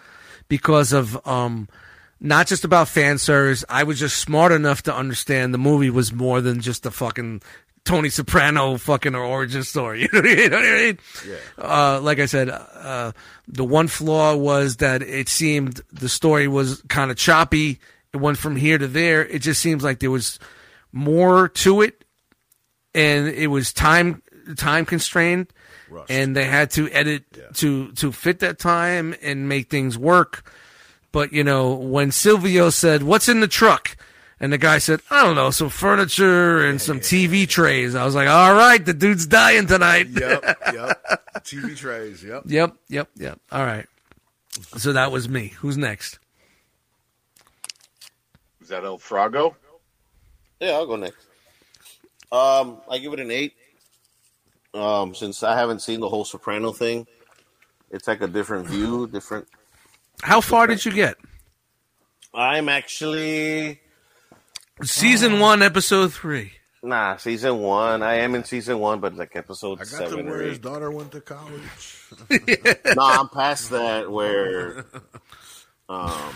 because 0.49 0.93
of 0.93 1.27
um 1.27 1.69
not 2.21 2.47
just 2.47 2.65
about 2.65 2.89
fan 2.89 3.19
service. 3.19 3.65
I 3.69 3.83
was 3.85 3.99
just 3.99 4.19
smart 4.19 4.53
enough 4.53 4.83
to 4.85 4.95
understand 4.95 5.53
the 5.53 5.59
movie 5.59 5.91
was 5.91 6.13
more 6.13 6.41
than 6.41 6.61
just 6.61 6.87
a 6.87 6.91
fucking 6.91 7.43
Tony 7.85 8.09
Soprano 8.09 8.77
fucking 8.79 9.15
origin 9.15 9.63
story. 9.63 10.09
You 10.13 10.49
know 10.51 10.57
what 10.57 10.67
I 10.67 10.77
mean? 10.77 10.99
Uh, 11.57 12.01
like 12.03 12.19
I 12.19 12.27
said, 12.27 12.49
uh, 12.51 13.13
the 13.47 13.65
one 13.65 13.87
flaw 13.89 14.35
was 14.35 14.77
that 14.79 15.03
it 15.03 15.29
seemed 15.29 15.81
the 15.93 16.09
story 16.09 16.49
was 16.49 16.83
kind 16.89 17.11
of 17.11 17.17
choppy. 17.17 17.79
It 18.13 18.17
went 18.17 18.39
from 18.39 18.57
here 18.57 18.79
to 18.79 18.89
there. 18.89 19.25
It 19.25 19.41
just 19.41 19.61
seems 19.61 19.85
like 19.85 20.01
there 20.01 20.11
was 20.11 20.39
more 20.93 21.49
to 21.49 21.83
it, 21.83 22.05
and 22.95 23.29
it 23.29 23.49
was 23.49 23.73
time 23.73 24.23
time 24.57 24.85
constrained, 24.87 25.53
Rushed. 25.91 26.11
and 26.11 26.35
they 26.35 26.45
had 26.45 26.71
to 26.73 26.91
edit 26.91 27.55
to 27.57 27.93
to 27.93 28.11
fit 28.11 28.41
that 28.41 28.59
time 28.59 29.15
and 29.23 29.49
make 29.49 29.71
things 29.71 29.97
work. 29.99 30.51
But 31.17 31.33
you 31.33 31.45
know, 31.45 31.73
when 31.73 32.13
Silvio 32.13 32.69
said, 32.69 33.03
"What's 33.03 33.27
in 33.27 33.41
the 33.41 33.49
truck?" 33.49 33.97
and 34.39 34.53
the 34.53 34.59
guy 34.59 34.77
said, 34.77 35.01
"I 35.11 35.25
don't 35.25 35.35
know, 35.35 35.51
some 35.51 35.71
furniture 35.71 36.63
and 36.63 36.79
some 36.79 37.01
TV 37.01 37.49
trays," 37.49 37.95
I 37.95 38.05
was 38.05 38.15
like, 38.15 38.29
"All 38.29 38.53
right, 38.53 38.85
the 38.85 38.93
dude's 38.93 39.27
dying 39.27 39.67
tonight." 39.67 40.09
Yep, 40.11 40.45
yep. 40.75 41.03
TV 41.37 41.75
trays. 41.75 42.23
Yep. 42.23 42.43
Yep, 42.45 42.77
yep, 42.91 43.09
yep. 43.17 43.41
All 43.51 43.65
right. 43.65 43.87
So 44.77 44.93
that 44.93 45.11
was 45.11 45.27
me. 45.27 45.55
Who's 45.61 45.79
next? 45.79 46.19
Is 48.61 48.69
that 48.69 48.85
El 48.85 48.99
Frago? 48.99 49.55
Yeah, 50.61 50.73
I'll 50.73 50.87
go 50.87 50.97
next. 50.97 51.27
Um, 52.31 52.77
I 52.91 52.99
give 52.99 53.15
it 53.15 53.21
an 53.21 53.31
eight. 53.31 53.55
Um, 54.75 55.15
since 55.15 55.43
I 55.43 55.57
haven't 55.57 55.81
seen 55.81 56.01
the 56.01 56.11
whole 56.11 56.27
Soprano 56.27 56.73
thing, 56.73 57.07
it's 57.91 58.07
like 58.07 58.21
a 58.21 58.29
different 58.29 58.67
view, 58.67 59.07
different. 59.07 59.49
How 60.23 60.41
far 60.41 60.67
did 60.67 60.85
you 60.85 60.93
get? 60.93 61.17
I'm 62.35 62.69
actually 62.69 63.81
Season 64.83 65.41
one, 65.41 65.63
episode 65.63 66.13
three. 66.13 66.53
nah 66.83 67.17
season 67.17 67.59
one. 67.59 68.03
I 68.03 68.17
am 68.17 68.35
in 68.35 68.45
season 68.45 68.79
one, 68.79 69.01
but 69.01 69.15
like 69.15 69.35
episode 69.37 69.81
I 69.81 69.85
got 69.85 69.91
to 69.91 69.97
seven 69.97 70.29
or 70.29 70.31
where 70.33 70.43
his 70.43 70.59
daughter 70.59 70.91
went 70.91 71.13
to 71.13 71.21
college. 71.21 72.03
no, 72.31 73.03
I'm 73.03 73.29
past 73.29 73.71
that 73.71 74.11
where 74.11 74.85
um 75.89 76.35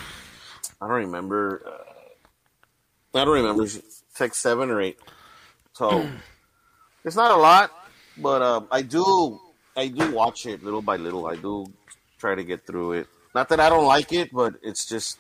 I 0.81 0.87
don't 0.89 1.05
remember 1.07 1.63
uh, 1.67 3.19
I 3.19 3.25
don't 3.25 3.35
remember 3.35 3.65
it's 3.65 4.03
like 4.19 4.35
seven 4.35 4.71
or 4.71 4.81
eight. 4.81 4.99
So 5.75 6.09
it's 7.05 7.17
not 7.17 7.31
a 7.31 7.37
lot, 7.37 7.71
but 8.17 8.41
um 8.43 8.69
I 8.71 8.83
do 8.83 9.39
I 9.77 9.89
do 9.89 10.13
watch 10.13 10.47
it 10.47 10.65
little 10.65 10.83
by 10.83 10.97
little. 10.97 11.27
I 11.27 11.37
do 11.37 11.67
try 12.19 12.35
to 12.35 12.43
get 12.45 12.67
through 12.67 12.93
it. 12.93 13.07
Not 13.35 13.49
that 13.51 13.61
I 13.61 13.69
don't 13.69 13.87
like 13.87 14.13
it, 14.13 14.31
but 14.33 14.55
it's 14.63 14.87
just 14.87 15.19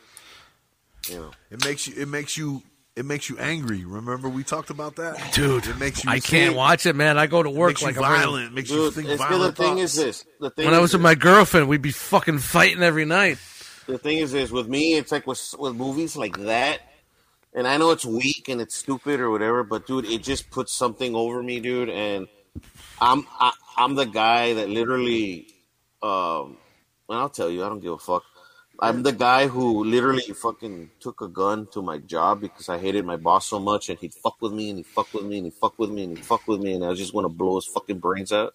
you 1.09 1.16
know 1.16 1.31
It 1.51 1.65
makes 1.65 1.87
you. 1.89 1.95
It 2.01 2.09
makes 2.09 2.37
you. 2.37 2.62
It 2.97 3.05
makes 3.07 3.31
you 3.31 3.39
angry. 3.39 3.85
Remember 3.85 4.28
we 4.28 4.43
talked 4.43 4.69
about 4.69 4.97
that, 4.97 5.32
Dude, 5.32 5.65
It 5.66 5.78
makes 5.78 6.05
you. 6.05 6.11
I 6.11 6.19
can't 6.20 6.55
watch 6.57 6.85
it, 6.87 6.95
man. 6.97 7.16
I 7.19 7.27
go 7.28 7.43
to 7.43 7.49
It 7.49 7.55
work 7.55 7.69
makes 7.70 7.82
like 7.82 7.95
you 7.95 8.03
I'm 8.03 8.12
ready- 8.12 8.24
violent. 8.24 8.55
Makes 8.55 8.70
you 8.70 8.91
think 8.91 9.09
it's, 9.09 9.23
the 9.23 9.28
violent 9.28 9.57
thing 9.57 9.77
thoughts. 9.78 9.95
is 9.97 10.05
this. 10.05 10.24
The 10.41 10.51
thing 10.51 10.65
When 10.66 10.74
I 10.74 10.78
is 10.78 10.82
was 10.82 10.93
with 10.95 11.01
this. 11.01 11.05
my 11.05 11.15
girlfriend, 11.15 11.69
we'd 11.69 11.81
be 11.82 11.93
fucking 11.93 12.39
fighting 12.41 12.82
every 12.82 13.05
night. 13.05 13.39
the 13.87 13.97
thing 13.97 14.19
is 14.19 14.32
this 14.32 14.51
with 14.51 14.69
me 14.69 14.95
it's 14.97 15.11
like 15.12 15.27
with 15.27 15.55
with 15.59 15.74
movies 15.74 16.15
like 16.16 16.37
that 16.39 16.78
and 17.55 17.66
i 17.66 17.77
know 17.77 17.91
it's 17.91 18.05
weak 18.05 18.49
and 18.49 18.61
it's 18.61 18.77
stupid 18.77 19.19
or 19.19 19.28
whatever 19.31 19.65
but 19.65 19.85
dude 19.87 20.05
it 20.05 20.23
just 20.23 20.49
puts 20.51 20.73
something 20.73 21.15
over 21.16 21.43
me 21.43 21.59
dude 21.59 21.89
and 21.89 22.28
i'm 23.01 23.27
I, 23.41 23.51
i'm 23.77 23.97
the 23.97 24.05
guy 24.07 24.55
that 24.55 24.69
literally 24.69 25.49
um 26.05 26.45
and 26.47 26.57
i'll 27.19 27.28
tell 27.28 27.51
you 27.51 27.65
i 27.65 27.69
don't 27.69 27.81
give 27.81 27.93
a 27.93 27.99
fuck 27.99 28.23
i'm 28.81 29.03
the 29.03 29.12
guy 29.12 29.47
who 29.47 29.85
literally 29.85 30.23
fucking 30.23 30.91
took 31.01 31.20
a 31.20 31.28
gun 31.28 31.66
to 31.73 31.82
my 31.82 31.99
job 31.99 32.41
because 32.41 32.69
i 32.69 32.78
hated 32.78 33.05
my 33.05 33.16
boss 33.16 33.47
so 33.47 33.59
much 33.59 33.89
and 33.89 33.99
he'd 33.99 34.15
fuck 34.15 34.41
with 34.41 34.53
me 34.53 34.70
and 34.70 34.78
he'd 34.78 34.87
fuck 34.87 35.12
with 35.12 35.24
me 35.24 35.39
and 35.39 35.47
he'd 35.47 35.55
fuck 35.55 35.78
with 35.78 35.91
me 35.91 36.05
and 36.05 36.16
he'd 36.16 36.24
fuck 36.24 36.47
with 36.47 36.61
me 36.61 36.74
and 36.74 36.85
i 36.85 36.95
just 36.95 37.12
want 37.15 37.24
to 37.24 37.28
blow 37.28 37.57
his 37.57 37.66
fucking 37.66 37.99
brains 37.99 38.32
out 38.32 38.55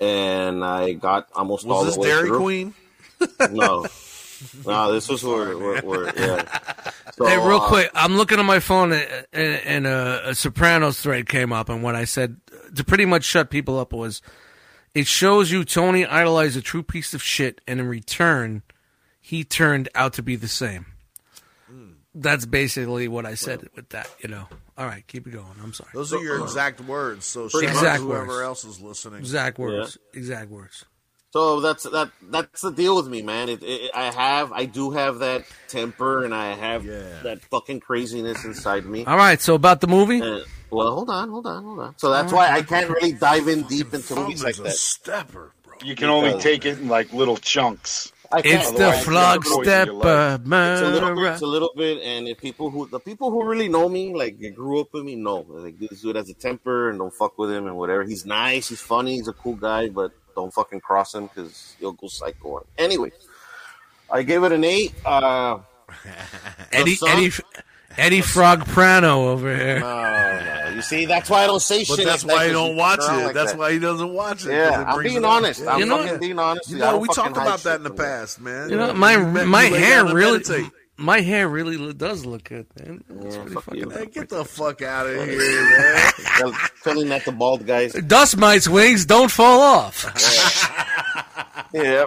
and 0.00 0.64
i 0.64 0.92
got 0.92 1.28
almost 1.34 1.66
all 1.66 1.84
Was 1.84 1.86
this 1.86 1.94
the 1.94 2.00
way 2.00 2.08
Dairy 2.08 2.28
through. 2.28 2.38
Queen? 2.38 2.74
No, 3.50 3.86
no, 4.66 4.92
this 4.92 5.08
was 5.08 5.22
where, 5.22 5.56
where, 5.56 5.82
where 5.82 6.18
yeah. 6.18 6.44
So, 7.14 7.26
Hey, 7.26 7.36
real 7.36 7.58
uh, 7.58 7.68
quick, 7.68 7.90
I'm 7.94 8.16
looking 8.16 8.38
at 8.38 8.44
my 8.46 8.58
phone 8.58 8.92
and, 8.92 9.26
and 9.34 9.86
a, 9.86 10.30
a 10.30 10.34
Sopranos 10.34 10.98
thread 10.98 11.28
came 11.28 11.52
up, 11.52 11.68
and 11.68 11.82
what 11.82 11.94
I 11.94 12.04
said 12.04 12.38
to 12.74 12.84
pretty 12.84 13.04
much 13.04 13.24
shut 13.24 13.50
people 13.50 13.78
up 13.78 13.92
was, 13.92 14.22
it 14.94 15.06
shows 15.06 15.50
you 15.50 15.64
Tony 15.64 16.04
idolized 16.06 16.56
a 16.56 16.62
true 16.62 16.82
piece 16.82 17.14
of 17.14 17.22
shit, 17.22 17.60
and 17.66 17.80
in 17.80 17.86
return, 17.88 18.62
he 19.20 19.44
turned 19.44 19.88
out 19.94 20.12
to 20.14 20.22
be 20.22 20.36
the 20.36 20.48
same. 20.48 20.86
That's 22.14 22.44
basically 22.44 23.08
what 23.08 23.24
I 23.24 23.34
said 23.34 23.66
with 23.74 23.88
that, 23.90 24.06
you 24.20 24.28
know. 24.28 24.46
All 24.76 24.84
right, 24.86 25.02
keep 25.06 25.26
it 25.26 25.30
going. 25.30 25.46
I'm 25.62 25.72
sorry. 25.72 25.88
Those 25.94 26.12
are 26.12 26.18
your 26.22 26.42
exact 26.42 26.82
words. 26.82 27.24
So 27.24 27.48
Pretty 27.48 27.68
shout 27.68 27.76
much. 27.76 27.84
out 27.84 27.88
Exact 27.94 28.00
to 28.02 28.06
whoever 28.06 28.26
words. 28.26 28.42
else 28.42 28.64
is 28.66 28.80
listening. 28.82 29.20
Exact 29.20 29.58
words. 29.58 29.96
Exact 30.12 30.50
words. 30.50 30.84
So 31.32 31.60
that's 31.60 31.84
that. 31.84 32.10
That's 32.28 32.60
the 32.60 32.70
deal 32.70 32.94
with 32.96 33.08
me, 33.08 33.22
man. 33.22 33.48
It, 33.48 33.62
it, 33.62 33.90
I 33.94 34.10
have, 34.12 34.52
I 34.52 34.66
do 34.66 34.90
have 34.90 35.20
that 35.20 35.44
temper, 35.68 36.24
and 36.24 36.34
I 36.34 36.54
have 36.54 36.84
Yeah. 36.84 37.22
that 37.22 37.42
fucking 37.44 37.80
craziness 37.80 38.44
inside 38.44 38.84
me. 38.84 39.04
All 39.06 39.16
right, 39.16 39.40
so 39.40 39.54
about 39.54 39.80
the 39.80 39.86
movie. 39.86 40.20
Uh, 40.20 40.40
well, 40.70 40.94
hold 40.94 41.08
on, 41.10 41.30
hold 41.30 41.46
on, 41.46 41.64
hold 41.64 41.78
on. 41.80 41.94
So 41.98 42.10
that's 42.10 42.32
why 42.32 42.50
I 42.50 42.60
can't 42.62 42.90
really 42.90 43.12
dive 43.12 43.48
in 43.48 43.62
deep 43.62 43.94
into 43.94 44.14
Thumbs 44.14 44.20
movies 44.20 44.44
like 44.44 44.58
a 44.58 44.62
that. 44.64 44.72
stepper, 44.72 45.52
bro. 45.64 45.74
You 45.82 45.96
can 45.96 46.10
only 46.10 46.38
take 46.38 46.66
it 46.66 46.78
in 46.78 46.88
like 46.88 47.12
little 47.14 47.36
chunks. 47.38 48.12
It's 48.34 48.70
the 48.72 48.90
it's 48.90 49.04
flog 49.04 49.44
stepper 49.44 50.38
man. 50.44 50.72
It's 50.72 50.82
a 50.82 50.88
little 50.90 51.14
bit. 51.14 51.32
It's 51.32 51.42
a 51.42 51.46
little 51.46 51.72
bit, 51.76 52.02
and 52.02 52.26
if 52.28 52.40
people 52.40 52.70
who 52.70 52.86
the 52.88 52.98
people 52.98 53.30
who 53.30 53.44
really 53.44 53.68
know 53.68 53.88
me, 53.88 54.14
like 54.14 54.38
they 54.38 54.50
grew 54.50 54.80
up 54.80 54.92
with 54.92 55.04
me, 55.04 55.16
know 55.16 55.44
like 55.48 55.78
this 55.78 56.00
dude 56.00 56.16
has 56.16 56.30
a 56.30 56.34
temper 56.34 56.88
and 56.90 56.98
don't 56.98 57.12
fuck 57.12 57.36
with 57.38 57.50
him 57.50 57.66
and 57.66 57.76
whatever. 57.76 58.04
He's 58.04 58.24
nice, 58.24 58.68
he's 58.70 58.80
funny, 58.80 59.16
he's 59.16 59.28
a 59.28 59.34
cool 59.34 59.56
guy, 59.56 59.88
but 59.90 60.12
don't 60.34 60.52
fucking 60.52 60.80
cross 60.80 61.14
him 61.14 61.26
because 61.26 61.74
he'll 61.80 61.92
go 61.92 62.08
psycho. 62.08 62.64
Anyway, 62.78 63.12
I 64.10 64.22
gave 64.22 64.42
it 64.44 64.52
an 64.52 64.64
eight. 64.64 64.92
Uh, 65.04 65.58
Eddie, 66.72 66.94
son? 66.94 67.08
Eddie, 67.10 67.32
Eddie 67.98 68.20
Frog 68.22 68.64
Prano 68.64 69.26
over 69.28 69.54
here. 69.54 69.80
no, 69.80 70.40
no. 70.66 70.72
You 70.74 70.80
see, 70.82 71.04
that's 71.04 71.28
why 71.28 71.44
I 71.44 71.46
don't 71.46 71.60
say 71.60 71.84
But 71.86 71.96
shit. 71.96 72.06
that's 72.06 72.24
like 72.24 72.34
why 72.36 72.44
that, 72.44 72.48
he 72.48 72.54
'cause 72.54 72.66
don't 72.68 72.76
watch 72.76 72.98
it. 73.00 73.24
like 73.26 73.34
that's 73.34 73.52
that. 73.52 73.58
why 73.58 73.72
he 73.72 73.78
doesn't 73.78 74.12
watch 74.14 74.38
it. 74.46 74.48
'cause 74.48 74.52
Yeah, 74.52 74.80
it 74.80 74.84
I'm 74.86 75.02
being 75.02 75.16
it 75.16 75.24
up. 75.24 75.30
honest. 75.30 75.66
I'm 75.66 75.80
You 75.80 75.86
know- 75.86 76.02
fucking 76.02 76.18
being 76.20 76.38
honest. 76.38 76.70
You 76.70 76.78
know, 76.78 76.96
we 76.98 77.08
talked 77.08 77.36
about 77.36 77.60
that 77.64 77.76
in 77.76 77.82
the 77.82 77.90
past, 77.90 78.40
man. 78.40 78.70
You 78.70 78.76
know, 78.76 78.94
my 78.94 79.12
You 79.12 79.46
my 79.46 79.68
lay 79.68 79.78
hair 79.78 80.04
really, 80.06 80.38
meditate. 80.38 80.70
My 81.02 81.20
hair 81.20 81.48
really 81.48 81.92
does 81.92 82.24
look 82.24 82.44
good, 82.44 82.66
man. 82.78 83.02
It's 83.10 83.36
Yeah, 83.36 83.42
pretty 83.42 83.54
fuck 83.54 83.64
fucking. 83.64 83.90
Hey, 83.90 84.06
get 84.06 84.28
the 84.28 84.44
fuck 84.44 84.80
out 84.82 85.06
of 85.06 85.28
here, 85.28 85.38
man. 85.38 86.12
Tell- 86.38 86.52
Telling 86.84 87.08
that 87.10 87.24
to 87.24 87.32
bald 87.32 87.66
guys. 87.66 87.92
Dust 87.92 88.36
mites 88.36 88.68
wings 88.68 89.04
don't 89.06 89.30
fall 89.30 89.60
off. 89.60 90.04
Yeah. 91.74 92.04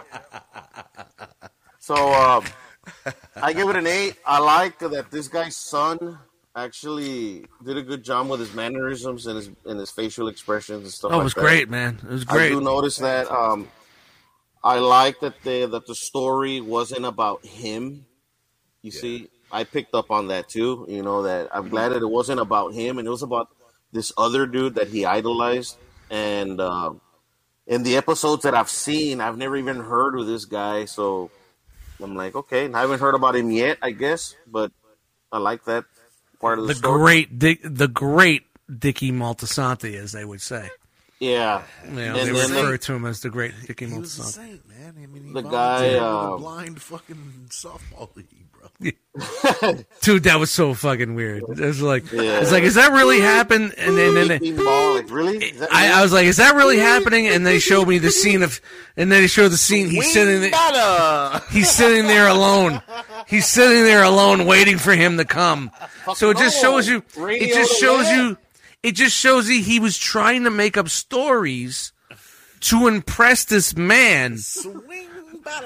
So 1.80 1.96
um, 1.96 2.44
I 3.36 3.52
give 3.54 3.68
it 3.70 3.76
an 3.76 3.88
eight. 3.88 4.16
I 4.24 4.38
like 4.40 4.78
that 4.80 5.10
this 5.10 5.28
guy's 5.28 5.56
son 5.56 6.20
actually 6.56 7.46
did 7.64 7.76
a 7.76 7.82
good 7.82 8.04
job 8.04 8.30
with 8.30 8.40
his 8.42 8.54
mannerisms 8.54 9.26
and 9.26 9.36
his 9.38 9.50
and 9.66 9.80
his 9.80 9.90
facial 9.90 10.28
expressions 10.28 10.84
and 10.84 10.92
stuff. 10.92 11.12
Oh, 11.14 11.22
it 11.22 11.24
was 11.24 11.34
that. 11.34 11.42
great, 11.42 11.68
man. 11.70 12.00
It 12.04 12.10
was 12.12 12.26
great. 12.26 12.46
I 12.48 12.50
do 12.50 12.62
notice 12.62 12.98
that. 12.98 13.30
Um, 13.32 13.68
I 14.64 14.78
like 14.78 15.20
that 15.22 15.42
the 15.44 15.66
that 15.66 15.88
the 15.88 15.96
story 15.96 16.62
wasn't 16.62 17.06
about 17.06 17.44
him. 17.44 18.06
You 18.86 18.92
see, 18.92 19.30
I 19.52 19.64
picked 19.64 19.96
up 19.96 20.12
on 20.12 20.28
that 20.28 20.48
too. 20.48 20.86
You 20.88 21.02
know 21.02 21.24
that 21.24 21.50
I'm 21.52 21.70
glad 21.70 21.90
that 21.90 22.04
it 22.04 22.08
wasn't 22.08 22.40
about 22.40 22.76
him, 22.76 23.00
and 23.00 23.08
it 23.08 23.10
was 23.10 23.24
about 23.24 23.50
this 23.92 24.12
other 24.16 24.46
dude 24.46 24.76
that 24.76 24.90
he 24.90 25.06
idolized. 25.06 25.78
And 26.12 26.62
um, 26.62 27.02
in 27.66 27.82
the 27.82 27.98
episodes 27.98 28.44
that 28.44 28.54
I've 28.54 28.70
seen, 28.70 29.22
I've 29.22 29.40
never 29.40 29.58
even 29.58 29.78
heard 29.78 30.20
of 30.20 30.28
this 30.28 30.46
guy. 30.46 30.86
So 30.86 31.32
I'm 32.00 32.16
like, 32.16 32.36
okay, 32.36 32.72
I 32.72 32.82
haven't 32.82 33.00
heard 33.00 33.16
about 33.16 33.36
him 33.36 33.50
yet, 33.50 33.80
I 33.82 33.90
guess, 33.90 34.36
but 34.46 34.72
I 35.32 35.40
like 35.40 35.66
that 35.66 35.86
part 36.40 36.60
of 36.60 36.68
the, 36.68 36.74
the 36.74 36.78
story. 36.78 37.00
great, 37.00 37.40
Dick, 37.40 37.62
the 37.64 37.88
great 37.88 38.44
Dicky 38.70 39.12
Moltisanti, 39.12 39.96
as 39.96 40.12
they 40.12 40.26
would 40.26 40.42
say. 40.42 40.70
Yeah. 41.20 41.64
You 41.86 41.92
know, 41.92 42.02
And 42.02 42.16
they 42.16 42.24
then 42.26 42.34
refer 42.34 42.72
they- 42.72 42.78
to 42.78 42.94
him 42.94 43.06
as 43.06 43.20
the 43.22 43.30
great 43.30 43.54
Dicky 43.66 43.88
He 43.88 43.98
was 43.98 44.18
a 44.20 44.24
saint, 44.24 44.68
man. 44.68 44.96
I 45.02 45.06
mean, 45.08 45.24
he 45.26 45.34
The 45.34 45.42
guy, 45.42 45.82
with 45.94 46.02
uh, 46.02 46.06
a 46.06 46.38
blind 46.38 46.82
fucking 46.82 47.48
softball 47.50 48.16
league, 48.16 48.28
bro. 48.52 48.70
Dude, 50.02 50.24
that 50.24 50.40
was 50.40 50.52
so 50.52 50.74
fucking 50.74 51.16
weird. 51.16 51.44
It 51.44 51.60
was 51.60 51.82
like, 51.82 52.12
Yeah. 52.12 52.42
it's 52.42 52.52
like, 52.52 52.64
is 52.64 52.76
that 52.76 52.92
really 52.92 53.22
happened? 53.22 53.74
And 53.78 53.98
then, 53.98 54.18
and 54.18 54.30
then 54.30 54.32
Eighteen 54.32 54.58
ball, 54.58 54.96
like 54.96 55.10
really? 55.10 55.54
I. 55.72 55.94
I 56.00 56.02
was 56.02 56.12
like, 56.12 56.26
is 56.26 56.38
that 56.38 56.56
really 56.56 56.78
happening? 56.80 57.28
And 57.28 57.46
they 57.48 57.60
showed 57.60 57.88
me 57.88 57.98
the 58.00 58.12
scene 58.12 58.44
of, 58.44 58.60
and 58.98 59.10
then 59.12 59.22
they 59.22 59.28
showed 59.28 59.50
the 59.50 59.58
scene. 59.58 59.90
He's 59.90 60.12
sitting 60.12 60.42
there. 60.42 61.42
He's 61.52 61.70
sitting 61.70 62.08
there 62.08 62.28
alone. 62.28 62.82
He's 63.28 63.48
sitting 63.48 63.84
there 63.84 64.04
alone, 64.04 64.46
waiting 64.46 64.78
for 64.78 64.94
him 64.94 65.18
to 65.18 65.26
come. 65.26 65.72
So 66.16 66.30
it 66.32 66.38
just 66.38 66.60
shows 66.60 66.88
you. 66.88 67.02
It 67.18 67.54
just 67.54 67.80
shows 67.80 68.10
you. 68.10 68.38
It 68.86 68.94
just 68.94 69.18
shows 69.18 69.50
you 69.50 69.64
he 69.64 69.80
was 69.80 69.98
trying 69.98 70.44
to 70.44 70.52
make 70.52 70.78
up 70.78 70.90
stories 70.90 71.92
to 72.60 72.88
impress 72.88 73.44
this 73.46 73.76
man 73.76 74.38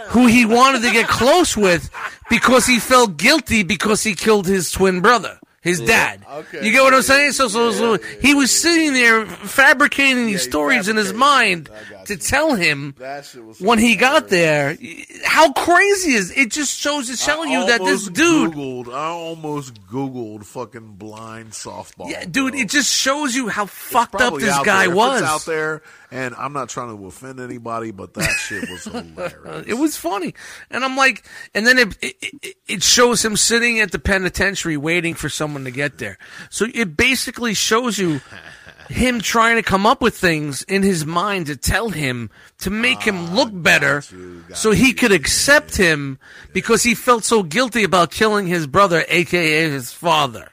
who 0.08 0.28
he 0.28 0.46
wanted 0.46 0.84
to 0.84 0.92
get 0.94 1.10
close 1.10 1.58
with 1.58 1.90
because 2.30 2.66
he 2.66 2.80
felt 2.80 3.18
guilty 3.18 3.64
because 3.64 4.04
he 4.04 4.16
killed 4.16 4.48
his 4.48 4.72
twin 4.72 5.02
brother, 5.02 5.38
his 5.62 5.82
dad. 5.82 6.26
Okay. 6.32 6.66
You 6.66 6.72
get 6.72 6.82
what 6.82 6.94
I'm 6.94 7.02
saying? 7.02 7.34
So, 7.34 7.50
so, 7.50 7.74
so 7.74 7.98
he 8.22 8.34
was 8.34 8.52
sitting 8.52 8.94
there 8.94 9.26
fabricating 9.26 10.26
these 10.26 10.46
he 10.46 10.50
stories 10.50 10.88
in 10.88 10.96
his 10.96 11.12
mind 11.12 11.70
to 12.10 12.18
tell 12.18 12.54
him 12.54 12.94
That 13.00 13.26
shit 13.26 13.44
was 13.44 13.60
when 13.60 13.80
he 13.80 13.96
got 13.96 14.28
there. 14.30 14.78
How 15.26 15.52
crazy 15.54 16.12
is 16.14 16.32
it? 16.38 16.52
Just 16.52 16.78
shows 16.80 17.10
it's 17.10 17.26
telling 17.26 17.50
you 17.52 17.66
that 17.66 17.80
this 17.84 18.08
dude. 18.10 18.52
Googled, 18.54 18.94
I 18.94 19.08
almost 19.08 19.82
Googled 19.88 20.46
fucking 20.46 20.96
blind 20.98 21.52
softball. 21.54 22.10
Yeah, 22.12 22.26
dude, 22.26 22.52
bro. 22.54 22.62
it 22.62 22.70
just 22.70 22.94
shows 22.94 23.34
you 23.36 23.48
how 23.48 23.66
fucked 23.66 24.16
up 24.22 24.36
this 24.36 24.58
guy 24.64 24.86
there. 24.88 24.96
Was. 24.96 25.22
out 25.24 25.46
there, 25.46 25.82
and 26.12 26.36
I'm 26.36 26.54
not 26.54 26.70
trying 26.70 26.96
to 26.98 27.06
offend 27.08 27.40
anybody, 27.40 27.92
but 27.92 28.14
that 28.16 28.30
shit 28.40 28.70
was 28.70 28.84
hilarious. 28.86 29.66
It 29.68 29.76
was 29.76 29.96
funny, 29.98 30.34
and 30.70 30.84
I'm 30.84 30.98
like, 30.98 31.24
and 31.56 31.66
then 31.66 31.78
it 31.80 31.98
it- 32.02 32.56
it 32.68 32.84
shows 32.84 33.26
him 33.26 33.36
sitting 33.36 33.80
at 33.80 33.92
the 33.92 33.98
penitentiary 34.00 34.78
waiting 34.78 35.16
for 35.16 35.28
someone 35.30 35.64
to 35.64 35.72
get 35.72 35.98
there. 35.98 36.18
So 36.52 36.68
it 36.74 36.96
basically 36.96 37.54
shows 37.56 37.98
you 37.98 38.22
him 38.90 39.22
trying 39.22 39.56
to 39.56 39.64
come 39.64 39.86
up 39.86 40.02
with 40.02 40.18
things 40.18 40.64
in 40.64 40.82
his 40.82 41.06
mind 41.06 41.46
to 41.46 41.56
tell 41.56 41.90
him 41.90 42.30
to 42.60 42.70
make 42.70 43.02
him 43.02 43.36
look 43.36 43.50
better, 43.54 44.04
you, 44.12 44.44
so 44.54 44.72
he 44.72 44.94
could 44.94 45.12
accept 45.12 45.78
him 45.78 46.18
because 46.54 46.84
he 46.84 46.96
felt 46.96 47.24
so 47.24 47.44
guilty 47.44 47.84
about 47.84 48.12
killing 48.12 48.48
his 48.48 48.66
brother, 48.66 49.06
aka 49.08 49.70
his 49.70 49.94
father. 49.94 50.52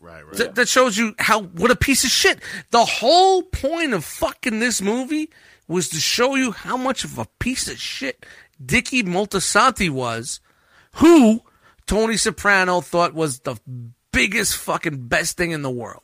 right, 0.00 0.24
right. 0.24 0.36
Th- 0.36 0.52
that 0.52 0.68
shows 0.68 0.96
you 0.96 1.14
how 1.18 1.42
what 1.42 1.72
a 1.72 1.76
piece 1.76 2.04
of 2.04 2.10
shit. 2.10 2.38
The 2.70 2.84
whole 2.84 3.42
point 3.42 3.94
of 3.94 4.04
fucking 4.04 4.60
this 4.60 4.80
movie 4.80 5.30
was 5.66 5.88
to 5.90 5.96
show 5.96 6.36
you 6.36 6.52
how 6.52 6.76
much 6.76 7.04
of 7.04 7.18
a 7.18 7.26
piece 7.40 7.68
of 7.68 7.78
shit 7.78 8.24
Dicky 8.64 9.02
Moltisanti 9.02 9.90
was, 9.90 10.40
who 10.94 11.42
Tony 11.86 12.16
Soprano 12.16 12.80
thought 12.80 13.12
was 13.12 13.40
the 13.40 13.56
biggest 14.12 14.56
fucking 14.56 15.08
best 15.08 15.36
thing 15.36 15.50
in 15.50 15.62
the 15.62 15.70
world. 15.70 16.02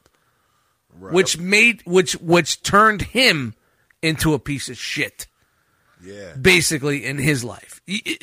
Which 0.98 1.38
made 1.38 1.82
which 1.84 2.12
which 2.14 2.62
turned 2.62 3.02
him 3.02 3.54
into 4.02 4.34
a 4.34 4.38
piece 4.38 4.68
of 4.68 4.76
shit 4.76 5.26
yeah. 6.02 6.34
basically 6.40 7.04
in 7.04 7.18
his 7.18 7.44
life. 7.44 7.80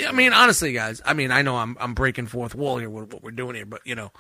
I 0.07 0.11
mean, 0.11 0.33
honestly, 0.33 0.73
guys. 0.73 1.01
I 1.05 1.13
mean, 1.13 1.31
I 1.31 1.41
know 1.41 1.57
I'm 1.57 1.77
I'm 1.79 1.93
breaking 1.93 2.27
fourth 2.27 2.55
wall 2.55 2.77
here 2.77 2.89
with 2.89 3.13
what 3.13 3.23
we're 3.23 3.31
doing 3.31 3.55
here, 3.55 3.65
but 3.65 3.81
you 3.85 3.95
know, 3.95 4.11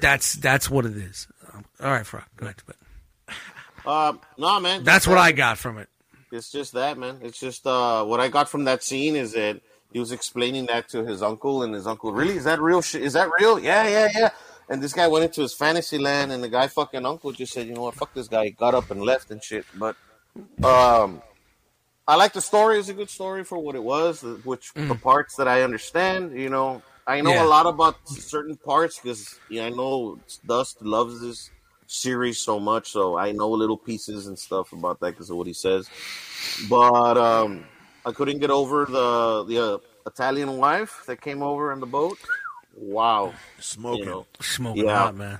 that's 0.00 0.34
that's 0.34 0.70
what 0.70 0.86
it 0.86 0.96
is. 0.96 1.28
Um, 1.52 1.64
all 1.80 1.90
right, 1.90 2.06
Frog, 2.06 2.24
go 2.36 2.46
ahead. 2.46 2.62
But 2.66 2.76
Uh, 3.84 4.12
no, 4.38 4.60
man. 4.60 4.84
that's 4.84 5.06
what 5.06 5.14
that. 5.14 5.22
I 5.22 5.32
got 5.32 5.58
from 5.58 5.78
it. 5.78 5.88
It's 6.30 6.50
just 6.50 6.72
that, 6.72 6.98
man. 6.98 7.18
It's 7.22 7.38
just 7.38 7.66
uh, 7.66 8.04
what 8.04 8.20
I 8.20 8.28
got 8.28 8.48
from 8.48 8.64
that 8.64 8.82
scene 8.82 9.16
is 9.16 9.32
that 9.32 9.60
he 9.92 9.98
was 9.98 10.12
explaining 10.12 10.66
that 10.66 10.88
to 10.90 11.04
his 11.04 11.22
uncle, 11.22 11.62
and 11.62 11.74
his 11.74 11.86
uncle, 11.86 12.12
really, 12.12 12.36
is 12.36 12.44
that 12.44 12.60
real 12.60 12.80
shit? 12.80 13.02
Is 13.02 13.12
that 13.12 13.28
real? 13.38 13.58
Yeah, 13.58 13.86
yeah, 13.86 14.08
yeah. 14.14 14.30
And 14.72 14.82
this 14.82 14.94
guy 14.94 15.06
went 15.06 15.24
into 15.26 15.42
his 15.42 15.52
fantasy 15.52 15.98
land, 15.98 16.32
and 16.32 16.42
the 16.42 16.48
guy 16.48 16.66
fucking 16.66 17.04
uncle 17.04 17.30
just 17.30 17.52
said, 17.52 17.66
you 17.66 17.74
know 17.74 17.82
what, 17.82 17.94
fuck 17.94 18.14
this 18.14 18.26
guy. 18.26 18.46
He 18.46 18.50
got 18.52 18.74
up 18.74 18.90
and 18.90 19.02
left 19.02 19.30
and 19.30 19.44
shit. 19.44 19.66
But 19.76 19.96
um, 20.64 21.20
I 22.08 22.16
like 22.16 22.32
the 22.32 22.40
story. 22.40 22.78
It's 22.78 22.88
a 22.88 22.94
good 22.94 23.10
story 23.10 23.44
for 23.44 23.58
what 23.58 23.74
it 23.74 23.82
was, 23.82 24.22
which 24.44 24.72
the 24.74 24.94
parts 24.94 25.36
that 25.36 25.46
I 25.46 25.60
understand, 25.60 26.40
you 26.40 26.48
know. 26.48 26.82
I 27.06 27.20
know 27.20 27.34
Yeah. 27.34 27.44
a 27.44 27.50
lot 27.56 27.66
about 27.66 27.96
certain 28.08 28.56
parts 28.56 28.98
because 28.98 29.38
yeah, 29.50 29.66
I 29.66 29.70
know 29.70 30.18
Dust 30.46 30.80
loves 30.80 31.20
this 31.20 31.50
series 31.86 32.38
so 32.38 32.58
much, 32.58 32.92
so 32.92 33.18
I 33.18 33.32
know 33.32 33.50
little 33.50 33.76
pieces 33.76 34.26
and 34.26 34.38
stuff 34.38 34.72
about 34.72 35.00
that 35.00 35.10
because 35.10 35.28
of 35.28 35.36
what 35.36 35.48
he 35.48 35.52
says. 35.52 35.90
But 36.70 37.18
um, 37.18 37.64
I 38.06 38.12
couldn't 38.12 38.38
get 38.38 38.50
over 38.50 38.86
the 38.86 39.44
the 39.44 39.58
uh, 39.74 39.78
Italian 40.06 40.56
wife 40.56 41.02
that 41.08 41.20
came 41.20 41.42
over 41.42 41.72
in 41.72 41.80
the 41.80 41.86
boat. 41.86 42.18
Wow, 42.74 43.34
Smoking. 43.60 44.00
you 44.04 44.06
know, 44.10 44.26
Smoking 44.40 44.84
Yeah. 44.86 44.98
hot, 44.98 45.16
man. 45.16 45.38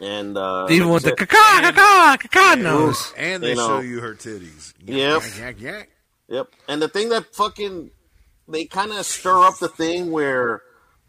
and 0.00 0.36
uh, 0.36 0.66
Even 0.70 0.88
with 0.90 1.04
the 1.04 1.10
said- 1.10 1.28
caca, 1.28 1.72
caca, 1.72 2.18
caca 2.28 2.60
nose. 2.60 3.12
And 3.16 3.42
they 3.42 3.50
You 3.50 3.54
know. 3.56 3.66
show 3.68 3.80
you 3.80 4.00
her 4.00 4.14
titties. 4.14 4.72
Yep. 4.84 5.22
Yak, 5.22 5.38
yak, 5.38 5.60
yak. 5.60 5.88
Yep. 6.28 6.48
And 6.68 6.82
the 6.82 6.88
thing 6.88 7.10
that 7.10 7.34
fucking 7.34 7.90
they 8.48 8.64
kind 8.66 8.92
of 8.92 9.06
stir 9.06 9.42
up 9.44 9.58
the 9.58 9.68
thing 9.68 10.10
where 10.10 10.62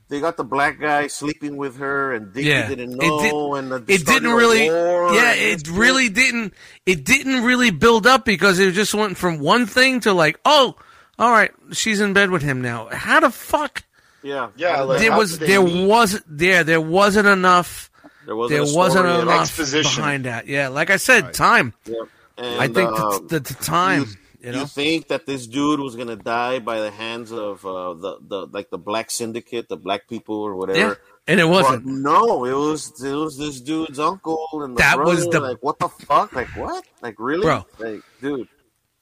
they 0.08 0.20
got 0.22 0.38
the 0.38 0.44
black 0.44 0.80
guy 0.80 1.08
sleeping 1.08 1.58
with 1.58 1.78
her 1.78 2.14
and 2.14 2.32
Dickie 2.32 2.48
Yeah, 2.50 2.68
didn't 2.68 2.94
it 2.94 3.00
did- 3.00 3.34
know 3.34 3.56
and 3.56 3.72
the, 3.72 3.78
It 3.88 4.06
didn't 4.06 4.32
really, 4.34 4.70
war 4.70 5.14
yeah, 5.16 5.34
it 5.34 5.64
this 5.64 5.68
really 5.68 6.10
didn't. 6.10 6.54
It 6.86 7.04
didn't 7.06 7.44
really 7.44 7.72
build 7.72 8.06
up 8.06 8.24
because 8.24 8.60
it 8.60 8.72
just 8.74 8.94
went 8.94 9.18
from 9.18 9.40
one 9.40 9.66
thing 9.66 10.00
to 10.02 10.14
like, 10.14 10.40
oh, 10.46 10.76
all 11.18 11.32
right, 11.32 11.52
she's 11.72 12.00
in 12.02 12.14
bed 12.14 12.30
with 12.30 12.44
him 12.44 12.62
now. 12.62 12.88
How 12.92 13.20
the 13.20 13.32
fuck? 13.32 13.84
Yeah. 14.26 14.50
Yeah, 14.58 14.82
like- 14.82 15.00
There 15.00 15.16
was, 15.16 15.38
there 15.40 15.62
meet? 15.62 15.88
was, 15.88 16.22
there, 16.28 16.64
there 16.64 16.82
wasn't 16.82 17.28
enough. 17.28 17.92
There 18.26 18.36
wasn't, 18.36 18.66
There 18.66 18.76
wasn't 18.76 19.06
enough 19.06 19.42
Exposition. 19.42 20.02
behind 20.02 20.26
that. 20.26 20.48
Yeah, 20.48 20.70
like 20.70 20.90
I 20.90 20.98
said, 20.98 21.34
time. 21.34 21.74
Yep. 21.86 21.96
And, 22.38 22.62
I 22.62 22.68
think 22.68 22.90
uh, 22.92 23.20
the, 23.20 23.28
the, 23.28 23.40
the 23.40 23.54
time 23.54 24.06
you, 24.42 24.52
know? 24.52 24.66
think 24.66 25.08
that 25.10 25.26
this 25.28 25.46
dude 25.48 25.80
was 25.80 25.96
gonna 25.96 26.16
die 26.18 26.60
by 26.60 26.80
the 26.82 26.90
hands 26.92 27.32
of 27.32 27.64
uh, 27.66 27.94
the 27.94 28.18
the 28.28 28.48
like 28.48 28.70
the 28.72 28.78
black 28.78 29.10
syndicate, 29.12 29.70
the 29.70 29.78
black 29.78 30.10
people 30.10 30.36
or 30.42 30.56
whatever? 30.56 30.80
Yeah, 30.80 30.94
and 31.28 31.40
it 31.40 31.46
wasn't. 31.48 31.86
no, 31.86 32.44
it 32.46 32.52
was 32.54 33.02
it 33.02 33.14
was 33.14 33.38
this 33.38 33.62
dude's 33.62 34.00
uncle 34.00 34.50
and 34.64 34.76
the 34.76 34.80
That 34.80 34.96
brother. 34.98 35.12
was 35.16 35.28
the- 35.30 35.40
like 35.40 35.58
what 35.64 35.80
the 35.80 35.88
fuck? 35.88 36.34
Like 36.34 36.50
what? 36.58 36.84
Like 37.02 37.16
really? 37.20 37.44
Bro. 37.44 37.66
Like 37.80 38.02
dude. 38.22 38.50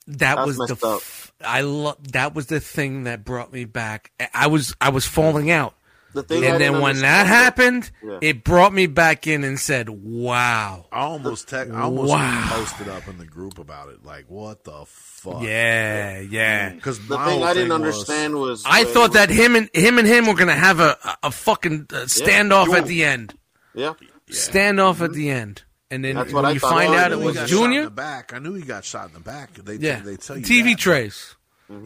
That 0.06 0.46
was 0.46 0.56
the. 0.58 0.78
up. 0.86 1.02
F- 1.40 1.46
I 1.46 1.60
love. 1.62 2.12
That 2.12 2.34
was 2.34 2.46
the 2.46 2.60
thing 2.60 3.04
that 3.04 3.24
brought 3.24 3.52
me 3.52 3.64
back. 3.64 4.10
I 4.34 4.46
was 4.46 4.74
I 4.80 4.90
was 4.90 5.06
falling 5.06 5.50
out, 5.50 5.74
The 6.14 6.22
thing 6.22 6.44
and 6.44 6.60
then 6.60 6.80
when 6.80 7.00
that 7.00 7.26
happened, 7.26 7.90
Yeah. 8.02 8.18
it 8.22 8.44
brought 8.44 8.72
me 8.72 8.86
back 8.86 9.26
in 9.26 9.42
and 9.44 9.58
said, 9.58 9.88
"Wow, 9.88 10.86
I 10.92 11.00
almost 11.00 11.48
tech, 11.48 11.68
I 11.70 11.82
almost 11.82 12.10
Wow. 12.10 12.46
posted 12.50 12.88
up 12.88 13.08
in 13.08 13.18
the 13.18 13.26
group 13.26 13.58
about 13.58 13.88
it. 13.88 14.04
Like, 14.04 14.26
what 14.28 14.64
the 14.64 14.84
fuck? 14.86 15.42
yeah, 15.42 16.20
yeah." 16.20 16.70
Because 16.70 16.98
The 17.06 17.18
thing 17.18 17.42
I 17.42 17.52
didn't 17.54 17.72
understand 17.72 18.36
was 18.36 18.62
I 18.64 18.84
when- 18.84 18.94
thought 18.94 19.12
that 19.14 19.30
him 19.30 19.56
and 19.56 19.68
him 19.74 19.98
and 19.98 20.06
him 20.08 20.26
were 20.26 20.34
gonna 20.34 20.54
have 20.54 20.80
a 20.80 20.96
a, 21.04 21.16
a 21.24 21.30
fucking 21.30 21.86
uh, 21.92 21.96
standoff 22.06 22.66
duel. 22.66 22.76
at 22.76 22.86
the 22.86 23.04
end. 23.04 23.34
Yeah. 23.74 23.94
Standoff 24.30 25.00
at 25.02 25.12
the 25.12 25.30
end, 25.30 25.62
and 25.94 26.04
then 26.04 26.16
That's 26.16 26.32
when 26.32 26.44
I 26.44 26.52
you 26.52 26.60
thought. 26.60 26.72
find 26.72 26.90
Oh, 26.90 26.96
out 26.98 27.10
he 27.12 27.16
it 27.16 27.20
he 27.20 27.24
was 27.24 27.34
got 27.36 27.48
shot 27.48 27.56
in 27.56 27.58
Junior. 27.62 27.84
the 27.84 27.90
back. 27.90 28.32
I 28.34 28.38
knew 28.38 28.54
he 28.54 28.62
got 28.62 28.84
shot 28.84 29.08
in 29.08 29.14
the 29.14 29.20
back. 29.20 29.54
They 29.54 29.76
Yeah, 29.76 30.00
they 30.00 30.16
tell 30.16 30.36
you 30.36 30.44
TV 30.44 30.70
that. 30.72 30.78
trays. 30.78 31.34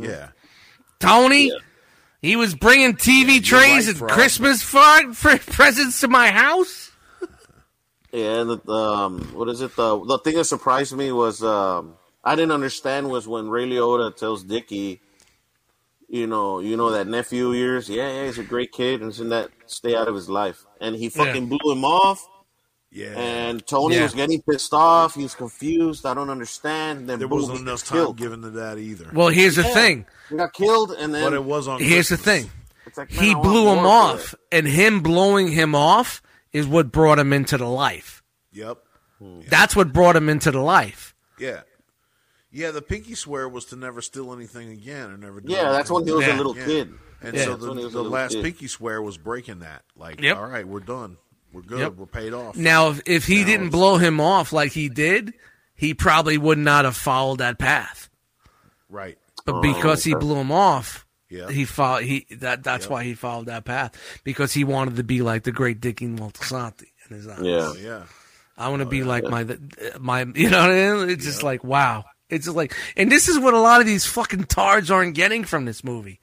Yeah, 0.01 0.31
Tony, 0.99 1.53
he 2.21 2.35
was 2.37 2.55
bringing 2.55 2.95
TV 2.95 3.43
trays 3.43 3.71
right, 3.71 3.89
and 3.89 3.97
Frog. 3.97 4.11
Christmas 4.11 4.63
fun, 4.63 5.13
for 5.15 5.39
presents 5.53 6.01
to 6.01 6.09
my 6.09 6.31
house. 6.31 6.91
Yeah, 8.13 8.41
and 8.41 8.51
the, 8.51 8.73
um, 8.73 9.21
what 9.35 9.49
is 9.49 9.61
it? 9.61 9.77
The 9.77 10.03
the 10.05 10.19
thing 10.19 10.35
that 10.37 10.45
surprised 10.45 10.97
me 10.97 11.13
was 11.13 11.43
um, 11.45 11.95
I 12.25 12.35
didn't 12.35 12.53
understand 12.53 13.09
was 13.11 13.29
when 13.29 13.49
Ray 13.51 13.69
Liotta 13.69 14.17
tells 14.17 14.43
Dickie, 14.45 15.01
you 16.09 16.27
know, 16.27 16.59
you 16.61 16.77
know 16.77 16.91
that 16.91 17.07
nephew 17.07 17.51
of 17.51 17.55
yours. 17.57 17.89
Yeah, 17.89 18.11
yeah, 18.11 18.25
he's 18.27 18.39
a 18.39 18.43
great 18.45 18.73
kid, 18.73 19.03
and 19.03 19.17
in 19.19 19.29
that 19.29 19.51
stay 19.67 19.95
out 19.95 20.09
of 20.09 20.15
his 20.15 20.29
life. 20.29 20.65
And 20.81 20.97
he 20.97 21.09
fucking 21.11 21.49
blew 21.49 21.71
him 21.73 21.85
off. 21.85 22.27
Yeah. 22.91 23.09
And 23.19 23.67
Tony 23.67 23.97
Yeah. 23.97 24.03
was 24.05 24.15
getting 24.15 24.43
pissed 24.43 24.73
off. 24.73 25.15
He 25.15 25.23
was 25.23 25.35
confused. 25.35 26.07
I 26.07 26.15
don't 26.15 26.31
understand. 26.31 27.09
Then 27.09 27.19
there 27.19 27.29
wasn't 27.29 27.61
enough 27.61 27.81
gets 27.81 27.89
time 27.91 27.99
killed. 27.99 28.17
given 28.17 28.43
to 28.43 28.51
that 28.51 28.79
either. 28.79 29.11
Well, 29.13 29.29
here's 29.29 29.57
the 29.57 29.63
Yeah. 29.63 29.75
thing. 29.75 30.07
He 30.31 30.37
got 30.37 30.53
killed, 30.53 30.93
and 30.93 31.15
then 31.15 31.23
but 31.25 31.33
it 31.33 31.45
was 31.45 31.69
on. 31.69 31.81
Here's 31.81 32.09
the 32.09 32.17
thing. 32.17 32.51
like, 32.97 33.11
He 33.11 33.35
blew 33.35 33.69
him 33.73 33.85
off, 33.87 34.35
and 34.51 34.67
him 34.67 35.01
blowing 35.03 35.49
him 35.53 35.75
off 35.75 36.23
is 36.53 36.67
what 36.67 36.91
brought 36.91 37.19
him 37.19 37.33
into 37.33 37.59
the 37.59 37.67
life. 37.67 38.23
Yep. 38.53 38.79
Hmm. 39.19 39.41
That's 39.49 39.77
what 39.77 39.93
brought 39.93 40.17
him 40.17 40.29
into 40.29 40.51
the 40.51 40.61
life. 40.61 41.15
Yeah. 41.39 41.61
Yeah, 42.51 42.71
the 42.71 42.81
pinky 42.81 43.15
swear 43.15 43.47
was 43.49 43.67
to 43.67 43.77
never 43.77 44.01
steal 44.01 44.33
anything 44.33 44.71
again 44.71 45.11
or 45.11 45.19
never 45.19 45.41
do 45.43 45.53
Yeah, 45.53 45.71
that's 45.71 45.91
when 45.91 46.07
he 46.07 46.13
was 46.13 46.27
Yeah. 46.27 46.37
a 46.37 46.39
little 46.39 46.57
Yeah. 46.57 46.65
kid. 46.65 46.95
And 47.21 47.37
Yeah. 47.37 47.45
so 47.45 47.57
the, 47.57 47.69
when 47.69 47.79
he 47.79 47.85
was 47.85 47.95
a 47.95 47.99
the 47.99 48.05
last 48.05 48.33
kid. 48.33 48.43
pinky 48.45 48.69
swear 48.69 49.03
was 49.03 49.19
breaking 49.19 49.59
that. 49.59 49.83
Like, 49.97 50.21
Yep. 50.23 50.37
all 50.39 50.47
right, 50.47 50.67
we're 50.67 50.81
done. 50.81 51.19
We're 51.53 51.63
good. 51.63 51.79
Yep. 51.81 51.93
We're 51.95 52.07
paid 52.07 52.33
off. 52.35 52.57
Now, 52.57 52.91
if, 52.91 53.01
if 53.07 53.27
he 53.27 53.41
Now 53.41 53.47
didn't 53.47 53.67
it's- 53.69 53.73
blow 53.73 53.97
him 53.97 54.21
off 54.21 54.53
like 54.53 54.73
he 54.73 54.89
did, 54.89 55.33
he 55.75 55.95
probably 55.95 56.37
would 56.39 56.59
not 56.59 56.85
have 56.85 56.97
followed 56.97 57.39
that 57.39 57.59
path. 57.59 58.09
right. 58.89 59.19
But 59.47 59.63
because 59.63 60.05
he 60.05 60.15
blew 60.15 60.37
him 60.37 60.53
off, 60.53 61.07
Yeah. 61.31 61.49
he 61.51 61.65
followed. 61.65 62.05
He 62.05 62.27
that 62.33 62.63
that's 62.63 62.87
why 62.87 63.03
he 63.05 63.15
followed 63.15 63.47
that 63.47 63.65
path 63.65 63.95
because 64.23 64.53
he 64.53 64.63
wanted 64.63 64.97
to 64.97 65.05
be 65.05 65.23
like 65.23 65.45
the 65.45 65.53
great 65.53 65.81
Dickie 65.81 66.07
Moltisanti 66.07 66.85
in 67.09 67.17
his 67.17 67.27
eyes. 67.27 67.39
Yeah. 67.41 67.61
Oh, 67.63 67.75
yeah. 67.81 68.03
I 68.59 68.69
want 68.69 68.81
to 68.81 68.87
oh, 68.87 68.91
be 68.91 69.05
like 69.05 69.25
my 69.25 69.47
my. 69.99 70.21
You 70.35 70.51
know 70.51 70.61
what 70.61 70.71
I 70.71 70.93
mean? 70.93 71.09
It's 71.11 71.25
just 71.25 71.43
like 71.43 71.65
wow. 71.65 72.05
It's 72.29 72.45
just 72.45 72.57
like, 72.59 72.75
and 72.95 73.11
this 73.11 73.27
is 73.29 73.39
what 73.39 73.55
a 73.55 73.59
lot 73.59 73.81
of 73.81 73.87
these 73.87 74.05
fucking 74.05 74.45
tards 74.45 74.91
aren't 74.91 75.15
getting 75.15 75.45
from 75.45 75.65
this 75.65 75.83
movie. 75.83 76.21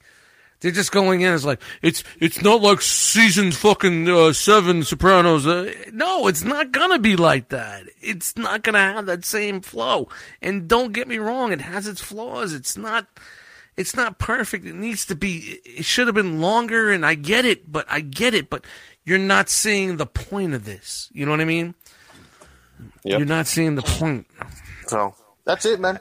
They're 0.60 0.70
just 0.70 0.92
going 0.92 1.20
in 1.20 1.32
as 1.32 1.44
like 1.44 1.60
it's 1.82 2.02
it's 2.18 2.40
not 2.40 2.62
like 2.62 2.80
season 2.80 3.52
fucking 3.52 4.08
uh, 4.08 4.32
seven 4.32 4.82
Sopranos. 4.82 5.46
Uh, 5.46 5.72
no, 5.92 6.26
it's 6.28 6.42
not 6.42 6.72
gonna 6.72 6.98
be 6.98 7.16
like 7.16 7.50
that. 7.50 7.84
It's 8.00 8.36
not 8.36 8.62
gonna 8.62 8.78
have 8.78 9.06
that 9.06 9.24
same 9.24 9.60
flow. 9.60 10.08
And 10.40 10.66
don't 10.66 10.92
get 10.92 11.08
me 11.08 11.18
wrong, 11.18 11.52
it 11.52 11.60
has 11.60 11.86
its 11.86 12.00
flaws. 12.00 12.54
It's 12.54 12.76
not 12.76 13.06
it's 13.76 13.94
not 13.94 14.18
perfect. 14.18 14.64
It 14.64 14.74
needs 14.74 15.04
to 15.06 15.14
be. 15.14 15.60
It 15.64 15.84
should 15.84 16.06
have 16.06 16.14
been 16.14 16.40
longer. 16.40 16.90
And 16.90 17.04
I 17.04 17.14
get 17.14 17.44
it, 17.44 17.70
but 17.70 17.86
I 17.88 18.00
get 18.00 18.32
it. 18.34 18.48
But 18.48 18.64
you're 19.04 19.18
not 19.18 19.50
seeing 19.50 19.98
the 19.98 20.06
point 20.06 20.54
of 20.54 20.64
this. 20.64 21.10
You 21.12 21.26
know 21.26 21.32
what 21.32 21.40
I 21.40 21.44
mean? 21.44 21.74
Yep. 23.04 23.18
You're 23.18 23.28
not 23.28 23.46
seeing 23.46 23.74
the 23.74 23.82
point. 23.82 24.26
So 24.86 25.14
that's 25.44 25.66
it, 25.66 25.78
man. 25.78 26.00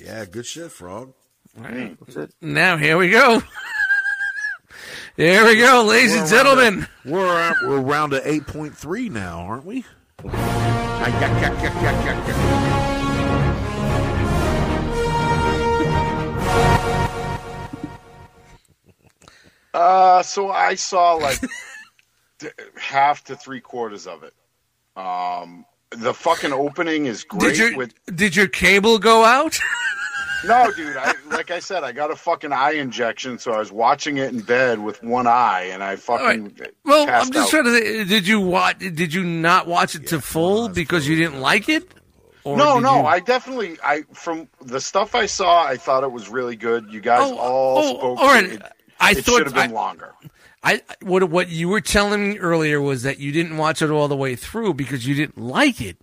Yeah, 0.00 0.24
good 0.26 0.46
shit, 0.46 0.70
Frog. 0.70 1.14
That's 1.56 2.16
it. 2.16 2.34
Now 2.40 2.76
here 2.76 2.96
we 2.96 3.10
go. 3.10 3.42
here 5.16 5.44
we 5.44 5.56
go, 5.56 5.84
ladies 5.86 6.14
and 6.14 6.28
gentlemen. 6.28 6.86
We're 7.04 7.26
at, 7.40 7.56
we're 7.62 7.80
around 7.80 8.10
to 8.10 8.28
eight 8.28 8.46
point 8.46 8.76
three 8.76 9.08
now, 9.08 9.40
aren't 9.40 9.64
we? 9.64 9.84
Uh, 19.72 20.22
so 20.22 20.50
I 20.50 20.76
saw 20.76 21.14
like 21.14 21.40
th- 22.38 22.52
half 22.76 23.24
to 23.24 23.36
three 23.36 23.60
quarters 23.60 24.06
of 24.06 24.22
it. 24.22 24.34
Um, 24.96 25.64
the 25.90 26.14
fucking 26.14 26.52
opening 26.52 27.06
is 27.06 27.22
Did 27.24 27.28
great. 27.40 27.56
your 27.58 27.76
with 27.76 27.94
did 28.14 28.36
your 28.36 28.46
cable 28.48 28.98
go 28.98 29.24
out? 29.24 29.58
No, 30.46 30.70
dude. 30.72 30.96
I, 30.96 31.12
like 31.30 31.50
I 31.50 31.58
said, 31.58 31.84
I 31.84 31.92
got 31.92 32.10
a 32.10 32.16
fucking 32.16 32.52
eye 32.52 32.72
injection, 32.72 33.38
so 33.38 33.52
I 33.52 33.58
was 33.58 33.72
watching 33.72 34.18
it 34.18 34.32
in 34.32 34.40
bed 34.40 34.78
with 34.78 35.02
one 35.02 35.26
eye, 35.26 35.68
and 35.72 35.82
I 35.82 35.96
fucking 35.96 36.56
Well, 36.84 37.08
I'm 37.08 37.30
just 37.30 37.46
out. 37.46 37.50
trying 37.50 37.64
to 37.64 37.72
say, 37.78 38.04
did 38.04 38.26
you 38.26 38.40
watch? 38.40 38.78
Did 38.78 39.12
you 39.14 39.24
not 39.24 39.66
watch 39.66 39.94
it 39.94 40.06
to 40.08 40.20
full 40.20 40.68
because 40.68 41.08
you 41.08 41.16
didn't 41.16 41.40
like 41.40 41.68
it? 41.68 41.88
Or 42.44 42.56
No, 42.56 42.78
no, 42.78 43.00
you- 43.00 43.06
I 43.06 43.20
definitely 43.20 43.78
I 43.82 44.02
from 44.12 44.48
the 44.60 44.80
stuff 44.80 45.14
I 45.14 45.26
saw, 45.26 45.64
I 45.64 45.76
thought 45.78 46.02
it 46.04 46.12
was 46.12 46.28
really 46.28 46.56
good. 46.56 46.92
You 46.92 47.00
guys 47.00 47.22
Oh, 47.30 47.36
all 47.38 47.78
oh, 47.78 47.94
spoke. 47.98 48.18
all 48.20 48.26
right. 48.26 48.44
It, 48.44 48.62
I 49.00 49.12
it 49.12 49.24
thought 49.24 49.36
should 49.38 49.46
have 49.46 49.54
been 49.54 49.70
I- 49.70 49.74
longer. 49.74 50.12
I 50.62 50.82
what 51.02 51.24
what 51.24 51.48
you 51.50 51.68
were 51.68 51.80
telling 51.82 52.30
me 52.30 52.38
earlier 52.38 52.80
was 52.80 53.02
that 53.02 53.18
you 53.18 53.32
didn't 53.32 53.56
watch 53.58 53.82
it 53.82 53.90
all 53.90 54.08
the 54.08 54.16
way 54.16 54.34
through 54.36 54.74
because 54.74 55.06
you 55.06 55.14
didn't 55.14 55.38
like 55.38 55.80
it. 55.80 55.98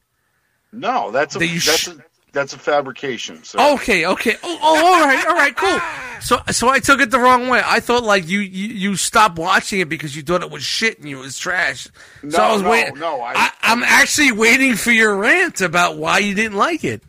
No, 0.72 1.12
that's 1.12 1.36
a 1.36 1.40
That 1.40 1.48
you 1.48 1.60
that's 1.60 1.78
sh- 1.80 1.88
a 1.90 1.98
that's 2.34 2.54
a 2.54 2.58
fabrication. 2.60 3.44
So 3.44 3.74
Okay, 3.76 4.06
okay. 4.06 4.36
Oh, 4.44 4.60
oh, 4.62 4.94
all 4.94 5.06
right, 5.06 5.26
all 5.28 5.34
right, 5.36 5.56
cool. 5.56 5.80
So, 6.22 6.40
so 6.52 6.70
I 6.70 6.80
took 6.80 7.02
it 7.02 7.12
the 7.12 7.20
wrong 7.20 7.48
way. 7.50 7.62
I 7.66 7.80
thought 7.80 8.04
like 8.04 8.28
you, 8.28 8.40
you, 8.40 8.68
you 8.74 8.96
stopped 8.96 9.38
watching 9.38 9.80
it 9.80 9.90
because 9.90 10.16
you 10.16 10.22
thought 10.22 10.42
it 10.44 10.52
was 10.52 10.64
shit 10.64 11.00
and 11.00 11.10
you 11.10 11.18
was 11.18 11.38
trash. 11.38 11.88
No, 12.24 12.30
so 12.30 12.44
I 12.44 12.54
was 12.54 12.62
no, 12.62 12.70
waiting. 12.70 13.00
no, 13.00 13.22
I- 13.22 13.34
I, 13.36 13.52
I'm 13.64 13.84
actually 13.84 14.32
waiting 14.32 14.76
for 14.76 14.92
your 14.92 15.16
rant 15.16 15.62
about 15.62 15.98
why 15.98 16.20
you 16.20 16.34
didn't 16.36 16.58
like 16.58 16.84
it. 16.84 17.02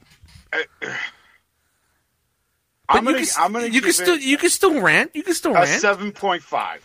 I'm 2.88 3.04
But 3.04 3.12
gonna 3.12 3.20
you 3.20 3.26
can, 3.26 3.34
I'm 3.44 3.52
gonna 3.52 3.66
you 3.66 3.80
can 3.80 3.92
still 3.92 4.18
you 4.18 4.36
can 4.36 4.50
still 4.50 4.80
rant. 4.80 5.12
You 5.14 5.22
can 5.22 5.34
still 5.34 5.52
a 5.52 5.60
rant. 5.60 5.80
seven 5.80 6.12
point 6.12 6.42
five. 6.42 6.84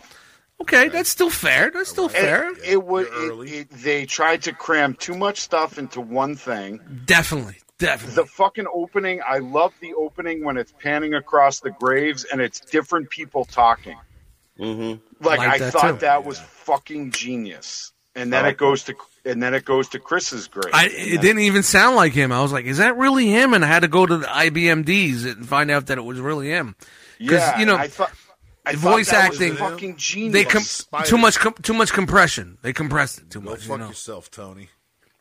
Okay, 0.60 0.88
that's 0.88 1.08
still 1.08 1.30
fair. 1.30 1.70
That's 1.70 1.90
still 1.90 2.08
fair. 2.08 2.50
It, 2.52 2.58
it 2.64 2.82
would. 2.84 3.06
It, 3.10 3.52
it, 3.52 3.70
they 3.70 4.06
tried 4.06 4.42
to 4.44 4.52
cram 4.52 4.94
too 4.94 5.14
much 5.16 5.40
stuff 5.40 5.78
into 5.78 6.00
one 6.00 6.34
thing. 6.34 6.80
Definitely, 7.04 7.56
The 7.78 8.26
fucking 8.26 8.66
opening. 8.72 9.20
I 9.26 9.38
love 9.38 9.72
the 9.80 9.94
opening 9.94 10.44
when 10.44 10.56
it's 10.56 10.72
panning 10.72 11.14
across 11.14 11.60
the 11.60 11.70
graves 11.70 12.24
and 12.24 12.40
it's 12.40 12.60
different 12.60 13.08
people 13.10 13.44
talking. 13.44 13.96
Mm-hmm. 14.58 15.24
Like, 15.24 15.38
Like 15.38 15.48
I 15.48 15.58
that 15.58 15.72
thought 15.72 15.92
too. 15.92 15.98
that 15.98 16.24
was 16.24 16.38
fucking 16.40 17.12
genius. 17.12 17.92
And 18.16 18.32
then 18.32 18.44
I 18.44 18.48
like 18.48 18.54
it 18.54 18.58
goes 18.58 18.82
to 18.84 18.94
and 19.24 19.40
then 19.40 19.54
it 19.54 19.64
goes 19.64 19.90
to 19.90 20.00
Chris's 20.00 20.48
grave. 20.48 20.74
I, 20.74 20.86
it 20.86 21.20
didn't 21.20 21.42
even 21.42 21.62
sound 21.62 21.94
like 21.94 22.12
him. 22.14 22.32
I 22.32 22.42
was 22.42 22.50
like, 22.50 22.64
"Is 22.64 22.78
that 22.78 22.96
really 22.96 23.28
him?" 23.28 23.54
And 23.54 23.64
I 23.64 23.68
had 23.68 23.80
to 23.82 23.88
go 23.88 24.04
to 24.06 24.16
the 24.16 24.26
IBMDs 24.26 25.24
and 25.30 25.46
find 25.46 25.70
out 25.70 25.86
that 25.86 25.98
it 25.98 26.02
was 26.04 26.18
really 26.18 26.48
him. 26.48 26.74
yeah, 27.20 27.60
you 27.60 27.66
know, 27.66 27.76
I 27.76 27.86
thought. 27.86 28.10
I 28.66 28.74
voice 28.74 29.08
thought 29.08 29.12
that 29.18 29.30
was 29.30 29.40
acting- 29.40 29.56
fucking 29.56 29.96
genius. 29.96 30.32
They 30.32 30.44
com- 30.44 31.04
too 31.04 31.16
much 31.18 31.38
com- 31.38 31.54
too 31.62 31.74
much 31.74 31.92
compression. 31.92 32.58
They 32.62 32.72
compressed 32.72 33.18
it 33.18 33.30
too 33.30 33.40
Go 33.40 33.50
much. 33.50 33.62
You 33.62 33.68
fuck 33.68 33.78
know? 33.80 33.88
yourself, 33.88 34.30
Tony. 34.32 34.68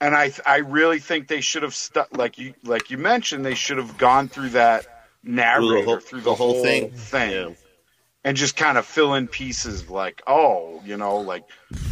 And 0.02 0.16
I 0.16 0.32
I 0.46 0.58
really 0.58 1.00
think 1.00 1.28
they 1.28 1.42
should 1.42 1.64
have 1.64 1.76
stuck 1.76 2.16
like 2.18 2.38
you 2.38 2.54
like 2.64 2.90
you 2.92 2.98
mentioned 2.98 3.46
they 3.46 3.56
should 3.56 3.78
have 3.78 3.98
gone 3.98 4.28
through 4.30 4.50
that 4.50 4.86
narrator 5.24 5.84
whole- 5.86 6.00
through 6.00 6.20
the, 6.22 6.30
the 6.32 6.36
whole 6.36 6.54
whole 6.54 6.64
thing. 6.64 6.92
thing, 6.92 7.32
Yeah. 7.32 7.50
and 8.24 8.38
just 8.38 8.56
kind 8.56 8.78
of 8.78 8.86
fill 8.86 9.14
in 9.16 9.28
pieces 9.28 9.90
like 9.90 10.22
oh 10.28 10.82
you 10.86 10.98
know 10.98 11.18
like 11.18 11.44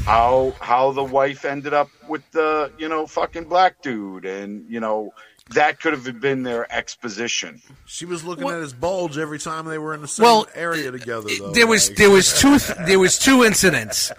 how 0.05 0.53
how 0.61 0.91
the 0.91 1.03
wife 1.03 1.45
ended 1.45 1.73
up 1.73 1.89
with 2.07 2.23
the 2.31 2.71
you 2.77 2.87
know 2.87 3.07
fucking 3.07 3.45
black 3.45 3.81
dude 3.81 4.25
and 4.25 4.65
you 4.69 4.79
know 4.79 5.11
that 5.51 5.79
could 5.79 5.93
have 5.93 6.19
been 6.19 6.41
their 6.41 6.65
exposition. 6.73 7.61
She 7.85 8.03
was 8.05 8.23
looking 8.23 8.45
What- 8.45 8.55
at 8.55 8.61
his 8.61 8.73
bulge 8.73 9.19
every 9.19 9.37
time 9.37 9.65
they 9.65 9.77
were 9.77 9.93
in 9.93 10.01
the 10.01 10.07
same 10.07 10.23
Well, 10.23 10.47
area 10.55 10.89
together. 10.89 11.29
Though. 11.37 11.51
There 11.51 11.67
was 11.67 11.87
like- 11.89 11.97
there 11.99 12.09
was 12.09 12.39
two 12.41 12.57
there 12.85 12.97
was 12.97 13.19
two 13.19 13.43
incidents. 13.43 14.11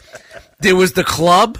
There 0.60 0.76
was 0.76 0.92
the 0.92 1.02
club, 1.02 1.58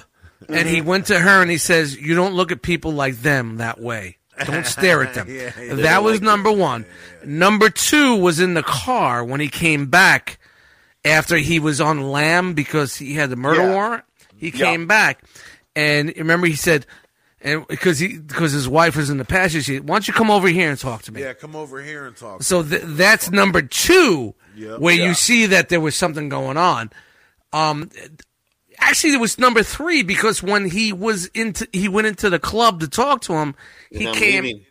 and 0.49 0.69
he 0.69 0.81
went 0.81 1.07
to 1.07 1.19
her 1.19 1.43
and 1.43 1.51
he 1.51 1.59
says, 1.59 1.97
"You 1.97 2.15
don't 2.15 2.35
look 2.35 2.53
at 2.53 2.63
people 2.63 2.93
like 2.93 3.17
them 3.23 3.57
that 3.59 3.81
way." 3.81 4.19
Don't 4.45 4.67
stare 4.67 5.03
at 5.03 5.15
them. 5.15 5.29
Yeah, 5.31 5.51
yeah. 5.59 5.75
that 5.77 6.03
was 6.03 6.21
number 6.21 6.53
one. 6.53 6.85
Number 7.25 7.71
two 7.71 8.17
was 8.17 8.39
in 8.39 8.53
the 8.55 8.63
car 8.63 9.25
when 9.25 9.41
he 9.41 9.49
came 9.49 9.87
back 9.87 10.39
after 11.07 11.37
he 11.39 11.59
was 11.59 11.81
on 11.81 12.03
lam 12.13 12.53
because 12.53 12.97
he 12.97 13.15
had 13.15 13.31
the 13.31 13.37
murder 13.37 13.63
Yeah. 13.63 13.73
warrant. 13.73 14.05
He 14.37 14.51
came 14.51 14.87
back, 14.87 15.23
and 15.75 16.13
remember 16.17 16.47
he 16.47 16.55
said, 16.57 16.85
and 17.41 17.67
because 17.69 17.99
he 17.99 18.19
because 18.19 18.53
his 18.53 18.69
wife 18.69 18.97
was 18.97 19.09
in 19.09 19.17
the 19.17 19.25
passenger 19.25 19.63
seat. 19.63 19.85
Why 19.85 19.95
don't 19.95 20.07
you 20.09 20.13
come 20.15 20.31
over 20.31 20.49
here 20.49 20.69
and 20.69 20.79
talk 20.79 21.03
to 21.05 21.13
me? 21.13 21.23
Yeah, 21.23 21.33
come 21.33 21.57
over 21.57 21.81
here 21.83 22.07
and 22.07 22.15
talk. 22.17 22.43
So 22.43 22.63
th- 22.63 22.83
that's 22.85 23.31
number 23.31 23.63
two, 23.63 24.35
Yep. 24.57 24.81
where 24.81 24.95
Yeah. 24.95 25.07
you 25.07 25.15
see 25.15 25.47
that 25.47 25.71
there 25.71 25.81
was 25.81 25.95
something 25.97 26.29
going 26.29 26.57
on. 26.59 26.91
Um, 27.55 27.89
actually, 28.89 29.15
it 29.15 29.21
was 29.21 29.39
number 29.39 29.63
three 29.63 30.03
because 30.03 30.43
when 30.43 30.69
he 30.71 30.93
was 30.93 31.27
into, 31.27 31.69
he 31.73 31.89
went 31.89 32.07
into 32.07 32.31
the 32.31 32.39
club 32.39 32.81
to 32.81 32.89
talk 32.89 33.21
to 33.23 33.35
him. 33.35 33.55
He 33.91 34.07
I'm 34.07 34.15
came. 34.15 34.45
leaving. 34.45 34.67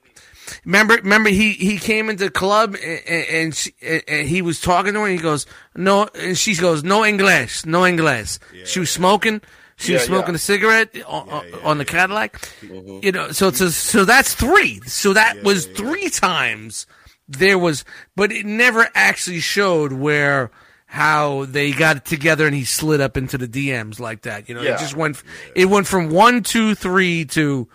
Remember, 0.63 0.95
remember, 0.95 1.29
he 1.29 1.53
he 1.53 1.79
came 1.79 2.09
into 2.09 2.25
the 2.25 2.31
club 2.31 2.75
and, 2.75 3.01
and, 3.07 3.55
she, 3.55 3.73
and 3.81 4.27
he 4.27 4.43
was 4.43 4.61
talking 4.61 4.93
to 4.93 4.99
her. 4.99 5.07
and 5.07 5.15
He 5.15 5.21
goes, 5.21 5.47
no, 5.75 6.07
and 6.13 6.37
she 6.37 6.55
goes, 6.55 6.83
no 6.83 7.03
English, 7.03 7.65
no 7.65 7.85
English. 7.85 8.37
She 8.65 8.79
was 8.79 8.91
smoking. 8.91 9.41
She 9.77 9.93
was 9.93 10.03
smoking 10.03 10.33
yeah. 10.33 10.35
a 10.35 10.39
cigarette 10.39 10.95
on, 11.05 11.43
on 11.63 11.77
the 11.79 11.85
Cadillac. 11.85 12.39
Mm-hmm. 12.61 12.99
You 13.03 13.11
know, 13.11 13.31
so 13.31 13.49
it's 13.49 13.59
a, 13.59 13.71
so 13.71 14.05
that's 14.05 14.33
three. 14.33 14.79
So 14.85 15.13
that 15.13 15.43
was 15.43 15.65
three 15.65 16.09
times 16.09 16.87
there 17.27 17.57
was, 17.57 17.83
but 18.15 18.31
it 18.31 18.45
never 18.45 18.87
actually 18.93 19.39
showed 19.39 19.91
where 19.91 20.51
how 20.85 21.45
they 21.45 21.71
got 21.71 22.05
together 22.05 22.45
and 22.45 22.55
he 22.55 22.63
slid 22.63 23.01
up 23.01 23.17
into 23.17 23.37
the 23.37 23.47
DMs 23.47 23.99
like 23.99 24.21
that. 24.21 24.47
You 24.47 24.55
know, 24.55 24.61
Yeah. 24.61 24.75
it 24.75 24.79
just 24.79 24.95
went. 24.95 25.21
It 25.55 25.65
went 25.65 25.87
from 25.87 26.09
one, 26.09 26.43
two, 26.43 26.75
three 26.75 27.25
to 27.25 27.67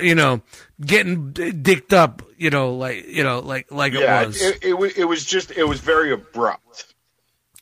you 0.00 0.14
know, 0.14 0.40
getting 0.80 1.32
d- 1.32 1.50
dicked 1.50 1.92
up, 1.92 2.22
you 2.36 2.48
know, 2.50 2.74
like 2.74 3.06
you 3.08 3.24
know, 3.24 3.40
like 3.40 3.70
like 3.72 3.92
Yeah, 3.92 4.22
it 4.22 4.26
was. 4.28 4.40
it, 4.42 4.58
it, 4.62 4.98
it 4.98 5.04
was 5.04 5.24
just 5.24 5.50
it 5.52 5.64
was 5.64 5.80
very 5.80 6.12
abrupt. 6.12 6.94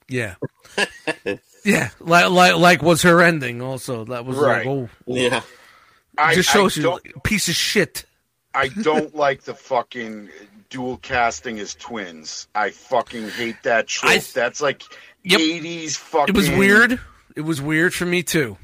yeah, 0.08 0.34
yeah, 1.64 1.88
like 2.00 2.28
like 2.30 2.56
like 2.56 2.82
was 2.82 3.02
her 3.02 3.22
ending. 3.22 3.62
Also, 3.62 4.04
that 4.06 4.24
was 4.26 4.36
Right. 4.36 4.58
like, 4.58 4.66
oh, 4.66 4.88
Yeah. 5.06 5.40
I 6.18 6.34
just 6.34 6.50
shows 6.50 6.76
I 6.78 6.82
you 6.82 7.00
piece 7.24 7.48
of 7.48 7.54
shit. 7.54 8.04
I 8.54 8.68
don't 8.68 9.14
like 9.14 9.42
the 9.44 9.54
fucking 9.54 10.28
dual 10.70 10.96
casting 10.98 11.58
as 11.58 11.74
twins. 11.74 12.48
I 12.54 12.70
fucking 12.70 13.30
hate 13.30 13.62
that 13.64 13.86
trope. 13.86 14.12
I- 14.12 14.18
That's 14.34 14.60
like 14.60 14.82
Yep. 15.24 15.40
80s 15.40 15.96
fucking. 15.96 16.34
It 16.34 16.36
was 16.38 16.48
weird. 16.50 17.00
It 17.36 17.40
was 17.42 17.60
weird 17.60 17.92
for 17.94 18.06
me 18.06 18.22
too. 18.22 18.56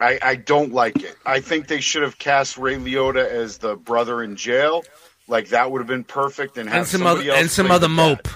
I, 0.00 0.18
I 0.20 0.34
don't 0.36 0.72
like 0.72 1.02
it. 1.02 1.16
I 1.24 1.40
think 1.40 1.68
they 1.68 1.80
should 1.80 2.02
have 2.02 2.18
cast 2.18 2.58
Ray 2.58 2.74
Liotta 2.76 3.24
as 3.24 3.58
the 3.58 3.76
brother 3.76 4.22
in 4.22 4.36
jail. 4.36 4.82
Like 5.28 5.48
that 5.48 5.70
would 5.70 5.78
have 5.80 5.86
been 5.86 6.04
perfect, 6.04 6.58
and 6.58 6.68
have 6.68 6.78
and 6.78 6.86
some 6.86 7.06
other 7.06 7.22
else 7.22 7.38
and 7.40 7.50
some 7.50 7.70
other 7.70 7.86
the 7.86 7.94
mope. 7.94 8.24
dad. 8.24 8.32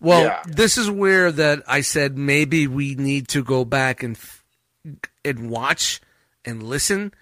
Well, 0.00 0.22
Yeah. 0.24 0.42
this 0.46 0.76
is 0.76 0.90
where 0.90 1.30
that 1.32 1.62
I 1.68 1.80
said 1.82 2.18
maybe 2.18 2.66
we 2.66 2.94
need 2.96 3.28
to 3.28 3.42
go 3.44 3.64
back 3.64 4.02
and 4.02 4.18
and 5.24 5.48
watch 5.50 6.00
and 6.44 6.62
listen, 6.62 7.14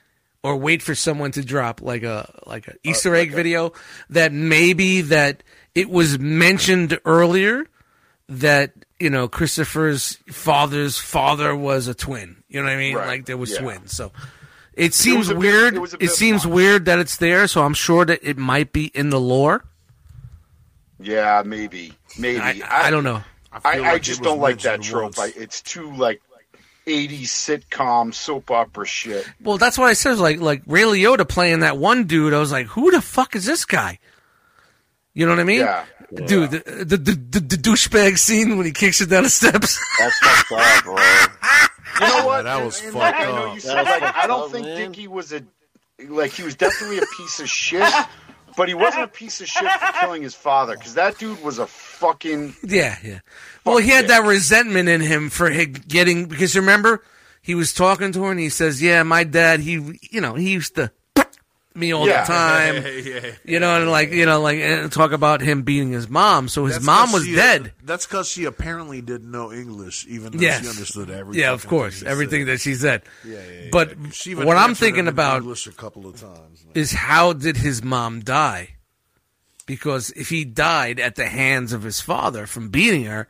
or 0.42 0.56
wait 0.56 0.82
for 0.82 0.94
someone 0.94 1.30
to 1.32 1.44
drop 1.44 1.80
like 1.82 2.02
a 2.02 2.28
like 2.46 2.68
Uh, 2.68 2.72
a 2.72 2.88
Easter 2.88 3.14
egg 3.14 3.32
video 3.32 3.72
that 4.10 4.32
maybe 4.32 5.00
that 5.02 5.42
it 5.74 5.88
was 5.88 6.18
mentioned 6.18 6.98
earlier 7.04 7.66
that 8.28 8.72
you 8.98 9.10
know 9.10 9.28
Christopher's 9.28 10.18
father's 10.30 10.98
father 10.98 11.54
was 11.54 11.86
a 11.88 11.94
twin. 11.94 12.42
You 12.48 12.60
know 12.60 12.66
what 12.66 12.72
I 12.74 12.76
mean? 12.76 12.96
Right. 12.96 13.06
Like 13.06 13.26
there 13.26 13.36
was 13.36 13.52
Yeah. 13.52 13.58
twins. 13.60 13.92
So 13.92 14.12
it 14.74 14.94
seems 14.94 15.28
a 15.28 15.34
bit- 15.34 15.38
weird. 15.38 15.74
it 15.76 15.94
it 16.00 16.10
seems 16.10 16.44
much. 16.44 16.54
weird 16.54 16.84
that 16.86 16.98
it's 16.98 17.16
there. 17.18 17.46
So 17.46 17.62
I'm 17.62 17.74
sure 17.74 18.04
that 18.04 18.20
it 18.22 18.36
might 18.38 18.72
be 18.72 18.86
in 18.94 19.10
the 19.10 19.20
lore. 19.20 19.64
Yeah, 21.00 21.42
maybe, 21.44 21.92
maybe. 22.18 22.40
I, 22.40 22.86
I 22.86 22.90
don't 22.90 23.02
know. 23.04 23.22
I, 23.52 23.60
I 23.64 23.78
like 23.78 23.96
it 23.96 24.02
just 24.04 24.22
don't 24.22 24.38
like 24.38 24.60
that 24.60 24.78
mentioned 24.80 25.14
trope. 25.14 25.18
I, 25.18 25.32
it's 25.36 25.60
too 25.60 25.90
like 25.96 26.22
80s 26.86 27.22
sitcom 27.24 28.12
soap 28.14 28.50
opera 28.50 28.86
shit. 28.86 29.26
Well, 29.40 29.58
that's 29.58 29.78
what 29.78 29.86
I 29.88 29.92
said. 29.92 30.10
Was 30.10 30.20
like 30.20 30.40
like 30.40 30.62
Ray 30.66 30.82
Liotta 30.82 31.28
playing 31.28 31.60
that 31.60 31.76
one 31.78 32.04
dude. 32.04 32.34
I 32.34 32.38
was 32.38 32.52
like, 32.52 32.66
who 32.66 32.90
the 32.90 33.00
fuck 33.02 33.36
is 33.36 33.44
this 33.46 33.64
guy? 33.64 33.98
You 35.14 35.26
know 35.26 35.32
what 35.32 35.40
I 35.40 35.44
mean? 35.44 35.60
Yeah. 35.60 35.84
Dude, 36.26 36.50
the, 36.50 36.58
the, 36.84 36.96
the, 36.96 37.12
the, 37.12 37.40
the 37.40 37.56
douchebag 37.56 38.18
scene 38.18 38.56
when 38.58 38.66
he 38.66 38.72
kicks 38.72 39.00
it 39.00 39.08
down 39.08 39.22
the 39.22 39.30
steps. 39.30 39.78
That's 39.98 40.18
fucked 40.18 40.52
up, 40.52 40.84
bro. 40.84 40.96
You 42.00 42.06
know 42.08 42.26
what? 42.26 42.42
that 42.44 42.56
And- 42.56 42.64
was 42.66 42.82
and 42.82 42.94
like, 42.94 43.14
fucked 43.14 43.28
I 43.28 43.30
know 43.32 43.46
up. 43.48 43.54
you 43.54 43.60
said 43.60 43.76
was 43.76 43.86
like 43.86 44.00
fucked 44.00 44.16
I 44.18 44.26
don't 44.26 44.44
up, 44.44 44.50
think 44.50 44.66
man. 44.66 44.76
Dickie 44.92 45.08
was 45.08 45.32
a 45.32 45.42
like 46.08 46.30
he 46.32 46.42
was 46.42 46.54
definitely 46.54 46.98
a 46.98 47.06
piece 47.18 47.38
of 47.40 47.48
shit, 47.50 47.92
but 48.56 48.68
he 48.68 48.74
wasn't 48.74 49.04
a 49.04 49.08
piece 49.08 49.40
of 49.42 49.46
shit 49.46 49.70
for 49.70 49.92
killing 50.00 50.22
his 50.22 50.34
father 50.34 50.74
because 50.74 50.94
that 50.94 51.18
dude 51.18 51.42
was 51.42 51.58
a 51.58 51.66
fucking 51.66 52.54
yeah, 52.64 52.96
yeah. 53.04 53.20
Well, 53.64 53.78
he 53.78 53.90
had 53.90 54.08
that 54.08 54.24
resentment 54.24 54.88
in 54.88 55.00
him 55.00 55.30
for 55.30 55.48
getting 55.50 56.26
because 56.26 56.56
remember 56.56 57.02
he 57.40 57.54
was 57.54 57.72
talking 57.72 58.12
to 58.12 58.24
her 58.24 58.30
and 58.30 58.40
he 58.40 58.48
says, 58.48 58.82
"Yeah, 58.82 59.02
my 59.02 59.24
dad, 59.24 59.60
he, 59.60 59.98
you 60.10 60.20
know, 60.20 60.34
he 60.34 60.50
used 60.52 60.74
to 60.76 60.90
me 61.74 61.92
all 61.92 62.06
Yeah. 62.06 62.22
the 62.24 62.26
time." 62.32 62.74
yeah. 63.04 63.30
You 63.44 63.60
know, 63.60 63.80
and 63.80 63.90
like 63.90 64.10
you 64.12 64.26
know, 64.26 64.40
like 64.40 64.58
and 64.58 64.90
talk 64.90 65.12
about 65.12 65.40
him 65.42 65.62
beating 65.62 65.92
his 65.92 66.08
mom. 66.08 66.48
So 66.48 66.64
his 66.66 66.76
That's 66.76 66.84
mom 66.86 67.12
was 67.12 67.24
she- 67.24 67.34
dead. 67.36 67.72
That's 67.84 68.04
because 68.06 68.28
she 68.28 68.44
apparently 68.46 69.00
didn't 69.00 69.30
know 69.30 69.52
English, 69.52 70.06
even 70.08 70.32
though 70.32 70.40
Yes. 70.42 70.62
she 70.62 70.68
understood 70.68 71.10
everything. 71.10 71.40
Yeah, 71.42 71.52
of 71.52 71.66
course, 71.66 72.02
everything 72.02 72.46
that 72.46 72.60
she 72.60 72.74
said. 72.74 73.02
Yeah, 73.24 73.34
yeah, 73.34 73.40
yeah. 73.64 73.68
But 73.70 73.94
She 74.12 74.34
what 74.34 74.56
I'm 74.56 74.74
thinking 74.74 75.06
about 75.08 75.38
English 75.42 75.66
a 75.68 75.72
couple 75.72 76.06
of 76.06 76.20
times. 76.20 76.64
is 76.74 76.92
how 76.92 77.32
did 77.32 77.58
his 77.58 77.82
mom 77.82 78.20
die? 78.20 78.76
Because 79.66 80.10
if 80.16 80.28
he 80.30 80.44
died 80.44 80.98
at 80.98 81.14
the 81.14 81.26
hands 81.28 81.72
of 81.72 81.84
his 81.84 82.00
father 82.00 82.46
from 82.46 82.68
beating 82.68 83.04
her, 83.04 83.28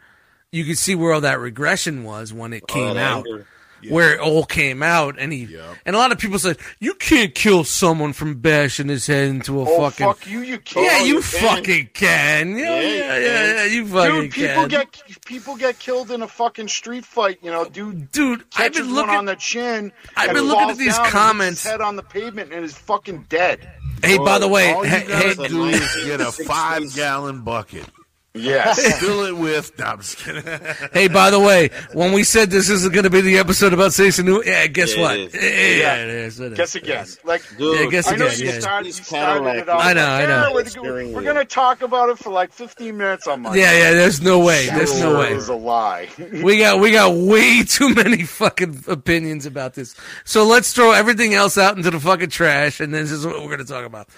you 0.53 0.65
could 0.65 0.79
see 0.79 0.95
where 0.95 1.12
all 1.12 1.20
that 1.23 1.41
regression 1.41 2.05
was 2.05 2.33
when 2.33 2.53
it 2.53 2.62
oh, 2.69 2.73
came 2.73 2.97
out. 2.97 3.27
anger. 3.27 3.47
Where 3.91 4.15
it 4.15 4.20
all 4.20 4.45
came 4.45 4.81
out, 4.81 5.16
and 5.19 5.33
he 5.33 5.43
Yep. 5.47 5.77
and 5.87 5.97
a 5.97 5.99
lot 5.99 6.12
of 6.12 6.19
people 6.20 6.39
said 6.39 6.57
you 6.79 6.95
can't 6.95 7.35
kill 7.35 7.65
someone 7.65 8.12
from 8.12 8.37
bashing 8.37 8.87
his 8.87 9.09
head 9.09 9.27
into 9.29 9.59
a 9.61 9.65
oh 9.69 9.77
fucking. 9.91 10.07
fuck 10.07 10.24
you, 10.24 10.39
you 10.43 10.59
can't. 10.61 10.87
yeah, 10.87 10.99
oh, 11.01 11.05
you 11.05 11.15
you 11.16 11.20
can. 11.20 11.57
fucking 11.57 11.91
can. 11.93 12.57
Yeah, 12.57 12.65
Yeah, 12.65 12.81
yeah, 12.81 12.87
you 12.87 12.95
yeah, 12.95 13.09
can. 13.09 13.57
yeah, 13.57 13.65
you 13.65 13.87
fucking 13.89 14.20
Dude, 14.20 14.31
people 14.31 14.55
can. 14.55 14.69
get 14.69 15.03
people 15.24 15.57
get 15.57 15.79
killed 15.81 16.12
in 16.12 16.23
a 16.23 16.29
fucking 16.29 16.69
street 16.69 17.05
fight. 17.05 17.41
You 17.43 17.51
know, 17.51 17.65
dude. 17.65 18.12
Dude, 18.12 18.43
I've 18.43 18.51
Catches 18.51 18.87
been 18.87 18.91
one 18.91 18.95
looking. 18.95 19.15
on 19.16 19.24
the 19.24 19.35
chin. 19.35 19.93
I've 20.16 20.33
been 20.33 20.45
looking 20.45 20.70
at 20.70 20.79
these 20.79 20.95
down 20.95 20.99
and 20.99 21.05
hits 21.07 21.12
comments. 21.12 21.62
His 21.65 21.70
head 21.73 21.81
on 21.81 21.97
the 21.97 22.05
pavement 22.05 22.53
and 22.53 22.65
is 22.65 22.74
fucking 22.79 23.27
dead. 23.29 23.69
hey, 24.05 24.16
by 24.16 24.39
the 24.39 24.47
way, 24.47 24.73
All 24.74 24.85
you 24.85 24.91
hey, 24.93 25.09
gotta 25.09 25.43
hey, 25.43 25.49
do 25.49 25.65
is 25.65 26.05
get 26.05 26.20
a 26.20 26.31
five 26.31 26.95
gallon 26.95 27.43
bucket, 27.43 27.87
Yes. 28.34 28.98
fill 29.00 29.24
it 29.26 29.36
with. 29.36 29.78
No, 29.78 29.84
I'm 29.84 29.98
just 29.98 30.16
kidding. 30.18 30.42
Hey, 30.92 31.09
by 31.09 31.30
the 31.30 31.38
way, 31.38 31.68
when 31.92 32.12
we 32.12 32.24
said 32.24 32.50
this 32.50 32.70
is 32.70 32.88
going 32.88 33.04
to 33.04 33.10
be 33.10 33.20
the 33.20 33.36
episode 33.38 33.72
about 33.74 33.92
Jason 33.92 34.24
New, 34.26 34.42
yeah, 34.42 34.66
guess 34.68 34.96
Yeah, 34.96 35.02
what? 35.02 35.16
it 35.18 35.34
is. 35.34 35.78
Yeah, 35.78 35.96
Yeah. 35.96 36.02
it 36.04 36.09
is. 36.10 36.40
it 36.40 36.52
is. 36.52 36.59
Guess 36.59 36.74
again. 36.76 37.06
Like 37.24 37.42
Dude, 37.59 37.80
Yeah, 37.80 37.86
guess 37.90 38.09
I 38.09 38.16
know 38.16 38.26
again, 38.26 38.38
you 38.40 38.46
yeah. 38.46 38.60
started, 38.60 38.86
you 38.86 38.92
These 38.94 39.06
started 39.06 39.44
Cadillac- 39.44 39.56
it 39.62 39.68
off. 39.68 39.84
I 39.84 39.92
know, 39.92 40.06
I 40.06 40.26
know. 40.26 40.59
Yeah, 40.59 40.80
we're, 40.82 41.09
we're 41.14 41.22
gonna 41.22 41.44
talk 41.44 41.82
about 41.82 42.09
it 42.09 42.18
for 42.18 42.30
like 42.30 42.52
15 42.52 42.96
minutes 42.96 43.26
on 43.26 43.42
Monday. 43.42 43.60
Yeah, 43.60 43.72
yeah. 43.72 43.90
There's 43.92 44.20
no 44.22 44.38
way. 44.38 44.66
There's 44.66 44.98
no 45.00 45.18
way. 45.18 45.32
It 45.32 45.36
was 45.36 45.48
a 45.48 45.54
lie. 45.54 46.09
We 46.42 46.59
got 46.59 46.80
we 46.80 46.90
got 46.90 47.14
way 47.14 47.62
too 47.64 47.94
many 47.94 48.22
fucking 48.24 48.84
opinions 48.88 49.44
about 49.46 49.74
this. 49.74 49.94
So 50.24 50.44
let's 50.44 50.72
throw 50.72 50.92
everything 50.92 51.34
else 51.34 51.59
out 51.59 51.76
into 51.76 51.90
the 51.90 52.00
fucking 52.00 52.30
trash, 52.30 52.80
and 52.80 52.92
this 52.94 53.10
is 53.10 53.26
what 53.26 53.36
we're 53.40 53.46
going 53.46 53.59
to 53.59 53.64
talk 53.64 53.84
about. 53.84 54.09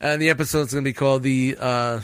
And 0.00 0.20
the 0.20 0.28
episode's 0.30 0.72
going 0.72 0.84
to 0.84 0.88
be 0.88 0.92
called 0.92 1.22
the 1.22 1.56
uh, 1.58 2.00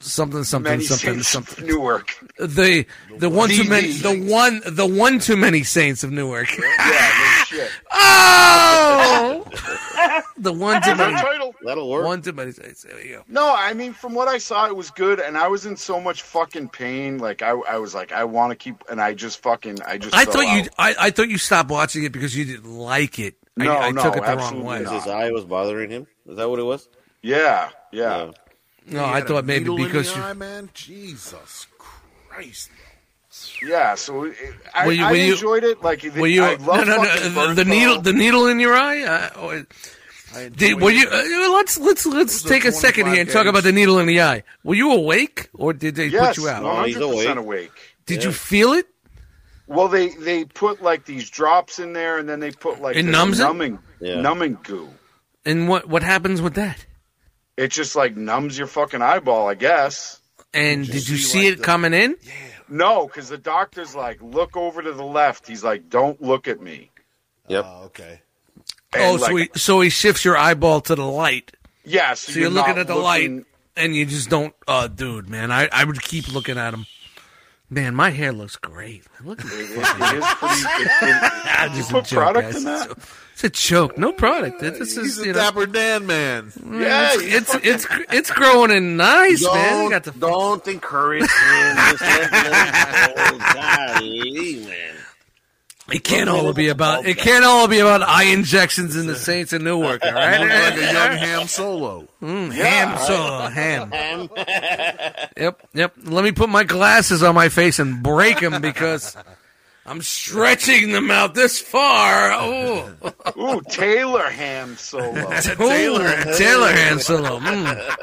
something 0.00 0.44
something 0.44 0.72
Many 0.72 0.84
something 0.84 1.14
saints 1.14 1.28
something. 1.28 1.64
of 1.64 1.70
Newark. 1.70 2.14
The 2.38 2.86
the 3.18 3.28
one 3.28 3.48
too 3.48 3.64
many 3.64 3.92
the 3.92 4.18
one 4.30 4.60
the 4.66 4.86
one 4.86 5.18
too 5.18 5.36
many 5.36 5.62
saints 5.62 6.04
of 6.04 6.12
Newark. 6.12 6.48
Yeah, 6.56 6.64
no 6.64 7.44
shit. 7.44 7.70
oh, 7.92 9.44
oh. 9.52 10.22
the 10.38 10.52
one 10.52 10.82
too 10.82 10.94
many 10.94 11.14
title? 11.14 11.54
That'll 11.62 11.88
work. 11.88 12.04
one 12.04 12.22
too 12.22 12.32
many 12.32 12.52
saints. 12.52 12.82
There 12.82 12.96
we 12.96 13.10
go. 13.10 13.22
No, 13.28 13.54
I 13.56 13.72
mean, 13.74 13.92
from 13.92 14.14
what 14.14 14.28
I 14.28 14.38
saw, 14.38 14.66
it 14.66 14.76
was 14.76 14.90
good, 14.90 15.20
and 15.20 15.36
I 15.36 15.48
was 15.48 15.66
in 15.66 15.76
so 15.76 16.00
much 16.00 16.22
fucking 16.22 16.68
pain. 16.68 17.18
Like, 17.18 17.42
I, 17.42 17.50
I 17.50 17.78
was 17.78 17.94
like, 17.94 18.12
I 18.12 18.24
want 18.24 18.50
to 18.50 18.56
keep, 18.56 18.84
and 18.90 19.00
I 19.00 19.14
just 19.14 19.42
fucking, 19.42 19.78
I 19.82 19.98
just. 19.98 20.14
I 20.14 20.24
fell 20.24 20.34
thought 20.34 20.56
you. 20.56 20.70
I, 20.78 20.94
I 20.98 21.10
thought 21.10 21.28
you 21.28 21.38
stopped 21.38 21.70
watching 21.70 22.04
it 22.04 22.12
because 22.12 22.36
you 22.36 22.44
didn't 22.44 22.70
like 22.70 23.18
it. 23.18 23.36
No, 23.56 23.72
I, 23.72 23.86
I 23.86 23.90
no, 23.90 24.02
took 24.02 24.16
it 24.16 24.20
the 24.20 24.26
wrong 24.28 24.38
absolutely 24.38 24.68
way. 24.68 24.78
Because 24.80 25.04
his 25.04 25.12
eye 25.12 25.30
was 25.30 25.44
bothering 25.44 25.90
him. 25.90 26.06
Is 26.26 26.36
that 26.36 26.48
what 26.48 26.58
it 26.58 26.64
was? 26.64 26.88
Yeah, 27.22 27.70
yeah. 27.92 28.30
No, 28.88 29.04
I 29.04 29.14
had 29.16 29.24
a 29.24 29.26
thought 29.26 29.44
maybe 29.44 29.60
needle 29.64 29.76
in 29.78 29.84
because 29.84 30.12
the 30.12 30.18
you 30.20 30.24
eye, 30.24 30.32
man. 30.34 30.70
Jesus 30.74 31.66
Christ. 32.28 32.70
Yeah, 33.62 33.94
so 33.96 34.24
it, 34.24 34.34
I, 34.74 34.86
Were 34.86 34.92
you- 34.92 35.04
I 35.04 35.10
were 35.10 35.16
you- 35.18 35.32
enjoyed 35.32 35.64
it. 35.64 35.82
Like, 35.82 36.02
Were 36.16 36.26
you 36.26 36.42
I 36.44 36.56
no 36.56 36.64
love 36.64 36.86
no 36.86 37.04
fucking 37.04 37.34
no 37.34 37.48
the, 37.48 37.64
the 37.64 37.64
needle 37.70 38.00
the 38.00 38.12
needle 38.12 38.46
in 38.46 38.60
your 38.60 38.74
eye? 38.74 39.02
Uh, 39.02 39.40
or, 39.40 39.66
I 40.34 40.48
did, 40.48 40.80
were 40.80 40.90
you? 40.90 41.06
Uh, 41.08 41.52
let's 41.52 41.78
let's 41.78 42.06
let's 42.06 42.42
take 42.42 42.64
a 42.64 42.72
second 42.72 43.06
here 43.08 43.20
and 43.20 43.28
talk 43.30 43.46
about 43.46 43.62
the 43.62 43.72
needle 43.72 43.98
in 43.98 44.06
the 44.06 44.22
eye. 44.22 44.42
Were 44.64 44.74
you 44.74 44.92
awake 44.92 45.48
or 45.54 45.72
did 45.72 45.96
they 45.96 46.06
Yes, 46.06 46.36
put 46.36 46.44
you 46.44 46.48
out? 46.48 46.62
No, 46.62 46.82
he's 46.84 46.96
100% 46.96 47.02
awake. 47.02 47.36
awake. 47.38 47.72
Did 48.06 48.24
you 48.24 48.32
feel 48.32 48.72
it? 48.72 48.86
Well, 49.66 49.88
they 49.88 50.08
they 50.10 50.44
put 50.44 50.80
like 50.82 51.04
these 51.04 51.28
drops 51.28 51.78
in 51.78 51.92
there, 51.92 52.18
and 52.18 52.28
then 52.28 52.40
they 52.40 52.52
put 52.52 52.80
like 52.80 52.96
It 52.96 53.02
this 53.02 53.12
numbs 53.12 53.40
it? 53.40 53.42
numbing 53.44 53.78
Yeah. 54.00 54.20
numbing 54.20 54.58
goo. 54.62 54.88
And 55.44 55.68
what 55.68 55.88
what 55.88 56.02
happens 56.02 56.40
with 56.40 56.54
that? 56.54 56.86
It 57.56 57.68
just 57.72 57.96
like 57.96 58.16
numbs 58.16 58.56
your 58.58 58.66
fucking 58.66 59.02
eyeball, 59.02 59.48
I 59.48 59.54
guess. 59.54 60.20
And 60.54 60.86
you 60.86 60.92
did 60.92 61.08
you 61.08 61.16
see, 61.16 61.22
see 61.22 61.38
like, 61.44 61.52
it 61.54 61.56
the- 61.58 61.64
coming 61.64 61.92
in? 61.94 62.16
Yeah. 62.22 62.32
No, 62.68 63.06
because 63.06 63.28
the 63.28 63.38
doctor's 63.38 63.94
like, 63.94 64.20
look 64.20 64.56
over 64.56 64.82
to 64.82 64.92
the 64.92 65.04
left. 65.04 65.46
He's 65.46 65.62
like, 65.62 65.88
don't 65.88 66.20
look 66.20 66.48
at 66.48 66.60
me. 66.60 66.90
Yep. 67.48 67.64
Oh, 67.66 67.82
okay. 67.84 68.20
And 68.92 69.02
oh, 69.04 69.14
like, 69.14 69.30
so 69.30 69.36
he 69.36 69.48
so 69.54 69.80
he 69.82 69.90
shifts 69.90 70.24
your 70.24 70.36
eyeball 70.36 70.80
to 70.82 70.94
the 70.94 71.04
light. 71.04 71.52
yeah, 71.84 72.14
so, 72.14 72.32
So 72.32 72.40
you're, 72.40 72.50
looking 72.50 72.78
at 72.78 72.86
the 72.88 72.94
looking- 72.96 73.36
light, 73.36 73.46
and 73.76 73.94
you 73.94 74.06
just 74.06 74.30
don't. 74.30 74.54
Oh, 74.66 74.88
dude, 74.88 75.28
man, 75.28 75.52
I, 75.52 75.68
I 75.70 75.84
would 75.84 76.00
keep 76.02 76.32
looking 76.32 76.56
at 76.58 76.72
him. 76.74 76.86
Man, 77.68 77.94
my 77.96 78.10
hair 78.10 78.32
looks 78.32 78.56
great. 78.56 79.04
Look 79.24 79.40
at 79.40 79.46
It, 79.46 79.52
it- 79.52 79.60
it 79.60 79.68
is 79.68 80.24
pretty. 80.34 80.62
It, 80.84 80.90
it, 81.72 81.72
Just 81.74 81.90
put 81.90 82.06
product 82.08 82.52
guys. 82.52 82.56
in 82.58 82.64
that? 82.64 82.96
It's 83.34 83.44
a 83.44 83.50
joke. 83.50 83.98
No 83.98 84.12
product. 84.12 84.62
It- 84.62 84.78
This 84.78 84.94
He's 84.96 85.18
is 85.18 85.18
a 85.18 85.26
you 85.26 85.32
know, 85.32 85.40
dapper 85.40 85.66
Dan 85.66 86.06
man. 86.06 86.52
Mm, 86.52 86.80
yeah, 86.80 87.10
it's, 87.14 87.54
it's 87.54 87.64
it's 87.64 87.86
it's 88.12 88.30
growing 88.30 88.70
in 88.70 88.96
nice, 88.96 89.42
Don't, 89.42 89.54
man. 89.54 89.84
You 89.84 89.90
got 89.90 90.04
the 90.04 90.12
don't 90.12 90.66
encourage 90.68 91.22
him. 91.22 91.76
Just 91.90 92.02
let 92.02 92.30
him 92.32 93.38
go. 93.38 93.38
Golly, 93.52 94.64
man. 94.64 94.94
It 95.92 96.02
can't 96.02 96.28
all 96.28 96.52
be 96.52 96.68
about 96.68 97.06
it 97.06 97.16
can't 97.16 97.44
all 97.44 97.68
be 97.68 97.78
about 97.78 98.02
eye 98.02 98.24
injections 98.24 98.96
in 98.96 99.06
the 99.06 99.14
Saints 99.28 99.52
of 99.52 99.62
Newark, 99.62 100.02
all 100.04 100.12
right? 100.12 100.40
like 100.40 100.76
a 100.76 100.80
young 100.92 101.16
ham 101.16 101.46
solo. 101.46 102.08
Mm, 102.20 102.52
ham, 102.52 102.98
so 102.98 103.14
ham. 103.52 104.28
Yep, 105.36 105.68
yep. 105.74 105.94
Let 106.04 106.24
me 106.24 106.32
put 106.32 106.48
my 106.48 106.64
glasses 106.64 107.22
on 107.22 107.34
my 107.36 107.48
face 107.48 107.78
and 107.78 108.02
break 108.02 108.40
them 108.40 108.60
because 108.60 109.16
I'm 109.86 110.02
stretching 110.02 110.90
them 110.90 111.08
out 111.12 111.34
this 111.34 111.60
far. 111.60 112.32
Oh, 112.32 112.90
Ooh, 113.38 113.60
Taylor 113.68 114.28
ham 114.28 114.76
solo. 114.76 115.12
Taylor, 115.40 116.34
Taylor 116.36 116.72
Ham 116.72 116.98
Solo. 116.98 117.38
Mm. 117.38 117.96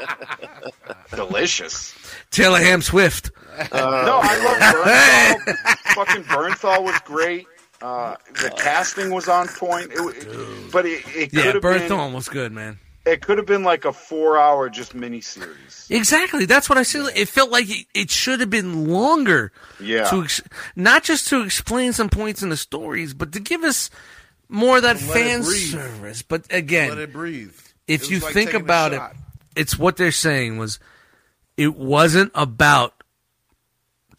Delicious. 1.14 1.94
Taylor 2.30 2.58
Ham 2.60 2.80
Swift. 2.80 3.30
No, 3.72 4.20
I 4.22 4.38
love 4.42 5.44
Bernthal. 5.44 5.76
Fucking 5.94 6.24
Bernthal 6.24 6.82
was 6.82 6.98
great. 7.04 7.46
Uh, 7.84 8.16
the 8.42 8.50
casting 8.56 9.10
was 9.10 9.28
on 9.28 9.46
point. 9.46 9.90
It, 9.92 9.98
it- 9.98 10.72
but 10.72 10.86
it, 10.86 11.04
it 11.14 11.30
could 11.30 11.32
Yeah, 11.32 11.52
have 11.52 11.62
Bert 11.62 11.80
been. 11.80 11.88
Thorne 11.88 12.12
was 12.14 12.28
good, 12.28 12.50
man. 12.50 12.78
It 13.06 13.20
could 13.20 13.36
have 13.36 13.46
been 13.46 13.62
like 13.64 13.84
a 13.84 13.92
four-hour 13.92 14.70
just 14.70 14.96
miniseries. 14.96 15.90
Exactly. 15.90 16.46
That's 16.46 16.70
what 16.70 16.78
I 16.78 16.82
said. 16.84 17.04
It 17.14 17.28
felt 17.28 17.50
like 17.50 17.68
it, 17.68 17.86
it 17.92 18.10
should 18.10 18.40
have 18.40 18.48
been 18.48 18.88
longer. 18.88 19.52
Yeah. 19.78 20.04
To 20.08 20.22
ex- 20.24 20.40
not 20.74 21.04
just 21.04 21.28
to 21.28 21.42
explain 21.42 21.92
some 21.92 22.08
points 22.08 22.42
in 22.42 22.48
the 22.48 22.56
stories, 22.56 23.12
but 23.12 23.32
to 23.32 23.40
give 23.40 23.62
us 23.62 23.90
more 24.48 24.78
of 24.78 24.84
that 24.84 24.96
Let 25.02 25.12
fan 25.14 25.42
service. 25.42 26.22
But 26.22 26.50
again, 26.50 26.88
Let 26.88 26.98
it 26.98 27.12
breathe. 27.12 27.52
if 27.86 28.04
It 28.04 28.10
you 28.10 28.20
like 28.20 28.32
think 28.32 28.54
about 28.54 28.94
it, 28.94 29.02
it's 29.54 29.78
what 29.78 29.98
they're 29.98 30.10
saying 30.10 30.56
was 30.56 30.80
it 31.58 31.76
wasn't 31.76 32.32
about 32.34 32.94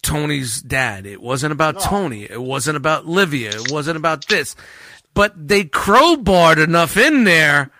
Tony's 0.06 0.62
dad. 0.62 1.04
It 1.04 1.20
wasn't 1.20 1.52
about 1.52 1.80
Tony. 1.80 2.24
It 2.24 2.40
wasn't 2.40 2.76
about 2.76 3.06
Livia. 3.06 3.50
It 3.50 3.72
wasn't 3.72 3.96
about 3.96 4.28
this. 4.28 4.54
But 5.14 5.48
they 5.48 5.64
crowbarred 5.64 6.62
enough 6.62 6.96
in 6.96 7.24
there, 7.24 7.70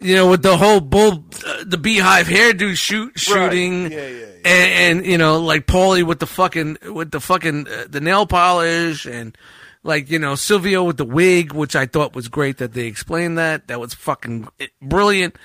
you 0.00 0.14
know, 0.14 0.28
with 0.30 0.42
the 0.42 0.56
whole 0.56 0.80
bull, 0.80 1.24
uh, 1.46 1.64
the 1.64 1.78
beehive 1.78 2.26
hairdo 2.26 2.76
shoot 2.76 3.18
shooting, 3.18 3.90
Yeah, 3.90 3.98
yeah, 3.98 4.08
yeah. 4.08 4.26
And, 4.44 4.98
and 4.98 5.06
you 5.06 5.16
know, 5.16 5.40
like 5.40 5.66
Paulie 5.66 6.04
with 6.04 6.18
the 6.18 6.26
fucking 6.26 6.78
with 6.92 7.10
the 7.10 7.20
fucking 7.20 7.66
uh, 7.68 7.86
the 7.88 8.00
nail 8.00 8.26
polish 8.26 9.06
and. 9.06 9.36
Like 9.82 10.10
you 10.10 10.18
know 10.18 10.34
Silvio 10.34 10.82
with 10.82 10.96
the 10.96 11.04
wig, 11.04 11.52
which 11.52 11.76
I 11.76 11.86
thought 11.86 12.12
was 12.12 12.26
great 12.26 12.56
that 12.58 12.72
they 12.72 12.86
explained 12.86 13.38
that. 13.38 13.68
That 13.68 13.78
was 13.78 13.94
fucking 13.94 14.48
brilliant 14.82 15.36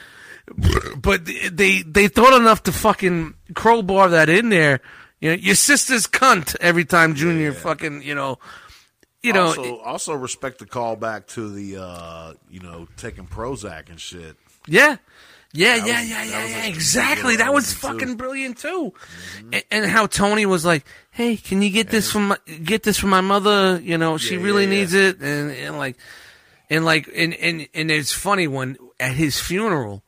but 0.98 1.26
they 1.26 1.84
they 1.84 2.08
thought 2.08 2.40
enough 2.40 2.64
to 2.64 2.72
fucking 2.72 3.34
crowbar 3.54 4.10
that 4.10 4.30
in 4.30 4.50
there. 4.50 4.82
You 5.22 5.30
know, 5.30 5.36
your 5.38 5.56
sister's 5.56 6.08
cunt 6.08 6.56
every 6.60 6.84
time 6.84 7.16
Junior 7.16 7.54
fucking 7.54 8.02
you 8.04 8.16
know, 8.16 8.40
you 9.24 9.32
know. 9.34 9.48
also, 9.48 9.78
also 9.80 10.14
respect 10.16 10.60
the 10.60 10.66
callback 10.66 11.28
to 11.28 11.50
the 11.50 11.78
uh, 11.82 12.34
you 12.50 12.60
know 12.60 12.88
taking 12.98 13.28
Prozac 13.28 13.90
and 13.90 14.00
shit. 14.00 14.36
yeah. 14.68 14.98
Yeah, 15.54 15.80
That 15.80 15.86
yeah, 15.88 16.00
was- 16.00 16.10
yeah, 16.10 16.24
yeah, 16.24 16.48
yeah, 16.48 16.66
exactly. 16.68 17.36
That 17.36 17.54
was 17.54 17.66
was 17.66 17.74
too. 17.74 17.80
fucking 18.00 18.16
brilliant 18.16 18.58
too. 18.60 18.94
And, 19.52 19.64
and 19.70 19.86
how 19.86 20.08
Tony 20.08 20.46
was 20.46 20.64
like, 20.64 20.86
"Hey, 21.12 21.36
can 21.36 21.62
you 21.62 21.70
get 21.70 21.90
this 21.90 22.10
from 22.10 22.30
my, 22.30 22.38
get 22.64 22.84
this 22.84 22.98
from 22.98 23.10
my 23.10 23.20
mother? 23.20 23.78
You 23.84 23.98
know, 23.98 24.18
she 24.18 24.38
Yeah, 24.38 24.44
really 24.44 24.64
yeah, 24.64 24.72
yeah. 24.72 24.80
needs 24.80 24.94
it." 24.94 25.20
And, 25.20 25.52
and 25.52 25.78
like, 25.78 25.98
and 26.70 26.86
like, 26.86 27.10
and, 27.14 27.34
and 27.34 27.68
and 27.74 27.92
it's 27.92 28.14
funny 28.14 28.48
when 28.48 28.78
at 28.98 29.12
his 29.16 29.42
funeral, 29.42 30.04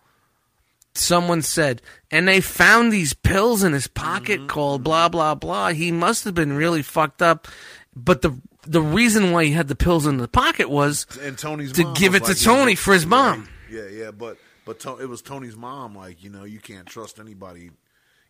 someone 0.96 1.42
said, 1.42 1.82
and 2.14 2.28
they 2.28 2.40
found 2.42 2.92
these 2.94 3.14
pills 3.14 3.64
in 3.64 3.74
his 3.74 3.88
pocket 3.88 4.40
Mm-hmm. 4.40 4.48
called 4.48 4.84
blah 4.84 5.10
blah 5.10 5.36
blah. 5.36 5.70
He 5.70 5.92
must 5.92 6.24
have 6.26 6.36
been 6.36 6.54
really 6.54 6.82
fucked 6.84 7.22
up. 7.22 7.48
But 7.96 8.22
the 8.22 8.32
the 8.66 8.82
reason 8.82 9.32
why 9.32 9.46
he 9.46 9.52
had 9.52 9.68
the 9.68 9.76
pills 9.76 10.06
in 10.08 10.18
the 10.18 10.28
pocket 10.28 10.70
was 10.70 11.06
And 11.22 11.38
Tony's 11.38 11.74
to 11.74 11.92
give 11.96 12.16
it 12.16 12.24
to 12.24 12.30
like, 12.32 12.38
yeah, 12.46 12.46
Tony 12.54 12.74
but- 12.74 12.80
for 12.80 12.94
his 12.94 13.06
mom. 13.06 13.50
Yeah, 13.70 13.88
yeah, 13.88 14.12
but 14.12 14.38
but 14.66 14.80
to, 14.82 14.98
it 15.00 15.10
was 15.10 15.22
Tony's 15.22 15.56
mom. 15.58 15.96
Like 15.96 16.24
you 16.24 16.30
know, 16.30 16.44
you 16.46 16.60
can't 16.60 16.86
trust 16.88 17.20
anybody. 17.20 17.72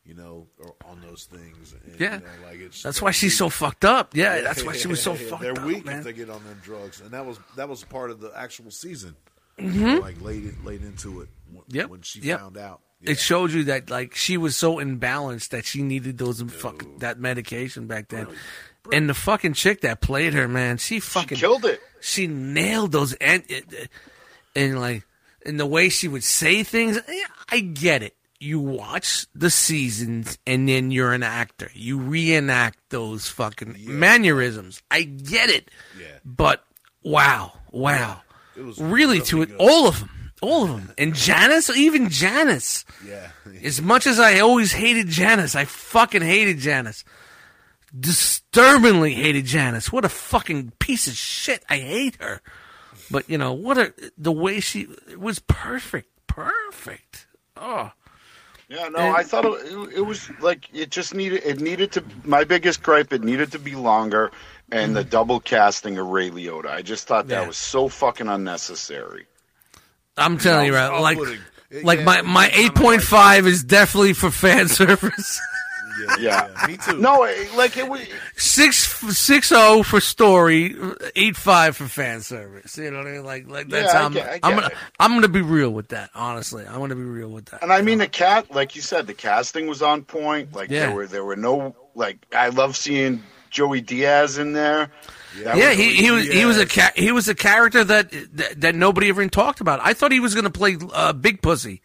You 0.06 0.16
know, 0.16 0.48
or 0.60 0.76
on 0.84 1.00
those 1.00 1.24
things. 1.32 1.74
And, 1.88 1.98
Yeah. 1.98 2.16
you 2.16 2.20
know, 2.26 2.48
like 2.48 2.60
it's 2.60 2.84
That's 2.84 3.02
why 3.02 3.12
she's 3.12 3.38
so 3.38 3.48
fucked 3.48 3.86
up. 3.86 4.14
Yeah, 4.18 4.42
that's 4.42 4.62
why 4.62 4.74
she 4.74 4.90
was 4.90 5.02
so 5.02 5.14
Yeah, 5.20 5.30
fucked 5.30 5.42
They're 5.44 5.58
up, 5.58 5.64
weak 5.64 5.86
man. 5.86 6.00
if 6.00 6.04
they 6.04 6.12
get 6.12 6.30
on 6.30 6.44
them 6.44 6.60
drugs, 6.62 7.00
and 7.00 7.12
that 7.12 7.26
was 7.26 7.38
that 7.56 7.70
was 7.70 7.86
part 7.86 8.12
of 8.12 8.20
the 8.20 8.30
actual 8.36 8.70
season. 8.70 9.16
Mhm. 9.58 10.02
Like 10.02 10.20
late 10.22 10.44
late 10.66 10.82
into 10.82 11.22
it 11.22 11.30
when, 11.54 11.64
Yep. 11.70 11.90
when 11.90 12.02
she 12.02 12.20
Yep. 12.20 12.40
found 12.40 12.58
out. 12.58 12.82
It 13.04 13.20
showed 13.20 13.52
you 13.52 13.66
that 13.66 13.90
like 13.90 14.16
she 14.16 14.38
was 14.38 14.56
so 14.56 14.78
imbalanced 14.78 15.50
that 15.50 15.66
she 15.66 15.82
needed 15.82 16.18
those 16.18 16.42
fuck 16.42 16.86
that 17.00 17.20
medication 17.20 17.88
back 17.88 18.08
then. 18.10 18.28
And 18.92 19.10
the 19.10 19.14
fucking 19.14 19.54
chick 19.54 19.82
that 19.82 20.02
played 20.02 20.34
her, 20.34 20.48
man, 20.48 20.78
she 20.78 21.00
fucking 21.00 21.38
killed 21.38 21.66
it. 21.66 21.82
She 22.02 22.28
nailed 22.28 22.92
those 22.92 23.14
and 23.14 23.44
and 24.56 24.80
like 24.80 25.06
and 25.46 25.60
the 25.60 25.66
way 25.66 25.90
she 25.90 26.08
would 26.08 26.24
say 26.24 26.64
things. 26.64 27.00
I 27.50 27.60
get 27.60 28.04
it. 28.04 28.16
You 28.40 28.60
watch 28.60 29.26
the 29.34 29.50
seasons 29.50 30.38
and 30.46 30.68
then 30.68 30.92
you're 30.92 31.14
an 31.14 31.24
actor. 31.24 31.72
You 31.74 31.98
reenact 31.98 32.78
those 32.90 33.30
fucking 33.30 33.78
mannerisms. 33.88 34.82
I 34.92 35.04
get 35.04 35.50
it. 35.50 35.72
Yeah. 35.98 36.08
But 36.26 36.64
wow, 37.04 37.54
wow. 37.72 38.22
It 38.58 38.64
was 38.64 38.80
really 38.80 39.22
to 39.22 39.42
it 39.42 39.52
all 39.58 39.88
of 39.88 40.00
them. 40.00 40.10
All 40.44 40.64
of 40.66 40.70
them. 40.70 40.94
And 40.98 41.16
Janice, 41.16 41.70
even 41.76 42.10
Janice. 42.10 42.84
Yeah. 43.06 43.30
As 43.64 43.82
much 43.82 44.06
as 44.06 44.20
I 44.20 44.40
always 44.40 44.74
hated 44.74 45.08
Janice, 45.08 45.56
I 45.56 45.66
fucking 45.66 46.22
hated 46.22 46.58
Janice. 46.60 47.04
Disturbingly 47.98 49.14
hated 49.14 49.46
Janice. 49.46 49.92
What 49.92 50.04
a 50.06 50.10
fucking 50.10 50.74
piece 50.80 51.08
of 51.08 51.14
shit. 51.14 51.64
I 51.70 51.78
hate 51.78 52.18
her. 52.22 52.42
But 53.12 53.30
you 53.30 53.38
know, 53.38 53.54
what 53.54 53.78
a 53.78 53.94
the 54.18 54.32
way 54.32 54.60
she 54.60 54.88
it 55.10 55.20
was 55.20 55.40
perfect. 55.40 56.10
Perfect. 56.28 57.28
Oh. 57.56 57.92
Yeah, 58.70 58.88
no, 58.90 58.98
And- 59.00 59.16
I 59.16 59.24
thought 59.24 59.46
it, 59.46 59.98
it 59.98 60.02
was 60.06 60.30
like 60.42 60.68
it 60.74 60.90
just 60.90 61.14
needed. 61.14 61.44
It 61.46 61.60
needed 61.62 61.92
to. 61.94 62.04
My 62.24 62.44
biggest 62.44 62.82
gripe, 62.82 63.14
it 63.14 63.24
needed 63.24 63.52
to 63.52 63.60
be 63.60 63.76
longer, 63.76 64.32
and 64.72 64.96
the 64.96 65.04
double 65.04 65.40
casting 65.40 65.98
of 66.00 66.08
Ray 66.08 66.32
Liotta. 66.32 66.70
I 66.72 66.82
just 66.82 67.08
thought 67.08 67.28
that 67.28 67.34
Mm-hmm. 67.36 67.42
Yeah. 67.44 67.48
was 67.48 67.58
so 67.58 67.88
fucking 67.90 68.28
unnecessary. 68.28 69.26
I'm 70.18 70.38
telling 70.38 70.68
you, 70.68 70.76
right? 70.76 71.00
Like, 71.00 71.18
like 71.84 72.00
Yeah, 72.00 72.06
my 72.06 72.22
my 72.22 72.44
was 72.46 72.52
kinda 72.52 72.66
eight 72.66 72.76
point 72.76 73.02
five 73.02 73.48
is 73.48 73.64
definitely 73.64 74.14
for 74.14 74.30
fan 74.32 74.68
service. 74.80 75.42
Yeah, 76.20 76.50
me 76.68 76.76
too. 76.78 76.98
No, 77.00 77.20
like 77.56 77.78
it 77.78 77.88
was. 77.88 78.02
Six 78.36 78.78
six 79.18 79.50
zero 79.50 79.84
for 79.84 80.00
story, 80.02 80.76
eight 81.16 81.36
five 81.38 81.78
for 81.78 81.86
fan 81.88 82.22
service. 82.22 82.78
You 82.78 82.92
know 82.92 82.98
what 82.98 83.08
I 83.08 83.12
mean? 83.12 83.24
Like 83.24 83.48
like 83.48 83.68
that's 83.70 83.94
Yeah, 83.94 84.00
how 84.00 84.06
I'm, 84.08 84.14
get- 84.14 84.28
I 84.28 84.40
I'm 84.44 84.56
gonna 84.56 84.68
it. 84.68 84.74
I'm 85.00 85.14
gonna 85.14 85.28
be 85.28 85.42
real 85.42 85.70
with 85.70 85.90
that. 85.90 86.10
Honestly, 86.16 86.66
I'm 86.68 86.80
gonna 86.80 86.96
be 86.96 87.02
real 87.04 87.30
with 87.30 87.46
that. 87.46 87.62
And 87.64 87.72
I 87.72 87.82
mean, 87.82 88.00
the 88.00 88.08
cat, 88.08 88.52
like 88.54 88.76
you 88.76 88.82
said, 88.82 89.08
the 89.08 89.14
casting 89.14 89.68
was 89.68 89.82
on 89.82 90.04
point. 90.04 90.52
Like 90.54 90.70
Yeah. 90.70 90.88
there 90.88 90.96
were 90.96 91.08
there 91.08 91.24
were 91.26 91.36
no 91.38 91.76
like. 91.96 92.18
I 92.36 92.50
love 92.50 92.76
seeing 92.76 93.22
Joey 93.52 93.80
Diaz 93.82 94.38
in 94.40 94.54
there. 94.54 94.90
That 95.44 95.58
yeah, 95.58 95.70
was 95.70 95.78
he, 95.78 95.94
he 95.96 96.12
was 96.12 96.28
he 96.28 96.46
was 96.46 96.58
a 96.60 96.66
ca- 96.66 96.92
he 96.96 97.12
was 97.12 97.28
a 97.28 97.36
character 97.36 97.84
that 97.84 98.12
that, 98.34 98.62
that 98.62 98.76
nobody 98.76 99.10
ever 99.10 99.22
even 99.22 99.30
talked 99.30 99.62
about. 99.62 99.80
I 99.82 99.94
thought 99.94 100.12
he 100.12 100.20
was 100.20 100.34
going 100.36 100.46
to 100.46 100.52
play 100.52 100.78
uh, 100.94 101.14
Big 101.14 101.42
Pussy. 101.42 101.82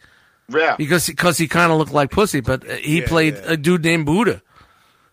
Yeah. 0.49 0.77
Because 0.77 1.07
because 1.07 1.39
he 1.39 1.49
kind 1.49 1.71
of 1.73 1.79
looked 1.79 1.93
like 1.93 2.11
Pussy, 2.11 2.41
but 2.41 2.69
uh, 2.69 2.75
he 2.75 3.01
Yeah, 3.01 3.07
played 3.09 3.35
yeah. 3.35 3.53
a 3.53 3.57
dude 3.57 3.85
named 3.85 4.07
Buddha. 4.07 4.43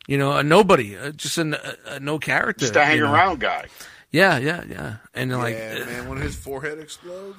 You 0.08 0.18
know, 0.18 0.38
a 0.38 0.44
nobody, 0.44 0.96
uh, 0.98 1.12
just 1.12 1.38
an, 1.38 1.56
a, 1.56 1.76
a 1.96 2.00
no 2.00 2.20
character. 2.20 2.62
just 2.62 2.76
a 2.76 2.86
hang 2.86 2.98
you 2.98 3.04
know. 3.04 3.14
around 3.14 3.40
guy. 3.40 3.66
Yeah, 4.12 4.38
yeah, 4.38 4.64
yeah. 4.70 4.96
And 5.14 5.32
like, 5.38 5.56
yeah, 5.56 5.80
uh, 5.82 5.86
man, 5.88 6.10
when 6.10 6.18
his 6.20 6.36
forehead 6.36 6.80
explodes, 6.80 7.38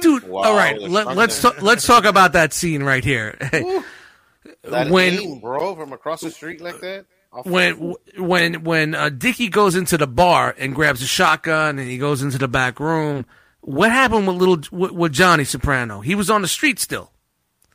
dude. 0.00 0.24
all 0.28 0.54
right, 0.54 0.78
let, 0.80 1.16
let's 1.16 1.40
talk, 1.40 1.62
let's 1.62 1.86
talk 1.86 2.04
about 2.04 2.32
that 2.34 2.52
scene 2.52 2.82
right 2.82 3.04
here. 3.04 3.38
That 4.64 4.90
when 4.90 5.40
bro, 5.40 5.74
from 5.76 5.92
across 5.92 6.20
the 6.22 6.30
street 6.30 6.60
like 6.60 6.80
that. 6.80 7.06
When 7.44 7.94
when 8.18 8.64
when 8.64 8.94
uh, 8.94 9.08
Dickie 9.08 9.48
goes 9.48 9.76
into 9.76 9.96
the 9.96 10.08
bar 10.08 10.54
and 10.58 10.74
grabs 10.74 11.00
a 11.00 11.06
shotgun 11.06 11.78
and 11.78 11.88
he 11.88 11.96
goes 11.96 12.22
into 12.22 12.38
the 12.38 12.48
back 12.48 12.80
room, 12.80 13.24
what 13.60 13.90
happened 13.90 14.26
with 14.26 14.36
little 14.36 14.58
with, 14.72 14.90
with 14.90 15.12
Johnny 15.12 15.44
Soprano? 15.44 16.00
He 16.00 16.16
was 16.16 16.28
on 16.28 16.42
the 16.42 16.48
street 16.48 16.80
still. 16.80 17.12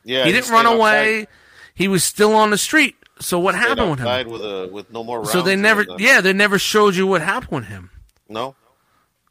Yeah, 0.04 0.24
he 0.24 0.26
he 0.26 0.32
didn't 0.32 0.50
run 0.50 0.66
away. 0.66 1.20
outside. 1.20 1.28
He 1.74 1.88
was 1.88 2.04
still 2.04 2.34
on 2.34 2.50
the 2.50 2.58
street. 2.58 2.96
So 3.18 3.38
what 3.38 3.54
happened 3.54 3.90
with 3.90 4.00
him? 4.00 4.30
with 4.30 4.42
a 4.42 4.68
with 4.70 4.92
no 4.92 5.02
more. 5.02 5.24
So 5.24 5.40
they 5.42 5.56
never, 5.56 5.86
yeah, 5.98 6.20
they 6.20 6.34
never 6.34 6.58
showed 6.58 6.94
you 6.94 7.06
what 7.06 7.22
happened 7.22 7.52
with 7.52 7.64
him. 7.64 7.90
No. 8.28 8.54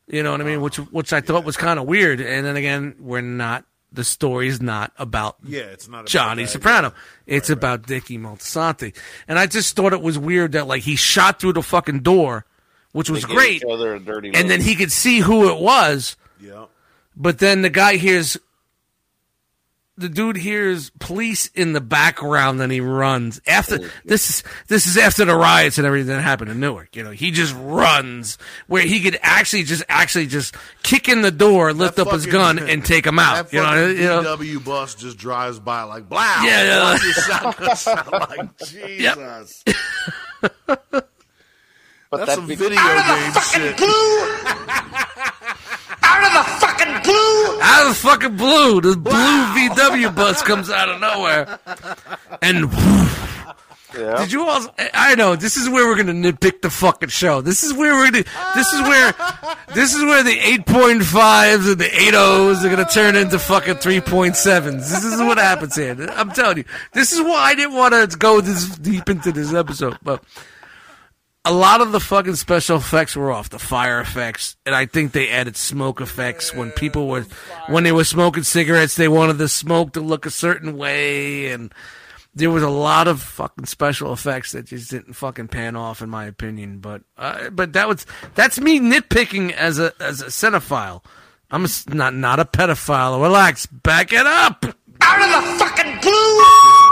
You 0.07 0.23
know 0.23 0.31
what 0.31 0.41
I 0.41 0.43
mean? 0.43 0.61
Which 0.61 0.77
which 0.77 1.13
I 1.13 1.21
thought 1.21 1.43
was 1.43 1.57
kind 1.57 1.79
of 1.79 1.85
weird. 1.85 2.19
And 2.19 2.45
then 2.45 2.55
again, 2.55 2.95
we're 2.99 3.21
not. 3.21 3.65
The 3.95 4.03
story's 4.03 4.61
not 4.61 4.91
about 4.97 5.37
Yeah, 5.43 5.61
it's 5.61 5.87
not 5.87 5.99
about 6.01 6.07
Johnny 6.09 6.43
that, 6.43 6.49
Soprano. 6.49 6.93
It's 7.25 7.49
about 7.49 7.87
Dickie 7.87 8.17
Moltisanti. 8.17 8.95
And 9.27 9.39
I 9.39 9.47
just 9.47 9.75
thought 9.75 9.93
it 9.93 10.01
was 10.01 10.17
weird 10.19 10.51
that 10.53 10.67
like 10.67 10.83
he 10.83 10.95
shot 10.95 11.39
through 11.39 11.53
the 11.53 11.63
fucking 11.63 12.01
door, 12.01 12.45
which 12.91 13.09
was 13.09 13.21
They 13.23 13.27
gave 13.29 13.37
great. 13.37 13.55
each 13.57 13.63
other 13.69 13.95
a 13.95 13.99
dirty 13.99 14.27
And 14.29 14.37
look. 14.37 14.47
then 14.47 14.61
he 14.61 14.75
could 14.75 14.91
see 14.91 15.19
who 15.19 15.49
it 15.49 15.59
was. 15.59 16.17
Yeah. 16.39 16.65
But 17.15 17.39
then 17.39 17.61
the 17.61 17.69
guy 17.69 17.95
hears 17.95 18.37
the 19.97 20.09
dude 20.09 20.35
hears 20.35 20.89
police 20.99 21.47
in 21.55 21.71
the 21.71 21.79
background 21.79 22.61
and 22.61 22.69
he 22.71 22.81
runs 22.81 23.39
after 23.47 23.79
oh, 23.81 23.89
this 24.03 24.29
is 24.29 24.43
this 24.67 24.87
is 24.87 24.97
after 24.97 25.23
the 25.23 25.35
riots 25.35 25.77
and 25.77 25.87
everything 25.87 26.07
that 26.15 26.21
happened 26.21 26.51
in 26.51 26.59
Newark. 26.59 26.95
You 26.97 27.03
know, 27.03 27.11
he 27.11 27.31
just 27.31 27.55
runs 27.57 28.37
where 28.67 28.83
he 28.83 28.99
could 28.99 29.17
actually 29.21 29.63
just 29.63 29.83
actually 29.87 30.27
just 30.27 30.53
kick 30.83 31.07
in 31.07 31.21
the 31.21 31.31
door, 31.31 31.71
lift 31.71 31.95
That 31.95 32.07
up 32.07 32.13
his 32.13 32.25
fucking- 32.25 32.39
gun, 32.39 32.59
and 32.69 32.83
take 32.83 33.05
him 33.05 33.19
out. 33.19 33.51
That 33.51 33.53
You 33.55 33.61
know, 33.63 33.65
fucking 33.87 33.97
you 33.97 34.03
know. 34.03 34.37
VW 34.37 34.65
bus 34.65 34.95
just 34.95 35.17
drives 35.17 35.59
by 35.59 35.83
like 35.83 36.09
blah. 36.09 36.41
Yeah, 36.43 36.63
yeah. 36.63 36.83
Watch 37.57 37.77
sound 37.77 38.11
like 38.11 38.57
Jesus. 38.65 39.63
but 40.75 41.09
That's 42.11 42.35
that 42.35 42.35
some 42.35 42.47
video 42.47 42.69
game 42.69 43.33
shit. 43.51 43.81
Out 46.07 46.23
of 46.23 46.33
the 46.33 46.43
fucking 46.43 46.44
blue! 47.05 47.61
Out 47.61 47.83
of 47.83 47.89
the 47.89 47.95
fucking 47.95 48.37
blue, 48.37 48.81
the 48.81 48.97
blue 48.97 49.13
VW 49.13 50.15
bus 50.15 50.41
comes 50.43 50.69
out 50.69 50.89
of 50.89 50.99
nowhere, 51.01 51.59
and 52.41 52.71
Yeah. 53.97 54.17
Did 54.17 54.31
you 54.33 54.45
all? 54.45 54.65
I 54.93 55.15
know 55.15 55.37
this 55.37 55.55
is 55.55 55.69
where 55.69 55.87
we're 55.87 55.95
gonna 55.95 56.11
nitpick 56.11 56.61
the 56.61 56.69
fucking 56.69 57.07
show. 57.09 57.39
This 57.39 57.63
is 57.63 57.73
where 57.73 57.93
we're 57.93 58.11
gonna. 58.11 58.25
This 58.53 58.73
is 58.73 58.81
where. 58.81 59.13
This 59.73 59.93
is 59.95 60.03
where 60.03 60.21
the 60.21 60.37
eight 60.37 60.65
point 60.65 61.01
fives 61.03 61.65
and 61.69 61.79
the 61.79 61.89
eight 62.01 62.13
O's 62.13 62.65
are 62.65 62.69
gonna 62.69 62.83
turn 62.89 63.15
into 63.15 63.39
fucking 63.39 63.75
three 63.75 64.01
point 64.01 64.35
sevens. 64.35 64.89
This 64.91 65.05
is 65.05 65.17
what 65.19 65.37
happens 65.37 65.75
here. 65.77 65.95
I'm 66.11 66.31
telling 66.31 66.57
you. 66.57 66.63
This 66.91 67.13
is 67.13 67.21
why 67.21 67.35
I 67.51 67.55
didn't 67.55 67.75
want 67.75 67.93
to 68.11 68.17
go 68.17 68.41
this 68.41 68.67
deep 68.77 69.07
into 69.09 69.31
this 69.31 69.53
episode, 69.53 69.97
but. 70.03 70.21
A 71.45 71.53
lot 71.53 71.81
of 71.81 71.91
the 71.91 71.99
fucking 71.99 72.35
special 72.35 72.77
effects 72.77 73.15
were 73.15 73.31
off, 73.31 73.49
the 73.49 73.59
fire 73.59 74.01
effects, 74.01 74.57
and 74.65 74.73
I 74.73 74.87
think 74.87 75.11
they 75.11 75.29
added 75.29 75.55
smoke 75.55 76.01
effects 76.01 76.53
when 76.53 76.71
people 76.71 77.07
were, 77.07 77.25
when 77.67 77.83
they 77.83 77.91
were 77.91 78.03
smoking 78.03 78.41
cigarettes, 78.43 78.95
they 78.95 79.07
wanted 79.07 79.37
the 79.37 79.47
smoke 79.47 79.93
to 79.93 80.01
look 80.01 80.25
a 80.25 80.31
certain 80.31 80.75
way, 80.75 81.51
and 81.51 81.71
there 82.33 82.49
was 82.49 82.63
a 82.63 82.69
lot 82.69 83.07
of 83.07 83.21
fucking 83.21 83.65
special 83.65 84.11
effects 84.11 84.51
that 84.51 84.65
just 84.65 84.91
didn't 84.91 85.13
fucking 85.13 85.47
pan 85.47 85.75
off, 85.75 86.01
in 86.01 86.09
my 86.09 86.25
opinion. 86.25 86.79
But 86.79 87.03
uh, 87.17 87.49
but 87.49 87.73
that 87.73 87.87
was 87.87 88.05
that's 88.35 88.59
me 88.59 88.79
nitpicking 88.79 89.53
as 89.53 89.79
a 89.79 89.93
as 89.99 90.21
a 90.21 90.25
cinephile. 90.25 91.03
I'm 91.49 91.65
a 91.65 91.69
not 91.89 92.13
not 92.13 92.39
a 92.39 92.45
pedophile. 92.45 93.21
Relax, 93.21 93.67
back 93.67 94.11
it 94.11 94.25
up. 94.25 94.65
Out 95.01 95.21
of 95.21 95.29
the 95.29 95.59
fucking 95.59 96.01
blue! 96.01 96.84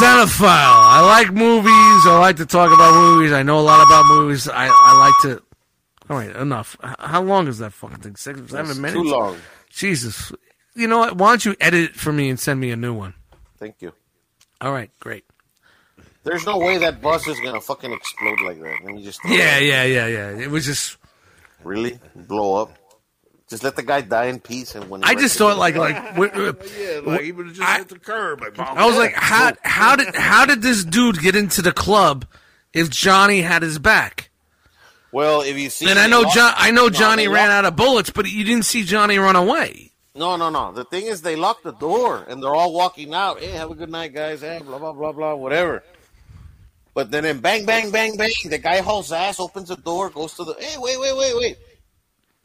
Cinephile. 0.00 0.46
I 0.48 1.00
like 1.04 1.32
movies. 1.32 2.06
I 2.06 2.18
like 2.20 2.36
to 2.36 2.46
talk 2.46 2.72
about 2.72 2.94
movies. 2.94 3.32
I 3.32 3.42
know 3.42 3.58
a 3.58 3.62
lot 3.62 3.84
about 3.86 4.04
movies. 4.06 4.48
I 4.48 4.66
I 4.66 4.98
like 4.98 5.14
to. 5.38 5.42
All 6.10 6.16
right, 6.16 6.34
enough. 6.36 6.76
How 6.98 7.22
long 7.22 7.48
is 7.48 7.58
that 7.58 7.72
fucking 7.72 7.98
thing? 7.98 8.16
Six, 8.16 8.38
seven 8.50 8.70
It's 8.70 8.78
minutes. 8.78 9.02
Too 9.02 9.10
long. 9.10 9.36
Jesus. 9.70 10.32
You 10.74 10.86
know 10.88 10.98
what? 10.98 11.16
Why 11.18 11.30
don't 11.30 11.44
you 11.44 11.54
edit 11.60 11.90
it 11.90 11.94
for 11.96 12.12
me 12.12 12.30
and 12.30 12.38
send 12.38 12.60
me 12.60 12.70
a 12.70 12.76
new 12.76 12.94
one? 12.94 13.14
Thank 13.58 13.82
you. 13.82 13.92
All 14.60 14.72
right, 14.72 14.90
great. 15.00 15.24
There's 16.24 16.46
no 16.46 16.58
way 16.58 16.78
that 16.78 17.00
bus 17.02 17.26
is 17.26 17.38
gonna 17.40 17.60
fucking 17.60 17.92
explode 17.92 18.40
like 18.40 18.60
that. 18.60 18.76
Let 18.84 18.94
me 18.94 19.02
just 19.04 19.20
Yeah, 19.24 19.58
yeah, 19.58 19.84
yeah, 19.84 20.06
yeah. 20.06 20.30
It 20.30 20.50
was 20.50 20.64
just. 20.66 20.96
really 21.64 21.98
blow 22.14 22.62
up. 22.62 22.72
Just 23.48 23.62
let 23.64 23.76
the 23.76 23.82
guy 23.82 24.02
die 24.02 24.26
in 24.26 24.40
peace. 24.40 24.74
And 24.74 24.90
when 24.90 25.02
I 25.04 25.14
just 25.14 25.38
thought 25.38 25.56
like 25.58 25.74
like. 25.86 25.96
w- 26.14 26.30
w- 26.30 26.54
Yeah, 26.78 27.00
like 27.04 27.22
he 27.22 27.32
would 27.32 27.46
have 27.46 27.54
just 27.56 27.68
I- 27.68 27.78
hit 27.78 27.88
the 27.88 27.98
curb. 27.98 28.40
Like, 28.42 28.58
I 28.58 28.84
was 28.86 28.96
like, 28.96 29.14
how 29.14 29.52
how 29.62 29.96
did 29.96 30.14
how 30.14 30.44
did 30.46 30.62
this 30.62 30.84
dude 30.84 31.20
get 31.20 31.34
into 31.34 31.62
the 31.62 31.72
club 31.72 32.26
if 32.72 32.90
Johnny 32.90 33.40
had 33.40 33.62
his 33.62 33.78
back? 33.78 34.30
well, 35.10 35.40
if 35.40 35.56
you 35.56 35.70
see, 35.70 35.88
And 35.88 35.98
I 35.98 36.06
know 36.06 36.20
locked- 36.20 36.34
John, 36.34 36.52
I 36.56 36.70
know 36.70 36.90
Johnny 36.90 37.22
they 37.24 37.28
ran 37.28 37.48
locked- 37.48 37.58
out 37.58 37.64
of 37.64 37.76
bullets, 37.76 38.10
but 38.10 38.28
you 38.28 38.44
didn't 38.44 38.66
see 38.66 38.84
Johnny 38.84 39.16
run 39.18 39.36
away. 39.36 39.92
No, 40.14 40.36
no, 40.36 40.50
no. 40.50 40.72
The 40.72 40.84
thing 40.84 41.06
is, 41.06 41.22
they 41.22 41.36
locked 41.36 41.62
the 41.64 41.72
door 41.72 42.24
and 42.28 42.42
they're 42.42 42.54
all 42.54 42.74
walking 42.74 43.14
out. 43.14 43.40
Hey, 43.40 43.52
have 43.52 43.70
a 43.70 43.74
good 43.74 43.88
night, 43.90 44.12
guys. 44.12 44.40
Hey, 44.42 44.60
blah 44.62 44.78
blah 44.78 44.92
blah 44.92 45.12
blah, 45.12 45.34
whatever. 45.36 45.82
But 46.92 47.10
then, 47.12 47.24
in 47.24 47.38
bang, 47.38 47.64
bang, 47.64 47.90
bang, 47.92 48.16
bang, 48.16 48.32
the 48.44 48.58
guy 48.58 48.80
hauls 48.80 49.12
ass, 49.12 49.38
opens 49.38 49.68
the 49.68 49.76
door, 49.76 50.10
goes 50.10 50.34
to 50.34 50.44
the. 50.44 50.54
Hey, 50.58 50.76
wait, 50.78 50.98
wait, 51.00 51.16
wait, 51.16 51.36
wait. 51.36 51.56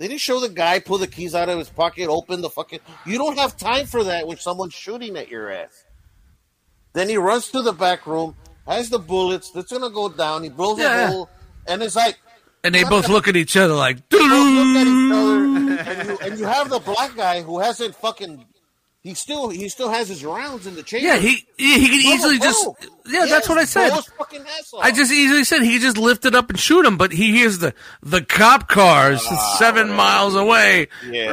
They 0.03 0.09
didn't 0.09 0.19
show 0.19 0.41
the 0.41 0.49
guy 0.49 0.79
pull 0.81 0.97
the 0.97 1.07
keys 1.07 1.33
out 1.33 1.47
of 1.47 1.57
his 1.57 1.69
pocket, 1.69 2.09
open 2.09 2.41
the 2.41 2.49
fucking. 2.49 2.81
You 3.05 3.17
don't 3.17 3.37
have 3.37 3.55
time 3.55 3.85
for 3.85 4.03
that 4.03 4.27
when 4.27 4.35
someone's 4.35 4.73
shooting 4.73 5.15
at 5.15 5.29
your 5.29 5.49
ass. 5.49 5.85
Then 6.91 7.07
he 7.07 7.15
runs 7.15 7.47
to 7.51 7.61
the 7.61 7.71
back 7.71 8.05
room, 8.05 8.35
has 8.67 8.89
the 8.89 8.99
bullets. 8.99 9.51
That's 9.51 9.71
gonna 9.71 9.89
go 9.89 10.09
down. 10.09 10.43
He 10.43 10.49
blows 10.49 10.77
Yeah. 10.77 11.05
a 11.05 11.07
hole, 11.07 11.29
and 11.65 11.81
it's 11.81 11.95
like 11.95 12.17
And 12.65 12.75
they 12.75 12.83
both 12.83 13.07
look 13.07 13.29
at 13.29 13.37
each 13.37 13.55
other 13.55 13.75
like, 13.75 14.09
both 14.09 14.19
look 14.19 14.75
at 14.75 14.87
each 14.87 15.13
other, 15.13 15.89
and 15.89 16.09
you, 16.09 16.17
and 16.21 16.37
you 16.37 16.45
have 16.47 16.69
the 16.69 16.79
black 16.79 17.15
guy 17.15 17.41
who 17.41 17.59
hasn't 17.59 17.95
fucking. 17.95 18.43
He 19.03 19.13
still 19.15 19.49
he 19.49 19.67
still 19.67 19.89
has 19.89 20.07
his 20.07 20.23
rounds 20.23 20.65
in 20.65 20.75
the 20.75 20.83
chamber. 20.83 21.05
yeah, 21.07 21.17
he 21.17 21.45
he, 21.57 21.87
he 21.87 22.03
Blow, 22.03 22.13
easily 22.13 22.39
just 22.39 22.65
yeah, 23.05 23.25
that's 23.25 23.49
what 23.49 23.57
I 23.57 23.65
said. 23.65 23.89
blow 23.89 23.97
his 23.97 24.05
fucking 24.07 24.41
ass 24.41 24.73
off. 24.73 24.79
I 24.81 24.91
just 24.91 25.11
easily 25.11 25.43
said 25.43 25.61
he 25.61 25.73
could 25.73 25.81
just 25.81 25.97
lift 25.97 26.23
it 26.25 26.33
up 26.33 26.49
and 26.49 26.57
shoot 26.57 26.85
him, 26.85 26.95
but 26.97 27.11
he 27.11 27.31
hears 27.33 27.57
the 27.57 27.73
the 28.01 28.21
cop 28.21 28.69
cars 28.69 29.21
ah, 29.29 29.55
seven 29.59 29.89
miles 29.89 30.35
away. 30.35 30.87
Yes. 31.11 31.29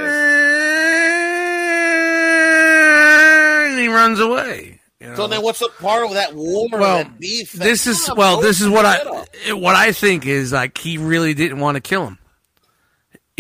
And 3.71 3.79
he 3.79 3.87
runs 3.89 4.19
away. 4.19 4.81
you 5.01 5.09
know? 5.09 5.15
So 5.15 5.27
then, 5.29 5.43
what's 5.43 5.61
the 5.61 5.69
part 5.79 6.05
of 6.05 6.15
that 6.15 6.35
war? 6.35 6.67
well, 6.73 6.99
that 7.05 7.21
beef? 7.21 7.53
that- 7.53 7.63
this 7.63 7.87
is 7.87 8.11
well, 8.17 8.41
this 8.41 8.61
is 8.61 8.69
what 8.69 8.85
I 8.85 9.53
what 9.53 9.77
I 9.77 9.93
think 9.93 10.27
is 10.27 10.53
like 10.53 10.77
he 10.77 10.99
really 10.99 11.35
didn't 11.35 11.61
want 11.61 11.77
to 11.77 11.81
kill 11.81 12.05
him. 12.07 12.19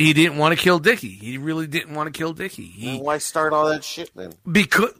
He 0.01 0.12
didn't 0.12 0.39
want 0.39 0.56
to 0.56 0.62
kill 0.62 0.78
Dickie. 0.78 1.09
He 1.10 1.36
really 1.39 1.66
didn't 1.66 1.94
want 1.94 2.12
to 2.12 2.16
kill 2.18 2.32
Dickie. 2.32 2.72
Then 2.78 2.94
He 2.94 2.98
why 3.01 3.18
start 3.18 3.52
all 3.52 3.68
that 3.68 3.85
shit 3.85 4.10
then? 4.14 4.32
because 4.51 4.93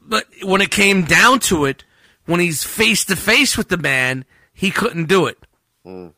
but 0.00 0.26
when 0.42 0.60
it 0.60 0.70
came 0.70 1.04
down 1.04 1.38
to 1.40 1.64
it, 1.64 1.84
when 2.26 2.40
he's 2.40 2.64
face 2.64 3.04
to 3.06 3.16
face 3.16 3.56
with 3.56 3.68
the 3.68 3.76
man, 3.76 4.24
he 4.52 4.70
couldn't 4.70 5.06
do 5.06 5.26
it. 5.26 5.38
Hmm. 5.84 6.08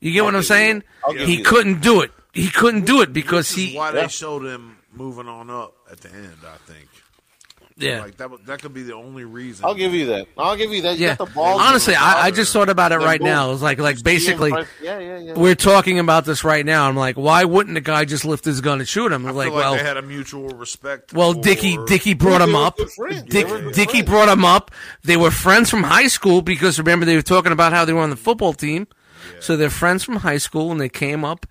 You 0.00 0.12
get 0.12 0.24
what 0.24 0.34
I'm 0.34 0.42
saying? 0.42 0.84
He 1.16 1.42
couldn't 1.42 1.80
do 1.82 2.00
it. 2.02 2.12
He 2.32 2.48
couldn't 2.50 2.86
do 2.86 3.00
it 3.02 3.12
because 3.12 3.48
This 3.48 3.58
is 3.58 3.70
he 3.72 3.76
why 3.76 3.92
Yeah. 3.92 4.02
they 4.02 4.08
showed 4.08 4.44
him 4.46 4.78
moving 4.92 5.28
on 5.28 5.50
up 5.50 5.74
at 5.90 6.00
the 6.00 6.10
end. 6.12 6.36
I 6.46 6.56
think. 6.70 6.88
Yeah. 7.78 8.00
Like 8.00 8.16
that. 8.16 8.30
That 8.46 8.62
could 8.62 8.72
be 8.72 8.82
the 8.82 8.94
only 8.94 9.24
reason. 9.24 9.64
I'll 9.64 9.74
give 9.74 9.92
you 9.92 10.06
that. 10.06 10.26
I'll 10.38 10.56
give 10.56 10.72
you 10.72 10.82
that. 10.82 10.98
You 10.98 11.06
Yeah, 11.06 11.16
got 11.16 11.32
the 11.34 11.40
honestly, 11.40 11.94
I, 11.94 12.26
I 12.26 12.30
just 12.30 12.52
thought 12.52 12.68
about 12.68 12.92
it 12.92 12.98
right 12.98 13.20
boom. 13.20 13.28
now. 13.28 13.48
It 13.48 13.52
was 13.52 13.62
like, 13.62 13.78
like 13.78 14.02
basically, 14.02 14.50
Yeah, 14.82 14.98
yeah, 14.98 15.18
yeah. 15.18 15.34
we're 15.34 15.54
talking 15.54 15.98
about 15.98 16.24
this 16.24 16.42
right 16.44 16.64
now. 16.64 16.88
I'm 16.88 16.96
like, 16.96 17.16
why 17.16 17.44
wouldn't 17.44 17.74
the 17.74 17.80
guy 17.80 18.04
just 18.04 18.24
lift 18.24 18.44
his 18.44 18.60
gun 18.60 18.78
and 18.80 18.88
shoot 18.88 19.12
him? 19.12 19.26
I 19.26 19.30
Like, 19.30 19.48
feel 19.48 19.54
like 19.56 19.64
well, 19.64 19.74
they 19.76 19.82
had 19.82 19.96
a 19.98 20.02
mutual 20.02 20.48
respect. 20.50 21.12
Well, 21.12 21.34
for- 21.34 21.40
Dickie 21.42 21.78
Dickie 21.86 22.14
brought 22.14 22.40
him 22.40 22.54
up. 22.54 22.76
good 22.78 22.90
friends. 22.90 23.22
Dick, 23.24 23.30
They 23.30 23.44
were 23.44 23.60
good 23.60 23.74
Dickie 23.74 23.90
friends. 23.98 24.08
brought 24.08 24.28
him 24.28 24.44
up. 24.44 24.70
They 25.04 25.16
were 25.16 25.30
friends 25.30 25.68
from 25.70 25.82
high 25.82 26.08
school 26.08 26.42
because 26.42 26.78
remember 26.78 27.04
they 27.04 27.16
were 27.16 27.22
talking 27.22 27.52
about 27.52 27.72
how 27.72 27.84
they 27.84 27.92
were 27.92 28.00
on 28.02 28.10
the 28.10 28.16
football 28.16 28.52
team. 28.52 28.86
So 29.40 29.56
they're 29.56 29.70
friends 29.70 30.04
from 30.04 30.16
high 30.16 30.38
school, 30.38 30.70
and 30.70 30.80
they 30.80 30.88
came 30.88 31.24
up. 31.24 31.46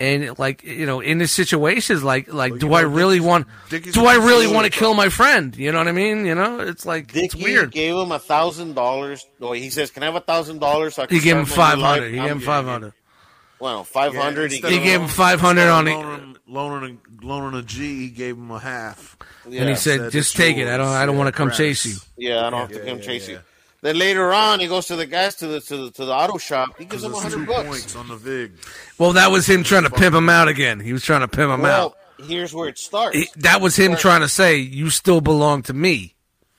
And 0.00 0.38
like 0.38 0.62
you 0.62 0.86
know, 0.86 1.00
in 1.00 1.18
this 1.18 1.32
situations, 1.32 2.04
like 2.04 2.32
like, 2.32 2.52
Well, 2.52 2.58
do 2.60 2.66
you 2.68 2.74
I 2.74 2.82
know, 2.82 2.88
really 2.88 3.18
want? 3.18 3.48
Dickie's 3.68 3.94
do 3.94 4.06
I 4.06 4.14
really 4.14 4.46
want 4.46 4.64
to 4.64 4.70
kill 4.70 4.94
my 4.94 5.08
friend? 5.08 5.56
You 5.56 5.72
know 5.72 5.78
what 5.78 5.88
I 5.88 5.92
mean? 5.92 6.24
You 6.24 6.36
know, 6.36 6.60
it's 6.60 6.86
like 6.86 7.12
it's 7.16 7.34
Dickie 7.34 7.42
weird. 7.42 7.72
gave 7.72 7.96
him 7.96 8.12
a 8.12 8.18
thousand 8.20 8.74
dollars. 8.74 9.26
No, 9.40 9.50
he 9.52 9.70
says, 9.70 9.90
"Can 9.90 10.04
I 10.04 10.06
have 10.06 10.14
a 10.14 10.20
thousand 10.20 10.60
dollars?" 10.60 10.94
so 10.94 11.06
He 11.10 11.18
gave 11.18 11.36
him 11.36 11.46
start 11.46 11.58
my 11.58 11.64
five 11.64 11.76
new 11.78 11.82
life?" 11.82 11.92
hundred. 12.00 12.12
He 12.14 12.20
I'm 12.20 12.26
gave 12.26 12.32
him 12.36 12.40
five 12.42 12.64
hundred 12.64 12.86
five 12.86 12.94
you- 12.94 13.64
Well, 13.64 13.82
five 13.84 14.14
Yeah, 14.14 14.22
hundred. 14.22 14.52
instead 14.52 14.70
He 14.70 14.78
gave 14.78 15.00
him 15.00 15.08
500 15.08 15.62
on 15.68 15.84
loaning, 15.86 15.98
it. 15.98 16.04
him- 16.20 16.36
loaning, 16.46 17.00
a, 17.20 17.26
loaning 17.26 17.58
a 17.58 17.62
G. 17.64 18.02
He 18.02 18.08
gave 18.10 18.36
him 18.36 18.52
a 18.52 18.60
half. 18.60 19.16
And 19.46 19.52
he 19.54 19.74
said, 19.74 19.98
Said 19.98 20.12
"Just 20.12 20.30
it's 20.30 20.32
take 20.34 20.58
it. 20.58 20.68
I 20.68 20.76
don't. 20.76 20.86
I 20.86 21.06
don't 21.06 21.16
yours. 21.16 21.24
want 21.24 21.34
to 21.34 21.36
come 21.36 21.48
Yeah, 21.48 21.54
chase 21.56 21.84
you." 21.86 21.96
"Yeah, 22.16 22.46
I 22.46 22.50
don't 22.50 22.60
have 22.60 22.68
to 22.68 22.74
Yeah, 22.78 22.84
come 22.92 22.98
yeah, 22.98 23.04
chase 23.04 23.26
yeah. 23.28 23.34
you." 23.34 23.40
Then 23.80 23.96
later 23.96 24.32
on, 24.32 24.58
he 24.60 24.66
goes 24.66 24.86
to 24.86 24.96
the 24.96 25.06
guys 25.06 25.36
to 25.36 25.46
the 25.46 25.60
to 25.60 25.76
the, 25.76 25.90
to 25.92 26.04
the 26.04 26.12
auto 26.12 26.36
shop. 26.38 26.70
He 26.78 26.84
gives 26.84 27.04
Because 27.04 27.32
him 27.34 27.48
a 27.48 27.50
it's 27.50 27.68
bucks. 27.84 27.96
on 27.96 28.08
the 28.08 28.16
vig. 28.16 28.52
Well, 28.98 29.12
that 29.12 29.30
was 29.30 29.46
him 29.46 29.62
trying 29.62 29.84
to 29.84 29.90
pimp 29.90 30.14
him 30.16 30.28
out 30.28 30.48
again. 30.48 30.80
He 30.80 30.92
was 30.92 31.04
trying 31.04 31.20
to 31.20 31.28
pimp 31.28 31.52
him 31.52 31.64
out. 31.64 31.96
Here's 32.26 32.52
where 32.52 32.68
it 32.68 32.78
starts. 32.78 33.16
He- 33.16 33.28
that 33.36 33.60
was 33.60 33.76
him 33.76 33.94
trying 33.94 34.22
to 34.22 34.28
say, 34.28 34.56
"You 34.56 34.90
still 34.90 35.20
belong 35.20 35.62
to 35.64 35.72
me." 35.72 36.16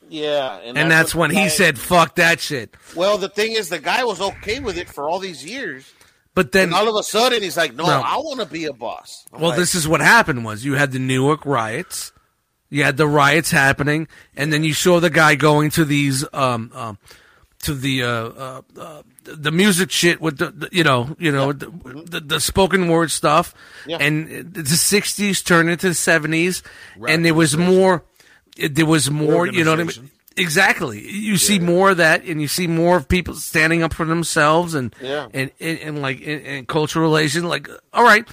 yeah, 0.07 0.57
And 0.63 0.89
that's 0.89 1.13
what 1.13 1.27
when 1.29 1.35
the 1.35 1.41
he 1.43 1.49
said, 1.49 1.77
"Fuck 1.77 2.15
that 2.15 2.39
shit." 2.39 2.73
Well, 2.95 3.17
the 3.17 3.27
thing 3.29 3.51
is, 3.51 3.67
the 3.69 3.79
guy 3.79 4.03
was 4.05 4.21
okay 4.21 4.59
with 4.61 4.77
it 4.77 4.87
for 4.89 5.07
all 5.09 5.19
these 5.19 5.43
years, 5.45 5.91
But 6.33 6.53
then, 6.53 6.69
and 6.69 6.73
all 6.73 6.87
of 6.87 6.95
a 6.95 7.03
sudden, 7.03 7.43
he's 7.43 7.57
like, 7.57 7.75
"No, 7.75 7.85
No. 7.85 8.01
I 8.01 8.15
want 8.17 8.39
to 8.39 8.45
be 8.45 8.63
a 8.65 8.73
boss." 8.73 9.25
I'm 9.33 9.41
well, 9.41 9.49
like, 9.49 9.59
this 9.59 9.75
is 9.75 9.85
what 9.87 9.99
happened: 9.99 10.45
was 10.45 10.63
you 10.63 10.75
had 10.75 10.93
the 10.93 10.99
Newark 10.99 11.45
riots, 11.45 12.13
You 12.69 12.83
had 12.83 12.97
the 12.97 13.07
riots 13.07 13.51
happening, 13.51 14.07
and 14.35 14.53
then 14.53 14.63
you 14.63 14.73
saw 14.73 14.99
the 14.99 15.09
guy 15.09 15.35
going 15.35 15.71
to 15.71 15.85
these 15.85 16.23
um, 16.33 16.71
um 16.73 16.97
to 17.63 17.73
the 17.73 18.03
uh, 18.03 18.07
uh, 18.09 18.61
uh 18.77 19.01
the 19.23 19.51
music 19.51 19.91
shit 19.91 20.21
with 20.21 20.37
the, 20.37 20.51
the 20.51 20.69
you 20.71 20.83
know 20.83 21.15
you 21.19 21.31
know 21.31 21.51
the, 21.51 21.69
the, 22.05 22.19
the 22.19 22.39
spoken 22.39 22.87
word 22.87 23.11
stuff, 23.11 23.53
Yeah. 23.85 23.97
and 23.99 24.27
the 24.53 24.61
'60s 24.61 25.43
turned 25.43 25.69
into 25.69 25.87
the 25.89 25.93
'70s, 25.93 26.61
and 27.07 27.25
there 27.25 27.33
was 27.33 27.57
more. 27.57 28.03
There 28.57 28.85
was 28.85 29.09
more. 29.09 29.47
You 29.47 29.63
know 29.63 29.71
what 29.71 29.79
I 29.79 29.83
mean? 29.83 30.09
Exactly. 30.37 31.05
You 31.05 31.35
see 31.37 31.59
more 31.59 31.89
of 31.91 31.97
that, 31.97 32.23
and 32.23 32.41
you 32.41 32.47
see 32.47 32.65
more 32.67 32.95
of 32.97 33.07
people 33.09 33.33
standing 33.35 33.83
up 33.83 33.93
for 33.93 34.05
themselves, 34.05 34.73
and 34.73 34.95
Yeah. 35.01 35.27
and, 35.33 35.51
and, 35.59 35.79
and 35.79 36.01
like 36.01 36.21
in, 36.21 36.39
in 36.41 36.65
cultural 36.65 37.03
relation. 37.03 37.43
Like, 37.47 37.67
all 37.93 38.03
right, 38.03 38.25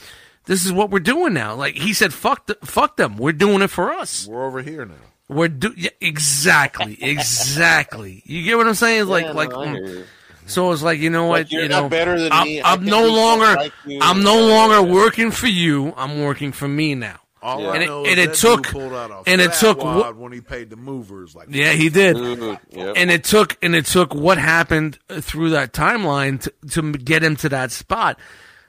this 0.46 0.64
is 0.64 0.72
what 0.72 0.90
we're 0.90 1.00
doing 1.00 1.32
now. 1.34 1.54
Like 1.54 1.74
he 1.76 1.92
said, 1.92 2.12
fuck, 2.14 2.46
the, 2.46 2.56
fuck 2.64 2.96
them. 2.96 3.16
We're 3.16 3.32
doing 3.32 3.62
it 3.62 3.68
for 3.70 3.92
us. 3.92 4.26
We're 4.26 4.44
over 4.44 4.62
here 4.62 4.84
now. 4.84 4.94
We're 5.28 5.48
do 5.48 5.72
yeah, 5.76 5.90
exactly, 6.00 6.96
exactly. 7.02 8.22
You 8.26 8.42
get 8.44 8.56
what 8.56 8.66
I'm 8.68 8.74
saying? 8.74 9.00
It's 9.02 9.10
like, 9.10 9.24
Yeah, 9.26 9.32
like, 9.32 9.50
I 9.52 9.66
mm. 9.66 10.04
so 10.46 10.70
it's 10.72 10.82
like 10.82 11.00
you 11.00 11.10
know 11.10 11.28
Like, 11.28 11.46
what? 11.46 11.52
you're 11.52 11.62
you 11.64 11.68
not 11.68 11.82
know, 11.82 11.88
better 11.88 12.18
than 12.20 12.30
I'm, 12.32 12.44
me. 12.46 12.60
I 12.60 12.72
I'm 12.72 12.84
no 12.84 13.06
longer, 13.06 13.54
like. 13.56 13.72
I'm 14.00 14.22
no 14.22 14.40
longer 14.46 14.86
yeah. 14.86 14.94
working 14.94 15.30
for 15.32 15.48
you. 15.48 15.92
I'm 15.96 16.22
working 16.22 16.52
for 16.52 16.68
me 16.68 16.94
now. 16.94 17.18
All 17.42 17.60
Yeah. 17.60 17.68
I 17.70 17.74
And 17.74 17.82
it- 17.82 17.86
know 17.86 18.04
and 18.06 18.18
is 18.20 18.24
it 18.24 18.28
that 18.28 18.34
took- 18.36 18.66
pulled 18.68 18.92
out 18.92 19.10
a 19.10 19.22
and 19.28 19.40
it 19.40 19.52
took 19.54 19.78
wad 19.82 19.96
what- 19.96 20.16
when 20.16 20.32
he 20.32 20.40
paid 20.40 20.70
the 20.70 20.76
movers. 20.76 21.34
Like 21.34 21.48
Yeah, 21.50 21.72
he 21.72 21.88
did. 21.88 22.16
Dude, 22.16 22.58
yep. 22.70 22.94
and 22.96 23.10
it 23.10 23.24
took 23.24 23.56
and 23.62 23.74
it 23.74 23.86
took 23.86 24.14
what 24.14 24.38
happened 24.38 24.98
through 25.08 25.50
that 25.50 25.72
timeline 25.72 26.40
to, 26.42 26.52
to 26.70 26.92
get 26.92 27.24
him 27.24 27.34
to 27.36 27.48
that 27.48 27.72
spot 27.72 28.18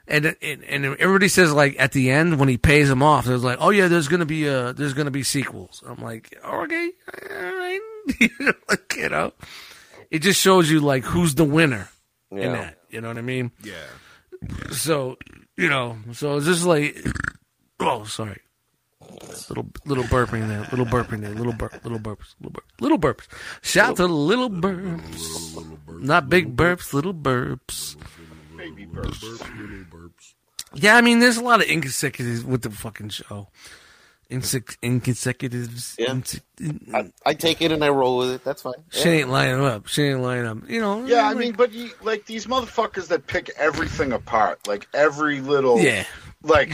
and, 0.08 0.36
and 0.42 0.64
and 0.64 0.84
everybody 0.84 1.28
says 1.28 1.52
like 1.52 1.76
at 1.78 1.92
the 1.92 2.10
end 2.10 2.38
when 2.38 2.48
he 2.48 2.56
pays 2.56 2.90
him 2.90 3.02
off 3.02 3.26
there's 3.26 3.44
like 3.44 3.58
oh 3.60 3.70
yeah 3.70 3.88
there's 3.88 4.08
gonna 4.08 4.26
be 4.26 4.48
uh 4.48 4.72
there's 4.72 4.94
gonna 4.94 5.10
be 5.10 5.22
sequels. 5.22 5.82
I'm 5.86 6.02
like 6.02 6.36
okay 6.44 6.90
all 7.30 7.34
right 7.34 7.80
you 8.20 8.30
know, 8.40 8.52
like, 8.68 8.96
it 10.10 10.20
just 10.20 10.40
shows 10.40 10.70
you 10.70 10.80
like 10.80 11.04
who's 11.04 11.34
the 11.34 11.44
winner 11.44 11.88
in 12.30 12.52
that. 12.52 12.78
You 12.88 13.02
know 13.02 13.08
what 13.08 13.18
i 13.18 13.22
mean? 13.22 13.52
Yeah. 13.62 13.74
so 14.70 15.18
you 15.56 15.68
know 15.68 15.98
so 16.12 16.36
it's 16.36 16.46
just 16.46 16.64
like 16.64 16.96
oh 17.80 18.04
sorry. 18.04 18.40
Little 19.48 19.66
little 19.84 20.04
burping 20.04 20.48
there 20.48 20.66
little 20.70 20.86
burping 20.86 21.20
there 21.20 21.34
little 21.34 21.52
burp 21.52 21.72
little 21.84 21.98
burps 21.98 22.34
little 22.40 22.52
burps 22.52 22.80
little 22.80 22.98
burps. 22.98 23.26
Shout 23.62 23.96
to 23.96 24.06
little 24.06 24.50
burps. 24.50 26.00
Not 26.00 26.28
big 26.28 26.56
burps 26.56 26.92
little 26.92 27.14
burps 27.14 27.96
Baby 28.74 28.86
burps. 28.86 29.22
Little 29.22 29.84
burps. 29.90 30.34
yeah 30.74 30.96
i 30.96 31.00
mean 31.00 31.20
there's 31.20 31.38
a 31.38 31.42
lot 31.42 31.62
of 31.62 31.68
inconsistencies 31.68 32.44
with 32.44 32.62
the 32.62 32.70
fucking 32.70 33.08
show 33.08 33.48
Inse- 34.30 34.76
inconsecutives 34.82 35.96
Yeah. 35.98 36.08
inse- 36.10 36.40
I, 36.92 37.10
I 37.24 37.34
take 37.34 37.62
it 37.62 37.72
and 37.72 37.82
I 37.82 37.88
roll 37.88 38.18
with 38.18 38.30
it. 38.32 38.44
That's 38.44 38.62
fine. 38.62 38.74
she 38.90 39.08
ain't 39.08 39.30
lining 39.30 39.64
up 39.64 39.86
she 39.86 40.02
ain't 40.04 40.20
lining 40.20 40.46
up 40.46 40.68
you 40.68 40.80
know 40.80 41.06
Yeah, 41.06 41.26
I 41.26 41.34
mean, 41.34 41.54
but 41.54 41.72
you, 41.72 41.90
like 42.02 42.26
these 42.26 42.46
motherfuckers 42.46 43.08
that 43.08 43.26
pick 43.26 43.50
everything 43.56 44.12
apart, 44.12 44.66
like 44.68 44.86
every 44.92 45.40
little, 45.40 45.78
yeah 45.80 46.04
like, 46.42 46.72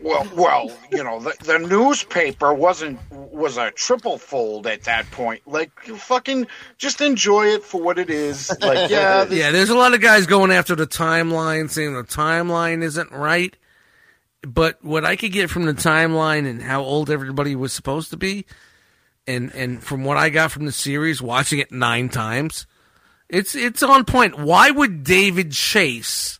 well, 0.00 0.26
well, 0.34 0.76
you 0.90 1.04
know, 1.04 1.20
the, 1.20 1.34
the 1.44 1.58
newspaper 1.58 2.52
wasn't 2.52 2.98
was 3.10 3.56
a 3.56 3.70
triple 3.70 4.18
fold 4.18 4.66
at 4.66 4.84
that 4.84 5.08
point. 5.10 5.42
Like, 5.46 5.70
you 5.86 5.96
fucking 5.96 6.46
just 6.78 7.00
enjoy 7.00 7.46
it 7.46 7.62
for 7.62 7.80
what 7.80 7.98
it 7.98 8.10
is. 8.10 8.50
Like, 8.60 8.90
yeah, 8.90 9.24
this, 9.24 9.38
Yeah, 9.38 9.50
there's 9.50 9.70
a 9.70 9.76
lot 9.76 9.94
of 9.94 10.00
guys 10.00 10.26
going 10.26 10.50
after 10.50 10.74
the 10.74 10.86
timeline, 10.86 11.70
saying 11.70 11.94
the 11.94 12.02
timeline 12.02 12.82
isn't 12.82 13.12
right. 13.12 13.56
But 14.42 14.82
what 14.84 15.04
I 15.04 15.16
could 15.16 15.32
get 15.32 15.50
from 15.50 15.64
the 15.66 15.74
timeline 15.74 16.48
and 16.48 16.62
how 16.62 16.82
old 16.82 17.10
everybody 17.10 17.56
was 17.56 17.72
supposed 17.72 18.10
to 18.10 18.16
be, 18.16 18.46
and 19.26 19.52
and 19.54 19.82
from 19.82 20.04
what 20.04 20.16
I 20.16 20.30
got 20.30 20.52
from 20.52 20.64
the 20.64 20.72
series, 20.72 21.20
watching 21.20 21.58
it 21.58 21.72
nine 21.72 22.08
times, 22.08 22.66
it's 23.28 23.54
it's 23.54 23.82
on 23.82 24.04
point. 24.04 24.38
Why 24.38 24.70
would 24.70 25.02
David 25.02 25.52
Chase 25.52 26.38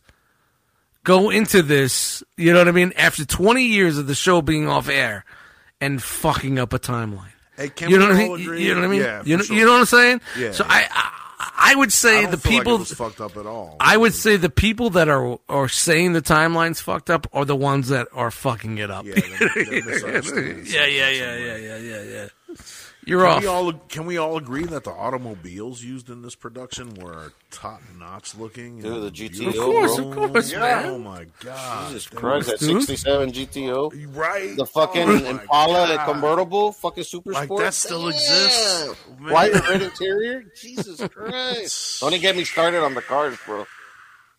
go 1.03 1.29
into 1.29 1.61
this? 1.61 2.23
You 2.37 2.53
know 2.53 2.59
what 2.59 2.67
I 2.69 2.71
mean? 2.71 2.93
After 2.95 3.25
20 3.25 3.63
years 3.65 3.97
of 3.97 4.07
the 4.07 4.15
show 4.15 4.41
being 4.41 4.67
off 4.67 4.87
air, 4.89 5.25
and 5.81 6.01
fucking 6.01 6.57
up 6.57 6.71
a 6.73 6.79
timeline. 6.79 7.33
Hey, 7.57 7.67
can 7.69 7.89
You 7.89 7.99
know 7.99 8.05
I 8.07 8.09
all 8.11 8.15
mean? 8.37 8.41
agree? 8.41 8.63
You 8.65 8.75
know 8.75 8.79
what 8.81 8.87
I 8.87 8.91
mean? 8.91 9.01
Yeah, 9.01 9.23
you 9.25 9.35
know, 9.37 9.43
sure. 9.43 9.55
you 9.57 9.65
know 9.65 9.73
what 9.73 9.79
I'm 9.81 9.85
saying? 9.85 10.21
Yeah. 10.37 10.51
So 10.53 10.63
I, 10.67 10.87
I 10.89 11.11
I 11.39 11.73
would 11.75 11.89
I 11.89 11.91
say 11.91 12.21
don't 12.21 12.31
the 12.31 12.37
like 12.37 12.43
people 12.43 12.77
was 12.79 12.91
fucked 12.93 13.21
up 13.21 13.37
at 13.37 13.45
all. 13.45 13.77
I 13.79 13.95
would 13.95 14.13
say 14.13 14.35
the 14.35 14.49
people 14.49 14.89
that 14.91 15.07
are 15.07 15.39
are 15.47 15.69
saying 15.69 16.13
the 16.13 16.21
timeline's 16.21 16.81
fucked 16.81 17.09
up 17.09 17.27
are 17.31 17.45
the 17.45 17.55
ones 17.55 17.89
that 17.89 18.07
are 18.13 18.29
fucking 18.29 18.77
it 18.77 18.91
up. 18.91 19.05
yeah, 19.05 19.15
they're, 19.15 19.49
they're 19.81 20.57
yeah, 20.63 20.85
yeah, 20.85 21.09
yeah, 21.09 21.37
yeah, 21.37 21.55
yeah, 21.55 21.77
yeah, 21.77 22.01
yeah. 22.01 22.55
You're 23.09 23.21
Can 23.25 23.29
off. 23.31 23.41
we 23.41 23.47
all 23.47 23.73
can 23.73 24.05
we 24.05 24.17
all 24.17 24.37
agree 24.37 24.65
that 24.65 24.83
the 24.83 24.91
automobiles 24.91 25.83
used 25.83 26.09
in 26.09 26.21
this 26.21 26.35
production 26.35 26.93
were 26.93 27.33
top 27.49 27.81
notch 27.97 28.35
looking? 28.35 28.81
Dude, 28.81 28.93
and 28.93 29.03
the 29.03 29.11
GTO, 29.11 29.39
beautiful? 29.39 29.49
Of 29.49 29.65
course, 29.75 29.97
of 29.97 30.11
course, 30.31 30.51
Yeah. 30.51 30.59
man. 30.59 30.85
Oh 30.85 30.99
my 30.99 31.25
god! 31.43 31.87
Jesus 31.89 32.05
They 32.07 32.17
Christ, 32.17 32.47
were- 32.47 32.51
that 32.57 32.59
67 32.59 33.31
GTO. 33.31 33.91
right? 34.15 34.55
The 34.55 34.65
fucking 34.65 35.01
Oh 35.09 35.19
my 35.19 35.29
Impala, 35.31 35.87
the 35.87 35.97
convertible, 36.05 36.71
fucking 36.73 37.03
super 37.03 37.31
Like, 37.31 37.45
sport. 37.45 37.63
that 37.63 37.73
still 37.73 38.07
exists? 38.09 38.95
Man. 39.19 39.33
White 39.33 39.53
and 39.53 39.67
red 39.67 39.81
interior. 39.81 40.43
Jesus 40.61 41.01
Christ! 41.09 41.99
Don't 42.01 42.13
even 42.13 42.21
get 42.21 42.37
me 42.37 42.43
started 42.43 42.83
on 42.83 42.93
the 42.93 43.01
cars, 43.01 43.37
bro. 43.45 43.65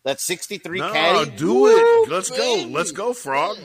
That 0.03 0.19
63 0.19 0.79
No, 0.79 0.91
Caddy. 0.93 1.31
do 1.37 1.53
Woo, 1.53 2.03
it. 2.05 2.09
Let's 2.09 2.29
go. 2.31 2.65
Let's 2.69 2.91
go, 2.91 3.13
Frog. 3.13 3.57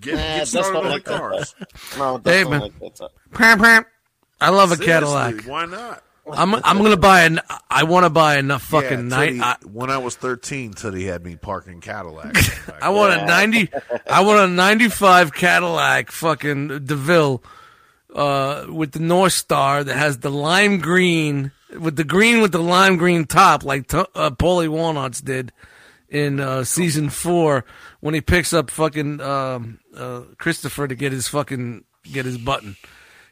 Get, 0.00 0.14
Nah, 0.14 0.20
get 0.38 0.48
started 0.48 0.76
on 0.76 0.84
the 0.84 0.90
like 0.90 1.04
that. 1.04 1.20
cars. 1.20 1.54
No, 1.98 2.18
that's 2.18 2.36
Hey, 2.36 2.42
not 2.42 2.50
man. 2.50 2.60
like 2.80 2.94
I 4.44 4.50
love 4.50 4.72
a 4.72 4.76
Seriously, 4.76 4.86
Cadillac. 4.86 5.44
Why 5.46 5.66
not? 5.66 6.02
I'm 6.30 6.54
I'm 6.54 6.78
gonna 6.78 6.96
buy 6.96 7.24
an. 7.24 7.40
I 7.68 7.84
want 7.84 8.04
to 8.04 8.10
buy 8.10 8.38
enough 8.38 8.62
fucking 8.62 9.10
yeah, 9.10 9.16
night. 9.16 9.40
I, 9.40 9.56
when 9.66 9.90
I 9.90 9.98
was 9.98 10.16
13, 10.16 10.72
Teddy 10.72 11.04
had 11.04 11.22
me 11.22 11.36
parking 11.36 11.80
Cadillacs. 11.80 12.48
back 12.66 12.82
I 12.82 12.88
want 12.90 13.20
a 13.20 13.26
ninety. 13.26 13.68
I 14.08 14.22
want 14.22 14.40
a 14.40 14.46
ninety-five 14.46 15.34
Cadillac, 15.34 16.10
fucking 16.10 16.86
Deville, 16.86 17.42
uh, 18.14 18.64
with 18.70 18.92
the 18.92 19.00
North 19.00 19.34
Star 19.34 19.84
that 19.84 19.96
has 19.96 20.18
the 20.20 20.30
lime 20.30 20.78
green 20.78 21.52
with 21.78 21.96
the 21.96 22.04
green 22.04 22.40
with 22.40 22.52
the 22.52 22.62
lime 22.62 22.96
green 22.96 23.26
top, 23.26 23.64
like 23.64 23.88
t- 23.88 23.98
uh, 23.98 24.30
Paulie 24.30 24.68
Walnuts 24.68 25.20
did 25.20 25.52
in 26.08 26.40
uh, 26.40 26.64
season 26.64 27.10
four 27.10 27.64
when 28.00 28.14
he 28.14 28.20
picks 28.20 28.52
up 28.52 28.70
fucking 28.70 29.20
um, 29.20 29.80
uh, 29.96 30.22
Christopher 30.38 30.88
to 30.88 30.94
get 30.94 31.12
his 31.12 31.28
fucking 31.28 31.84
get 32.04 32.24
his 32.24 32.38
button. 32.38 32.76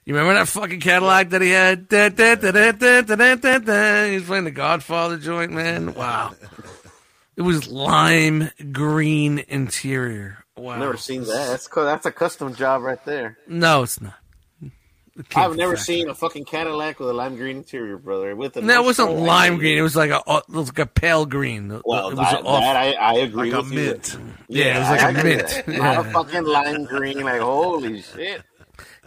You 0.05 0.15
remember 0.15 0.35
that 0.35 0.49
fucking 0.49 0.81
Cadillac 0.81 1.31
that 1.31 1.43
he 1.43 1.51
had? 1.51 1.89
Da, 1.89 2.09
da, 2.09 2.35
da, 2.35 4.07
he 4.07 4.15
was 4.17 4.25
playing 4.25 4.45
the 4.45 4.51
Godfather 4.51 5.17
joint, 5.17 5.53
man. 5.53 5.95
Wow. 5.95 6.35
It 7.35 7.41
was 7.41 7.67
lime 7.67 8.51
green 8.73 9.43
interior. 9.49 10.45
Wow. 10.55 10.79
Never 10.79 10.99
seen 10.99 11.23
that. 11.23 11.47
That's 11.49 11.67
cool. 11.67 11.87
that's 11.87 12.05
a 12.05 12.13
custom 12.13 12.55
job 12.55 12.83
right 12.83 13.03
there. 13.07 13.39
No, 13.49 13.85
it's 13.85 14.03
not. 14.03 14.15
I've 15.35 15.57
never 15.57 15.77
seen 15.77 16.09
a 16.09 16.15
fucking 16.15 16.47
Cadillac 16.47 16.99
with 16.99 17.09
a 17.11 17.13
lime 17.13 17.37
green 17.37 17.59
interior, 17.59 17.99
brother. 17.99 18.35
With 18.35 18.57
a 18.57 18.63
no, 18.63 18.83
it 18.83 18.85
wasn't 18.85 19.19
lime 19.19 19.59
green. 19.59 19.77
It 19.77 19.83
was 19.83 19.95
like 19.95 20.11
a 20.11 20.23
it 20.27 20.49
was 20.49 20.69
like 20.69 20.79
a 20.79 20.87
pale 20.87 21.27
green. 21.27 21.69
Well, 21.85 22.09
it 22.09 22.17
was 22.17 22.31
that, 22.31 22.45
off, 22.45 22.63
that 22.63 22.77
I, 22.77 22.93
I 22.93 23.15
agree 23.15 23.53
like 23.53 23.63
with 23.63 23.73
a 23.73 23.75
mint. 23.75 24.19
Yeah, 24.49 24.65
yeah, 24.65 24.77
it 24.77 24.81
was 24.81 24.89
like 24.89 25.03
I, 25.03 25.21
a 25.21 25.25
mint. 25.25 25.69
Not 25.69 25.77
yeah. 25.77 26.01
a 26.01 26.05
fucking 26.13 26.45
lime 26.45 26.85
green. 26.85 27.21
Like 27.23 27.41
holy 27.41 28.01
shit. 28.01 28.43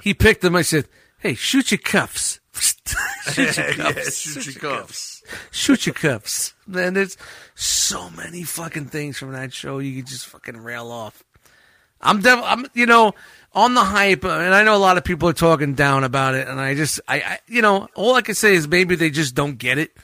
He 0.06 0.14
picked 0.14 0.42
them. 0.42 0.56
I 0.56 0.62
said, 0.62 0.88
"Hey, 1.18 1.34
shoot 1.34 1.72
your 1.72 1.80
cuffs. 1.80 2.40
shoot 2.54 3.58
your 3.58 3.66
Yeah, 3.78 3.92
cuffs. 3.92 4.18
shoot 4.20 4.46
your 4.46 4.56
cuffs. 4.62 5.24
Shoot 5.50 5.86
your 5.88 5.96
cuffs." 5.96 6.54
Man, 6.68 6.94
there's 6.94 7.18
so 7.56 8.12
many 8.12 8.44
fucking 8.44 8.86
things 8.86 9.18
from 9.18 9.32
that 9.32 9.52
show 9.52 9.80
you 9.80 9.96
could 10.02 10.08
just 10.08 10.28
fucking 10.28 10.58
rail 10.58 10.92
off. 10.92 11.24
I'm 12.02 12.22
dev- 12.22 12.44
I'm 12.44 12.68
you 12.76 12.86
know 12.86 13.14
on 13.54 13.74
the 13.74 13.84
hype, 13.84 14.24
uh, 14.24 14.30
and 14.30 14.54
I 14.54 14.62
know 14.64 14.76
a 14.76 14.78
lot 14.78 14.98
of 14.98 15.04
people 15.04 15.28
are 15.28 15.34
talking 15.34 15.74
down 15.74 16.04
about 16.04 16.36
it, 16.36 16.48
and 16.48 16.60
I 16.60 16.76
just 16.76 17.02
I, 17.08 17.16
I 17.22 17.40
you 17.48 17.64
know 17.64 17.88
all 17.96 18.14
I 18.14 18.22
can 18.22 18.36
say 18.36 18.54
is 18.54 18.68
maybe 18.68 18.96
they 18.96 19.10
just 19.10 19.34
don't 19.34 19.58
get 19.58 19.80
it. 19.80 19.98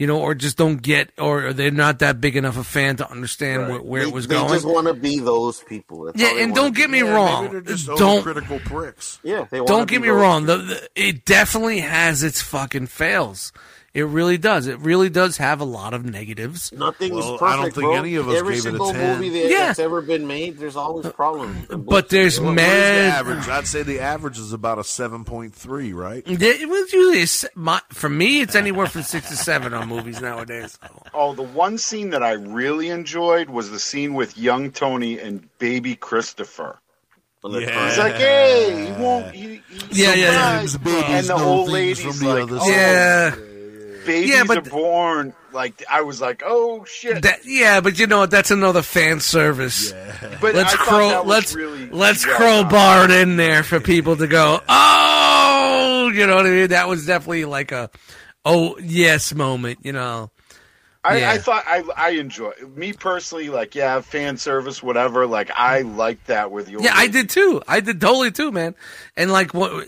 You 0.00 0.06
know, 0.06 0.18
or 0.18 0.34
just 0.34 0.56
don't 0.56 0.80
get, 0.80 1.10
or 1.18 1.52
they're 1.52 1.70
not 1.70 1.98
that 1.98 2.22
big 2.22 2.34
enough 2.34 2.56
a 2.56 2.64
fan 2.64 2.96
to 2.96 3.10
understand 3.10 3.68
where, 3.68 3.82
where 3.82 4.02
they, 4.02 4.08
it 4.08 4.14
was 4.14 4.26
they 4.26 4.34
going. 4.34 4.48
just 4.48 4.64
want 4.64 4.86
to 4.86 4.94
be 4.94 5.18
those 5.18 5.60
people. 5.60 6.04
That's 6.04 6.18
Yeah, 6.18 6.42
and 6.42 6.54
don't 6.54 6.74
get 6.74 6.88
me 6.88 7.00
Yeah, 7.00 7.14
wrong. 7.14 7.44
Maybe 7.44 7.60
they're 7.60 7.76
just 7.76 7.86
Don't 7.86 8.24
overcritical 8.24 8.64
pricks. 8.64 9.20
Yeah, 9.22 9.44
they 9.50 9.62
don't 9.62 9.86
get 9.86 10.00
me 10.00 10.08
those 10.08 10.16
wrong. 10.16 10.46
The, 10.46 10.56
the, 10.56 10.88
it 10.96 11.26
definitely 11.26 11.80
has 11.80 12.22
its 12.22 12.40
fucking 12.40 12.86
fails. 12.86 13.52
It 13.92 14.04
really 14.04 14.38
does. 14.38 14.68
It 14.68 14.78
really 14.78 15.10
does 15.10 15.38
have 15.38 15.60
a 15.60 15.64
lot 15.64 15.94
of 15.94 16.04
negatives. 16.04 16.70
Nothing 16.70 17.12
Well, 17.12 17.34
is 17.34 17.42
I 17.42 17.56
don't 17.56 17.64
think 17.74 17.86
bro. 17.86 17.94
any 17.96 18.14
of 18.14 18.28
us 18.28 18.36
Every 18.36 18.54
gave 18.54 18.66
it 18.66 18.68
a 18.68 18.70
single 18.70 18.92
10. 18.92 19.16
movie 19.16 19.30
that, 19.30 19.50
Yeah. 19.50 19.58
that's 19.66 19.80
ever 19.80 20.00
been 20.00 20.28
made, 20.28 20.58
there's 20.58 20.76
always 20.76 21.06
uh, 21.06 21.10
problems. 21.10 21.68
and 21.70 21.84
But 21.84 22.08
there's 22.08 22.38
What- 22.40 22.54
what 22.54 22.58
is 22.60 22.64
the 23.10 23.16
average? 23.18 23.48
I'd 23.48 23.66
say 23.66 23.82
the 23.82 23.98
average 23.98 24.38
is 24.38 24.52
about 24.52 24.78
a 24.78 24.84
7.3, 24.84 25.92
right? 25.92 26.22
It 26.24 26.68
was 26.68 26.92
usually 26.92 27.22
a 27.22 27.26
se- 27.26 27.48
my, 27.56 27.80
for 27.92 28.08
me. 28.08 28.42
It's 28.42 28.54
anywhere 28.54 28.86
from 28.86 29.02
six 29.02 29.28
to 29.30 29.36
seven 29.36 29.74
on 29.74 29.88
movies 29.88 30.20
nowadays. 30.20 30.78
Oh, 31.12 31.34
the 31.34 31.42
one 31.42 31.76
scene 31.76 32.10
that 32.10 32.22
I 32.22 32.34
really 32.34 32.90
enjoyed 32.90 33.50
was 33.50 33.72
the 33.72 33.80
scene 33.80 34.14
with 34.14 34.38
young 34.38 34.70
Tony 34.70 35.18
and 35.18 35.48
baby 35.58 35.96
Christopher. 35.96 36.78
Yeah. 37.42 37.88
He's 37.88 37.98
like, 37.98 38.14
hey, 38.14 38.86
he 38.86 38.92
won't. 39.02 39.34
He, 39.34 39.62
he's 39.68 39.98
Yeah, 39.98 40.14
yeah, 40.14 40.62
yeah. 40.84 41.08
And 41.18 41.26
the 41.26 41.34
old 41.34 41.70
lady's 41.70 42.00
from 42.00 42.18
the 42.18 42.28
like, 42.28 42.42
other 42.44 42.56
oh, 42.56 42.58
side. 42.60 42.68
Yeah. 42.68 43.34
Babies 44.06 44.30
Yeah, 44.30 44.44
but- 44.46 44.58
are 44.58 44.70
born. 44.70 45.34
Like 45.52 45.82
I 45.90 46.02
was 46.02 46.20
like, 46.20 46.44
oh 46.46 46.84
shit. 46.84 47.22
That, 47.22 47.40
yeah, 47.44 47.80
but 47.80 47.98
you 47.98 48.06
know 48.06 48.20
what? 48.20 48.30
That's 48.30 48.52
another 48.52 48.82
fan 48.82 49.18
service. 49.18 49.92
but 50.40 50.54
Let's 50.54 50.76
crow. 50.76 51.24
Let's 51.26 51.54
really 51.56 51.90
let's 51.90 52.24
crowbar 52.24 53.06
it 53.06 53.10
in 53.10 53.36
there 53.36 53.64
for 53.64 53.80
people 53.80 54.16
to 54.16 54.28
go. 54.28 54.60
Oh, 54.68 56.10
you 56.14 56.24
know 56.26 56.36
what 56.36 56.46
I 56.46 56.50
mean? 56.50 56.68
That 56.68 56.88
was 56.88 57.04
definitely 57.04 57.46
like 57.46 57.72
a 57.72 57.90
oh 58.44 58.78
yes 58.78 59.34
moment. 59.34 59.80
You 59.82 59.92
know. 59.92 60.30
I, 61.02 61.18
Yeah. 61.18 61.30
I 61.30 61.38
thought 61.38 61.64
I 61.66 61.82
I 61.96 62.10
enjoy 62.10 62.52
me 62.74 62.92
personally. 62.92 63.48
Like, 63.48 63.74
yeah, 63.74 64.00
fan 64.00 64.36
service, 64.36 64.82
whatever. 64.82 65.26
Like, 65.26 65.50
I 65.54 65.80
like 65.80 66.24
that 66.26 66.50
with 66.50 66.68
you 66.68 66.82
Yeah, 66.82 66.92
I 66.94 67.06
did 67.06 67.30
too. 67.30 67.62
I 67.66 67.80
did 67.80 68.00
totally 68.00 68.30
too, 68.30 68.52
man. 68.52 68.74
And 69.16 69.32
like 69.32 69.54
what 69.54 69.86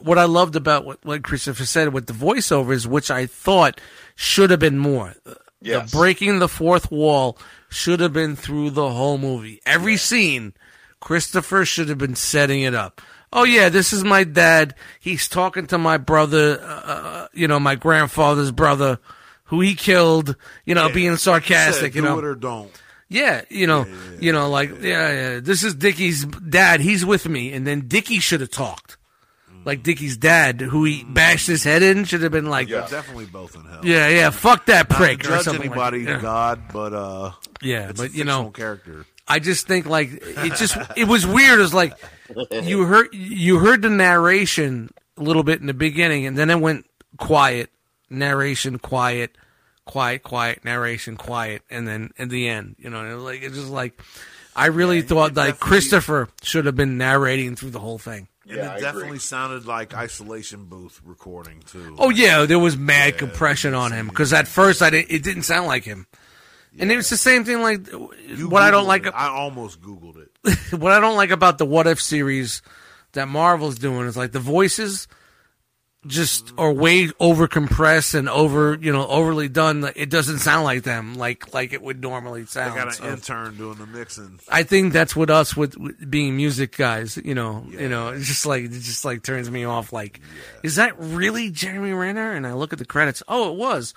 what 0.00 0.18
I 0.18 0.24
loved 0.24 0.56
about 0.56 0.84
what, 0.84 1.04
what 1.04 1.22
Christopher 1.22 1.66
said 1.66 1.92
with 1.92 2.06
the 2.06 2.14
voiceovers, 2.14 2.86
which 2.86 3.10
I 3.10 3.26
thought 3.26 3.80
should 4.14 4.50
have 4.50 4.60
been 4.60 4.78
more. 4.78 5.14
Yes. 5.60 5.90
The 5.90 5.96
breaking 5.96 6.38
the 6.38 6.48
fourth 6.48 6.90
wall 6.90 7.38
should 7.68 8.00
have 8.00 8.12
been 8.12 8.36
through 8.36 8.70
the 8.70 8.90
whole 8.90 9.18
movie. 9.18 9.60
Every 9.66 9.96
scene, 9.96 10.54
Christopher 11.00 11.64
should 11.64 11.88
have 11.88 11.98
been 11.98 12.14
setting 12.14 12.62
it 12.62 12.74
up. 12.74 13.00
Oh 13.32 13.44
yeah, 13.44 13.68
this 13.68 13.92
is 13.92 14.04
my 14.04 14.24
dad. 14.24 14.74
He's 15.00 15.28
talking 15.28 15.66
to 15.66 15.78
my 15.78 15.98
brother, 15.98 16.60
uh, 16.62 17.26
you 17.32 17.48
know, 17.48 17.58
my 17.58 17.74
grandfather's 17.74 18.52
brother, 18.52 18.98
who 19.46 19.60
he 19.60 19.74
killed. 19.74 20.36
You 20.64 20.74
know, 20.74 20.88
being 20.88 21.16
sarcastic. 21.16 21.92
said, 21.92 21.94
you 21.94 22.02
do 22.02 22.08
know, 22.08 22.18
it 22.18 22.24
or 22.24 22.34
don't. 22.34 22.70
yeah, 23.08 23.42
you 23.48 23.66
know, 23.66 23.86
you 24.20 24.32
know, 24.32 24.48
like 24.50 24.70
yeah, 24.82 25.12
yeah. 25.12 25.40
This 25.40 25.62
is 25.64 25.74
Dickie's 25.74 26.24
dad. 26.24 26.80
He's 26.80 27.04
with 27.04 27.28
me, 27.28 27.52
and 27.52 27.66
then 27.66 27.88
Dickie 27.88 28.18
should 28.20 28.40
have 28.40 28.50
talked. 28.50 28.96
Like 29.64 29.82
Dickie's 29.82 30.16
dad, 30.16 30.60
who 30.60 30.84
he 30.84 31.02
bashed 31.02 31.48
his 31.48 31.64
head 31.64 31.82
in, 31.82 32.04
should 32.04 32.22
have 32.22 32.30
been 32.30 32.46
like, 32.46 32.68
Yeah. 32.68 32.82
yeah, 32.82 32.88
Definitely 32.88 33.24
both 33.26 33.56
in 33.56 33.64
hell. 33.64 33.80
yeah, 33.82 34.08
yeah, 34.08 34.30
fuck 34.30 34.66
that 34.66 34.88
Not 34.88 34.96
prick 34.96 35.18
judge 35.24 35.48
anybody, 35.48 36.04
like. 36.04 36.08
Yeah. 36.08 36.20
God, 36.20 36.62
but 36.72 36.92
uh, 36.94 37.32
Yeah, 37.60 37.90
but 37.96 38.10
a 38.10 38.12
you 38.16 38.22
know, 38.22 38.50
character. 38.50 39.06
I 39.26 39.40
just 39.40 39.66
think 39.66 39.86
like 39.86 40.10
it 40.22 40.54
just 40.54 40.76
it 40.96 41.08
was 41.08 41.26
weird. 41.26 41.58
It 41.58 41.62
was 41.62 41.74
like 41.74 41.94
you 42.62 42.84
heard 42.84 43.08
you 43.12 43.58
heard 43.58 43.82
the 43.82 43.90
narration 43.90 44.90
a 45.16 45.22
little 45.24 45.42
bit 45.42 45.60
in 45.60 45.66
the 45.66 45.74
beginning, 45.74 46.26
and 46.26 46.38
then 46.38 46.48
it 46.48 46.60
went 46.60 46.86
quiet, 47.18 47.68
narration, 48.10 48.78
quiet, 48.78 49.36
quiet, 49.84 50.22
quiet, 50.22 50.64
narration, 50.64 51.16
quiet, 51.16 51.62
and 51.70 51.86
then 51.86 52.10
at 52.18 52.28
the 52.30 52.48
end, 52.48 52.76
you 52.78 52.90
know, 52.90 53.04
it 53.04 53.14
was 53.14 53.22
like 53.24 53.42
it's 53.42 53.54
just 53.56 53.70
like 53.70 54.00
I 54.54 54.66
really 54.66 55.02
thought 55.02 55.34
like 55.34 55.58
Christopher 55.60 56.28
should 56.42 56.66
have 56.66 56.76
been 56.76 56.96
narrating 56.98 57.56
through 57.56 57.70
the 57.70 57.80
whole 57.80 57.98
thing. 57.98 58.28
And 58.48 58.58
Yeah, 58.58 58.70
I 58.70 58.76
it 58.76 58.80
definitely 58.80 59.08
agree. 59.08 59.18
sounded 59.18 59.66
like 59.66 59.92
isolation 59.94 60.66
booth 60.66 61.00
recording 61.04 61.60
too. 61.66 61.96
Oh 61.98 62.10
yeah, 62.10 62.46
there 62.46 62.58
was 62.58 62.76
mad 62.76 63.18
compression 63.18 63.74
on 63.74 63.92
him 63.92 64.06
because 64.08 64.32
at 64.32 64.46
first 64.48 64.82
I 64.82 64.90
didn't, 64.90 65.10
it 65.10 65.22
didn't 65.24 65.42
sound 65.42 65.66
like 65.66 65.82
him, 65.84 66.06
and 66.78 66.90
it 66.92 66.96
was 66.96 67.10
the 67.10 67.16
same 67.16 67.44
thing 67.44 67.60
like 67.60 67.86
You 67.90 68.48
what 68.48 68.62
I 68.62 68.70
don't 68.70 68.86
like. 68.86 69.06
it. 69.06 69.14
I 69.16 69.28
almost 69.28 69.80
googled 69.82 70.16
it. 70.18 70.72
what 70.80 70.92
I 70.92 71.00
don't 71.00 71.16
like 71.16 71.30
about 71.30 71.58
the 71.58 71.66
What 71.66 71.86
If 71.88 72.00
series 72.00 72.62
that 73.12 73.26
Marvel's 73.28 73.78
doing 73.78 74.06
is 74.06 74.16
like 74.16 74.30
the 74.32 74.38
voices 74.40 75.08
just 76.06 76.52
are 76.58 76.72
way 76.72 77.10
over 77.20 77.48
compressed 77.48 78.14
and 78.14 78.28
over 78.28 78.78
you 78.80 78.92
know 78.92 79.06
overly 79.06 79.48
done. 79.48 79.90
It 79.96 80.10
doesn't 80.10 80.38
sound 80.38 80.64
like 80.64 80.82
them 80.82 81.14
like 81.14 81.52
like 81.54 81.72
it 81.72 81.82
would 81.82 82.00
normally 82.00 82.42
I 82.42 82.44
sound. 82.44 82.74
got 82.74 82.86
an 82.88 82.92
So 82.94 83.08
intern 83.08 83.56
doing 83.56 83.78
the 83.78 83.86
mixing. 83.86 84.40
I 84.48 84.62
think 84.62 84.92
that's 84.92 85.14
what 85.16 85.30
us 85.30 85.56
with, 85.56 85.76
with 85.76 86.10
being 86.10 86.36
music 86.36 86.76
guys. 86.76 87.16
You 87.16 87.34
know, 87.34 87.64
you 87.70 87.88
know, 87.88 88.08
it's 88.08 88.26
just 88.26 88.46
like 88.46 88.64
it 88.64 88.70
just 88.70 89.04
like 89.04 89.22
turns 89.22 89.50
me 89.50 89.64
off. 89.64 89.92
Like, 89.92 90.20
is 90.62 90.76
that 90.76 90.98
really 90.98 91.50
Jeremy 91.50 91.92
Renner? 91.92 92.32
And 92.32 92.46
I 92.46 92.54
look 92.54 92.72
at 92.72 92.78
the 92.78 92.84
credits. 92.84 93.22
Oh, 93.28 93.52
it 93.52 93.56
was. 93.56 93.94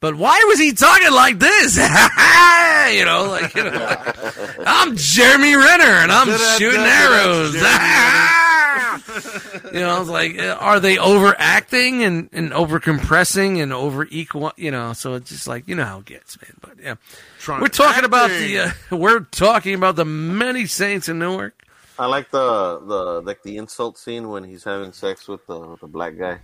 But 0.00 0.16
why 0.16 0.42
was 0.48 0.58
he 0.58 0.72
talking 0.72 1.12
like 1.12 1.38
this? 1.38 1.76
you 1.76 3.04
know, 3.04 3.26
like 3.30 3.54
you 3.54 3.62
know, 3.62 3.70
like, 3.70 4.58
I'm 4.66 4.96
Jeremy 4.96 5.54
Renner 5.54 5.84
and 5.84 6.10
I'm 6.10 6.26
shooting 6.58 6.80
arrows. 6.80 7.54
you 9.72 9.80
know, 9.80 10.00
it's 10.00 10.10
like, 10.10 10.38
uh, 10.38 10.56
are 10.60 10.80
they 10.80 10.98
overacting 10.98 12.02
and 12.02 12.28
and 12.32 12.52
over 12.52 12.80
compressing 12.80 13.60
and 13.60 13.72
over 13.72 14.06
equal? 14.10 14.52
You 14.56 14.70
know, 14.70 14.92
so 14.92 15.14
it's 15.14 15.30
just 15.30 15.46
like 15.46 15.68
you 15.68 15.74
know 15.74 15.84
how 15.84 15.98
it 16.00 16.04
gets, 16.06 16.40
man. 16.40 16.54
But 16.60 16.78
yeah, 16.82 16.94
Trying- 17.40 17.60
we're 17.60 17.68
talking 17.68 18.04
about 18.04 18.30
the 18.30 18.58
uh, 18.58 18.70
we're 18.96 19.20
talking 19.20 19.74
about 19.74 19.96
the 19.96 20.04
many 20.04 20.66
saints 20.66 21.08
in 21.08 21.18
Newark. 21.18 21.54
I 21.98 22.06
like 22.06 22.30
the 22.30 22.80
the 22.80 23.20
like 23.22 23.42
the 23.42 23.56
insult 23.58 23.98
scene 23.98 24.28
when 24.28 24.44
he's 24.44 24.64
having 24.64 24.92
sex 24.92 25.28
with 25.28 25.46
the 25.46 25.76
the 25.80 25.86
black 25.86 26.18
guy. 26.18 26.40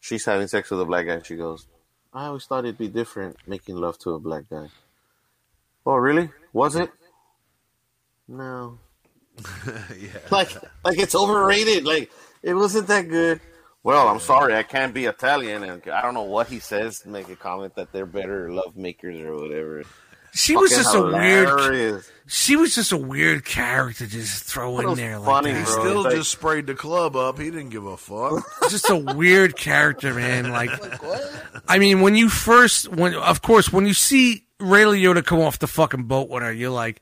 She's 0.00 0.24
having 0.24 0.46
sex 0.48 0.70
with 0.70 0.80
a 0.80 0.84
black 0.84 1.06
guy, 1.06 1.14
and 1.14 1.26
she 1.26 1.36
goes, 1.36 1.66
"I 2.12 2.26
always 2.26 2.44
thought 2.46 2.64
it'd 2.64 2.78
be 2.78 2.88
different 2.88 3.36
making 3.46 3.76
love 3.76 3.98
to 4.00 4.10
a 4.10 4.18
black 4.20 4.44
guy." 4.50 4.68
Oh, 5.86 5.94
really? 5.94 6.30
Was 6.52 6.74
it? 6.74 6.90
No. 8.28 8.78
yeah. 9.98 10.08
Like, 10.30 10.50
like 10.84 10.98
it's 10.98 11.14
overrated. 11.14 11.84
Like, 11.84 12.10
it 12.42 12.54
wasn't 12.54 12.88
that 12.88 13.08
good. 13.08 13.40
Well, 13.82 14.08
I'm 14.08 14.18
sorry, 14.18 14.56
I 14.56 14.64
can't 14.64 14.92
be 14.92 15.04
Italian, 15.04 15.62
and 15.62 15.80
I 15.88 16.02
don't 16.02 16.14
know 16.14 16.22
what 16.22 16.48
he 16.48 16.58
says 16.58 17.00
to 17.00 17.08
make 17.08 17.28
a 17.28 17.36
comment 17.36 17.76
that 17.76 17.92
they're 17.92 18.04
better 18.04 18.50
love 18.50 18.76
makers 18.76 19.20
or 19.20 19.36
whatever. 19.36 19.84
She 20.36 20.54
was 20.54 20.70
Fucking 20.70 20.84
just 20.84 20.94
a 20.94 21.02
weird. 21.02 22.04
She 22.26 22.56
was 22.56 22.74
just 22.74 22.92
a 22.92 22.96
weird 22.96 23.44
character 23.44 24.04
to 24.04 24.10
just 24.10 24.44
throw 24.44 24.80
in 24.80 24.86
was 24.86 24.98
there 24.98 25.18
like 25.18 25.26
funny, 25.26 25.52
that. 25.52 25.60
He 25.60 25.64
still 25.64 26.02
like- 26.02 26.14
just 26.14 26.30
sprayed 26.30 26.66
the 26.66 26.74
club 26.74 27.16
up. 27.16 27.38
He 27.38 27.44
didn't 27.46 27.70
give 27.70 27.86
a 27.86 27.96
fuck. 27.96 28.44
just 28.68 28.90
a 28.90 28.96
weird 28.96 29.56
character, 29.56 30.12
man. 30.12 30.50
Like, 30.56 30.70
I 31.68 31.78
mean, 31.78 32.00
when 32.00 32.16
you 32.16 32.28
first, 32.28 32.88
when 32.88 33.14
of 33.14 33.40
course, 33.40 33.72
when 33.72 33.86
you 33.86 33.94
see 33.94 34.44
Ray 34.58 34.82
Liotta 34.82 35.24
come 35.24 35.40
off 35.40 35.58
the 35.58 35.66
fucking 35.66 36.04
boat 36.04 36.28
with 36.28 36.42
her, 36.42 36.52
you're 36.52 36.70
like, 36.70 37.00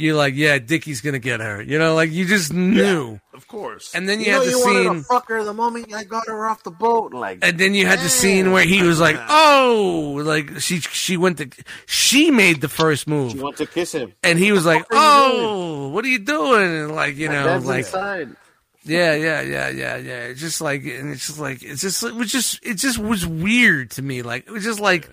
you're 0.00 0.16
like, 0.16 0.34
yeah, 0.34 0.58
Dickie's 0.58 1.00
gonna 1.00 1.18
get 1.18 1.40
her. 1.40 1.62
You 1.62 1.78
know, 1.78 1.94
like 1.94 2.10
you 2.10 2.24
just 2.24 2.52
knew. 2.52 3.20
of 3.34 3.46
course. 3.46 3.94
And 3.94 4.08
then 4.08 4.20
you, 4.20 4.26
You 4.26 4.32
know, 4.32 4.38
had 4.40 4.46
the 4.46 4.50
you 4.50 4.60
wanted 4.64 4.84
scene, 4.84 4.94
to 4.94 5.02
fuck 5.02 5.28
her 5.28 5.44
the 5.44 5.52
moment 5.54 5.92
I 5.92 6.04
got 6.04 6.26
her 6.26 6.46
off 6.46 6.62
the 6.62 6.70
boat. 6.70 7.12
Like, 7.12 7.38
and 7.42 7.58
then 7.58 7.74
you 7.74 7.86
had 7.86 8.00
the 8.00 8.08
scene 8.08 8.52
where 8.52 8.64
he 8.64 8.82
was 8.82 8.98
like, 8.98 9.16
oh, 9.28 10.20
like 10.24 10.60
she 10.60 10.80
she 10.80 11.16
went 11.16 11.38
to, 11.38 11.50
she 11.86 12.30
made 12.30 12.60
the 12.60 12.68
first 12.68 13.06
move. 13.06 13.32
she 13.32 13.36
move, 13.36 13.44
went 13.44 13.56
to 13.58 13.66
kiss 13.66 13.92
him. 13.92 14.12
and 14.22 14.38
he 14.38 14.52
was 14.52 14.64
like, 14.64 14.82
fuck 14.88 14.92
are 14.92 15.30
oh, 15.32 15.88
what 15.88 16.04
are 16.04 16.08
you 16.08 16.18
doing? 16.18 16.62
And 16.62 16.94
like, 16.96 17.16
you 17.16 17.28
know, 17.28 17.58
like. 17.64 17.80
inside. 17.84 18.36
Yeah, 18.82 19.14
yeah, 19.14 19.42
yeah, 19.42 19.68
yeah, 19.68 19.96
yeah. 19.96 20.20
It's 20.24 20.40
just 20.40 20.62
like, 20.62 20.84
and 20.84 21.10
it's 21.12 21.26
just 21.26 21.38
like, 21.38 21.62
it's 21.62 21.82
just, 21.82 22.02
it 22.02 22.14
was 22.14 22.32
just, 22.32 22.64
it 22.64 22.78
just 22.78 22.98
was 22.98 23.26
weird 23.26 23.90
to 23.92 24.02
me. 24.02 24.22
Like, 24.22 24.46
it 24.46 24.50
was 24.50 24.64
just 24.64 24.80
like, 24.80 25.10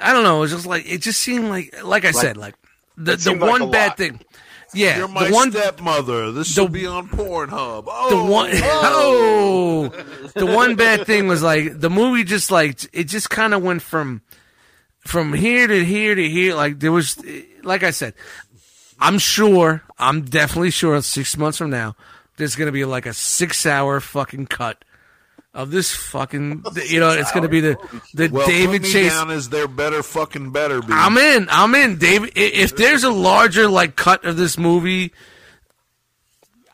I 0.00 0.12
don't 0.12 0.22
know. 0.22 0.36
It 0.36 0.40
was 0.42 0.52
just 0.52 0.66
like, 0.66 0.88
it 0.88 1.02
just 1.02 1.18
seemed 1.20 1.48
like, 1.48 1.74
like 1.82 2.04
I 2.04 2.12
said, 2.12 2.36
like 2.36 2.54
the 2.96 3.12
the 3.16 3.18
seemed 3.18 3.40
like 3.40 3.50
one 3.50 3.70
bad 3.70 3.88
lot. 3.88 3.96
thing. 3.98 4.20
Yeah, 4.74 4.98
You're 4.98 5.08
my 5.08 5.28
the 5.28 5.34
one, 5.34 5.52
stepmother. 5.52 6.32
This 6.32 6.54
the- 6.54 6.62
should 6.62 6.72
be 6.72 6.86
on 6.86 7.08
Pornhub. 7.08 7.84
Oh, 7.86 8.10
the 8.10 8.30
one, 8.30 8.50
oh, 8.54 9.88
the 10.34 10.44
one 10.46 10.74
bad 10.76 11.06
thing 11.06 11.28
was 11.28 11.42
like 11.42 11.78
the 11.80 11.88
movie 11.90 12.24
just 12.24 12.50
like 12.50 12.80
it 12.92 13.04
just 13.04 13.30
kind 13.30 13.54
of 13.54 13.62
went 13.62 13.82
from 13.82 14.22
from 15.00 15.32
here 15.32 15.66
to 15.66 15.84
here 15.84 16.14
to 16.14 16.28
here. 16.28 16.54
Like 16.54 16.80
there 16.80 16.92
was, 16.92 17.16
like 17.62 17.84
I 17.84 17.90
said, 17.90 18.14
I'm 18.98 19.18
sure, 19.18 19.82
I'm 19.98 20.22
definitely 20.22 20.70
sure, 20.72 21.00
six 21.00 21.36
months 21.36 21.58
from 21.58 21.70
now, 21.70 21.94
there's 22.36 22.56
gonna 22.56 22.72
be 22.72 22.84
like 22.84 23.06
a 23.06 23.14
six 23.14 23.66
hour 23.66 24.00
fucking 24.00 24.46
cut 24.46 24.84
of 25.56 25.70
this 25.72 25.92
fucking, 25.92 26.62
you 26.86 27.00
know, 27.00 27.10
it's 27.10 27.32
gonna 27.32 27.48
be 27.48 27.60
the 27.60 27.76
the 28.14 28.28
well, 28.28 28.46
David 28.46 28.82
put 28.82 28.88
me 28.88 28.92
Chase. 28.92 29.12
down 29.12 29.30
as 29.30 29.48
there 29.48 29.66
better 29.66 30.02
fucking 30.02 30.52
better 30.52 30.80
be. 30.80 30.92
I'm 30.92 31.16
in. 31.18 31.48
I'm 31.50 31.74
in, 31.74 31.98
David. 31.98 32.32
If 32.36 32.76
there's 32.76 33.02
a 33.04 33.10
larger 33.10 33.66
like 33.68 33.96
cut 33.96 34.24
of 34.24 34.36
this 34.36 34.58
movie, 34.58 35.12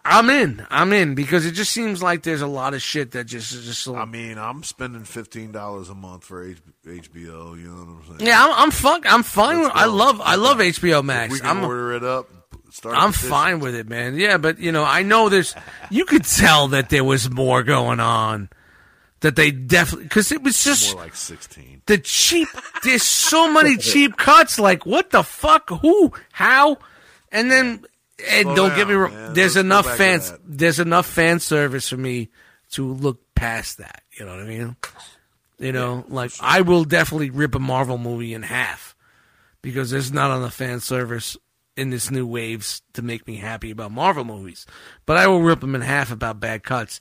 I'm 0.05 0.29
in. 0.31 0.67
I'm 0.69 0.93
in 0.93 1.15
because 1.15 1.47
it 1.47 1.53
just 1.53 1.73
seems 1.73 2.03
like 2.03 2.25
there's 2.25 2.43
a 2.43 2.47
lot 2.49 2.75
of 2.75 2.83
shit 2.83 3.13
that 3.13 3.25
just 3.25 3.53
just. 3.53 3.87
I 3.87 4.05
mean, 4.05 4.37
I'm 4.37 4.65
spending 4.65 5.05
fifteen 5.05 5.53
dollars 5.53 5.89
a 5.89 5.95
month 5.95 6.25
for 6.25 6.45
H- 6.45 6.59
HBO. 6.85 7.57
You 7.57 7.69
know 7.69 7.85
what 7.85 7.89
I'm 7.89 8.19
saying? 8.19 8.29
yeah, 8.29 8.45
I'm, 8.45 8.53
I'm 8.65 8.71
fine. 8.73 9.03
I'm 9.05 9.23
fine. 9.23 9.61
With, 9.61 9.71
I 9.73 9.85
love. 9.87 10.21
I 10.21 10.35
love 10.35 10.59
HBO 10.59 10.99
If 10.99 11.05
Max. 11.05 11.33
we 11.33 11.39
can 11.39 11.49
I'm. 11.59 11.65
order 11.65 11.93
it 11.93 12.03
up. 12.03 12.29
I'm 12.87 13.13
fine 13.13 13.61
with 13.61 13.75
it, 13.75 13.87
man. 13.89 14.17
Yeah, 14.17 14.39
but 14.39 14.59
you 14.59 14.73
know, 14.73 14.83
I 14.83 15.03
know 15.03 15.29
there's. 15.29 15.55
You 15.91 16.05
could 16.05 16.25
tell 16.25 16.69
that 16.69 16.89
there 16.89 17.05
was 17.05 17.31
more 17.31 17.63
going 17.63 18.01
on. 18.01 18.49
That 19.23 19.37
they 19.37 19.51
definitely 19.51 20.05
because 20.05 20.31
it 20.33 20.43
was 20.43 20.63
just 20.63 20.95
More 20.95 21.05
like 21.05 21.15
sixteen. 21.17 21.81
the 21.87 21.99
cheap. 21.99 22.49
There's 22.85 23.03
so 23.05 23.53
many 23.53 23.77
cheap 23.79 24.17
cuts. 24.17 24.59
Like 24.61 24.85
what 24.85 25.11
the 25.11 25.23
fuck? 25.23 25.69
Who? 25.71 26.13
How? 26.33 26.77
And 27.31 27.51
then, 27.51 27.85
and 28.29 28.43
Slow 28.43 28.55
don't 28.57 28.77
get 28.77 28.89
me 28.89 28.95
wrong. 28.95 29.15
man. 29.15 29.33
There's 29.35 29.55
Let's 29.57 29.65
enough 29.65 29.97
fans. 29.97 30.35
There's 30.45 30.81
enough 30.81 31.07
fan 31.07 31.39
service 31.41 31.89
for 31.89 31.97
me 31.97 32.31
to 32.73 32.93
look 32.93 33.21
past 33.35 33.79
that. 33.79 34.03
You 34.19 34.27
know 34.27 34.33
what 34.33 34.41
I 34.45 34.47
mean? 34.47 34.77
You 35.59 35.73
know, 35.73 36.05
like 36.09 36.33
I 36.41 36.63
will 36.63 36.85
definitely 36.85 37.31
rip 37.31 37.55
a 37.55 37.59
Marvel 37.61 37.99
movie 37.99 38.35
in 38.35 38.43
half 38.43 38.97
because 39.63 39.91
there's 39.93 40.13
not 40.13 40.37
enough 40.37 40.55
fan 40.55 40.81
service 40.81 41.37
in 41.77 41.91
this 41.91 42.11
new 42.11 42.27
waves 42.27 42.83
to 42.95 43.03
make 43.03 43.27
me 43.29 43.37
happy 43.37 43.71
about 43.71 43.93
Marvel 43.93 44.25
movies, 44.25 44.67
but 45.07 45.17
I 45.17 45.29
will 45.29 45.41
rip 45.41 45.61
them 45.61 45.75
in 45.77 45.81
half 45.81 46.11
about 46.11 46.41
bad 46.41 46.65
cuts. 46.65 47.01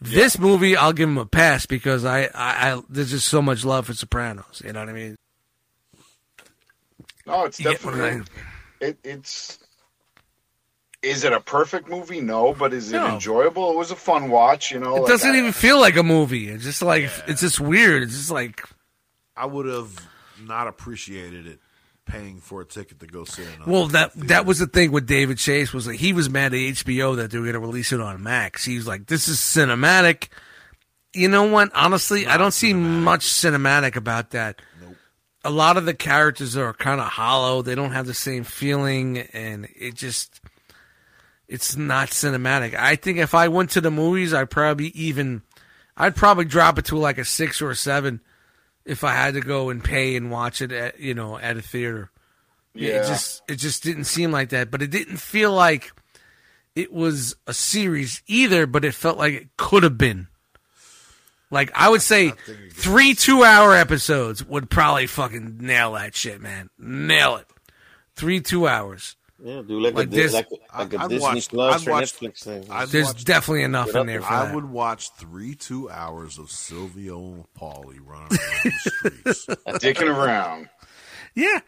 This 0.00 0.38
movie, 0.38 0.76
I'll 0.76 0.92
give 0.94 1.08
him 1.08 1.18
a 1.18 1.26
pass 1.26 1.66
because 1.66 2.04
I, 2.06 2.22
I, 2.34 2.72
I 2.74 2.82
there's 2.88 3.10
just 3.10 3.28
so 3.28 3.42
much 3.42 3.64
love 3.64 3.86
for 3.86 3.92
Sopranos. 3.94 4.62
You 4.64 4.72
know 4.72 4.80
what 4.80 4.88
I 4.88 4.92
mean? 4.92 5.16
No, 7.26 7.44
it's 7.44 7.58
You 7.60 7.70
get 7.70 7.84
what 7.84 7.92
definitely 7.96 8.26
it, 8.80 8.98
it's. 9.04 9.58
Is 11.02 11.24
it 11.24 11.32
a 11.32 11.40
perfect 11.40 11.88
movie? 11.88 12.20
No, 12.20 12.52
but 12.52 12.72
is 12.74 12.92
it 12.92 12.96
No. 12.98 13.14
enjoyable? 13.14 13.70
It 13.70 13.76
was 13.76 13.90
a 13.90 13.96
fun 13.96 14.30
watch. 14.30 14.70
You 14.70 14.80
know, 14.80 14.96
It 14.96 15.00
like, 15.00 15.08
doesn't 15.10 15.34
I- 15.34 15.38
even 15.38 15.52
feel 15.52 15.80
like 15.80 15.96
a 15.96 16.02
movie. 16.02 16.48
It's 16.48 16.64
just 16.64 16.82
like 16.82 17.10
it's 17.26 17.40
just 17.40 17.60
weird. 17.60 18.02
It's 18.02 18.16
just 18.16 18.30
like 18.30 18.62
I 19.36 19.46
would 19.46 19.66
have 19.66 19.90
not 20.42 20.66
appreciated 20.66 21.46
it 21.46 21.58
paying 22.10 22.40
for 22.40 22.60
a 22.60 22.64
ticket 22.64 23.00
to 23.00 23.06
go 23.06 23.24
see 23.24 23.42
it. 23.42 23.66
Well, 23.66 23.86
that 23.88 24.12
theater. 24.12 24.28
that 24.28 24.46
was 24.46 24.58
the 24.58 24.66
thing 24.66 24.92
with 24.92 25.06
David 25.06 25.38
Chase 25.38 25.72
was 25.72 25.86
like 25.86 25.98
he 25.98 26.12
was 26.12 26.28
mad 26.28 26.52
at 26.52 26.58
HBO 26.58 27.16
that 27.16 27.30
they 27.30 27.38
were 27.38 27.44
going 27.44 27.54
to 27.54 27.60
release 27.60 27.92
it 27.92 28.00
on 28.00 28.22
Max. 28.22 28.64
He 28.64 28.76
was 28.76 28.86
like, 28.86 29.06
"This 29.06 29.28
is 29.28 29.38
cinematic." 29.38 30.28
You 31.12 31.28
know 31.28 31.44
what? 31.44 31.70
Honestly, 31.74 32.26
I 32.26 32.36
don't 32.36 32.52
see 32.52 32.72
much 32.72 33.26
cinematic 33.26 33.96
about 33.96 34.30
that. 34.30 34.62
A 35.42 35.50
lot 35.50 35.76
of 35.76 35.86
the 35.86 35.94
characters 35.94 36.56
are 36.56 36.74
kind 36.74 37.00
of 37.00 37.06
hollow. 37.06 37.62
They 37.62 37.74
don't 37.74 37.92
have 37.92 38.06
the 38.06 38.14
same 38.14 38.44
feeling, 38.44 39.18
and 39.18 39.66
it 39.74 39.94
just 39.94 40.40
it's 41.48 41.76
not 41.76 42.10
cinematic. 42.10 42.74
I 42.74 42.96
think 42.96 43.18
if 43.18 43.34
I 43.34 43.48
went 43.48 43.70
to 43.70 43.80
the 43.80 43.90
movies, 43.90 44.32
I'd 44.32 44.50
probably 44.50 44.88
even 44.88 45.42
I'd 45.96 46.14
probably 46.14 46.44
drop 46.44 46.78
it 46.78 46.84
to 46.86 46.96
like 46.96 47.18
a 47.18 47.24
six 47.24 47.60
or 47.60 47.70
a 47.70 47.76
seven 47.76 48.20
if 48.84 49.04
I 49.04 49.12
had 49.12 49.34
to 49.34 49.40
go 49.40 49.70
and 49.70 49.82
pay 49.82 50.16
and 50.16 50.30
watch 50.30 50.62
it 50.62 50.72
at 50.72 51.00
you 51.00 51.14
know 51.14 51.38
at 51.38 51.56
a 51.56 51.62
theater. 51.62 52.10
Yeah. 52.74 53.02
It 53.02 53.06
just 53.06 53.42
it 53.48 53.56
just 53.56 53.82
didn't 53.82 54.04
seem 54.04 54.30
like 54.30 54.50
that, 54.50 54.70
but 54.70 54.82
it 54.82 54.90
didn't 54.90 55.18
feel 55.18 55.52
like 55.52 55.92
it 56.74 56.92
was 56.92 57.36
a 57.46 57.54
series 57.54 58.22
either, 58.26 58.66
but 58.66 58.84
it 58.84 58.94
felt 58.94 59.18
like 59.18 59.34
it 59.34 59.48
could 59.56 59.82
have 59.82 59.98
been. 59.98 60.28
Like 61.50 61.72
I 61.74 61.88
would 61.88 62.02
say 62.02 62.32
three 62.72 63.14
two 63.14 63.42
hour 63.42 63.74
episodes 63.74 64.44
would 64.44 64.70
probably 64.70 65.06
fucking 65.06 65.58
nail 65.58 65.92
that 65.92 66.14
shit, 66.14 66.40
man. 66.40 66.70
Nail 66.78 67.36
it. 67.36 67.46
Three 68.14 68.40
two 68.40 68.68
hours. 68.68 69.16
Yeah, 69.42 69.62
do 69.66 69.80
like, 69.80 69.94
Like 69.94 70.06
a, 70.08 70.10
this- 70.10 70.32
Dis- 70.32 70.34
like, 70.34 70.48
a- 70.50 70.78
like 70.78 70.92
a 70.94 71.00
I'd 71.00 71.08
Disney 71.08 71.26
watch- 71.34 71.48
Plus 71.48 71.82
I'd 71.82 71.88
or 71.88 71.90
watch- 71.92 72.04
Netflix 72.12 72.42
thing. 72.44 72.66
I'd 72.70 72.88
There's 72.88 73.06
watch- 73.06 73.24
definitely 73.24 73.62
enough 73.62 73.88
in 73.88 73.92
there 73.94 74.18
there. 74.18 74.20
for 74.22 74.32
I 74.32 74.44
that. 74.46 74.54
would 74.54 74.64
watch 74.66 75.10
three 75.14 75.54
two 75.54 75.88
hours 75.90 76.38
of 76.38 76.50
Silvio 76.50 77.46
Paulie 77.58 77.98
running 78.04 78.28
around 78.38 78.72
the 79.24 79.34
streets. 79.34 79.46
dicking 79.84 80.14
around. 80.14 80.68
Yeah, 81.34 81.60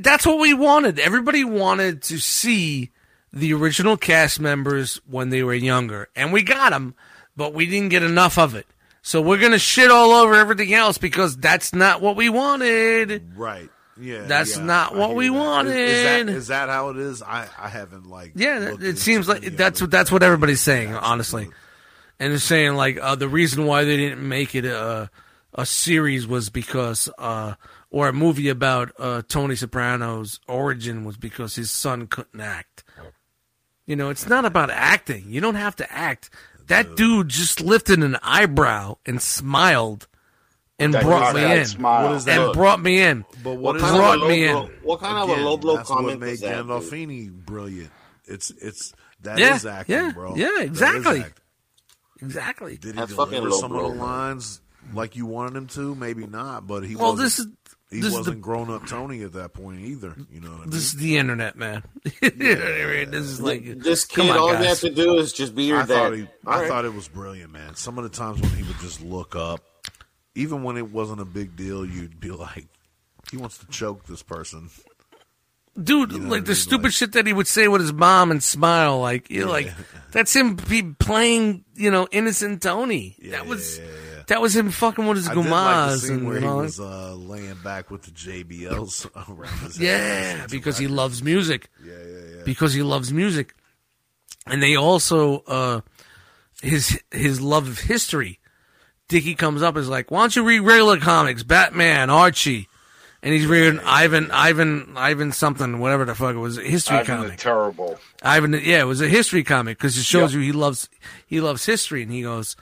that's 0.00 0.26
what 0.26 0.38
we 0.38 0.52
wanted. 0.54 0.98
Everybody 0.98 1.42
wanted 1.44 2.02
to 2.02 2.18
see 2.18 2.90
the 3.32 3.52
original 3.54 3.96
cast 3.96 4.38
members 4.40 5.00
when 5.06 5.30
they 5.30 5.42
were 5.42 5.54
younger, 5.54 6.08
and 6.14 6.32
we 6.32 6.42
got 6.42 6.70
them, 6.70 6.94
but 7.36 7.52
we 7.54 7.66
didn't 7.66 7.88
get 7.90 8.02
enough 8.02 8.38
of 8.38 8.54
it. 8.54 8.66
So 9.02 9.20
we're 9.20 9.38
gonna 9.38 9.58
shit 9.58 9.90
all 9.90 10.12
over 10.12 10.34
everything 10.34 10.74
else 10.74 10.98
because 10.98 11.36
that's 11.36 11.72
not 11.74 12.00
what 12.00 12.16
we 12.16 12.28
wanted. 12.28 13.32
Right. 13.36 13.68
Yeah. 14.00 14.22
That's 14.22 14.56
yeah, 14.56 14.64
not 14.64 14.94
I 14.94 14.98
what 14.98 15.14
we 15.14 15.30
wanted. 15.30 15.76
Is- 15.76 15.90
Is, 15.90 16.04
that, 16.04 16.28
is 16.28 16.46
that 16.48 16.68
how 16.68 16.90
it 16.90 16.96
is? 16.98 17.22
I, 17.22 17.48
I 17.58 17.68
haven't 17.68 18.08
like. 18.08 18.32
Yeah, 18.34 18.74
it 18.80 18.98
seems 18.98 19.28
like 19.28 19.42
that's 19.56 19.80
what 19.80 19.90
that's 19.90 20.12
what 20.12 20.22
everybody's 20.22 20.60
saying, 20.60 20.94
honestly. 20.94 21.48
And 22.18 22.32
they're 22.32 22.38
saying 22.38 22.74
like 22.74 22.98
uh, 23.00 23.14
the 23.14 23.28
reason 23.28 23.66
why 23.66 23.84
they 23.84 23.96
didn't 23.96 24.26
make 24.26 24.54
it 24.54 24.64
a 24.64 25.10
a 25.54 25.66
series 25.66 26.26
was 26.26 26.50
because 26.50 27.08
uh, 27.18 27.54
or 27.90 28.08
a 28.08 28.12
movie 28.12 28.48
about 28.48 28.92
uh, 28.98 29.22
Tony 29.26 29.56
Soprano's 29.56 30.40
origin 30.46 31.04
was 31.04 31.16
because 31.16 31.54
his 31.54 31.70
son 31.70 32.06
couldn't 32.06 32.40
act. 32.40 32.84
You 33.86 33.96
know, 33.96 34.10
it's 34.10 34.26
not 34.28 34.44
about 34.44 34.70
acting. 34.70 35.24
You 35.28 35.40
don't 35.40 35.54
have 35.54 35.76
to 35.76 35.90
act. 35.92 36.30
That 36.66 36.96
dude 36.96 37.28
just 37.28 37.60
lifted 37.60 38.00
an 38.02 38.16
eyebrow 38.22 38.96
and 39.06 39.22
smiled 39.22 40.08
and 40.78 40.92
That 40.94 41.02
brought 41.04 41.34
me 41.34 41.52
in. 41.58 41.64
smile. 41.66 42.04
What 42.08 42.16
is 42.16 42.24
that? 42.26 42.38
And 42.40 42.52
brought 42.52 42.80
me 42.82 43.00
in. 43.02 43.24
But 43.42 43.52
What 43.54 43.58
what 43.60 43.76
is 43.76 43.82
kind 43.82 43.96
brought 43.96 44.18
a 44.22 44.28
me 44.28 44.52
low 44.52 44.64
in. 44.66 44.72
What 44.82 45.00
kind 45.00 45.16
of 45.30 45.38
a 45.38 45.42
low 45.42 45.56
blow 45.56 45.76
that's 45.76 45.88
comment 45.88 46.20
what 46.20 46.28
is 46.28 46.40
made 46.42 46.48
that? 46.50 46.56
dude? 46.58 46.66
Gandolfini 46.68 47.30
brilliant. 47.30 47.90
It's 48.26 48.50
it's 48.50 48.92
that 49.22 49.38
Yeah, 49.38 49.56
is 49.56 49.64
acting, 49.66 49.94
yeah, 49.96 50.12
bro. 50.12 50.34
yeah, 50.36 50.60
exactly. 50.60 51.24
Exactly. 52.22 52.76
Did 52.78 52.94
he 52.94 53.00
That's 53.00 53.14
deliver 53.14 53.50
some 53.52 53.70
blow, 53.72 53.86
of 53.86 53.92
the 53.92 53.98
man. 53.98 54.06
lines 54.06 54.60
like 54.94 55.16
you 55.16 55.26
wanted 55.26 55.56
him 55.56 55.66
to? 55.68 55.94
Maybe 55.94 56.26
not, 56.26 56.66
but 56.66 56.82
he 56.84 56.96
Well, 56.96 57.12
wasn't, 57.16 57.24
this 57.26 57.38
is 57.40 57.46
he 57.90 58.00
this 58.00 58.12
wasn't 58.14 58.36
the 58.36 58.40
grown 58.42 58.70
up 58.70 58.86
Tony 58.86 59.22
at 59.22 59.34
that 59.34 59.52
point 59.52 59.80
either. 59.80 60.16
You 60.30 60.40
know 60.40 60.50
what 60.50 60.56
I 60.56 60.60
mean? 60.62 60.70
this 60.70 60.84
is 60.86 60.94
the 60.94 61.18
internet, 61.18 61.56
man. 61.56 61.82
You 62.22 62.30
know 62.30 62.64
what 62.64 62.72
I 62.80 62.86
mean? 62.86 63.10
This 63.10 63.22
is 63.26 63.40
like 63.40 63.64
This 63.80 64.04
kid, 64.06 64.30
on, 64.30 64.38
all 64.38 64.48
he 64.48 64.54
guys. 64.54 64.64
has 64.66 64.80
to 64.80 64.90
do 64.90 65.18
is 65.18 65.32
just 65.32 65.54
be 65.54 65.64
your 65.64 65.80
I 65.80 65.84
thought 65.84 66.10
dad. 66.10 66.18
he, 66.18 66.28
I 66.46 66.60
right. 66.60 66.68
thought 66.68 66.84
it 66.84 66.94
was 66.94 67.06
brilliant, 67.08 67.52
man. 67.52 67.74
Some 67.76 67.98
of 67.98 68.04
the 68.04 68.10
times 68.10 68.40
when 68.40 68.50
he 68.52 68.62
would 68.64 68.78
just 68.80 69.02
look 69.02 69.36
up, 69.36 69.60
even 70.36 70.62
when 70.62 70.76
it 70.76 70.90
wasn't 70.92 71.20
a 71.20 71.24
big 71.24 71.56
deal, 71.56 71.84
you'd 71.84 72.20
be 72.20 72.30
like, 72.30 72.66
he 73.30 73.36
wants 73.36 73.58
to 73.58 73.66
choke 73.66 74.06
this 74.06 74.22
person. 74.22 74.70
dude, 75.82 76.12
You 76.12 76.18
know 76.20 76.28
like 76.30 76.44
the 76.44 76.50
mean? 76.50 76.56
stupid 76.56 76.84
Like- 76.84 76.92
shit 76.92 77.12
that 77.12 77.26
he 77.26 77.32
would 77.32 77.48
say 77.48 77.66
with 77.68 77.80
his 77.80 77.92
mom 77.92 78.30
and 78.30 78.42
smile, 78.42 79.00
like 79.00 79.28
you're 79.30 79.48
like, 79.48 79.72
that's 80.12 80.34
him 80.34 80.54
be 80.54 80.82
playing, 80.82 81.64
you 81.74 81.90
know, 81.90 82.06
innocent 82.12 82.62
Tony. 82.62 83.16
Yeah, 83.18 83.32
that 83.32 83.46
was 83.46 83.78
yeah, 83.78 83.84
yeah, 83.84 83.90
yeah. 84.18 84.22
that 84.28 84.40
was 84.40 84.54
him 84.56 84.70
fucking 84.70 85.06
with 85.06 85.16
his 85.18 85.28
I 85.28 85.34
did 85.34 85.38
like 85.38 85.46
the 85.46 85.50
gumas 85.50 85.98
scene 86.02 86.12
and, 86.18 86.26
where 86.28 86.40
he 86.40 86.46
was 86.46 86.78
uh, 86.80 87.14
laying 87.14 87.54
back 87.64 87.90
with 87.90 88.02
the 88.02 88.10
JBLs 88.12 89.10
around 89.28 89.58
his. 89.60 89.78
Yeah, 89.80 90.46
because 90.48 90.78
he 90.78 90.86
loves 90.86 91.22
music. 91.22 91.68
Yeah, 91.84 91.92
yeah, 91.94 92.36
yeah. 92.36 92.42
Because 92.44 92.72
he 92.74 92.82
loves 92.82 93.12
music, 93.12 93.54
and 94.46 94.62
they 94.62 94.76
also 94.76 95.40
uh, 95.46 95.80
his 96.62 97.02
his 97.10 97.40
love 97.40 97.68
of 97.68 97.80
history. 97.80 98.38
Dickie 99.08 99.34
comes 99.34 99.62
up 99.62 99.76
and 99.76 99.82
is 99.82 99.88
like, 99.88 100.10
"Why 100.10 100.20
don't 100.20 100.34
you 100.36 100.44
read 100.44 100.60
regular 100.60 100.98
comics, 100.98 101.42
Batman, 101.42 102.10
Archie?" 102.10 102.68
And 103.22 103.32
he's 103.34 103.46
reading 103.46 103.80
Ivan, 103.80 104.30
Ivan, 104.30 104.92
Ivan 104.96 105.32
something, 105.32 105.78
whatever 105.80 106.04
the 106.04 106.14
fuck 106.14 106.34
it 106.36 106.38
was, 106.38 106.58
a 106.58 106.62
history 106.62 106.98
Ivan 106.98 107.06
comic. 107.16 107.30
the 107.32 107.36
Terrible. 107.38 107.98
Ivan, 108.22 108.52
yeah, 108.52 108.80
it 108.80 108.86
was 108.86 109.00
a 109.00 109.08
history 109.08 109.42
comic 109.42 109.78
because 109.78 109.96
it 109.98 110.04
shows 110.04 110.32
Yep. 110.32 110.38
you 110.40 110.46
he 110.46 110.52
loves 110.52 110.88
he 111.26 111.40
loves 111.40 111.64
history, 111.66 112.02
and 112.02 112.12
he 112.12 112.22
goes, 112.22 112.56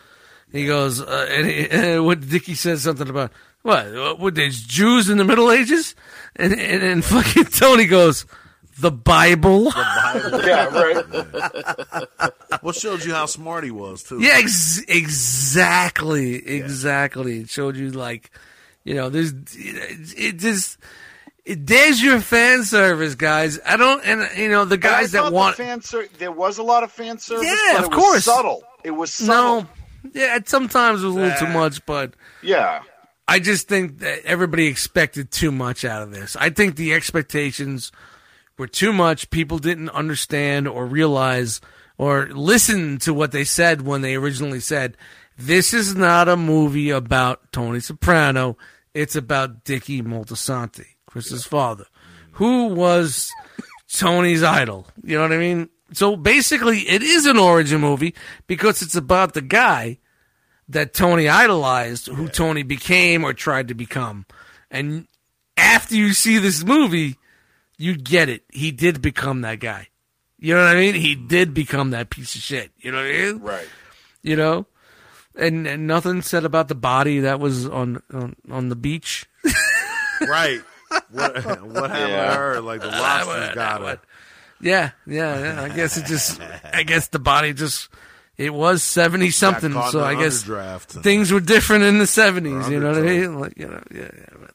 he 0.52 0.66
goes, 0.66 1.00
uh, 1.02 1.26
and, 1.30 1.46
he, 1.46 1.68
and 1.70 2.04
what 2.06 2.26
Dickie 2.26 2.54
says 2.54 2.82
something 2.82 3.08
about 3.08 3.32
what? 3.62 3.92
What? 3.92 4.18
what, 4.20 4.34
There's 4.34 4.62
Jews 4.62 5.10
in 5.10 5.18
the 5.18 5.24
Middle 5.24 5.50
Ages, 5.50 5.94
and 6.36 6.52
and, 6.52 6.82
and 6.82 7.04
fucking 7.04 7.44
Tony 7.46 7.86
goes, 7.86 8.24
the 8.78 8.90
Bible. 8.90 9.72
Yeah, 10.44 10.66
right. 10.68 12.08
What 12.62 12.76
showed 12.76 13.04
you 13.04 13.12
how 13.12 13.26
smart 13.26 13.64
he 13.64 13.70
was 13.70 14.02
too? 14.04 14.20
yeah, 14.22 14.34
ex- 14.36 14.80
exactly, 14.88 16.36
exactly. 16.36 17.40
It 17.40 17.50
showed 17.50 17.76
you 17.76 17.90
like, 17.90 18.30
you 18.84 18.94
know, 18.94 19.08
there's 19.10 19.32
it, 19.32 20.14
it 20.16 20.36
just. 20.38 20.78
It, 21.44 21.66
there's 21.66 22.02
your 22.02 22.20
fan 22.20 22.64
service, 22.64 23.14
guys. 23.16 23.60
I 23.66 23.76
don't, 23.76 24.02
and 24.06 24.26
you 24.38 24.48
know 24.48 24.64
the 24.64 24.78
But 24.78 24.88
I 24.90 25.00
guys 25.02 25.12
that 25.12 25.18
thought 25.24 25.28
the 25.30 25.34
want. 25.34 25.56
fan 25.56 25.82
ser- 25.82 26.08
there 26.16 26.32
was 26.32 26.56
a 26.56 26.62
lot 26.62 26.84
of 26.84 26.90
fan 26.90 27.18
service. 27.18 27.44
Yeah, 27.46 27.72
but 27.74 27.84
of 27.84 27.92
it 27.92 27.94
course. 27.94 28.14
Was 28.14 28.24
subtle. 28.24 28.64
It 28.82 28.92
was 28.92 29.12
subtle. 29.12 29.62
No, 29.62 29.68
yeah, 30.14 30.38
sometimes 30.46 31.02
it 31.02 31.06
was 31.06 31.14
a 31.16 31.18
little 31.18 31.38
too 31.38 31.52
much, 31.52 31.84
but 31.84 32.14
Yeah. 32.42 32.80
I 33.28 33.40
just 33.40 33.68
think 33.68 33.98
that 33.98 34.24
everybody 34.24 34.66
expected 34.68 35.30
too 35.30 35.50
much 35.52 35.84
out 35.84 36.00
of 36.00 36.12
this. 36.12 36.34
I 36.36 36.48
think 36.48 36.76
the 36.76 36.94
expectations 36.94 37.92
were 38.58 38.66
too 38.66 38.92
much. 38.92 39.30
People 39.30 39.58
didn't 39.58 39.90
understand 39.90 40.68
or 40.68 40.86
realize 40.86 41.60
or 41.96 42.26
listen 42.28 42.98
to 42.98 43.14
what 43.14 43.32
they 43.32 43.44
said 43.44 43.82
when 43.82 44.02
they 44.02 44.14
originally 44.14 44.60
said, 44.60 44.96
this 45.36 45.74
is 45.74 45.94
not 45.94 46.28
a 46.28 46.36
movie 46.36 46.90
about 46.90 47.52
Tony 47.52 47.80
Soprano. 47.80 48.56
It's 48.94 49.16
about 49.16 49.64
Dickie 49.64 50.02
Moltisanti, 50.02 50.86
Chris's 51.06 51.44
father, 51.44 51.86
who 52.32 52.68
was 52.68 53.30
Tony's 53.92 54.42
idol. 54.42 54.86
You 55.02 55.16
know 55.16 55.22
what 55.22 55.32
I 55.32 55.38
mean? 55.38 55.68
So 55.92 56.16
basically, 56.16 56.80
it 56.88 57.02
is 57.02 57.26
an 57.26 57.38
origin 57.38 57.80
movie 57.80 58.14
because 58.46 58.82
it's 58.82 58.96
about 58.96 59.34
the 59.34 59.42
guy 59.42 59.98
that 60.68 60.94
Tony 60.94 61.28
idolized, 61.28 62.06
who 62.06 62.28
Tony 62.28 62.62
became 62.62 63.24
or 63.24 63.32
tried 63.32 63.68
to 63.68 63.74
become. 63.74 64.26
And 64.70 65.06
after 65.56 65.94
you 65.94 66.12
see 66.12 66.38
this 66.38 66.64
movie, 66.64 67.16
you 67.76 67.96
get 67.96 68.28
it. 68.28 68.44
He 68.50 68.70
did 68.70 69.02
become 69.02 69.42
that 69.42 69.60
guy. 69.60 69.88
You 70.38 70.54
know 70.54 70.64
what 70.64 70.76
I 70.76 70.80
mean? 70.80 70.94
He 70.94 71.16
mm-hmm. 71.16 71.28
did 71.28 71.54
become 71.54 71.90
that 71.90 72.10
piece 72.10 72.34
of 72.34 72.40
shit. 72.42 72.70
You 72.78 72.92
know 72.92 72.98
what 72.98 73.06
I 73.06 73.12
mean? 73.12 73.38
Right. 73.40 73.68
You 74.22 74.36
know? 74.36 74.66
And, 75.36 75.66
and 75.66 75.86
nothing 75.86 76.22
said 76.22 76.44
about 76.44 76.68
the 76.68 76.74
body 76.74 77.20
that 77.20 77.40
was 77.40 77.66
on 77.66 78.00
on, 78.12 78.36
on 78.50 78.68
the 78.68 78.76
beach. 78.76 79.26
right. 80.20 80.60
What, 81.10 81.34
what 81.64 81.90
happened 81.90 82.10
Yeah. 82.10 82.26
to 82.26 82.34
her? 82.34 82.60
Like 82.60 82.80
the 82.80 82.88
lobsters 82.88 83.54
got 83.54 83.80
her. 83.80 84.00
Yeah, 84.60 84.90
yeah, 85.06 85.38
yeah. 85.40 85.62
I 85.62 85.68
guess 85.68 85.96
it 85.96 86.06
just 86.06 86.40
I 86.40 86.82
guess 86.86 87.08
the 87.08 87.18
body 87.18 87.52
just 87.52 87.88
it 88.36 88.52
was 88.52 88.82
seventy 88.82 89.30
something, 89.30 89.72
so 89.90 90.02
I 90.02 90.14
guess 90.14 90.42
things 90.86 91.32
were 91.32 91.40
different 91.40 91.84
in 91.84 91.98
the 91.98 92.06
seventies. 92.06 92.68
You 92.68 92.80
know 92.80 92.88
what 92.88 92.98
I 92.98 93.02
mean? 93.02 93.40
Like 93.40 93.58
you 93.58 93.68
know, 93.68 93.82
yeah. 93.92 94.08
yeah 94.12 94.26
but, 94.40 94.50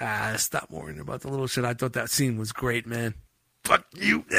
ah, 0.00 0.34
stop 0.36 0.70
worrying 0.70 0.98
about 1.00 1.20
the 1.22 1.28
little 1.28 1.46
shit. 1.46 1.64
I 1.64 1.74
thought 1.74 1.92
that 1.94 2.10
scene 2.10 2.36
was 2.38 2.52
great, 2.52 2.86
man. 2.86 3.14
fuck 3.64 3.84
you. 3.94 4.24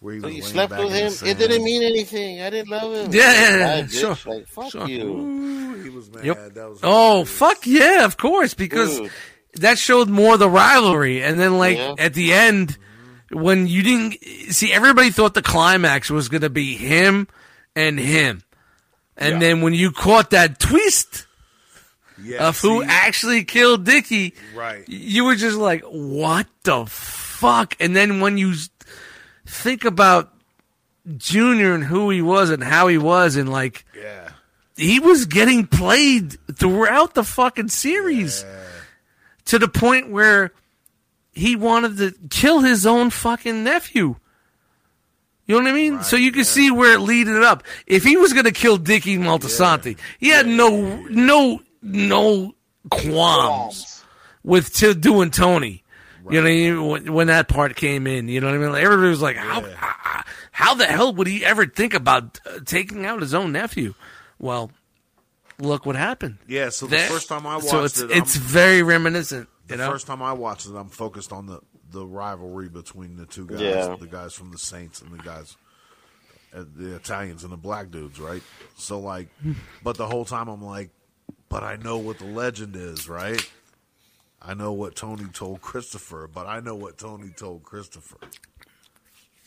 Where 0.00 0.18
So 0.20 0.28
you 0.28 0.42
slept 0.42 0.72
with 0.72 0.92
him? 0.92 1.28
It 1.28 1.36
didn't 1.38 1.62
mean 1.62 1.82
anything. 1.82 2.40
I 2.40 2.48
didn't 2.50 2.70
love 2.70 2.92
him. 2.94 3.12
Yeah, 3.12 3.32
yeah, 3.32 3.76
yeah, 3.80 3.86
sure, 3.86 4.16
Like, 4.26 4.46
fuck 4.46 4.70
sure. 4.70 4.88
you. 4.88 5.02
Ooh, 5.04 5.82
he 5.82 5.90
was 5.90 6.10
mad. 6.10 6.24
Yep. 6.24 6.54
That 6.54 6.70
was 6.70 6.80
Oh 6.82 7.08
hilarious. 7.10 7.30
fuck 7.38 7.66
yeah, 7.66 8.04
of 8.06 8.16
course, 8.16 8.54
because 8.54 8.98
Dude. 8.98 9.10
that 9.56 9.78
showed 9.78 10.08
more 10.08 10.38
the 10.38 10.48
rivalry. 10.48 11.22
And 11.22 11.38
then 11.38 11.58
like 11.58 11.76
Yeah. 11.76 11.94
at 11.98 12.14
the 12.14 12.32
end, 12.32 12.78
when 13.30 13.66
you 13.66 13.82
didn't 13.82 14.14
see, 14.54 14.72
everybody 14.72 15.10
thought 15.10 15.34
the 15.34 15.42
climax 15.42 16.08
was 16.10 16.28
going 16.30 16.42
to 16.42 16.50
be 16.50 16.76
him 16.76 17.28
and 17.76 17.98
him, 17.98 18.42
and 19.18 19.34
Yeah. 19.34 19.38
then 19.40 19.60
when 19.60 19.74
you 19.74 19.92
caught 19.92 20.30
that 20.30 20.58
twist 20.58 21.26
Yeah, 22.22 22.48
of 22.48 22.60
who 22.60 22.82
actually 22.82 23.44
killed 23.44 23.84
Dickie, 23.84 24.34
Right. 24.54 24.84
you 24.88 25.24
were 25.24 25.36
just 25.36 25.56
like, 25.56 25.82
what 25.84 26.46
the 26.64 26.86
fuck? 26.86 27.76
And 27.80 27.94
then 27.96 28.20
when 28.20 28.36
you 28.38 28.54
think 29.46 29.84
about 29.84 30.32
Junior 31.16 31.74
and 31.74 31.84
who 31.84 32.10
he 32.10 32.22
was 32.22 32.50
and 32.50 32.62
how 32.62 32.88
he 32.88 32.98
was, 32.98 33.36
and 33.36 33.48
like 33.50 33.84
Yeah. 33.96 34.30
he 34.76 35.00
was 35.00 35.24
getting 35.26 35.66
played 35.66 36.36
throughout 36.56 37.14
the 37.14 37.24
fucking 37.24 37.68
series 37.68 38.44
to 39.46 39.58
the 39.58 39.68
point 39.68 40.10
where 40.10 40.52
he 41.32 41.56
wanted 41.56 41.96
to 41.98 42.14
kill 42.28 42.60
his 42.60 42.84
own 42.86 43.10
fucking 43.10 43.64
nephew. 43.64 44.16
You 45.46 45.56
know 45.56 45.62
what 45.64 45.70
I 45.70 45.74
mean? 45.74 46.02
so 46.04 46.14
you 46.16 46.30
can 46.30 46.44
see 46.44 46.70
where 46.70 46.92
it 46.92 47.00
leaded 47.00 47.42
up. 47.42 47.64
If 47.86 48.04
he 48.04 48.16
was 48.16 48.32
going 48.32 48.44
to 48.44 48.52
kill 48.52 48.76
Dickie 48.76 49.16
Moltisanti, 49.18 49.96
he 50.20 50.28
had 50.28 50.46
no 50.46 50.96
no 51.08 51.60
no 51.82 52.54
qualms 52.90 54.04
with 54.42 54.72
t- 54.74 54.94
doing 54.94 55.30
Tony. 55.30 55.82
You 56.28 56.36
know 56.36 56.42
what 56.42 56.48
I 56.48 56.54
mean? 56.54 56.86
When, 56.86 57.12
when 57.14 57.26
that 57.28 57.48
part 57.48 57.74
came 57.76 58.06
in, 58.06 58.28
you 58.28 58.40
know 58.40 58.46
what 58.48 58.54
I 58.54 58.58
mean? 58.58 58.72
Like, 58.72 58.84
everybody 58.84 59.08
was 59.08 59.22
like, 59.22 59.36
how, 59.36 59.62
how 59.74 60.22
how 60.52 60.74
the 60.74 60.84
hell 60.84 61.14
would 61.14 61.26
he 61.26 61.44
ever 61.44 61.66
think 61.66 61.94
about 61.94 62.38
uh, 62.46 62.58
taking 62.64 63.04
out 63.06 63.20
his 63.22 63.32
own 63.34 63.52
nephew? 63.52 63.94
Well, 64.38 64.70
look 65.58 65.86
what 65.86 65.96
happened. 65.96 66.36
Yeah, 66.46 66.68
so 66.68 66.86
the 66.86 66.96
There- 66.96 67.08
first 67.08 67.28
time 67.28 67.46
I 67.46 67.56
watched 67.56 67.68
so 67.68 67.84
it's 67.84 68.00
it, 68.00 68.10
it's 68.10 68.36
I'm- 68.36 68.44
very 68.46 68.82
reminiscent. 68.82 69.48
the 69.66 69.74
You 69.74 69.78
know, 69.78 69.90
first 69.90 70.06
time 70.06 70.22
I 70.22 70.32
watched 70.34 70.66
it, 70.66 70.74
I'm 70.76 70.88
focused 70.90 71.32
on 71.32 71.46
the 71.46 71.60
the 71.90 72.06
rivalry 72.06 72.68
between 72.68 73.16
the 73.16 73.26
two 73.26 73.46
guys, 73.46 73.60
Yeah. 73.60 73.96
the 73.98 74.06
guys 74.06 74.32
from 74.32 74.52
the 74.52 74.58
Saints 74.58 75.00
and 75.02 75.10
the 75.12 75.20
guys, 75.24 75.56
uh, 76.54 76.62
the 76.76 76.94
Italians 76.94 77.42
and 77.42 77.52
the 77.52 77.56
black 77.56 77.90
dudes, 77.90 78.20
right? 78.20 78.42
So 78.76 79.00
like, 79.00 79.28
but 79.82 79.96
the 79.96 80.06
whole 80.06 80.24
time 80.24 80.46
I'm 80.48 80.62
like, 80.62 80.90
but 81.50 81.62
I 81.62 81.76
know 81.76 81.98
what 81.98 82.18
the 82.18 82.24
legend 82.24 82.74
is, 82.76 83.06
right? 83.08 83.46
I 84.40 84.54
know 84.54 84.72
what 84.72 84.96
Tony 84.96 85.26
told 85.34 85.60
Christopher, 85.60 86.26
but 86.32 86.46
I 86.46 86.60
know 86.60 86.74
what 86.74 86.96
Tony 86.96 87.28
told 87.36 87.62
Christopher. 87.62 88.16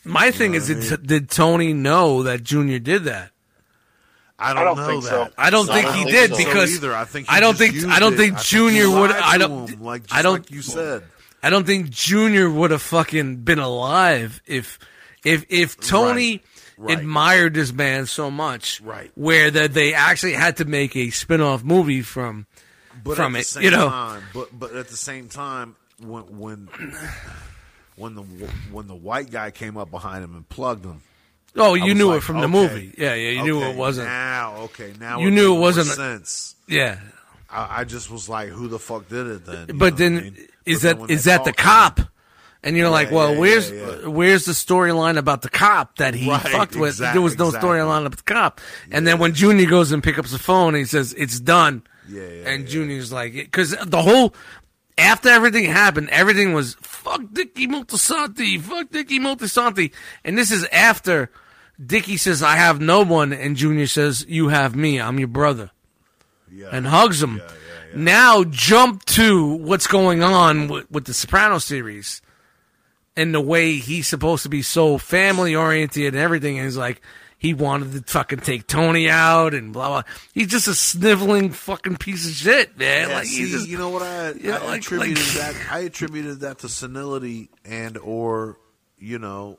my 0.04 0.30
thing 0.30 0.54
is, 0.54 0.68
did, 0.68 1.04
did 1.06 1.30
Tony 1.30 1.72
know 1.72 2.22
that 2.22 2.44
Junior 2.44 2.78
did 2.78 3.04
that? 3.04 3.30
I 4.38 4.52
don't, 4.52 4.64
don't 4.64 4.76
know 4.76 4.86
think 4.86 5.04
that. 5.04 5.10
so. 5.28 5.32
I 5.38 5.50
don't 5.50 5.66
No, 5.66 5.72
think 5.72 5.86
I 5.86 5.88
don't 5.90 5.98
he 5.98 6.04
think 6.04 6.16
did 6.16 6.30
so. 6.32 6.36
because 6.44 6.74
either. 6.76 6.94
I 6.94 7.04
think 7.04 7.28
he 7.28 7.34
I 7.36 7.40
don't 7.40 7.56
think 7.56 7.84
I 7.86 7.98
don't 8.00 8.16
think 8.16 8.34
I 8.36 8.40
Junior 8.42 8.90
would. 8.90 9.10
lied 9.10 9.22
I 9.22 9.38
don't. 9.38 9.70
him, 9.70 9.82
like 9.82 10.02
just 10.02 10.14
I 10.14 10.22
don't. 10.22 10.32
like 10.42 10.50
you 10.50 10.62
said. 10.62 11.04
I 11.42 11.50
don't 11.50 11.66
think 11.66 11.90
Junior 11.90 12.50
would 12.50 12.70
have 12.70 12.82
fucking 12.82 13.38
been 13.38 13.58
alive 13.60 14.42
if 14.46 14.78
if 15.24 15.44
if 15.48 15.78
Tony 15.80 16.30
Right. 16.32 16.42
Admired 16.86 17.54
this 17.54 17.72
man 17.72 18.06
so 18.06 18.30
much, 18.30 18.80
Right. 18.80 19.10
Where 19.14 19.50
that 19.50 19.74
they 19.74 19.94
actually 19.94 20.32
had 20.34 20.56
to 20.58 20.64
make 20.64 20.96
a 20.96 21.10
spin-off 21.10 21.62
movie 21.64 22.02
from 22.02 22.46
but 23.02 23.16
from 23.16 23.32
the 23.34 23.40
it, 23.40 23.56
you 23.60 23.70
know. 23.70 23.88
time, 23.88 24.22
but 24.32 24.48
but 24.58 24.74
at 24.74 24.88
the 24.88 24.96
same 24.96 25.28
time, 25.28 25.76
when 26.00 26.22
when 26.38 26.68
when 27.96 28.14
the 28.14 28.22
when 28.70 28.86
the 28.88 28.94
white 28.94 29.30
guy 29.30 29.50
came 29.50 29.76
up 29.76 29.90
behind 29.90 30.24
him 30.24 30.34
and 30.34 30.48
plugged 30.48 30.84
him, 30.84 31.02
Oh, 31.56 31.74
you 31.74 31.94
knew 31.94 32.08
like, 32.08 32.18
it 32.18 32.20
from 32.22 32.36
the 32.40 32.44
okay, 32.44 32.52
movie. 32.52 32.94
Yeah, 32.98 33.14
yeah, 33.14 33.30
you 33.30 33.42
knew 33.44 33.62
it 33.62 33.76
wasn't. 33.76 34.08
now. 34.08 34.56
Okay, 34.64 34.92
now 34.98 35.20
You 35.20 35.28
it 35.28 35.32
knew 35.32 35.54
it 35.56 35.60
wasn't- 35.60 35.86
sense. 35.88 36.56
Yeah, 36.66 36.98
I, 37.50 37.80
I 37.80 37.84
just 37.84 38.10
was 38.10 38.28
like, 38.28 38.48
who 38.48 38.66
the 38.68 38.78
fuck 38.78 39.08
did 39.08 39.26
it 39.28 39.46
then? 39.46 39.66
You 39.68 39.74
but 39.74 39.96
then 39.96 40.16
I 40.16 40.20
mean? 40.22 40.38
is 40.66 40.82
But 40.82 40.88
that 40.88 40.98
when 40.98 41.10
is 41.10 41.24
that 41.24 41.44
the 41.44 41.52
called 41.52 41.98
him- 41.98 42.04
cop? 42.06 42.13
And 42.64 42.76
you're 42.78 42.88
like, 42.88 43.10
well, 43.12 43.34
yeah, 43.34 43.38
where's 43.38 43.70
yeah, 43.70 44.06
where's 44.08 44.46
the 44.46 44.52
storyline 44.52 45.18
about 45.18 45.42
the 45.42 45.50
cop 45.50 45.98
that 45.98 46.14
he 46.14 46.28
Right, 46.30 46.40
fucked 46.40 46.74
with? 46.76 46.94
exact- 46.94 47.12
there 47.14 47.20
was 47.22 47.38
no 47.38 47.46
exactly. 47.48 47.68
storyline 47.70 48.06
about 48.06 48.16
the 48.16 48.22
cop. 48.24 48.60
And 48.90 49.06
then 49.06 49.18
when 49.18 49.34
Junior 49.34 49.68
goes 49.68 49.92
and 49.92 50.02
picks 50.02 50.18
up 50.18 50.24
the 50.26 50.38
phone, 50.38 50.74
he 50.74 50.86
says 50.86 51.12
it's 51.12 51.38
done. 51.38 51.82
Yeah, 52.08 52.22
yeah, 52.22 52.48
and. 52.48 52.66
Junior's 52.66 53.12
like, 53.12 53.34
because 53.34 53.76
the 53.84 54.00
whole 54.02 54.34
after 54.96 55.28
everything 55.28 55.64
happened, 55.66 56.08
everything 56.10 56.54
was 56.54 56.74
fuck 56.80 57.20
Dicky 57.32 57.68
Moltisanti, 57.68 58.58
fuck 58.60 58.90
Dicky 58.90 59.18
Moltisanti, 59.20 59.92
and 60.24 60.38
this 60.38 60.50
is 60.50 60.64
after 60.72 61.30
Dicky 61.84 62.16
says 62.16 62.42
I 62.42 62.56
have 62.56 62.80
no 62.80 63.02
one, 63.02 63.32
and 63.34 63.56
Junior 63.56 63.86
says 63.86 64.24
you 64.28 64.48
have 64.48 64.74
me, 64.74 65.00
I'm 65.00 65.18
your 65.18 65.28
brother 65.28 65.70
Yeah. 66.50 66.68
and 66.72 66.86
hugs 66.86 67.22
him. 67.22 67.36
Yeah, 67.36 67.42
yeah, 67.42 67.50
yeah. 67.96 68.00
Now 68.02 68.44
jump 68.44 69.04
to 69.06 69.54
what's 69.56 69.86
going 69.86 70.22
on 70.22 70.68
with, 70.68 70.90
with 70.90 71.04
the 71.04 71.12
Soprano 71.14 71.58
series 71.58 72.22
and 73.16 73.34
the 73.34 73.40
way 73.40 73.76
he's 73.76 74.08
supposed 74.08 74.42
to 74.44 74.48
be 74.48 74.62
so 74.62 74.98
family 74.98 75.54
oriented 75.54 76.06
and 76.14 76.16
everything. 76.16 76.58
And 76.58 76.66
he's 76.66 76.76
like, 76.76 77.00
he 77.38 77.52
wanted 77.54 77.92
to 77.92 78.12
fucking 78.12 78.40
take 78.40 78.66
Tony 78.66 79.08
out 79.10 79.52
and 79.54 79.72
blah 79.72 79.88
blah. 79.88 80.02
He's 80.32 80.46
just 80.48 80.66
a 80.68 80.74
sniveling 80.74 81.50
fucking 81.50 81.96
piece 81.96 82.26
of 82.26 82.32
shit, 82.34 82.78
man. 82.78 83.08
Yeah, 83.10 83.14
like 83.16 83.26
see, 83.26 83.50
just, 83.50 83.68
you 83.68 83.76
know 83.78 83.90
what 83.90 84.02
I, 84.02 84.32
Yeah, 84.32 84.58
I 84.58 84.64
like- 84.66 84.80
attributed 84.80 85.18
like- 85.18 85.34
that 85.54 85.66
I 85.70 85.78
attributed 85.80 86.40
that 86.40 86.60
to 86.60 86.68
senility 86.68 87.50
and 87.64 87.98
or 87.98 88.58
you 88.98 89.18
know 89.18 89.58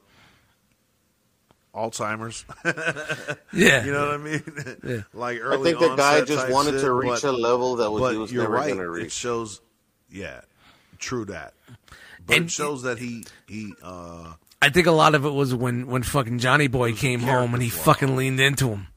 Alzheimer's. 1.75 2.45
yeah, 3.53 3.85
you 3.85 3.91
know 3.91 4.05
what 4.07 4.13
I 4.13 4.17
mean? 4.17 4.43
Yeah. 4.83 5.01
like 5.13 5.41
I 5.41 5.61
think 5.61 5.79
the 5.79 5.95
guy 5.95 6.21
just 6.23 6.49
wanted 6.49 6.71
shit, 6.71 6.81
to 6.81 6.91
reach 6.93 7.21
but, 7.21 7.23
a 7.25 7.31
level 7.33 7.75
that 7.77 7.91
was, 7.91 8.01
but 8.01 8.11
he 8.13 8.17
was 8.17 8.31
you're 8.31 8.43
never 8.43 8.55
right. 8.55 8.73
going 8.73 8.79
to 8.79 8.93
It 9.05 9.11
shows, 9.11 9.61
yeah, 10.09 10.41
true 10.97 11.25
that. 11.25 11.53
But 12.25 12.37
And- 12.37 12.45
it 12.45 12.51
shows 12.51 12.83
that 12.83 12.97
he 12.97 13.25
he 13.47 13.73
uh 13.83 14.33
I 14.61 14.69
think 14.69 14.87
a 14.87 14.91
lot 14.91 15.13
of 15.15 15.25
it 15.25 15.29
was 15.29 15.53
when 15.53 15.87
when 15.87 16.01
fucking 16.03 16.39
Johnny 16.39 16.67
Boy 16.67 16.93
came 16.93 17.19
home 17.19 17.53
and 17.53 17.61
he 17.61 17.69
character 17.69 17.85
fucking 17.85 18.15
leaned 18.15 18.39
into 18.39 18.69
him. 18.69 18.87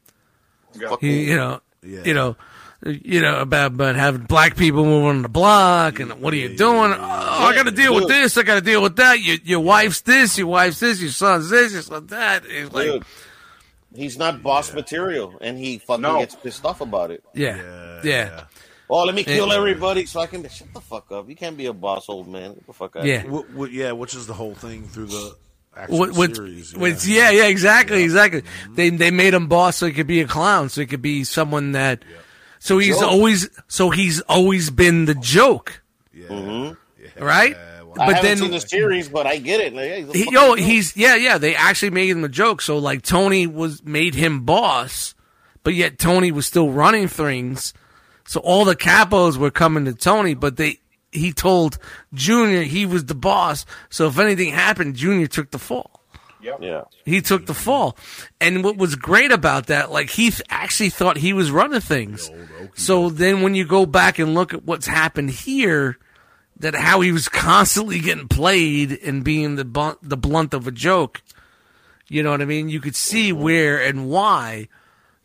Yeah. 0.74 0.96
He, 1.00 1.24
you 1.30 1.36
know, 1.36 1.60
Yeah. 1.82 2.00
you 2.04 2.14
know, 2.14 2.36
you 2.84 3.20
know 3.20 3.40
about 3.40 3.72
about 3.72 3.96
having 3.96 4.22
black 4.22 4.56
people 4.56 4.84
moving 4.84 5.08
on 5.08 5.22
the 5.22 5.28
block 5.28 5.98
and 6.00 6.20
what 6.22 6.32
are 6.32 6.36
you 6.36 6.56
doing? 6.56 6.92
Oh, 6.92 6.98
I 7.00 7.52
got 7.54 7.64
to 7.66 7.72
deal 7.72 7.94
with 7.94 8.08
this. 8.08 8.38
I 8.38 8.44
got 8.44 8.54
to 8.54 8.60
deal 8.60 8.80
with 8.82 8.96
that. 8.96 9.20
Your 9.20 9.36
your 9.44 9.60
wife's 9.60 10.00
this. 10.02 10.38
Your 10.38 10.46
wife's 10.46 10.78
this. 10.80 11.00
Your 11.02 11.10
son's 11.10 11.50
this. 11.50 11.72
Your 11.72 11.82
son's 11.82 12.10
that. 12.10 12.44
It's 12.46 12.72
like, 12.72 12.86
Dude, 12.86 13.04
he's 13.94 14.16
not 14.16 14.42
boss 14.42 14.72
material, 14.72 15.34
and 15.40 15.58
he 15.58 15.78
fucking 15.78 16.02
No. 16.02 16.20
gets 16.20 16.36
pissed 16.36 16.64
off 16.64 16.80
about 16.80 17.10
it. 17.10 17.24
yeah, 17.34 17.56
yeah, 17.56 18.00
yeah, 18.04 18.44
Oh, 18.90 19.04
let 19.04 19.14
me 19.14 19.22
kill 19.24 19.52
everybody 19.52 20.06
so 20.06 20.20
I 20.20 20.26
can 20.26 20.42
be. 20.42 20.48
Shut 20.48 20.72
the 20.72 20.80
fuck 20.80 21.10
up. 21.12 21.28
You 21.28 21.36
can't 21.36 21.56
be 21.56 21.66
a 21.66 21.72
boss, 21.72 22.08
old 22.08 22.26
man. 22.28 22.54
Get 22.54 22.66
the 22.66 22.72
fuck 22.72 22.96
out. 22.96 23.04
yeah. 23.04 23.22
Wh- 23.22 23.44
wh- 23.56 23.70
yeah, 23.72 23.92
which 23.92 24.14
is 24.14 24.26
the 24.26 24.32
whole 24.34 24.54
thing 24.54 24.88
through 24.88 25.06
the 25.06 25.36
actual 25.76 25.98
What, 25.98 26.12
what, 26.16 26.36
series. 26.36 26.74
what- 26.76 27.06
yeah, 27.06 27.30
yeah, 27.30 27.46
exactly, 27.48 28.02
exactly. 28.02 28.42
They 28.70 28.88
they 28.90 29.10
made 29.10 29.34
him 29.34 29.46
boss 29.46 29.76
so 29.76 29.86
he 29.86 29.92
could 29.92 30.06
be 30.06 30.20
a 30.22 30.26
clown, 30.26 30.68
so 30.70 30.80
he 30.80 30.86
could 30.86 31.02
be 31.02 31.24
someone 31.24 31.72
that. 31.72 32.02
So 32.60 32.78
he's 32.78 32.98
Joke. 32.98 33.10
always 33.12 33.48
so 33.68 33.90
he's 33.90 34.20
always 34.22 34.70
been 34.70 35.04
the 35.04 35.14
joke, 35.14 35.82
yeah, 36.12 36.26
Mhm. 36.28 36.76
yeah, 37.00 37.08
right? 37.22 37.56
well, 37.84 37.92
I 38.00 38.06
But 38.06 38.14
haven't 38.16 38.22
then 38.24 38.36
seen 38.38 38.50
the 38.50 38.60
series, 38.60 39.08
but 39.08 39.26
I 39.28 39.36
get 39.36 39.60
it. 39.60 39.72
Like, 39.74 39.84
hey, 39.84 40.02
he's 40.04 40.14
He, 40.24 40.32
yo, 40.32 40.56
joke. 40.56 40.58
he's 40.58 40.96
yeah, 40.96 41.14
yeah. 41.14 41.38
They 41.38 41.54
actually 41.54 41.90
made 41.90 42.08
him 42.08 42.24
a 42.24 42.28
joke. 42.28 42.60
So 42.62 42.78
like 42.78 43.02
Tony 43.02 43.46
was 43.46 43.84
made 43.84 44.14
him 44.16 44.40
boss, 44.40 45.14
but 45.62 45.74
yet 45.74 45.98
Tony 46.00 46.32
was 46.32 46.46
still 46.46 46.70
running 46.70 47.06
things. 47.06 47.72
So 48.28 48.40
all 48.40 48.66
the 48.66 48.76
capos 48.76 49.38
were 49.38 49.50
coming 49.50 49.86
to 49.86 49.94
Tony, 49.94 50.34
but 50.34 50.58
they 50.58 50.80
he 51.10 51.32
told 51.32 51.78
Junior 52.12 52.62
he 52.62 52.84
was 52.84 53.06
the 53.06 53.14
boss. 53.14 53.64
So 53.88 54.06
if 54.08 54.18
anything 54.18 54.52
happened, 54.52 54.96
Junior 54.96 55.26
took 55.26 55.50
the 55.50 55.58
fall. 55.58 56.02
Yep. 56.42 56.58
yeah. 56.60 56.82
He 57.06 57.22
took 57.22 57.46
the 57.46 57.54
fall. 57.54 57.96
And 58.38 58.62
what 58.62 58.76
was 58.76 58.96
great 58.96 59.32
about 59.32 59.68
that, 59.68 59.90
like 59.90 60.10
he 60.10 60.30
th- 60.30 60.42
actually 60.50 60.90
thought 60.90 61.16
he 61.16 61.32
was 61.32 61.50
running 61.50 61.80
things. 61.80 62.30
So 62.74 63.08
then 63.08 63.40
when 63.40 63.54
you 63.54 63.64
go 63.64 63.86
back 63.86 64.18
and 64.18 64.34
look 64.34 64.52
at 64.52 64.62
what's 64.62 64.86
happened 64.86 65.30
here, 65.30 65.98
that 66.58 66.74
how 66.74 67.00
he 67.00 67.12
was 67.12 67.30
constantly 67.30 67.98
getting 67.98 68.28
played 68.28 68.92
and 68.92 69.24
being 69.24 69.56
the 69.56 69.64
bu- 69.64 69.96
the 70.02 70.18
blunt 70.18 70.52
of 70.52 70.66
a 70.66 70.70
joke. 70.70 71.22
You 72.08 72.22
know 72.22 72.30
what 72.30 72.42
I 72.42 72.44
mean? 72.44 72.68
You 72.68 72.80
could 72.80 72.96
see 72.96 73.32
where 73.32 73.82
and 73.82 74.10
why 74.10 74.68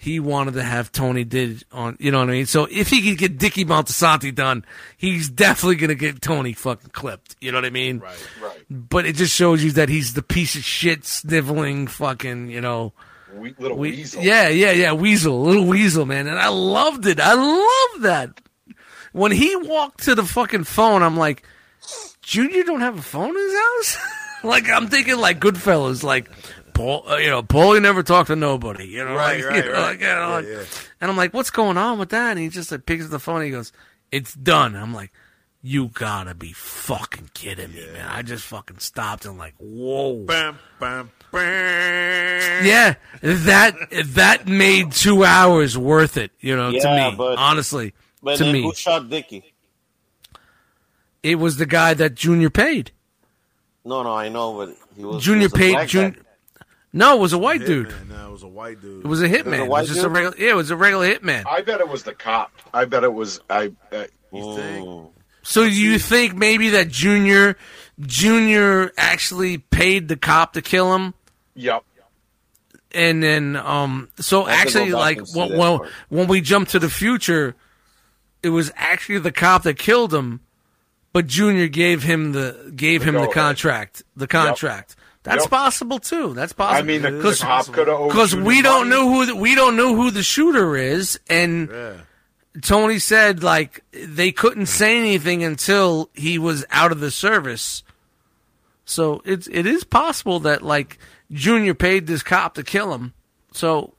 he 0.04 0.20
wanted 0.20 0.56
to 0.56 0.64
have 0.64 0.92
Tony 0.92 1.24
did 1.24 1.64
on. 1.72 1.96
You 1.98 2.12
know 2.12 2.20
what 2.20 2.28
I 2.28 2.34
mean? 2.34 2.46
So 2.46 2.68
if 2.70 2.90
he 2.90 3.02
could 3.10 3.18
get 3.18 3.38
Dicky 3.38 3.64
Moltisanti 3.64 4.36
done, 4.36 4.66
he's 4.98 5.30
definitely 5.30 5.78
gonna 5.78 5.96
get 5.96 6.22
Tony 6.22 6.52
fucking 6.52 6.90
clipped. 6.92 7.38
You 7.40 7.54
know 7.54 7.60
what 7.60 7.66
I 7.66 7.70
mean? 7.70 8.00
right. 8.00 8.28
Right. 8.42 8.66
But 8.70 9.06
it 9.06 9.16
just 9.16 9.34
shows 9.34 9.64
you 9.64 9.72
that 9.72 9.88
he's 9.88 10.14
the 10.14 10.22
piece 10.22 10.56
of 10.56 10.64
shit, 10.66 11.06
sniveling, 11.06 11.88
fucking, 11.88 12.50
you 12.50 12.60
know. 12.60 12.92
We, 13.34 13.56
little 13.58 13.78
We, 13.78 13.92
weasel. 13.92 14.22
yeah, 14.22 14.50
yeah, 14.50 14.72
yeah, 14.72 14.92
weasel, 14.92 15.42
little 15.42 15.66
weasel, 15.66 16.06
man, 16.06 16.28
and 16.28 16.38
I 16.38 16.50
loved 16.50 17.06
it. 17.08 17.22
I 17.22 17.34
loved 17.34 18.04
that. 18.04 18.42
When 19.14 19.32
he 19.32 19.56
walked 19.56 20.04
to 20.04 20.16
the 20.16 20.24
fucking 20.26 20.66
phone, 20.66 21.02
I'm 21.02 21.16
like, 21.16 21.44
Junior 22.22 22.64
don't 22.64 22.82
have 22.82 22.98
a 22.98 23.02
phone 23.02 23.30
in 23.30 23.36
his 23.38 23.54
house. 23.54 23.98
like 24.44 24.70
I'm 24.70 24.88
thinking, 24.88 25.18
like 25.18 25.40
Goodfellas, 25.40 26.04
like 26.04 26.30
Paul. 26.74 27.04
Uh, 27.10 27.18
you 27.18 27.30
know, 27.30 27.44
Paulie 27.44 27.82
never 27.82 28.04
talked 28.04 28.28
to 28.28 28.36
nobody. 28.36 28.86
You 28.88 29.06
know, 29.06 29.16
Right, 29.16 29.44
like, 29.44 29.46
right, 29.50 29.66
you 29.66 29.72
know, 29.72 29.78
right. 29.78 29.82
like, 29.82 30.00
you 30.02 30.06
know, 30.08 30.14
Yeah, 30.20 30.28
like- 30.36 30.46
yeah. 30.48 30.64
And 31.02 31.12
I'm 31.12 31.18
like, 31.18 31.34
what's 31.34 31.50
going 31.52 31.78
on 31.78 32.00
with 32.00 32.10
that? 32.10 32.32
And 32.32 32.40
he 32.40 32.50
just 32.50 32.72
like 32.72 32.86
picks 32.86 33.06
up 33.06 33.12
the 33.12 33.20
phone. 33.20 33.38
And 33.38 33.46
he 33.46 33.52
goes, 33.52 33.72
"It's 34.12 34.34
done." 34.34 34.76
I'm 34.76 34.94
like. 34.94 35.12
You 35.66 35.88
gotta 35.88 36.36
be 36.36 36.52
fucking 36.52 37.30
kidding 37.34 37.72
me, 37.74 37.88
man! 37.94 38.06
I 38.10 38.22
just 38.22 38.44
fucking 38.44 38.80
stopped 38.80 39.24
and 39.24 39.38
like, 39.38 39.54
whoa. 39.60 40.26
Bam, 40.26 40.60
bam, 40.78 41.10
bam. 41.32 42.66
Yeah, 42.66 42.96
that 43.22 43.74
that 44.08 44.46
made 44.46 44.92
two 44.92 45.24
hours 45.24 45.78
worth 45.78 46.18
it. 46.18 46.32
You 46.42 46.58
know, 46.58 46.70
to 46.72 46.76
me, 47.12 47.16
but- 47.18 47.38
honestly, 47.38 47.94
But 48.22 48.40
to 48.40 48.44
then 48.44 48.52
me, 48.52 48.62
who 48.64 48.74
shot 48.74 49.10
Dicky? 49.10 49.54
it 51.22 51.36
was 51.36 51.56
the 51.56 51.66
guy 51.66 51.94
that 51.94 52.16
Junior 52.16 52.50
paid. 52.50 52.92
No, 53.86 54.04
no, 54.04 54.14
I 54.14 54.28
know, 54.28 54.58
but 54.58 54.76
he 54.98 55.06
was 55.06 55.24
Junior 55.24 55.40
he 55.40 55.46
was 55.46 55.54
a 55.54 55.58
paid 55.58 55.72
black 55.74 55.88
Junior. 55.88 56.12
guy. 56.12 56.22
No, 56.96 57.18
it 57.18 57.20
was 57.20 57.34
a 57.34 57.38
white 57.40 57.66
dude. 57.66 57.88
Hitman. 57.90 58.10
No, 58.10 58.28
it 58.30 58.32
was 58.32 58.44
a 58.44 58.48
white 58.48 58.80
dude. 58.80 59.04
It 59.04 59.08
was 59.08 59.22
a 59.22 59.28
hitman. 59.28 59.60
It 59.66 59.68
white 59.68 59.82
was 59.82 59.90
just 59.90 60.04
a 60.04 60.10
regular. 60.10 60.38
Yeah, 60.38 60.52
it 60.52 60.56
was 60.56 60.70
a 60.70 60.76
regular 60.78 61.08
hitman. 61.08 61.44
I 61.48 61.62
bet 61.62 61.80
it 61.82 61.88
was 61.90 62.04
the 62.04 62.14
cop. 62.14 62.52
I 62.74 62.86
bet 62.86 63.04
it 63.04 63.14
was. 63.14 63.40
I. 63.50 63.72
Uh, 63.92 64.06
You 64.32 64.56
think? 64.56 65.10
So 65.42 65.64
you 65.64 65.98
think 66.00 66.36
maybe 66.36 66.70
that 66.70 66.88
Junior, 66.90 67.58
Junior 68.00 68.92
actually 68.96 69.58
paid 69.58 70.08
the 70.08 70.16
cop 70.16 70.54
to 70.54 70.62
kill 70.62 70.94
him, 70.96 71.14
yep. 71.56 71.84
and 72.94 73.22
then 73.22 73.56
um. 73.58 74.10
So 74.20 74.46
I 74.46 74.54
have 74.54 74.68
to 74.68 74.74
go 74.74 74.80
actually, 74.82 74.92
like 74.94 75.18
and 75.18 75.28
see 75.28 75.40
when 75.40 75.58
when, 75.58 75.80
when 76.10 76.28
we 76.28 76.42
jump 76.42 76.70
to 76.70 76.80
the 76.80 76.90
future, 76.90 77.56
it 78.42 78.50
was 78.50 78.72
actually 78.76 79.20
the 79.20 79.32
cop 79.34 79.64
that 79.64 79.78
killed 79.78 80.14
him, 80.14 80.40
but 81.12 81.28
Junior 81.28 81.68
gave 81.68 82.04
him 82.04 82.32
the 82.34 82.72
gave 82.76 83.02
The 83.02 83.08
him 83.08 83.14
the 83.16 83.20
go-ahead. 83.22 83.34
contract. 83.34 84.04
The 84.16 84.28
contract. 84.28 84.96
That's 85.24 85.44
Yep. 85.44 85.50
possible 85.50 86.00
too. 86.00 86.34
That's 86.34 86.54
possible. 86.54 86.80
I 86.80 86.82
mean, 86.86 87.02
the, 87.02 87.12
the 87.12 87.18
because 87.18 87.42
cop 87.42 87.66
could 87.68 87.88
have. 87.88 88.08
because 88.08 88.36
we 88.36 88.62
don't 88.62 88.90
know 88.90 89.10
who 89.10 89.26
the, 89.26 89.36
we 89.36 89.56
don't 89.56 89.76
know 89.78 89.96
who 89.96 90.12
the 90.12 90.24
shooter 90.24 90.76
is, 90.76 91.20
and 91.30 91.70
Yeah. 91.72 91.94
Tony 92.62 93.00
said 93.00 93.42
like 93.42 93.84
they 93.92 94.32
couldn't 94.32 94.66
say 94.68 94.98
anything 94.98 95.44
until 95.44 96.10
he 96.14 96.38
was 96.38 96.66
out 96.72 96.92
of 96.92 97.00
the 97.00 97.10
service. 97.10 97.84
So 98.86 99.22
it's 99.26 99.48
it 99.48 99.66
is 99.66 99.84
possible 99.84 100.40
that 100.42 100.62
like 100.62 101.00
Junior 101.32 101.74
paid 101.74 102.06
this 102.06 102.22
cop 102.22 102.56
to 102.56 102.64
kill 102.64 102.94
him. 102.94 103.14
So, 103.54 103.94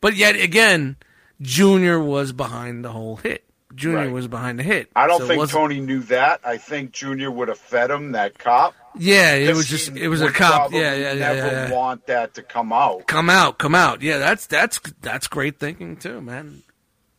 but 0.00 0.16
yet 0.16 0.36
again, 0.36 0.96
Junior 1.40 1.98
was 1.98 2.32
behind 2.32 2.84
the 2.84 2.90
whole 2.92 3.16
hit. 3.16 3.44
Junior 3.74 3.98
Right. 4.06 4.12
was 4.12 4.28
behind 4.28 4.58
the 4.58 4.62
hit. 4.64 4.88
I 4.96 5.06
don't 5.06 5.20
So 5.20 5.28
think 5.28 5.50
Tony 5.50 5.80
knew 5.80 6.00
that. 6.04 6.40
I 6.44 6.56
think 6.56 6.92
Junior 6.92 7.30
would 7.30 7.48
have 7.48 7.58
fed 7.58 7.90
him 7.90 8.12
that 8.12 8.38
cop. 8.38 8.74
Yeah, 8.98 9.34
it 9.34 9.54
was 9.54 9.66
just 9.66 9.96
it 9.96 10.08
was 10.08 10.20
a 10.20 10.30
cop. 10.30 10.72
Yeah, 10.72 10.94
yeah, 10.94 11.12
yeah, 11.12 11.14
Never 11.14 11.46
yeah, 11.46 11.68
yeah. 11.68 11.72
want 11.72 12.06
that 12.06 12.34
to 12.34 12.42
come 12.42 12.72
out. 12.72 13.06
Come 13.06 13.30
out, 13.30 13.58
come 13.58 13.74
out. 13.74 14.02
Yeah, 14.02 14.18
that's 14.18 14.46
that's 14.46 14.80
that's 15.00 15.26
great 15.28 15.58
thinking 15.58 15.96
too, 15.96 16.20
man. 16.20 16.62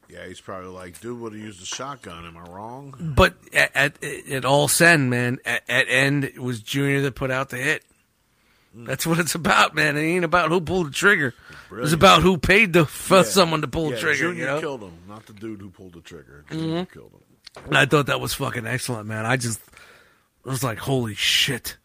Yeah, 0.10 0.26
he's 0.26 0.42
probably 0.42 0.70
like, 0.70 1.00
dude 1.00 1.20
would 1.20 1.34
have 1.34 1.42
used 1.42 1.62
a 1.62 1.66
shotgun. 1.66 2.26
Am 2.26 2.36
I 2.36 2.42
wrong? 2.50 2.96
But 3.16 3.36
at, 3.54 3.72
at 3.76 3.98
it 4.02 4.44
all 4.44 4.68
send, 4.68 5.12
man. 5.12 5.38
At, 5.46 5.62
at 5.70 5.88
end, 5.88 6.24
it 6.24 6.40
was 6.40 6.62
Junior 6.62 7.02
that 7.02 7.14
put 7.14 7.30
out 7.30 7.50
the 7.50 7.58
hit. 7.58 7.84
Hmm. 8.74 8.86
That's 8.86 9.06
what 9.06 9.20
it's 9.20 9.36
about, 9.36 9.76
man. 9.76 9.98
It 9.98 10.02
ain't 10.02 10.26
about 10.26 10.50
who 10.50 10.62
pulled 10.62 10.88
the 10.88 10.92
trigger. 10.92 11.36
It's 11.50 11.58
Brilliant. 11.70 11.94
about 11.94 12.22
who 12.24 12.40
paid 12.40 12.74
the, 12.74 12.86
for 12.86 13.18
Yeah. 13.18 13.24
someone 13.24 13.62
to 13.62 13.68
pull 13.68 13.90
yeah, 13.90 13.96
the 13.96 14.02
trigger. 14.02 14.18
Junior 14.18 14.40
You 14.42 14.46
know? 14.48 14.60
killed 14.60 14.82
him, 14.82 14.98
not 15.08 15.28
the 15.28 15.34
dude 15.34 15.62
who 15.62 15.70
pulled 15.70 15.94
the 15.94 16.02
trigger. 16.02 16.44
Junior 16.50 16.86
mm-hmm. 16.86 16.94
killed 16.94 17.12
him. 17.12 17.76
I 17.76 17.86
thought 17.86 18.08
that 18.08 18.20
was 18.20 18.34
fucking 18.34 18.66
excellent, 18.66 19.08
man. 19.08 19.26
I 19.26 19.38
just 19.38 19.60
I 20.46 20.50
was 20.50 20.64
like, 20.64 20.78
holy 20.78 21.16
shit. 21.16 21.78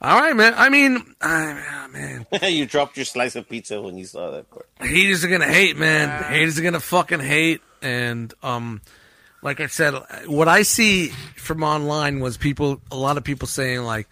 All 0.00 0.18
right, 0.18 0.34
man. 0.34 0.54
I 0.56 0.70
mean, 0.70 1.14
I, 1.20 1.62
ah, 1.68 1.88
man, 1.88 2.26
you 2.42 2.64
dropped 2.66 2.96
your 2.96 3.04
slice 3.04 3.36
of 3.36 3.48
pizza 3.48 3.80
when 3.82 3.98
you 3.98 4.06
saw 4.06 4.30
that 4.30 4.50
part. 4.50 4.66
haters 4.80 5.24
are 5.24 5.28
gonna 5.28 5.46
hate, 5.46 5.76
man. 5.76 6.22
Haters 6.24 6.58
are 6.58 6.62
gonna 6.62 6.80
fucking 6.80 7.20
hate. 7.20 7.60
And 7.82 8.32
um, 8.42 8.80
like 9.42 9.60
I 9.60 9.66
said, 9.66 9.94
what 10.26 10.48
I 10.48 10.62
see 10.62 11.08
from 11.36 11.62
online 11.62 12.20
was 12.20 12.36
people, 12.36 12.80
a 12.90 12.96
lot 12.96 13.18
of 13.18 13.24
people 13.24 13.46
saying 13.46 13.82
like, 13.82 14.08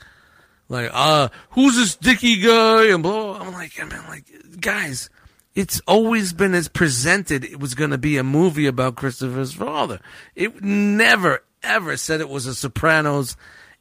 like, 0.69 0.91
uh, 0.93 1.29
who's 1.51 1.77
this 1.77 1.97
Dicky 1.97 2.41
guy? 2.41 2.87
And 2.89 3.03
blah. 3.03 3.39
I'm 3.39 3.53
like, 3.53 3.73
I'm 3.81 3.89
like, 4.09 4.25
guys, 4.61 5.09
it's 5.55 5.81
always 5.87 6.33
been 6.33 6.55
as 6.55 6.69
presented. 6.69 7.45
It 7.45 7.59
was 7.59 7.75
going 7.75 7.91
to 7.91 7.99
be 7.99 8.19
a 8.19 8.25
movie 8.25 8.66
about 8.66 8.97
Christopher's 8.97 9.53
father. 9.53 10.01
It 10.35 10.62
never, 10.62 11.43
ever 11.62 11.97
said 11.97 12.20
it 12.20 12.29
was 12.29 12.47
a 12.47 12.55
Sopranos, 12.55 13.37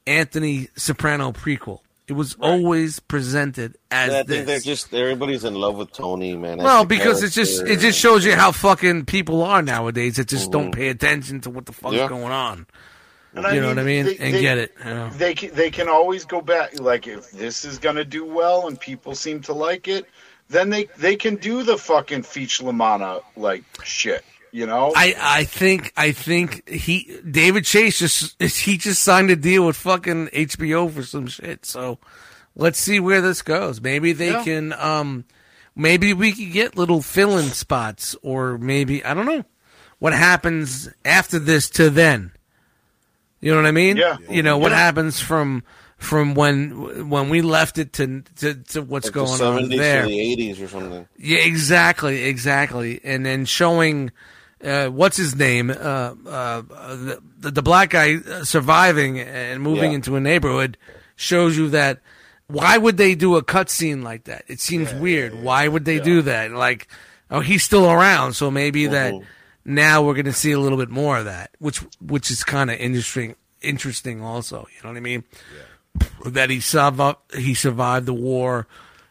Anthony 0.08 0.70
Soprano 0.76 1.32
prequel. 1.32 1.82
It 2.08 2.14
was 2.14 2.36
always 2.40 3.02
presented 3.02 3.76
as 3.92 4.14
I 4.14 4.24
this. 4.24 4.36
think 4.38 4.48
they're 4.48 4.60
just 4.62 4.94
everybody's 4.94 5.44
in 5.44 5.56
love 5.56 5.76
with 5.76 5.92
Tony, 5.92 6.38
man. 6.38 6.58
Well, 6.60 6.86
because 6.86 7.22
it's 7.22 7.36
just 7.36 7.62
it 7.64 7.80
just 7.82 8.00
shows 8.00 8.24
you 8.24 8.34
how 8.34 8.54
fucking 8.54 9.06
people 9.06 9.44
are 9.44 9.62
nowadays 9.62 10.16
that 10.16 10.30
just 10.30 10.50
don't 10.50 10.72
Mm-hmm. 10.72 10.80
pay 10.80 10.88
attention 10.88 11.42
to 11.42 11.50
what 11.50 11.66
the 11.66 11.74
fuck's 11.74 11.96
Yeah. 11.96 12.08
going 12.08 12.32
on. 12.32 12.66
And 13.36 13.54
You 13.54 13.60
know 13.62 13.68
what 13.68 13.78
I 13.80 13.84
mean? 13.84 14.06
they- 14.06 14.18
and 14.18 14.34
they- 14.34 14.42
get 14.42 14.58
it. 14.58 14.74
you 14.80 14.86
know. 14.86 15.10
They 15.10 15.34
can, 15.36 15.54
they 15.54 15.70
can 15.70 15.90
always 15.90 16.24
go 16.24 16.40
back. 16.40 16.80
Like 16.80 17.08
if 17.08 17.30
this 17.32 17.66
is 17.66 17.78
gonna 17.78 18.06
do 18.06 18.24
well 18.24 18.68
and 18.70 18.80
people 18.80 19.14
seem 19.14 19.42
to 19.42 19.54
like 19.54 19.90
it, 19.90 20.06
then 20.50 20.70
they 20.70 20.88
they 20.98 21.18
can 21.18 21.36
do 21.36 21.62
the 21.64 21.78
fucking 21.78 22.24
Feach 22.24 22.64
Lamana 22.64 23.22
like 23.36 23.66
shit. 23.84 24.24
You 24.52 24.66
know? 24.66 24.94
I 24.96 25.16
I 25.20 25.44
think 25.44 25.92
I 25.98 26.12
think 26.12 26.68
he 26.70 27.20
David 27.30 27.66
Chase 27.66 28.00
just 28.00 28.42
he 28.42 28.78
just 28.78 29.04
signed 29.04 29.30
a 29.30 29.36
deal 29.36 29.66
with 29.66 29.76
fucking 29.76 30.28
HBO 30.28 30.90
for 30.92 31.04
some 31.04 31.28
shit. 31.28 31.66
So 31.66 32.00
let's 32.56 32.80
see 32.80 33.00
where 33.00 33.22
this 33.22 33.42
goes. 33.42 33.82
Maybe 33.82 34.14
they 34.14 34.32
Yeah. 34.32 34.44
can 34.44 34.74
um 34.74 35.26
maybe 35.76 36.14
we 36.14 36.32
could 36.32 36.52
get 36.52 36.78
little 36.78 37.02
fill-in 37.02 37.50
spots 37.50 38.16
or 38.24 38.58
maybe 38.58 39.04
I 39.06 39.14
don't 39.14 39.26
know 39.26 39.44
what 40.00 40.14
happens 40.14 40.90
after 41.06 41.40
this 41.40 41.70
to 41.72 41.90
then. 41.90 42.32
You 43.42 43.52
know 43.52 43.58
what 43.58 43.68
I 43.68 43.72
mean? 43.72 43.98
Yeah. 43.98 44.18
You 44.30 44.42
know 44.44 44.58
what 44.58 44.72
happens 44.72 45.20
from 45.20 45.64
from 45.98 46.34
when 46.36 47.10
when 47.10 47.30
we 47.30 47.42
left 47.42 47.78
it 47.78 47.94
to 47.94 48.24
to, 48.38 48.54
to 48.56 48.82
what's 48.82 49.08
like 49.08 49.14
going 49.14 49.38
the 49.38 49.46
on 49.46 49.64
70s 49.64 49.78
there. 49.78 50.02
to 50.04 50.08
the 50.08 50.20
eighties 50.20 50.62
or 50.62 50.68
something. 50.68 51.08
Yeah, 51.18 51.40
exactly, 51.40 52.24
exactly. 52.24 53.00
And 53.04 53.26
then 53.26 53.46
showing 53.46 54.12
uh, 54.64 54.88
what's 54.88 55.18
his 55.18 55.36
name, 55.36 55.70
uh, 55.70 55.74
uh, 56.28 56.62
the, 57.40 57.52
the 57.52 57.62
black 57.62 57.92
guy 57.92 58.16
uh, 58.16 58.44
surviving 58.44 59.20
and 59.20 59.62
moving 59.62 59.92
Yeah. 59.92 59.96
into 59.98 60.16
a 60.16 60.20
neighborhood 60.20 60.78
shows 61.16 61.58
you 61.58 61.70
that. 61.70 62.00
Why 62.50 62.78
would 62.78 62.96
they 62.96 63.14
do 63.14 63.36
a 63.36 63.44
cutscene 63.44 64.04
like 64.04 64.24
that? 64.24 64.46
It 64.48 64.62
seems 64.62 64.94
weird. 64.94 65.44
Why 65.44 65.68
would 65.68 65.84
they 65.84 66.00
do 66.00 66.22
that? 66.22 66.52
Like, 66.52 66.88
oh, 67.30 67.42
he's 67.42 67.62
still 67.62 67.92
around, 67.92 68.34
so 68.34 68.50
maybe 68.50 68.88
that 68.88 69.14
Mhm. 69.14 69.26
now 69.66 70.02
we're 70.02 70.14
going 70.14 70.28
to 70.28 70.34
see 70.34 70.54
a 70.54 70.60
little 70.60 70.78
bit 70.78 70.90
more 70.90 71.18
of 71.18 71.26
that, 71.26 71.50
which 71.60 71.80
which 72.00 72.32
is 72.32 72.46
kind 72.46 72.72
of 72.72 72.78
interesting. 72.80 73.36
Interesting, 73.62 74.22
also. 74.22 74.66
You 74.74 74.84
know 74.84 74.92
what 74.92 74.98
I 74.98 75.02
mean? 75.02 75.24
that 76.26 76.50
he 76.50 76.60
survived 76.62 77.18
he 77.36 77.54
survived 77.54 78.06
the 78.06 78.14
war 78.14 78.66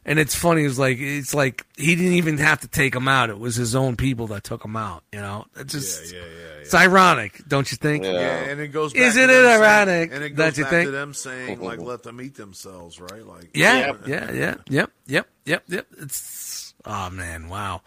and 0.07 0.19
it's 0.19 0.35
funny 0.35 0.63
it's 0.65 0.79
like 0.79 0.97
it's 0.99 1.35
like 1.35 1.67
he 1.77 1.95
didn't 1.97 2.15
even 2.15 2.39
have 2.39 2.61
to 2.61 2.69
take 2.69 2.95
him 2.95 3.09
out 3.09 3.29
it 3.29 3.39
was 3.39 3.57
his 3.57 3.75
own 3.75 3.97
people 3.97 4.29
that 4.29 4.45
took 4.45 4.65
him 4.65 4.77
out 4.77 5.03
you 5.13 5.21
know 5.21 5.45
it's 5.57 5.73
just 5.75 6.15
Yeah, 6.15 6.21
yeah, 6.21 6.25
yeah. 6.27 6.61
it's 6.63 6.75
ironic 6.75 7.43
don't 7.47 7.71
you 7.71 7.77
think 7.77 8.05
Yeah. 8.05 8.13
Yeah, 8.13 8.51
and 8.51 8.61
it 8.61 8.69
goes. 8.69 8.93
Back 8.95 9.03
Isn't 9.03 9.29
to 9.29 9.35
it 9.45 9.47
ironic, 9.47 10.11
Saying, 10.11 10.13
and 10.13 10.25
it 10.25 10.37
don't 10.37 10.47
goes 10.49 10.59
you 10.59 10.65
back 10.65 10.71
think? 10.71 10.87
to 10.87 10.91
them 10.93 11.13
saying 11.13 11.61
like, 11.61 11.81
let 11.81 12.03
them 12.05 12.21
eat 12.23 12.35
themselves, 12.37 12.99
right? 13.01 13.27
Like, 13.27 13.51
yeah 13.53 13.79
Yep. 13.79 14.07
yeah 14.09 14.33
yeah 14.33 14.55
yep 14.71 14.91
yep 15.07 15.27
yep 15.45 15.63
yep 15.69 15.87
it's 15.99 16.73
oh 16.87 17.11
man 17.11 17.49
wow 17.49 17.83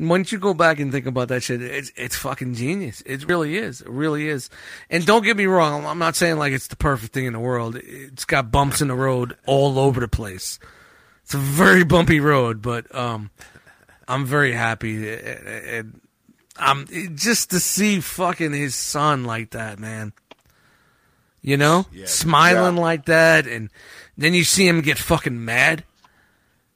once 0.00 0.30
you 0.30 0.38
go 0.38 0.54
back 0.54 0.78
and 0.78 0.92
think 0.92 1.06
about 1.06 1.26
that 1.26 1.42
shit, 1.42 1.60
it's 1.60 1.90
it's 1.96 2.14
fucking 2.14 2.54
genius. 2.54 3.00
It 3.04 3.26
really 3.28 3.56
is. 3.56 3.80
It 3.80 3.88
really 3.88 4.28
is. 4.28 4.48
And 4.90 5.04
don't 5.04 5.24
get 5.24 5.36
me 5.36 5.46
wrong. 5.46 5.84
I'm 5.86 5.98
not 5.98 6.14
saying 6.14 6.36
like 6.38 6.52
it's 6.52 6.68
the 6.68 6.76
perfect 6.76 7.12
thing 7.12 7.26
in 7.26 7.32
the 7.32 7.40
world. 7.40 7.74
It's 7.74 8.24
got 8.24 8.52
bumps 8.52 8.80
in 8.80 8.86
the 8.86 8.94
road 8.94 9.36
all 9.44 9.76
over 9.76 9.98
the 9.98 10.06
place. 10.06 10.60
It's 11.28 11.34
a 11.34 11.36
very 11.36 11.84
bumpy 11.84 12.20
road, 12.20 12.62
but 12.62 12.94
um, 12.94 13.28
I'm 14.08 14.24
very 14.24 14.52
happy. 14.52 15.12
And 15.12 16.00
I'm 16.56 16.86
just 17.16 17.50
to 17.50 17.60
see 17.60 18.00
fucking 18.00 18.54
his 18.54 18.74
son 18.74 19.24
like 19.24 19.50
that, 19.50 19.78
man. 19.78 20.14
You 21.42 21.58
know, 21.58 21.84
Yeah. 21.92 22.06
smiling 22.06 22.76
Yeah. 22.76 22.82
like 22.82 23.04
that, 23.04 23.46
and 23.46 23.68
then 24.16 24.32
you 24.32 24.42
see 24.42 24.66
him 24.66 24.80
get 24.80 24.96
fucking 24.96 25.44
mad. 25.44 25.84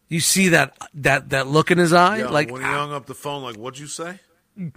You 0.09 0.21
see 0.21 0.51
that 0.51 0.77
that 0.93 1.31
that 1.31 1.47
look 1.47 1.71
in 1.71 1.79
his 1.79 1.95
eye, 1.95 2.19
Yo, 2.19 2.31
like 2.31 2.51
when 2.51 2.61
he 2.61 2.67
hung 2.67 2.93
up 2.93 3.07
the 3.07 3.15
phone, 3.15 3.43
like, 3.43 3.57
what'd 3.57 3.81
you 3.81 3.87
say? 3.87 4.21
he 4.57 4.73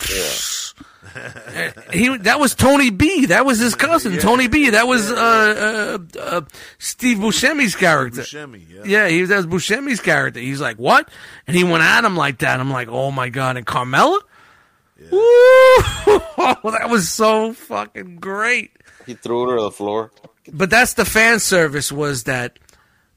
that 2.17 2.37
was 2.39 2.55
Tony 2.55 2.89
B. 2.89 3.27
That 3.27 3.45
was 3.45 3.59
his 3.59 3.75
cousin, 3.75 4.17
Tony 4.19 4.47
B. 4.47 4.69
That 4.69 4.87
was 4.87 5.11
uh, 5.11 5.97
uh, 6.15 6.19
uh, 6.19 6.41
Steve 6.77 7.17
Buscemi's 7.17 7.75
character. 7.75 8.21
Buscemi, 8.21 8.63
yeah. 8.69 8.83
Yeah, 8.85 9.07
he 9.09 9.21
was 9.21 9.29
that 9.29 9.45
was 9.45 9.47
Buscemi's 9.47 9.99
character. 9.99 10.39
He's 10.39 10.61
like, 10.61 10.77
"What?" 10.77 11.09
And 11.45 11.55
he 11.55 11.63
went 11.63 11.83
at 11.83 12.05
him 12.05 12.15
like 12.15 12.39
that. 12.39 12.59
I'm 12.59 12.71
like, 12.71 12.87
"Oh 12.89 13.11
my 13.11 13.29
god!" 13.29 13.57
And 13.57 13.65
Carmela, 13.65 14.21
Woo! 14.99 15.09
that 16.37 16.87
was 16.89 17.09
so 17.09 17.53
fucking 17.53 18.17
great. 18.17 18.71
He 19.05 19.13
threw 19.13 19.49
her 19.49 19.57
to 19.57 19.63
the 19.63 19.71
floor. 19.71 20.11
but 20.51 20.69
that's 20.69 20.93
the 20.93 21.05
fan 21.05 21.39
service 21.39 21.91
was 21.91 22.23
that 22.23 22.57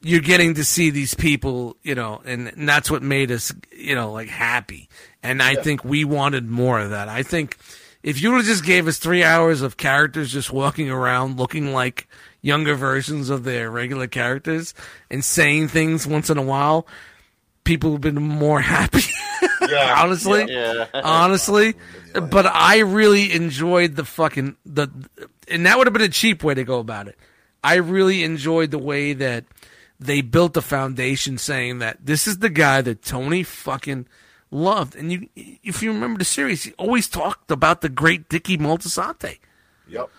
you're 0.00 0.20
getting 0.20 0.54
to 0.54 0.64
see 0.64 0.90
these 0.90 1.14
people, 1.14 1.76
you 1.82 1.94
know, 1.94 2.20
and, 2.24 2.48
and 2.48 2.68
that's 2.68 2.90
what 2.90 3.02
made 3.02 3.30
us, 3.30 3.52
you 3.76 3.94
know, 3.94 4.12
like 4.12 4.28
happy. 4.28 4.88
And 5.28 5.42
I 5.42 5.54
think 5.56 5.84
we 5.84 6.04
wanted 6.04 6.48
more 6.48 6.78
of 6.80 6.90
that. 6.90 7.08
I 7.08 7.22
think 7.22 7.56
if 8.02 8.22
you 8.22 8.30
would 8.30 8.38
have 8.38 8.46
just 8.46 8.64
gave 8.64 8.86
us 8.88 8.98
three 8.98 9.22
hours 9.24 9.60
of 9.62 9.76
characters 9.76 10.32
just 10.32 10.52
walking 10.52 10.90
around 10.90 11.36
looking 11.38 11.72
like 11.72 12.08
younger 12.40 12.74
versions 12.74 13.28
of 13.28 13.44
their 13.44 13.70
regular 13.70 14.06
characters 14.06 14.72
and 15.10 15.24
saying 15.24 15.68
things 15.68 16.06
once 16.06 16.30
in 16.30 16.38
a 16.38 16.42
while, 16.42 16.86
people 17.64 17.90
would 17.90 18.04
have 18.04 18.14
been 18.14 18.22
more 18.22 18.60
happy. 18.76 19.02
Yeah. 19.68 19.94
honestly, 20.02 20.46
Yeah. 20.48 20.86
honestly. 20.94 21.74
But 22.14 22.46
I 22.46 22.78
really 22.78 23.32
enjoyed 23.32 23.94
the 23.94 24.04
fucking 24.04 24.56
the, 24.64 24.88
and 25.46 25.66
that 25.66 25.76
would 25.76 25.86
have 25.86 25.92
been 25.92 26.02
a 26.02 26.08
cheap 26.08 26.42
way 26.42 26.54
to 26.54 26.64
go 26.64 26.78
about 26.78 27.06
it. 27.06 27.18
I 27.62 27.74
really 27.74 28.24
enjoyed 28.24 28.70
the 28.70 28.78
way 28.78 29.12
that 29.12 29.44
they 30.00 30.22
built 30.22 30.54
the 30.54 30.62
foundation, 30.62 31.36
saying 31.36 31.80
that 31.80 31.98
this 32.06 32.26
is 32.26 32.38
the 32.38 32.48
guy 32.48 32.80
that 32.80 33.02
Tony 33.02 33.42
fucking 33.42 34.06
loved. 34.50 34.94
And 34.96 35.12
you, 35.12 35.28
if 35.34 35.82
you 35.82 35.92
remember 35.92 36.18
the 36.18 36.24
series, 36.24 36.64
he 36.64 36.72
always 36.78 37.08
talked 37.08 37.50
about 37.50 37.80
the 37.80 37.88
great 37.88 38.28
Dicky 38.28 38.56
Moltisanti 38.58 39.38
Yep. 39.88 40.10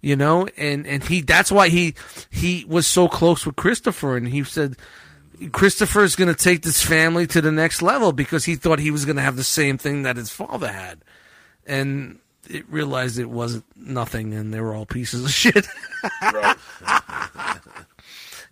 you 0.00 0.16
know 0.16 0.48
and 0.56 0.86
and 0.86 1.04
he 1.04 1.20
that's 1.20 1.52
why 1.52 1.68
he 1.68 1.94
he 2.30 2.64
was 2.66 2.86
so 2.86 3.08
close 3.08 3.44
with 3.44 3.56
christopher 3.56 4.16
and 4.16 4.28
he 4.28 4.42
said 4.42 4.74
christopher 5.52 6.02
is 6.02 6.16
going 6.16 6.34
to 6.34 6.34
take 6.34 6.62
this 6.62 6.82
family 6.82 7.26
to 7.26 7.40
the 7.40 7.52
next 7.52 7.82
level 7.82 8.12
because 8.12 8.44
he 8.44 8.56
thought 8.56 8.78
he 8.78 8.90
was 8.90 9.04
going 9.04 9.16
to 9.16 9.22
have 9.22 9.36
the 9.36 9.44
same 9.44 9.78
thing 9.78 10.02
that 10.02 10.16
his 10.16 10.30
father 10.30 10.68
had. 10.72 10.98
And 11.66 12.18
it 12.48 12.64
realized 12.70 13.18
it 13.18 13.30
wasn't 13.30 13.64
nothing 13.76 14.32
and 14.34 14.52
they 14.52 14.60
were 14.60 14.74
all 14.74 14.86
pieces 14.86 15.24
of 15.24 15.30
shit. 15.42 15.66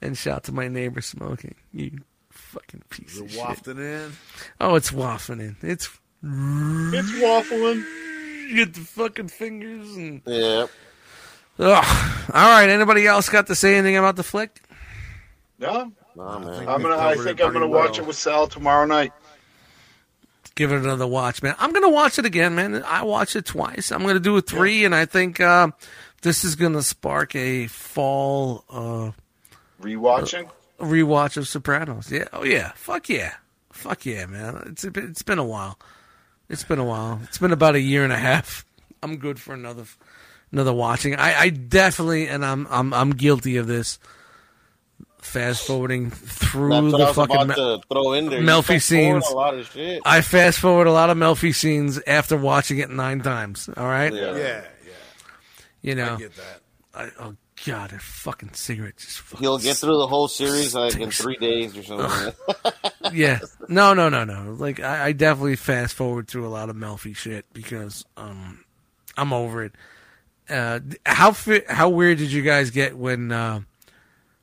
And 0.03 0.17
shout 0.17 0.45
to 0.45 0.53
my 0.53 0.69
neighbor 0.69 1.01
smoking. 1.01 1.55
You 1.73 2.01
fucking 2.57 2.83
piece 2.91 3.15
Is 3.15 3.21
of 3.21 3.27
it 3.27 3.31
shit 3.33 3.41
wafting 3.41 3.79
in? 3.79 4.13
oh 4.61 4.75
it's 4.77 4.93
wafting 4.93 5.41
in 5.41 5.57
it's 5.63 5.87
It's 6.23 7.13
waffling. 7.23 7.85
you 8.49 8.57
get 8.65 8.75
the 8.75 8.81
fucking 8.81 9.29
fingers 9.29 9.95
and 9.97 10.23
Yeah. 10.27 10.67
Ugh. 11.59 12.29
all 12.35 12.49
right 12.51 12.69
anybody 12.69 13.07
else 13.07 13.29
got 13.29 13.47
to 13.49 13.55
say 13.55 13.77
anything 13.77 13.97
about 13.97 14.17
the 14.17 14.23
flick 14.23 14.63
No. 15.59 15.93
Nah, 16.15 16.39
man. 16.39 16.67
I'm 16.69 16.81
gonna. 16.81 16.97
I 16.97 17.13
covered 17.15 17.25
think 17.25 17.41
I'm 17.43 17.53
gonna 17.53 17.67
watch 17.69 17.93
well. 17.99 18.01
it 18.01 18.07
with 18.07 18.17
Sal 18.17 18.47
tomorrow 18.47 18.87
night. 18.87 19.13
give 20.55 20.73
it 20.73 20.77
another 20.83 21.07
watch, 21.07 21.43
man. 21.43 21.55
I'm 21.59 21.71
gonna 21.75 21.91
watch 21.91 22.19
it 22.19 22.25
again, 22.25 22.55
man. 22.55 22.83
I 22.87 23.03
watched 23.03 23.37
it 23.37 23.45
twice. 23.45 23.93
I'm 23.93 24.01
gonna 24.07 24.19
do 24.19 24.35
a 24.39 24.41
three, 24.41 24.87
and 24.87 24.95
I 24.95 25.05
think 25.05 25.41
uh, 25.41 25.69
this 26.23 26.43
is 26.43 26.55
gonna 26.57 26.81
spark 26.83 27.37
a 27.37 27.67
fall 27.67 28.65
uh, 28.71 29.11
Rewatching. 29.83 30.49
Rewatch 30.81 31.37
of 31.37 31.49
Sopranos. 31.49 32.11
Yeah, 32.11 32.25
oh 32.33 32.45
yeah, 32.45 32.73
fuck 32.75 33.09
yeah, 33.09 33.35
fuck 33.73 34.05
yeah, 34.07 34.27
man. 34.27 34.63
It's 34.67 34.85
it's 34.85 35.23
been 35.23 35.39
a 35.39 35.45
while. 35.45 35.79
It's 36.49 36.65
been 36.65 36.79
a 36.79 36.85
while. 36.85 37.21
It's 37.25 37.39
been 37.39 37.53
about 37.53 37.75
a 37.75 37.81
year 37.81 38.05
and 38.05 38.13
a 38.13 38.19
half. 38.19 38.65
I'm 39.03 39.17
good 39.19 39.41
for 39.41 39.53
another 39.55 39.85
another 40.53 40.73
watching. 40.73 41.15
I, 41.17 41.35
I 41.41 41.49
definitely, 41.51 42.29
and 42.29 42.45
I'm 42.45 42.67
I'm 42.71 42.93
I'm 42.95 43.11
guilty 43.11 43.57
of 43.57 43.67
this. 43.67 43.99
Fast 45.19 45.67
forwarding 45.67 46.11
through 46.13 46.71
That's 46.71 46.93
what 46.93 46.95
I 46.95 46.99
the 46.99 47.05
was 47.07 47.17
fucking. 47.17 47.35
about 47.37 47.49
me- 47.49 47.55
to 47.57 47.81
throw 47.93 48.13
in 48.13 48.29
there. 48.31 48.41
Melfi 48.43 48.81
scenes. 48.81 49.29
A 49.29 49.35
lot 49.35 49.55
of 49.59 49.67
shit. 49.73 50.01
I 50.05 50.21
fast 50.21 50.61
forward 50.61 50.87
a 50.87 50.93
lot 50.93 51.11
of 51.11 51.17
Melfi 51.19 51.53
scenes 51.53 52.01
after 52.07 52.37
watching 52.37 52.79
it 52.79 52.91
nine 52.91 53.23
times. 53.23 53.69
All 53.77 53.87
right, 53.87 54.13
Yeah. 54.15 54.37
Yeah, 54.37 54.65
yeah. 54.87 54.93
you 55.83 55.95
know. 55.97 56.15
I 56.15 56.19
get 56.19 56.33
that. 56.37 56.61
I, 56.95 57.11
oh 57.19 57.35
god, 57.67 57.93
a 57.93 57.99
fucking 57.99 58.53
cigarette 58.55 58.97
just. 58.97 59.19
Fucking 59.19 59.43
He'll 59.43 59.59
get 59.59 59.77
through 59.77 59.99
the 59.99 60.07
whole 60.07 60.29
series 60.29 60.75
like 60.75 60.97
in 60.97 61.11
three 61.11 61.37
days 61.37 61.77
or 61.77 61.83
something. 61.83 62.33
Yeah, 63.13 63.39
no, 63.69 63.95
no, 63.95 64.09
no, 64.09 64.25
no. 64.25 64.57
Like 64.59 64.81
I, 64.81 65.07
I 65.07 65.13
definitely 65.13 65.55
fast 65.55 65.95
forward 65.95 66.27
through 66.27 66.45
a 66.45 66.51
lot 66.51 66.71
of 66.71 66.77
Melfi 66.77 67.15
shit 67.15 67.47
because 67.53 68.05
um, 68.17 68.65
I'm 69.17 69.33
over 69.33 69.63
it. 69.63 69.73
Uh, 70.49 70.81
how 71.05 71.31
fi- 71.31 71.63
how 71.69 71.89
weird 71.89 72.19
did 72.19 72.33
you 72.33 72.43
guys 72.43 72.71
get 72.71 72.97
when 72.99 73.31
uh, 73.31 73.61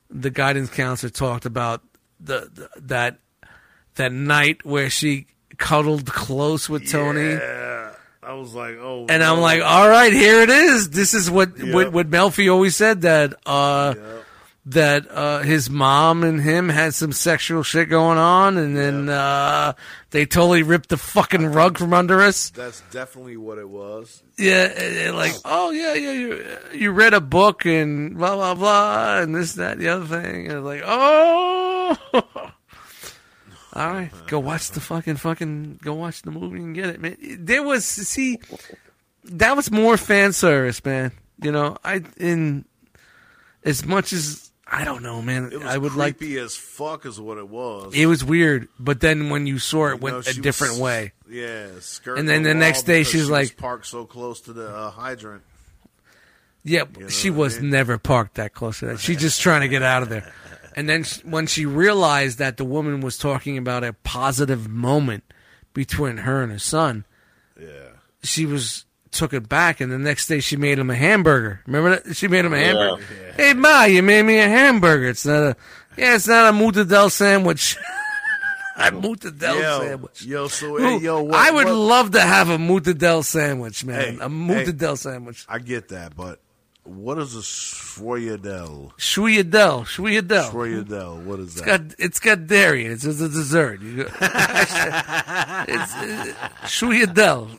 the 0.08 0.30
guidance 0.30 0.70
counselor 0.70 1.10
talked 1.10 1.44
about 1.44 1.82
the, 2.20 2.50
the 2.54 2.70
that 2.80 3.18
that 3.96 4.12
night 4.12 4.64
where 4.64 4.88
she 4.88 5.26
cuddled 5.58 6.06
close 6.06 6.68
with 6.68 6.90
Tony? 6.90 7.32
Yeah. 7.34 7.93
I 8.26 8.32
was 8.34 8.54
like, 8.54 8.76
oh. 8.80 9.06
And 9.08 9.22
I'm 9.22 9.40
like, 9.40 9.62
all 9.62 9.88
right, 9.88 10.12
here 10.12 10.40
it 10.42 10.50
is. 10.50 10.90
This 10.90 11.14
is 11.14 11.30
what 11.30 11.56
Yep. 11.58 11.74
what, 11.74 11.92
what 11.92 12.10
Melfi 12.10 12.50
always 12.52 12.74
said 12.76 13.02
that 13.02 13.34
uh, 13.46 13.94
Yep. 13.96 14.24
that 14.66 15.10
uh, 15.10 15.38
his 15.40 15.68
mom 15.68 16.24
and 16.24 16.40
him 16.40 16.68
had 16.70 16.94
some 16.94 17.12
sexual 17.12 17.62
shit 17.62 17.88
going 17.90 18.16
on, 18.18 18.56
and 18.56 18.74
then 18.76 19.08
uh, 19.10 19.74
they 20.10 20.24
totally 20.24 20.62
ripped 20.62 20.88
the 20.88 20.96
fucking 20.96 21.46
rug 21.46 21.76
from 21.78 21.92
under 21.92 22.22
us. 22.22 22.50
That's 22.50 22.80
definitely 22.90 23.36
what 23.36 23.58
it 23.58 23.68
was. 23.68 24.22
Yeah, 24.38 24.64
and- 24.64 24.96
and 24.96 25.16
like, 25.16 25.34
oh 25.44 25.70
yeah, 25.70 25.94
yeah, 25.94 26.12
you 26.12 26.44
you 26.72 26.90
read 26.92 27.12
a 27.14 27.20
book 27.20 27.66
and 27.66 28.16
blah 28.16 28.34
blah 28.34 28.54
blah, 28.54 29.18
and 29.20 29.34
this 29.34 29.52
that 29.54 29.78
the 29.78 29.88
other 29.88 30.06
thing, 30.06 30.50
and 30.50 30.64
like, 30.64 30.82
oh. 30.84 31.96
All 33.74 33.88
right, 33.92 34.10
go 34.28 34.38
watch 34.38 34.70
the 34.70 34.80
fucking 34.80 35.16
fucking 35.16 35.80
go 35.82 35.94
watch 35.94 36.22
the 36.22 36.30
movie 36.30 36.58
and 36.58 36.74
get 36.74 36.90
it, 36.90 37.00
man. 37.00 37.16
There 37.40 37.62
was 37.62 37.84
see, 37.84 38.38
that 39.24 39.56
was 39.56 39.70
more 39.70 39.96
fan 39.96 40.32
service, 40.32 40.84
man. 40.84 41.10
You 41.42 41.50
know, 41.50 41.76
I 41.84 42.02
in 42.16 42.64
as 43.64 43.84
much 43.84 44.12
as 44.12 44.50
I 44.66 44.84
don't 44.84 45.02
know, 45.02 45.20
man. 45.22 45.50
It 45.52 45.58
was 45.58 45.66
I 45.66 45.76
would 45.76 45.94
like 45.94 46.18
creepy 46.18 46.38
as 46.38 46.56
fuck, 46.56 47.04
is 47.04 47.20
what 47.20 47.36
it 47.38 47.48
was. 47.48 47.92
it 47.94 48.06
was 48.06 48.24
weird, 48.24 48.68
but 48.78 49.00
then 49.00 49.28
when 49.30 49.46
you 49.48 49.58
saw 49.58 49.86
it 49.88 49.94
You 49.94 49.96
know, 49.96 50.14
went 50.14 50.28
a 50.28 50.40
different 50.40 50.74
was- 50.74 50.80
way. 50.80 51.12
Yeah, 51.28 51.66
And 52.06 52.28
then 52.28 52.44
the 52.44 52.50
wall 52.50 52.58
next 52.60 52.82
day 52.82 53.02
she's 53.02 53.10
she 53.12 53.18
was 53.18 53.30
like- 53.30 53.56
parked 53.56 53.86
so 53.86 54.04
close 54.04 54.40
to 54.42 54.52
the 54.52 54.68
uh, 54.68 54.90
hydrant. 54.90 55.42
Yeah, 56.62 56.84
know 56.98 57.08
she 57.08 57.30
what 57.30 57.36
I 57.36 57.40
was 57.40 57.60
mean? 57.60 57.70
never 57.70 57.98
parked 57.98 58.36
that 58.36 58.54
close 58.54 58.78
to 58.78 58.86
that. 58.86 59.00
She's 59.00 59.20
just 59.20 59.40
trying 59.42 59.62
to 59.62 59.68
get 59.68 59.82
out 59.82 60.02
of 60.02 60.08
there. 60.10 60.32
And 60.74 60.88
then 60.88 61.04
when 61.24 61.46
she 61.46 61.66
realized 61.66 62.38
that 62.38 62.56
the 62.56 62.64
woman 62.64 63.00
was 63.00 63.16
talking 63.16 63.56
about 63.58 63.84
a 63.84 63.92
positive 63.92 64.68
moment 64.68 65.24
between 65.72 66.18
her 66.18 66.42
and 66.42 66.50
her 66.52 66.58
son, 66.58 67.04
Yeah, 67.60 67.88
she 68.22 68.44
was 68.46 68.84
took 69.10 69.32
it 69.32 69.48
back. 69.48 69.80
And 69.80 69.92
the 69.92 69.98
next 69.98 70.26
day, 70.26 70.40
she 70.40 70.56
made 70.56 70.78
him 70.78 70.90
a 70.90 70.94
hamburger. 70.94 71.60
Remember 71.66 72.00
that 72.00 72.16
she 72.16 72.28
made 72.28 72.44
him 72.44 72.52
a 72.52 72.58
hamburger. 72.58 73.02
Hey 73.36 73.54
Ma, 73.54 73.84
you 73.84 74.02
made 74.02 74.22
me 74.24 74.38
a 74.38 74.48
hamburger. 74.48 75.08
It's 75.08 75.24
not 75.24 75.42
a 75.42 75.56
yeah, 75.96 76.16
it's 76.16 76.26
not 76.26 76.52
a 76.52 76.56
mortadella 76.56 77.10
sandwich. 77.10 77.76
a 78.76 78.90
mortadella 78.90 79.60
yo, 79.60 79.80
sandwich. 79.80 80.22
yo, 80.24 80.48
so 80.48 80.76
hey, 80.76 80.98
yo, 80.98 81.22
what, 81.22 81.34
I 81.34 81.50
would 81.52 81.66
what- 81.66 81.74
love 81.74 82.10
to 82.12 82.20
have 82.20 82.48
a 82.50 82.58
mortadella 82.58 83.24
sandwich, 83.24 83.84
man. 83.84 84.00
Hey, 84.00 84.24
a 84.24 84.28
mortadella 84.28 84.98
sandwich. 84.98 85.44
I 85.48 85.60
get 85.60 85.88
that, 85.90 86.16
but 86.16 86.40
what 86.84 87.18
is 87.18 87.34
a 87.34 87.40
Schroyadel? 87.40 88.92
Schwiyadel, 88.98 89.84
Schwiyadel. 89.86 90.50
Schroyadel, 90.50 91.24
what 91.24 91.40
is 91.40 91.48
It's 91.56 91.60
that? 91.62 91.66
got 91.88 91.94
it's 91.98 92.20
got 92.20 92.46
dairy. 92.46 92.86
It's, 92.86 93.04
it's 93.04 93.20
a 93.20 93.28
dessert. 93.28 93.80
You 93.82 93.96
go, 93.96 94.02
it's 94.12 94.14
uh, 95.94 96.34
Schwiyadel. 96.64 97.58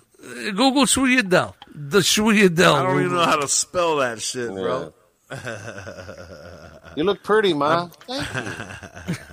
Google 0.55 0.85
Schwiyadel. 0.85 1.53
The 1.73 1.99
Schwiyadel. 1.99 2.73
I 2.75 2.83
don't 2.83 2.99
even 3.01 3.13
know 3.15 3.25
how 3.25 3.35
to 3.37 3.47
spell 3.47 3.97
that 3.97 4.21
shit, 4.21 4.49
Yeah. 4.51 4.59
bro. 4.59 4.93
You 6.95 7.03
look 7.03 7.23
pretty, 7.23 7.53
ma. 7.53 7.87
Thank 8.07 8.33
you. 9.09 9.15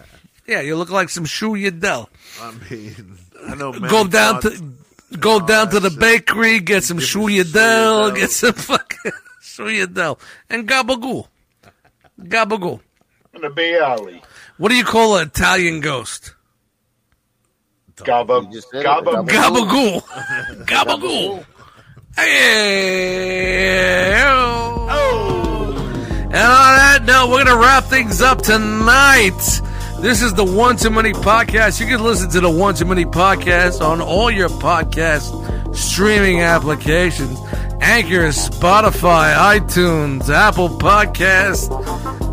Yeah, 0.45 0.61
you 0.61 0.75
look 0.75 0.91
like 0.91 1.09
some 1.09 1.25
Schwiyadel. 1.25 2.09
I 2.41 2.51
mean, 2.69 3.17
I 3.47 3.55
know. 3.55 3.73
Man 3.73 3.89
Go 3.89 4.05
down 4.09 4.41
thought- 4.41 4.53
to 4.55 5.17
go 5.19 5.39
down 5.39 5.71
to 5.71 5.79
the 5.79 5.89
shit. 5.91 6.01
bakery, 6.01 6.59
get 6.59 6.83
some 6.83 6.99
Get 6.99 7.07
some 7.07 7.23
Schwiyadel, 7.23 8.11
Schwiyadel. 8.11 8.17
get 8.17 8.31
some 8.33 8.53
fucking 8.53 9.13
Schwiyadel, 9.57 10.19
and 10.49 10.69
gabagool. 10.69 11.27
Gabagool. 12.21 12.81
In 13.35 13.41
the 13.43 13.51
Bay 13.51 13.79
Alley. 13.79 14.23
What 14.59 14.69
do 14.71 14.75
you 14.77 14.85
call 14.85 15.17
an 15.17 15.27
Italian 15.29 15.81
ghost? 15.81 16.35
Gabba. 17.97 18.45
You 18.47 18.53
just 18.53 18.71
said 18.71 18.85
Gabba. 18.85 19.27
Gabba. 19.27 19.29
Gabagool. 19.29 20.03
Gabagool. 20.67 21.45
Hey. 22.15 24.13
Oh. 24.23 25.75
And 26.25 26.35
on 26.35 26.35
that 26.35 27.05
note, 27.07 27.29
we're 27.31 27.43
going 27.43 27.47
to 27.47 27.57
wrap 27.57 27.85
things 27.85 28.21
up 28.21 28.43
tonight. 28.43 29.33
This 30.01 30.21
is 30.21 30.35
the 30.35 30.45
One 30.45 30.77
Too 30.77 30.91
Many 30.91 31.15
podcast. 31.15 31.81
You 31.81 31.87
can 31.87 32.03
listen 32.05 32.29
to 32.33 32.41
the 32.41 32.51
One 32.51 32.75
Too 32.75 32.85
Many 32.85 33.07
podcast 33.07 33.81
on 33.81 34.03
all 34.03 34.31
your 34.31 34.51
podcast 34.51 35.75
streaming 35.75 36.43
applications 36.43 37.39
Anchor, 37.85 38.29
Spotify, 38.29 39.35
iTunes, 39.59 40.29
Apple 40.31 40.69
Podcast, 40.69 41.69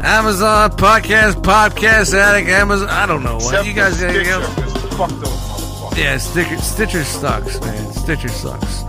Amazon 0.04 0.70
Podcast, 0.72 1.42
Podcast 1.42 2.14
Addict, 2.14 2.48
Amazon. 2.50 2.88
I 2.90 3.06
don't 3.06 3.24
know. 3.24 3.36
What 3.38 3.46
Except 3.54 3.68
you 3.68 3.74
guys 3.74 4.00
got 4.00 4.10
anything 4.16 4.26
Stitcher, 4.26 4.42
else? 4.42 4.56
'cause 4.56 4.98
Fuck 4.98 5.10
those 5.10 5.30
motherfuckers. 5.30 5.98
Yeah, 5.98 6.18
Stitcher, 6.18 6.58
Stitcher 6.62 7.04
sucks, 7.04 7.60
man. 7.62 7.94
Stitcher 7.94 8.28
sucks. 8.30 8.84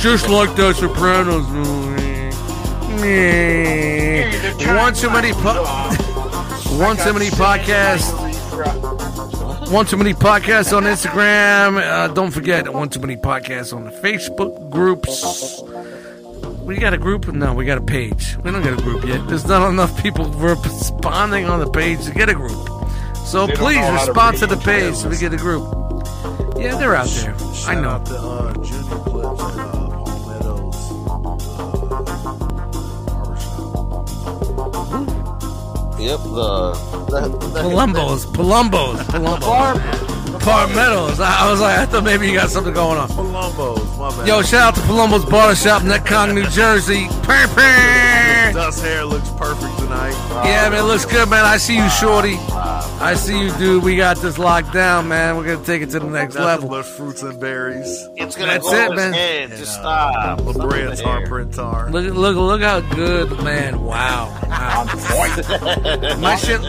Just 0.00 0.28
like 0.28 0.54
the 0.56 0.72
Sopranos 0.74 1.48
movie. 1.48 2.02
Yeah. 3.06 4.82
One 4.82 4.94
too 4.94 5.10
many 5.10 5.32
po- 5.32 5.64
One 6.78 6.96
too 7.04 7.12
many 7.12 7.30
podcasts. 7.30 8.12
One 9.70 9.86
Too 9.86 9.96
Many 9.96 10.12
Podcasts 10.14 10.76
on 10.76 10.84
Instagram. 10.84 11.78
Uh, 11.82 12.06
don't 12.08 12.30
forget, 12.30 12.72
One 12.72 12.88
Too 12.90 13.00
Many 13.00 13.16
Podcasts 13.16 13.74
on 13.74 13.84
the 13.84 13.90
Facebook 13.90 14.70
groups. 14.70 15.62
We 16.64 16.76
got 16.78 16.94
a 16.94 16.98
group? 16.98 17.26
No, 17.32 17.52
we 17.52 17.64
got 17.66 17.76
a 17.78 17.82
page. 17.82 18.36
We 18.38 18.50
don't 18.50 18.62
got 18.62 18.72
a 18.78 18.82
group 18.82 19.04
yet. 19.04 19.26
There's 19.28 19.46
not 19.46 19.68
enough 19.68 20.02
people 20.02 20.24
responding 20.30 21.44
on 21.46 21.60
the 21.60 21.70
page 21.70 22.04
to 22.06 22.10
get 22.12 22.28
a 22.30 22.34
group. 22.34 22.68
So 23.26 23.46
They 23.46 23.54
please 23.54 23.76
know 23.76 23.82
how 23.82 24.04
to 24.04 24.10
respond 24.12 24.38
to 24.38 24.46
the 24.46 24.56
page 24.56 24.94
so 24.94 25.08
we 25.10 25.18
get 25.18 25.34
a 25.34 25.36
group. 25.36 25.64
Yeah, 26.56 26.76
they're 26.78 26.94
out 26.94 27.08
there. 27.08 27.36
Shout 27.54 27.68
I 27.68 27.80
know. 27.80 27.88
out 27.90 28.06
to 28.06 28.16
uh, 28.16 28.52
Junior 28.64 28.98
Clips 29.04 29.40
at 29.42 29.58
uh, 29.58 29.88
Palmetto's 30.04 30.90
uh, 30.90 31.18
barbershop. 33.04 33.64
Yep, 36.00 36.20
the, 36.20 36.72
the, 37.10 37.20
the 37.28 37.60
Palombos, 37.60 38.24
Palombos, 38.26 38.96
Palombos. 39.04 40.03
Palmettos. 40.44 41.20
I, 41.20 41.46
I 41.46 41.50
was 41.50 41.60
like, 41.60 41.78
I 41.78 41.86
thought 41.86 42.04
maybe 42.04 42.28
you 42.28 42.34
got 42.34 42.50
something 42.50 42.74
going 42.74 42.98
on. 42.98 43.08
Palumbo's, 43.08 43.98
my 43.98 44.10
bad. 44.10 44.28
Yo, 44.28 44.42
shout 44.42 44.68
out 44.68 44.74
to 44.74 44.80
Palumbo's 44.82 45.24
Barbershop, 45.24 45.82
Netcong, 45.82 46.34
New 46.34 46.46
Jersey. 46.48 47.08
Purr, 47.22 47.48
purr. 47.48 48.52
Dust 48.52 48.82
hair 48.82 49.04
looks 49.04 49.30
perfect 49.30 49.76
tonight. 49.78 50.12
Yeah, 50.44 50.68
man, 50.68 50.80
it 50.80 50.82
looks 50.82 51.06
good, 51.06 51.28
man. 51.28 51.44
I 51.44 51.56
see 51.56 51.76
you, 51.76 51.88
Shorty. 51.88 52.36
I 53.04 53.14
see 53.16 53.38
you, 53.38 53.52
dude. 53.58 53.82
We 53.84 53.96
got 53.96 54.16
this 54.16 54.38
locked 54.38 54.72
down, 54.72 55.08
man. 55.08 55.36
We're 55.36 55.44
gonna 55.44 55.64
take 55.64 55.82
it 55.82 55.90
to 55.90 56.00
the 56.00 56.06
next 56.06 56.36
Nothing 56.36 56.46
level. 56.46 56.68
but 56.70 56.84
fruits 56.84 57.22
and 57.22 57.38
berries. 57.38 58.08
It's 58.16 58.34
gonna 58.34 58.52
That's 58.52 58.64
go 58.64 58.74
it, 58.74 58.90
on 58.90 58.96
man. 58.96 59.12
head. 59.12 59.50
Just 59.50 59.78
uh, 59.80 60.36
stop. 60.36 60.40
La 60.46 60.52
Brea 60.66 60.84
the 60.86 60.96
tar 60.96 61.18
hair. 61.18 61.26
print 61.26 61.52
tar. 61.54 61.90
Look, 61.90 62.14
look, 62.14 62.34
look 62.36 62.62
how 62.62 62.80
good, 62.80 63.30
man. 63.44 63.82
Wow, 63.82 64.34
wow. 64.48 64.84
My 66.18 66.36
shit, 66.36 66.60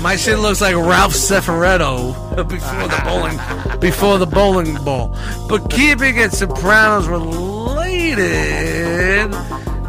my 0.00 0.14
shit 0.16 0.38
looks 0.38 0.60
like 0.60 0.76
Ralph 0.76 1.12
Cifaretto 1.12 2.14
before 2.48 2.88
the 2.88 3.02
bowling, 3.04 3.80
before 3.80 4.18
the 4.18 4.26
bowling 4.26 4.74
ball. 4.84 5.16
But 5.48 5.68
keeping 5.70 6.16
it 6.18 6.30
Sopranos 6.32 7.08
related. 7.08 8.18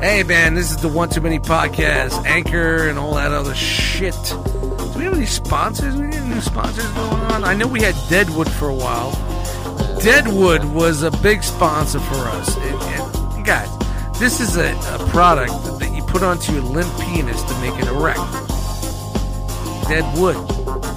Hey, 0.01 0.23
man, 0.23 0.55
this 0.55 0.71
is 0.71 0.77
the 0.77 0.87
One 0.87 1.09
Too 1.09 1.21
Many 1.21 1.37
podcast, 1.39 2.25
Anchor, 2.25 2.87
and 2.87 2.97
all 2.97 3.13
that 3.15 3.31
other 3.31 3.53
shit. 3.53 4.15
We 4.99 5.05
have 5.05 5.13
any 5.13 5.25
sponsors? 5.25 5.95
We 5.95 6.07
got 6.07 6.15
any 6.15 6.41
sponsors 6.41 6.85
going 6.91 7.13
on? 7.31 7.45
I 7.45 7.53
know 7.53 7.67
we 7.67 7.81
had 7.81 7.95
Deadwood 8.09 8.51
for 8.51 8.67
a 8.67 8.75
while. 8.75 9.11
Deadwood 10.01 10.65
was 10.65 11.03
a 11.03 11.11
big 11.23 11.41
sponsor 11.41 12.01
for 12.01 12.15
us. 12.15 12.57
And, 12.57 13.33
and 13.37 13.45
guys, 13.45 13.69
this 14.19 14.41
is 14.41 14.57
a, 14.57 14.73
a 14.73 15.07
product 15.07 15.53
that 15.79 15.95
you 15.95 16.03
put 16.03 16.21
onto 16.21 16.51
your 16.51 16.63
limp 16.63 16.93
penis 16.99 17.41
to 17.43 17.61
make 17.61 17.79
it 17.81 17.87
erect. 17.87 18.19
Deadwood. 19.87 20.35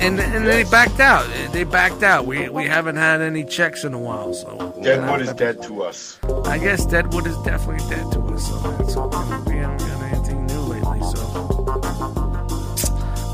And, 0.03 0.19
and 0.19 0.49
they 0.49 0.65
backed 0.65 0.99
out. 0.99 1.25
They 1.53 1.63
backed 1.63 2.03
out. 2.03 2.27
We, 2.27 2.49
we 2.49 2.65
haven't 2.65 2.97
had 2.97 3.21
any 3.21 3.45
checks 3.45 3.85
in 3.85 3.95
a 3.95 3.99
while, 4.01 4.35
so 4.35 4.75
Deadwood 4.83 5.23
is 5.23 5.33
dead 5.35 5.63
to 5.63 5.85
us. 5.85 6.19
I 6.45 6.59
guess 6.59 6.85
Deadwood 6.87 7.29
is 7.29 7.37
definitely 7.39 7.89
dead 7.89 8.11
to 8.11 8.21
us. 8.35 8.49
So 8.93 9.52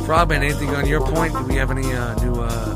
Frogman, 0.09 0.43
anything 0.43 0.71
on 0.71 0.87
your 0.87 1.03
point? 1.03 1.35
Do 1.35 1.43
we 1.43 1.57
have 1.57 1.71
any 1.71 1.93
uh, 1.93 2.15
new? 2.25 2.33
Uh... 2.33 2.73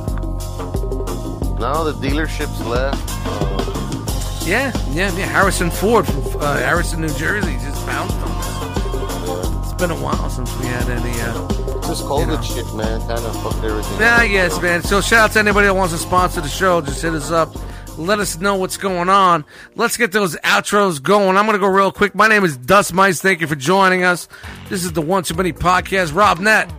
No, 1.59 1.91
the 1.91 1.95
dealerships 2.07 2.63
left. 2.67 3.03
Uh, 3.27 4.45
Yeah, 4.47 4.71
yeah, 4.91 5.11
yeah. 5.17 5.25
Harrison 5.25 5.71
Ford 5.71 6.05
from 6.05 6.27
uh, 6.43 6.59
Harrison, 6.59 7.01
New 7.01 7.09
Jersey, 7.15 7.55
just 7.55 7.87
bounced 7.87 8.15
on 8.17 8.33
us. 8.33 9.65
It's 9.65 9.81
been 9.81 9.91
a 9.91 9.95
while 9.95 10.29
since 10.29 10.55
we 10.59 10.67
had 10.67 10.91
any. 10.91 11.11
Uh... 11.23 11.47
this 11.89 12.03
COVID 12.03 12.27
know. 12.27 12.43
shit, 12.43 12.67
man, 12.75 13.01
kind 13.01 13.13
of 13.13 13.43
fucked 13.43 13.65
everything. 13.65 13.99
Yeah, 13.99 14.17
up. 14.17 14.29
yes, 14.29 14.61
man. 14.61 14.83
So 14.83 15.01
shout 15.01 15.31
out 15.31 15.33
to 15.33 15.39
anybody 15.39 15.69
that 15.69 15.75
wants 15.75 15.95
to 15.95 15.99
sponsor 15.99 16.43
the 16.43 16.49
show. 16.49 16.83
Just 16.83 17.01
hit 17.01 17.15
us 17.15 17.31
up. 17.31 17.57
Let 17.97 18.19
us 18.19 18.41
know 18.41 18.57
what's 18.57 18.77
going 18.77 19.09
on. 19.09 19.47
Let's 19.75 19.97
get 19.97 20.13
those 20.13 20.37
outros 20.37 21.03
going. 21.03 21.39
I'm 21.39 21.47
going 21.47 21.59
to 21.59 21.67
go 21.67 21.73
real 21.73 21.93
quick. 21.93 22.15
My 22.15 22.29
name 22.29 22.45
is 22.45 22.59
Dust 22.59 22.93
Mites. 22.93 23.23
Thank 23.23 23.41
you 23.41 23.47
for 23.47 23.57
joining 23.57 24.05
us. 24.05 24.29
This 24.69 24.85
is 24.85 24.93
the 24.93 25.01
One 25.01 25.23
Too 25.23 25.35
Many 25.35 25.55
podcast. 25.55 26.15
Rob 26.15 26.39
Net. 26.39 26.71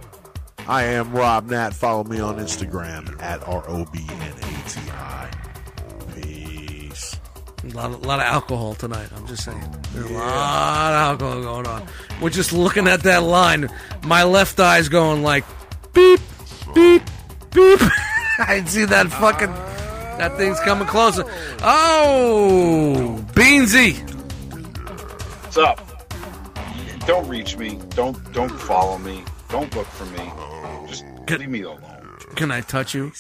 I 0.68 0.84
am 0.84 1.11
Rob 1.11 1.49
Nat. 1.49 1.73
Follow 1.73 2.03
me 2.06 2.19
on 2.19 2.38
Instagram 2.38 3.22
at 3.22 3.45
R 3.48 3.64
O 3.68 3.85
B 3.85 3.99
N 4.10 4.22
A 4.22 4.69
T 4.69 4.80
I. 4.91 5.30
Peace. 6.15 7.19
A 7.64 7.68
lot, 7.68 7.91
of, 7.91 8.06
lot 8.06 8.19
of 8.19 8.26
alcohol 8.26 8.73
tonight. 8.76 9.10
I'm 9.15 9.27
just 9.27 9.44
saying. 9.44 9.76
There's 9.94 10.10
a 10.10 10.14
lot 10.14 10.94
of 10.94 11.22
alcohol 11.22 11.41
going 11.41 11.68
on. 11.68 11.88
We're 12.22 12.30
just 12.30 12.53
looking 12.53 12.88
at 12.88 13.03
that 13.03 13.23
line. 13.23 13.69
My 14.03 14.23
left 14.23 14.60
eye's 14.60 14.88
going 14.88 15.22
like 15.22 15.44
beep, 15.94 16.22
beep, 16.73 17.03
beep. 17.52 17.80
I 18.40 18.64
see 18.65 18.85
that 18.85 19.07
fucking. 19.10 19.52
That 20.18 20.38
thing's 20.38 20.60
coming 20.61 20.88
closer. 20.88 21.26
Oh, 21.61 23.22
Beansy. 23.34 23.98
What's 25.44 25.57
up? 25.57 25.90
Don't 27.06 27.27
reach 27.27 27.57
me. 27.57 27.80
Don't 27.90 28.31
don't 28.31 28.57
follow 28.61 28.98
me. 28.98 29.23
Don't 29.49 29.76
look 29.76 29.88
for 29.88 30.06
me. 30.06 30.52
Just 31.25 31.27
Good. 31.27 31.39
leave 31.39 31.49
me 31.49 31.61
alone. 31.61 31.81
Can 32.35 32.51
I 32.51 32.61
touch 32.61 32.93
you? 32.93 33.11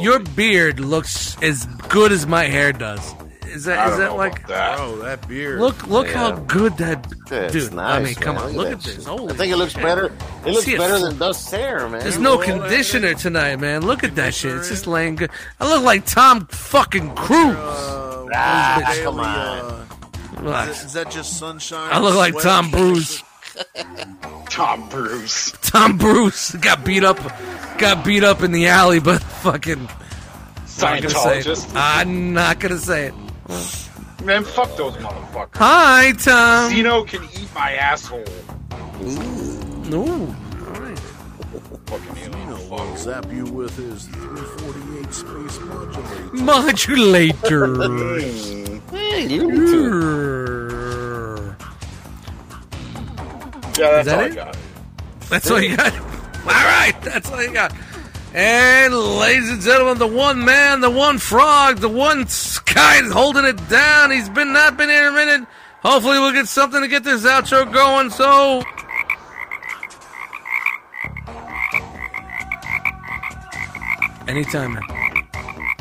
Your 0.00 0.18
beard 0.18 0.80
looks 0.80 1.40
as 1.42 1.66
good 1.88 2.10
as 2.12 2.26
my 2.26 2.44
hair 2.44 2.72
does. 2.72 3.14
Is 3.46 3.68
I 3.68 3.76
that 3.76 3.92
is 3.92 3.98
that 3.98 4.16
like? 4.16 4.48
that. 4.48 4.80
Oh, 4.80 4.96
that 4.96 5.28
beard. 5.28 5.60
Look 5.60 5.86
look 5.86 6.08
how 6.08 6.32
good 6.32 6.76
that 6.78 7.06
It's 7.30 7.52
dude. 7.52 7.72
nice, 7.74 8.00
I 8.00 8.02
mean, 8.02 8.14
come 8.16 8.34
man. 8.34 8.44
on, 8.46 8.52
look 8.54 8.72
at 8.72 8.80
that 8.80 8.96
this. 8.96 9.04
Holy 9.06 9.32
I 9.32 9.36
think 9.36 9.52
it 9.52 9.56
looks 9.56 9.74
shit. 9.74 9.82
better. 9.82 10.06
It 10.44 10.50
looks 10.52 10.64
See 10.64 10.76
better 10.76 10.98
than 10.98 11.18
Dust's 11.18 11.48
hair, 11.52 11.88
man. 11.88 12.00
There's 12.00 12.18
no 12.18 12.30
roll 12.30 12.38
that 12.38 12.46
conditioner 12.46 13.14
tonight, 13.14 13.60
man. 13.60 13.86
Look 13.86 14.02
at 14.02 14.16
that 14.16 14.34
shit. 14.34 14.56
It's 14.56 14.68
just 14.70 14.88
laying 14.88 15.14
good. 15.14 15.30
I 15.60 15.68
look 15.72 15.84
like 15.84 16.04
Tom 16.04 16.46
fucking 16.46 17.14
Cruise. 17.14 17.54
Uh, 17.56 18.26
Ah, 18.34 18.92
come 19.04 19.20
on. 19.20 19.26
uh, 19.26 19.86
Relax. 20.40 20.84
is 20.84 20.92
that 20.94 21.08
just 21.12 21.38
sunshine? 21.38 21.92
I 21.92 22.00
look 22.00 22.16
like 22.16 22.32
sweat? 22.32 22.42
Tom 22.44 22.70
Bruce. 22.72 23.22
Tom 24.50 24.88
Bruce. 24.88 25.52
Tom 25.62 25.96
Bruce 25.98 26.52
got 26.56 26.84
beat 26.84 27.04
up, 27.04 27.18
got 27.78 28.04
beat 28.04 28.22
up 28.24 28.42
in 28.42 28.52
the 28.52 28.66
alley, 28.68 29.00
but 29.00 29.22
fucking. 29.22 29.88
Not 30.80 31.02
gonna 31.02 31.10
say 31.10 31.38
it. 31.38 31.46
Scientologist. 31.46 31.72
I'm 31.74 32.32
not 32.32 32.58
gonna 32.60 32.78
say 32.78 33.06
it. 33.06 33.14
Man, 34.24 34.44
fuck 34.44 34.74
those 34.76 34.94
motherfuckers. 34.94 35.56
Hi, 35.56 36.12
Tom. 36.12 36.72
Xenu 36.72 37.06
can 37.06 37.24
eat 37.24 37.48
my 37.54 37.72
asshole. 37.74 38.24
Ooh, 39.02 39.94
all 39.94 40.26
right. 40.80 40.98
Fucking 41.86 42.16
alien 42.18 42.52
I'll 42.72 42.96
zap 42.96 43.30
you 43.32 43.44
with 43.44 43.76
his 43.76 44.06
348 44.06 45.12
space 45.14 45.60
modulator. 45.60 46.32
Modulator. 46.32 47.74
Hey, 48.94 49.26
you 49.26 49.50
need 49.50 49.56
to. 49.56 51.03
Yeah, 53.78 53.90
that's 53.90 54.08
that 54.08 54.18
all 54.18 54.24
it? 54.24 54.32
I 54.32 54.34
got. 54.34 54.56
That's 55.28 55.50
all 55.50 55.60
you 55.60 55.76
got. 55.76 55.92
All 56.44 56.50
right, 56.50 56.94
that's 57.00 57.30
all 57.32 57.42
you 57.42 57.54
got. 57.54 57.74
And 58.34 58.92
ladies 58.92 59.48
and 59.48 59.62
gentlemen, 59.62 59.96
the 59.96 60.06
one 60.06 60.44
man, 60.44 60.80
the 60.80 60.90
one 60.90 61.16
frog, 61.16 61.78
the 61.78 61.88
one 61.88 62.26
guy 62.66 63.00
is 63.02 63.10
holding 63.10 63.46
it 63.46 63.56
down. 63.70 64.10
He's 64.10 64.28
been 64.28 64.52
not 64.52 64.76
been 64.76 64.90
here 64.90 65.08
a 65.08 65.12
minute. 65.12 65.48
Hopefully, 65.82 66.18
we'll 66.18 66.32
get 66.32 66.46
something 66.46 66.82
to 66.82 66.88
get 66.88 67.02
this 67.02 67.24
outro 67.24 67.72
going. 67.72 68.10
So. 68.10 68.62
Anytime, 74.28 74.74
man. 74.74 74.82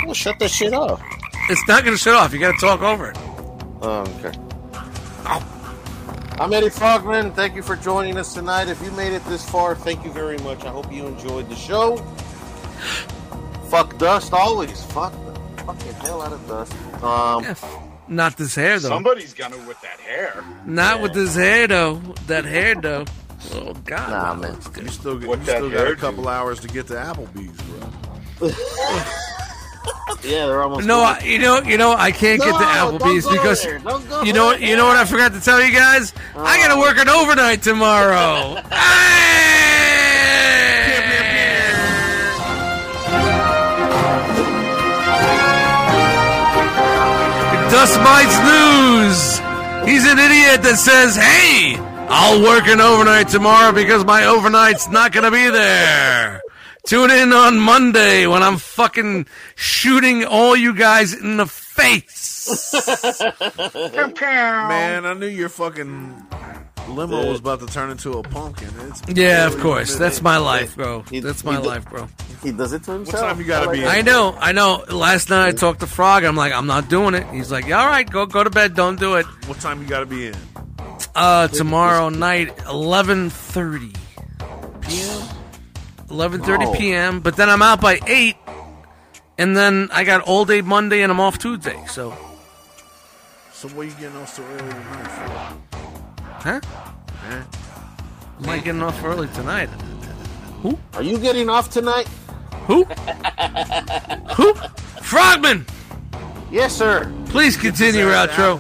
Well, 0.06 0.14
shut 0.14 0.40
this 0.40 0.54
shit 0.54 0.74
off. 0.74 1.02
It's 1.50 1.68
not 1.68 1.84
going 1.84 1.96
to 1.96 2.02
shut 2.02 2.14
off. 2.14 2.34
You 2.34 2.40
got 2.40 2.54
to 2.54 2.60
talk 2.60 2.82
over 2.82 3.10
it. 3.10 3.18
Oh, 3.82 4.06
okay. 4.20 4.38
Oh. 5.26 5.53
I'm 6.40 6.52
Eddie 6.52 6.70
Frogman. 6.70 7.32
Thank 7.32 7.56
you 7.56 7.62
for 7.62 7.76
joining 7.76 8.18
us 8.18 8.34
tonight. 8.34 8.68
If 8.68 8.82
you 8.82 8.92
made 8.92 9.14
it 9.14 9.24
this 9.26 9.48
far, 9.48 9.76
thank 9.76 10.04
you 10.04 10.12
very 10.12 10.38
much. 10.40 10.66
I 10.66 10.70
hope 10.70 10.92
you 10.92 11.06
enjoyed 11.08 11.48
the 11.50 11.56
show. 11.56 11.98
Fuck 13.70 13.98
dust 13.98 14.34
always. 14.34 14.84
Fuck 14.86 15.14
the 15.14 15.64
fucking 15.64 15.94
hell 15.94 16.22
out 16.22 16.34
of 16.34 16.48
dust. 16.48 16.74
Um, 17.04 17.44
Yeah, 17.44 17.56
Not 18.08 18.36
this 18.38 18.56
hair, 18.56 18.80
though. 18.80 18.90
Somebody's 18.90 19.34
gonna 19.34 19.58
with 19.60 19.80
that 19.82 20.00
hair. 20.00 20.44
Not 20.66 21.02
with 21.02 21.14
this 21.14 21.36
hair, 21.36 21.68
though. 21.68 21.96
That 22.28 22.46
hair, 22.46 22.76
though. 22.76 23.06
Oh, 23.54 23.74
God. 23.86 24.10
Nah, 24.10 24.34
man. 24.36 24.56
You 24.82 24.88
still, 24.90 25.18
got- 25.20 25.38
you 25.40 25.44
still 25.44 25.70
got 25.70 25.88
a 25.88 25.96
couple 25.96 26.24
do? 26.24 26.30
hours 26.30 26.60
to 26.62 26.68
get 26.68 26.88
to 26.88 26.94
Applebee's, 26.94 27.62
bro. 27.62 28.50
yeah, 30.24 30.46
they're 30.48 30.62
almost. 30.62 30.88
No, 30.88 31.00
I, 31.00 31.20
you 31.20 31.40
know, 31.40 31.62
you 31.62 31.78
know, 31.78 31.94
I 31.94 32.12
can't 32.12 32.42
get 32.42 32.52
to 32.52 32.64
Applebee's 32.64 33.28
because 33.28 33.64
there. 33.64 33.80
Don't 33.80 34.08
go 34.08 34.24
you 34.24 34.34
know 34.34 34.46
what? 34.46 34.62
You 34.62 34.76
know 34.76 34.86
what 34.86 34.98
I 34.98 35.06
forgot 35.06 35.34
to 35.34 35.42
tell 35.42 35.62
you 35.62 35.74
guys? 35.74 36.14
I 36.36 36.58
gotta 36.58 36.74
uh-huh. 36.74 36.82
work 36.82 36.98
an 36.98 37.10
overnight 37.10 37.62
tomorrow. 37.62 38.62
Dust 47.74 48.00
Mites 48.02 48.38
News. 48.46 49.40
He's 49.90 50.06
an 50.06 50.20
idiot 50.20 50.62
that 50.62 50.78
says, 50.78 51.16
"Hey, 51.16 51.76
I'll 52.08 52.42
work 52.44 52.68
an 52.68 52.80
overnight 52.80 53.30
tomorrow 53.30 53.74
because 53.74 54.06
my 54.06 54.26
overnight's 54.26 54.90
not 54.90 55.12
gonna 55.12 55.32
be 55.32 55.50
there." 55.50 56.43
Tune 56.86 57.12
in 57.12 57.32
on 57.32 57.58
Monday 57.60 58.28
when 58.28 58.44
I'm 58.44 58.58
fucking 58.58 59.26
shooting 59.56 60.26
all 60.26 60.54
you 60.56 60.76
guys 60.76 61.14
in 61.14 61.38
the 61.38 61.46
face. 61.46 62.74
Man, 63.64 65.06
I 65.06 65.14
knew 65.14 65.28
your 65.28 65.48
fucking 65.48 66.14
limo 66.90 67.30
was 67.30 67.40
about 67.40 67.62
to 67.62 67.68
turn 67.68 67.90
into 67.90 68.14
a 68.20 68.24
pumpkin. 68.24 68.68
It's 68.82 69.02
Yeah, 69.08 69.48
of 69.48 69.58
course. 69.60 69.96
That's 69.96 70.22
my 70.22 70.36
life, 70.38 70.76
bro. 70.76 71.04
He- 71.10 71.22
That's 71.22 71.42
he 71.42 71.48
my 71.48 71.58
life, 71.58 71.86
bro. 71.90 72.10
He 72.44 72.52
does 72.52 72.74
it 72.74 72.84
to 72.84 72.92
himself. 72.92 73.22
What 73.22 73.28
time 73.30 73.40
you 73.40 73.46
gotta 73.46 73.68
like 73.68 73.76
be 73.78 73.82
that. 73.84 73.96
I 73.96 74.02
know, 74.02 74.36
I 74.38 74.52
know. 74.52 74.84
Last 74.90 75.30
night 75.30 75.48
I 75.48 75.52
talked 75.54 75.80
to 75.80 75.88
Frog. 75.88 76.26
I'm 76.26 76.36
like, 76.36 76.52
I'm 76.52 76.68
not 76.68 76.90
doing 76.90 77.14
it. 77.14 77.26
He's 77.28 77.50
like, 77.50 77.64
all 77.66 77.88
right, 77.88 78.10
go 78.10 78.26
go 78.26 78.44
to 78.44 78.50
bed. 78.50 78.76
Don't 78.76 79.00
do 79.00 79.16
it. 79.16 79.26
What 79.48 79.62
time 79.62 79.82
you 79.82 79.88
gotta 79.88 80.06
be 80.06 80.28
in? 80.28 80.36
Uh, 81.16 81.48
tomorrow 81.48 82.10
night, 82.10 82.54
11:30 82.66 83.96
PM? 84.82 85.28
11:30 86.10 86.60
No. 86.60 86.74
p.m. 86.74 87.20
But 87.22 87.36
then 87.36 87.50
I'm 87.50 87.62
out 87.62 87.82
by 87.82 88.00
eight, 88.08 88.36
and 89.38 89.56
then 89.56 89.90
I 89.92 90.04
got 90.04 90.22
all 90.22 90.46
day 90.46 90.62
Monday, 90.62 91.02
and 91.02 91.12
I'm 91.12 91.20
off 91.20 91.38
Tuesday. 91.40 91.82
So, 91.88 92.16
So 93.52 93.68
what 93.70 93.86
are 93.86 93.90
you 93.90 93.96
getting 94.00 94.18
off 94.18 94.34
so 94.36 94.44
early 94.44 94.70
tonight 94.70 95.08
for? 95.08 95.78
huh? 96.50 96.62
Eh? 97.30 97.42
Am 98.44 98.50
I 98.50 98.58
getting 98.60 98.82
off 98.84 99.02
early 99.04 99.28
tonight? 99.30 99.70
Who? 100.62 100.78
Are 100.96 101.04
you 101.04 101.18
getting 101.18 101.50
off 101.50 101.70
tonight? 101.70 102.08
Who? 102.68 102.84
Who? 104.36 104.54
Frogman. 105.02 105.66
Yes, 106.52 106.76
sir. 106.76 107.12
Please 107.28 107.58
continue 107.58 108.02
your 108.02 108.12
outro. 108.12 108.60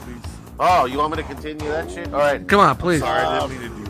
Oh, 0.59 0.85
you 0.85 0.97
want 0.97 1.11
me 1.15 1.17
to 1.17 1.27
continue 1.27 1.67
that 1.69 1.89
shit? 1.91 2.13
All 2.13 2.19
right. 2.19 2.45
Come 2.47 2.59
on, 2.59 2.75
please. 2.77 2.99
Sorry, 3.01 3.21
I 3.21 3.47
didn't 3.47 3.61
mean 3.61 3.69
to 3.69 3.75
derail. 3.75 3.82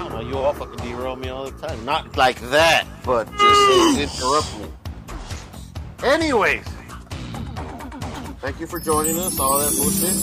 I 0.00 0.08
don't 0.08 0.12
know. 0.14 0.20
You 0.30 0.38
all 0.38 0.54
fucking 0.54 0.78
derail 0.78 1.14
me 1.14 1.28
all 1.28 1.44
the 1.50 1.66
time. 1.66 1.84
Not 1.84 2.16
like 2.16 2.40
that, 2.48 2.86
but 3.04 3.30
just 3.36 4.18
interrupt 4.18 4.58
me. 4.58 4.66
Anyways, 6.02 6.64
thank 8.40 8.58
you 8.60 8.66
for 8.66 8.80
joining 8.80 9.18
us. 9.18 9.38
All 9.38 9.58
that 9.58 9.70
bullshit. 9.76 10.14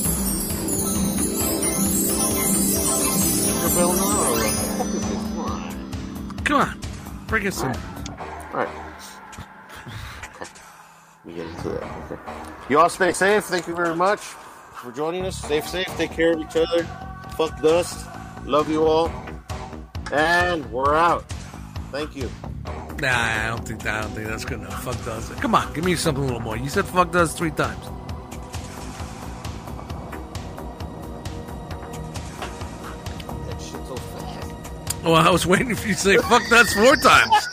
Your 3.62 3.70
bell 3.76 3.94
now, 3.94 4.18
or 4.24 4.34
what 4.34 4.50
the 4.50 4.66
fuck 4.78 4.88
is 4.96 5.04
this? 6.36 6.44
Come 6.44 6.62
on. 6.62 6.80
Bring 7.28 7.46
us 7.46 7.62
in. 7.62 7.68
All 7.68 7.76
right. 8.54 8.70
We 11.24 11.34
get 11.34 11.46
into 11.46 11.70
that. 11.70 11.84
Okay. 12.12 12.22
You 12.70 12.80
all 12.80 12.90
stay 12.90 13.12
safe. 13.12 13.44
Thank 13.44 13.68
you 13.68 13.76
very 13.76 13.96
much 13.96 14.22
for 14.22 14.92
joining 14.92 15.24
us. 15.28 15.38
Stay 15.38 15.62
safe. 15.62 15.88
Take 15.98 16.14
care 16.14 16.32
of 16.34 16.40
each 16.40 16.56
other. 16.56 16.84
Fuck 17.38 17.62
dust. 17.62 18.08
Love 18.44 18.70
you 18.72 18.84
all. 18.84 19.12
And 20.12 20.72
we're 20.72 20.96
out. 20.96 21.24
Thank 21.92 22.16
you. 22.16 22.30
Nah, 23.00 23.10
I 23.12 23.48
don't 23.48 23.68
think 23.68 23.84
that. 23.84 23.96
I 23.96 24.02
don't 24.02 24.12
think 24.12 24.28
that's 24.28 24.46
good 24.46 24.60
enough. 24.60 24.84
Fuck 24.84 25.04
does. 25.06 25.30
Come 25.42 25.56
on, 25.56 25.72
give 25.74 25.84
me 25.86 25.96
something 25.96 26.24
a 26.24 26.26
little 26.28 26.40
more. 26.42 26.58
You 26.58 26.70
said 26.70 26.86
fuck 26.86 27.12
does 27.12 27.34
three 27.34 27.52
times. 27.52 27.86
That 33.48 33.62
shit 33.62 33.86
so 33.88 33.96
fast. 33.96 35.04
Well, 35.04 35.16
I 35.16 35.30
was 35.30 35.46
waiting 35.46 35.74
for 35.76 35.88
you 35.88 35.94
to 35.94 36.00
say 36.00 36.18
fuck 36.18 36.42
nuts 36.52 36.74
four 36.74 36.96
times. 36.98 37.48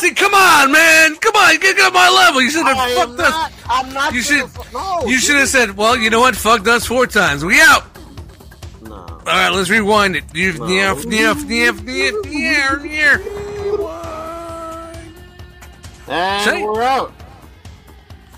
See, 0.00 0.12
come 0.14 0.34
on, 0.34 0.72
man. 0.72 1.16
Come 1.16 1.36
on, 1.36 1.58
get 1.58 1.78
on 1.80 1.92
my 1.92 2.08
level. 2.10 2.42
You 2.42 2.50
should 2.50 2.66
have 2.66 2.76
am 2.76 2.96
fuck 3.08 3.18
nuts. 3.18 3.54
I'm 3.68 3.92
not. 3.92 4.12
You 4.14 4.22
should. 4.22 4.48
fu- 4.50 4.72
No. 4.76 5.02
You 5.06 5.18
should 5.18 5.36
have 5.36 5.48
said, 5.48 5.76
well, 5.76 5.96
you 5.96 6.10
know 6.10 6.20
what? 6.20 6.36
Fuck 6.36 6.64
nuts 6.64 6.86
four 6.86 7.06
times. 7.06 7.44
We 7.44 7.60
out. 7.60 7.84
All 9.26 9.32
right, 9.32 9.48
let's 9.50 9.70
rewind 9.70 10.16
it. 10.16 10.24
No. 10.34 10.66
yeah, 10.66 10.94
yeah, 11.06 11.34
yeah, 11.46 11.72
yeah, 11.86 12.12
yeah, 12.26 12.84
yeah. 12.84 13.18
And 16.06 16.44
Say- 16.44 16.62
we're 16.62 16.82
out. 16.82 17.12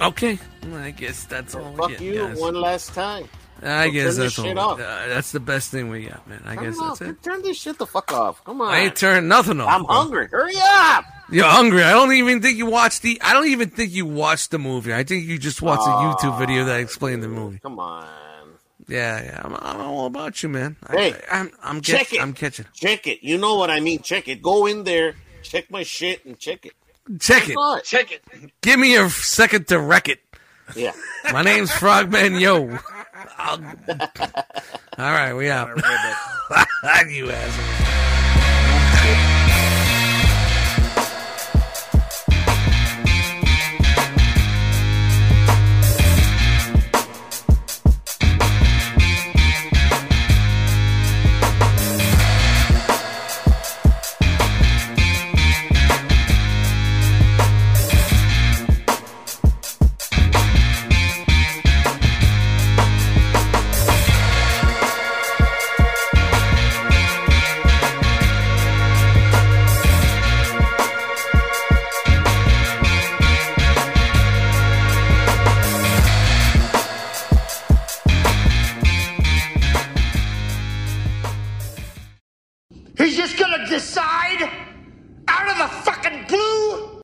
Okay, 0.01 0.39
I 0.75 0.91
guess 0.93 1.25
that's 1.25 1.55
all 1.55 1.71
we 1.73 1.77
Fuck 1.77 1.89
get. 1.91 2.01
you 2.03 2.15
guys. 2.19 2.39
one 2.39 2.55
last 2.55 2.95
time. 2.95 3.29
I 3.63 3.87
So 3.87 3.93
guess 3.93 4.17
that's 4.19 4.39
all. 4.39 4.59
Uh, 4.59 4.77
that's 5.09 5.33
the 5.33 5.41
best 5.41 5.71
thing 5.71 5.89
we 5.89 6.05
got, 6.07 6.27
man. 6.29 6.43
I 6.47 6.55
Turn 6.55 6.65
guess 6.65 6.79
off. 6.79 6.99
that's 6.99 7.11
it. 7.13 7.23
Turn 7.23 7.41
this 7.43 7.57
shit 7.57 7.79
the 7.79 7.87
fuck 7.87 8.13
off. 8.13 8.45
Come 8.45 8.61
on. 8.61 8.69
I 8.73 8.81
ain't 8.81 8.97
turning 8.97 9.29
nothing 9.29 9.61
off. 9.61 9.69
I'm 9.71 9.85
bro. 9.85 9.95
hungry. 9.95 10.29
Hurry 10.29 10.53
up. 10.63 11.05
You're 11.31 11.47
hungry. 11.47 11.83
I 11.83 11.93
don't 11.93 12.13
even 12.13 12.43
think 12.43 12.59
you 12.59 12.67
watched 12.67 13.01
the. 13.03 13.19
I 13.25 13.33
don't 13.33 13.47
even 13.49 13.71
think 13.71 13.93
you 13.93 14.05
watched 14.05 14.51
the 14.51 14.59
movie. 14.59 14.93
I 14.95 15.03
think 15.05 15.25
you 15.27 15.39
just 15.39 15.63
watched 15.63 15.87
a 15.87 15.91
YouTube 16.29 16.39
video 16.39 16.67
that 16.67 16.81
explained 16.81 17.23
the 17.23 17.29
movie. 17.29 17.59
Come 17.61 17.79
on. 17.81 18.07
Yeah, 18.89 19.23
yeah. 19.23 19.41
I'm, 19.45 19.55
I'm 19.55 19.81
all 19.81 20.07
about 20.07 20.43
you, 20.43 20.49
man. 20.49 20.77
Hey, 20.91 21.15
I, 21.31 21.41
I'm, 21.41 21.51
I'm 21.63 21.81
check 21.81 22.09
catch, 22.09 22.13
it. 22.15 22.23
I'm 22.23 22.33
catching. 22.33 22.67
Check 22.73 23.07
it. 23.07 23.23
You 23.23 23.39
know 23.39 23.57
what 23.57 23.71
I 23.71 23.81
mean. 23.81 24.01
Check 24.03 24.29
it. 24.29 24.43
Go 24.43 24.67
in 24.67 24.85
there. 24.85 25.15
Check 25.43 25.71
my 25.71 25.83
shit 25.83 26.25
and 26.25 26.39
check 26.39 26.67
it. 26.67 26.73
Check 27.21 27.49
it. 27.49 27.57
All 27.57 27.77
right. 27.77 27.85
Check 27.85 28.13
it. 28.13 28.23
Give 28.61 28.79
me 28.79 28.97
a 28.97 29.09
second 29.11 29.69
to 29.69 29.79
wreck 29.79 30.09
it. 30.09 30.21
Yeah. 30.75 30.93
My 31.33 31.43
name's 31.43 31.71
Frogman 31.71 32.41
Yo. 32.41 32.79
I'll... 33.39 33.59
All 34.99 35.13
right, 35.13 35.33
we 35.35 35.51
out. 35.51 35.69
you 37.09 37.31
asshole. 37.31 38.86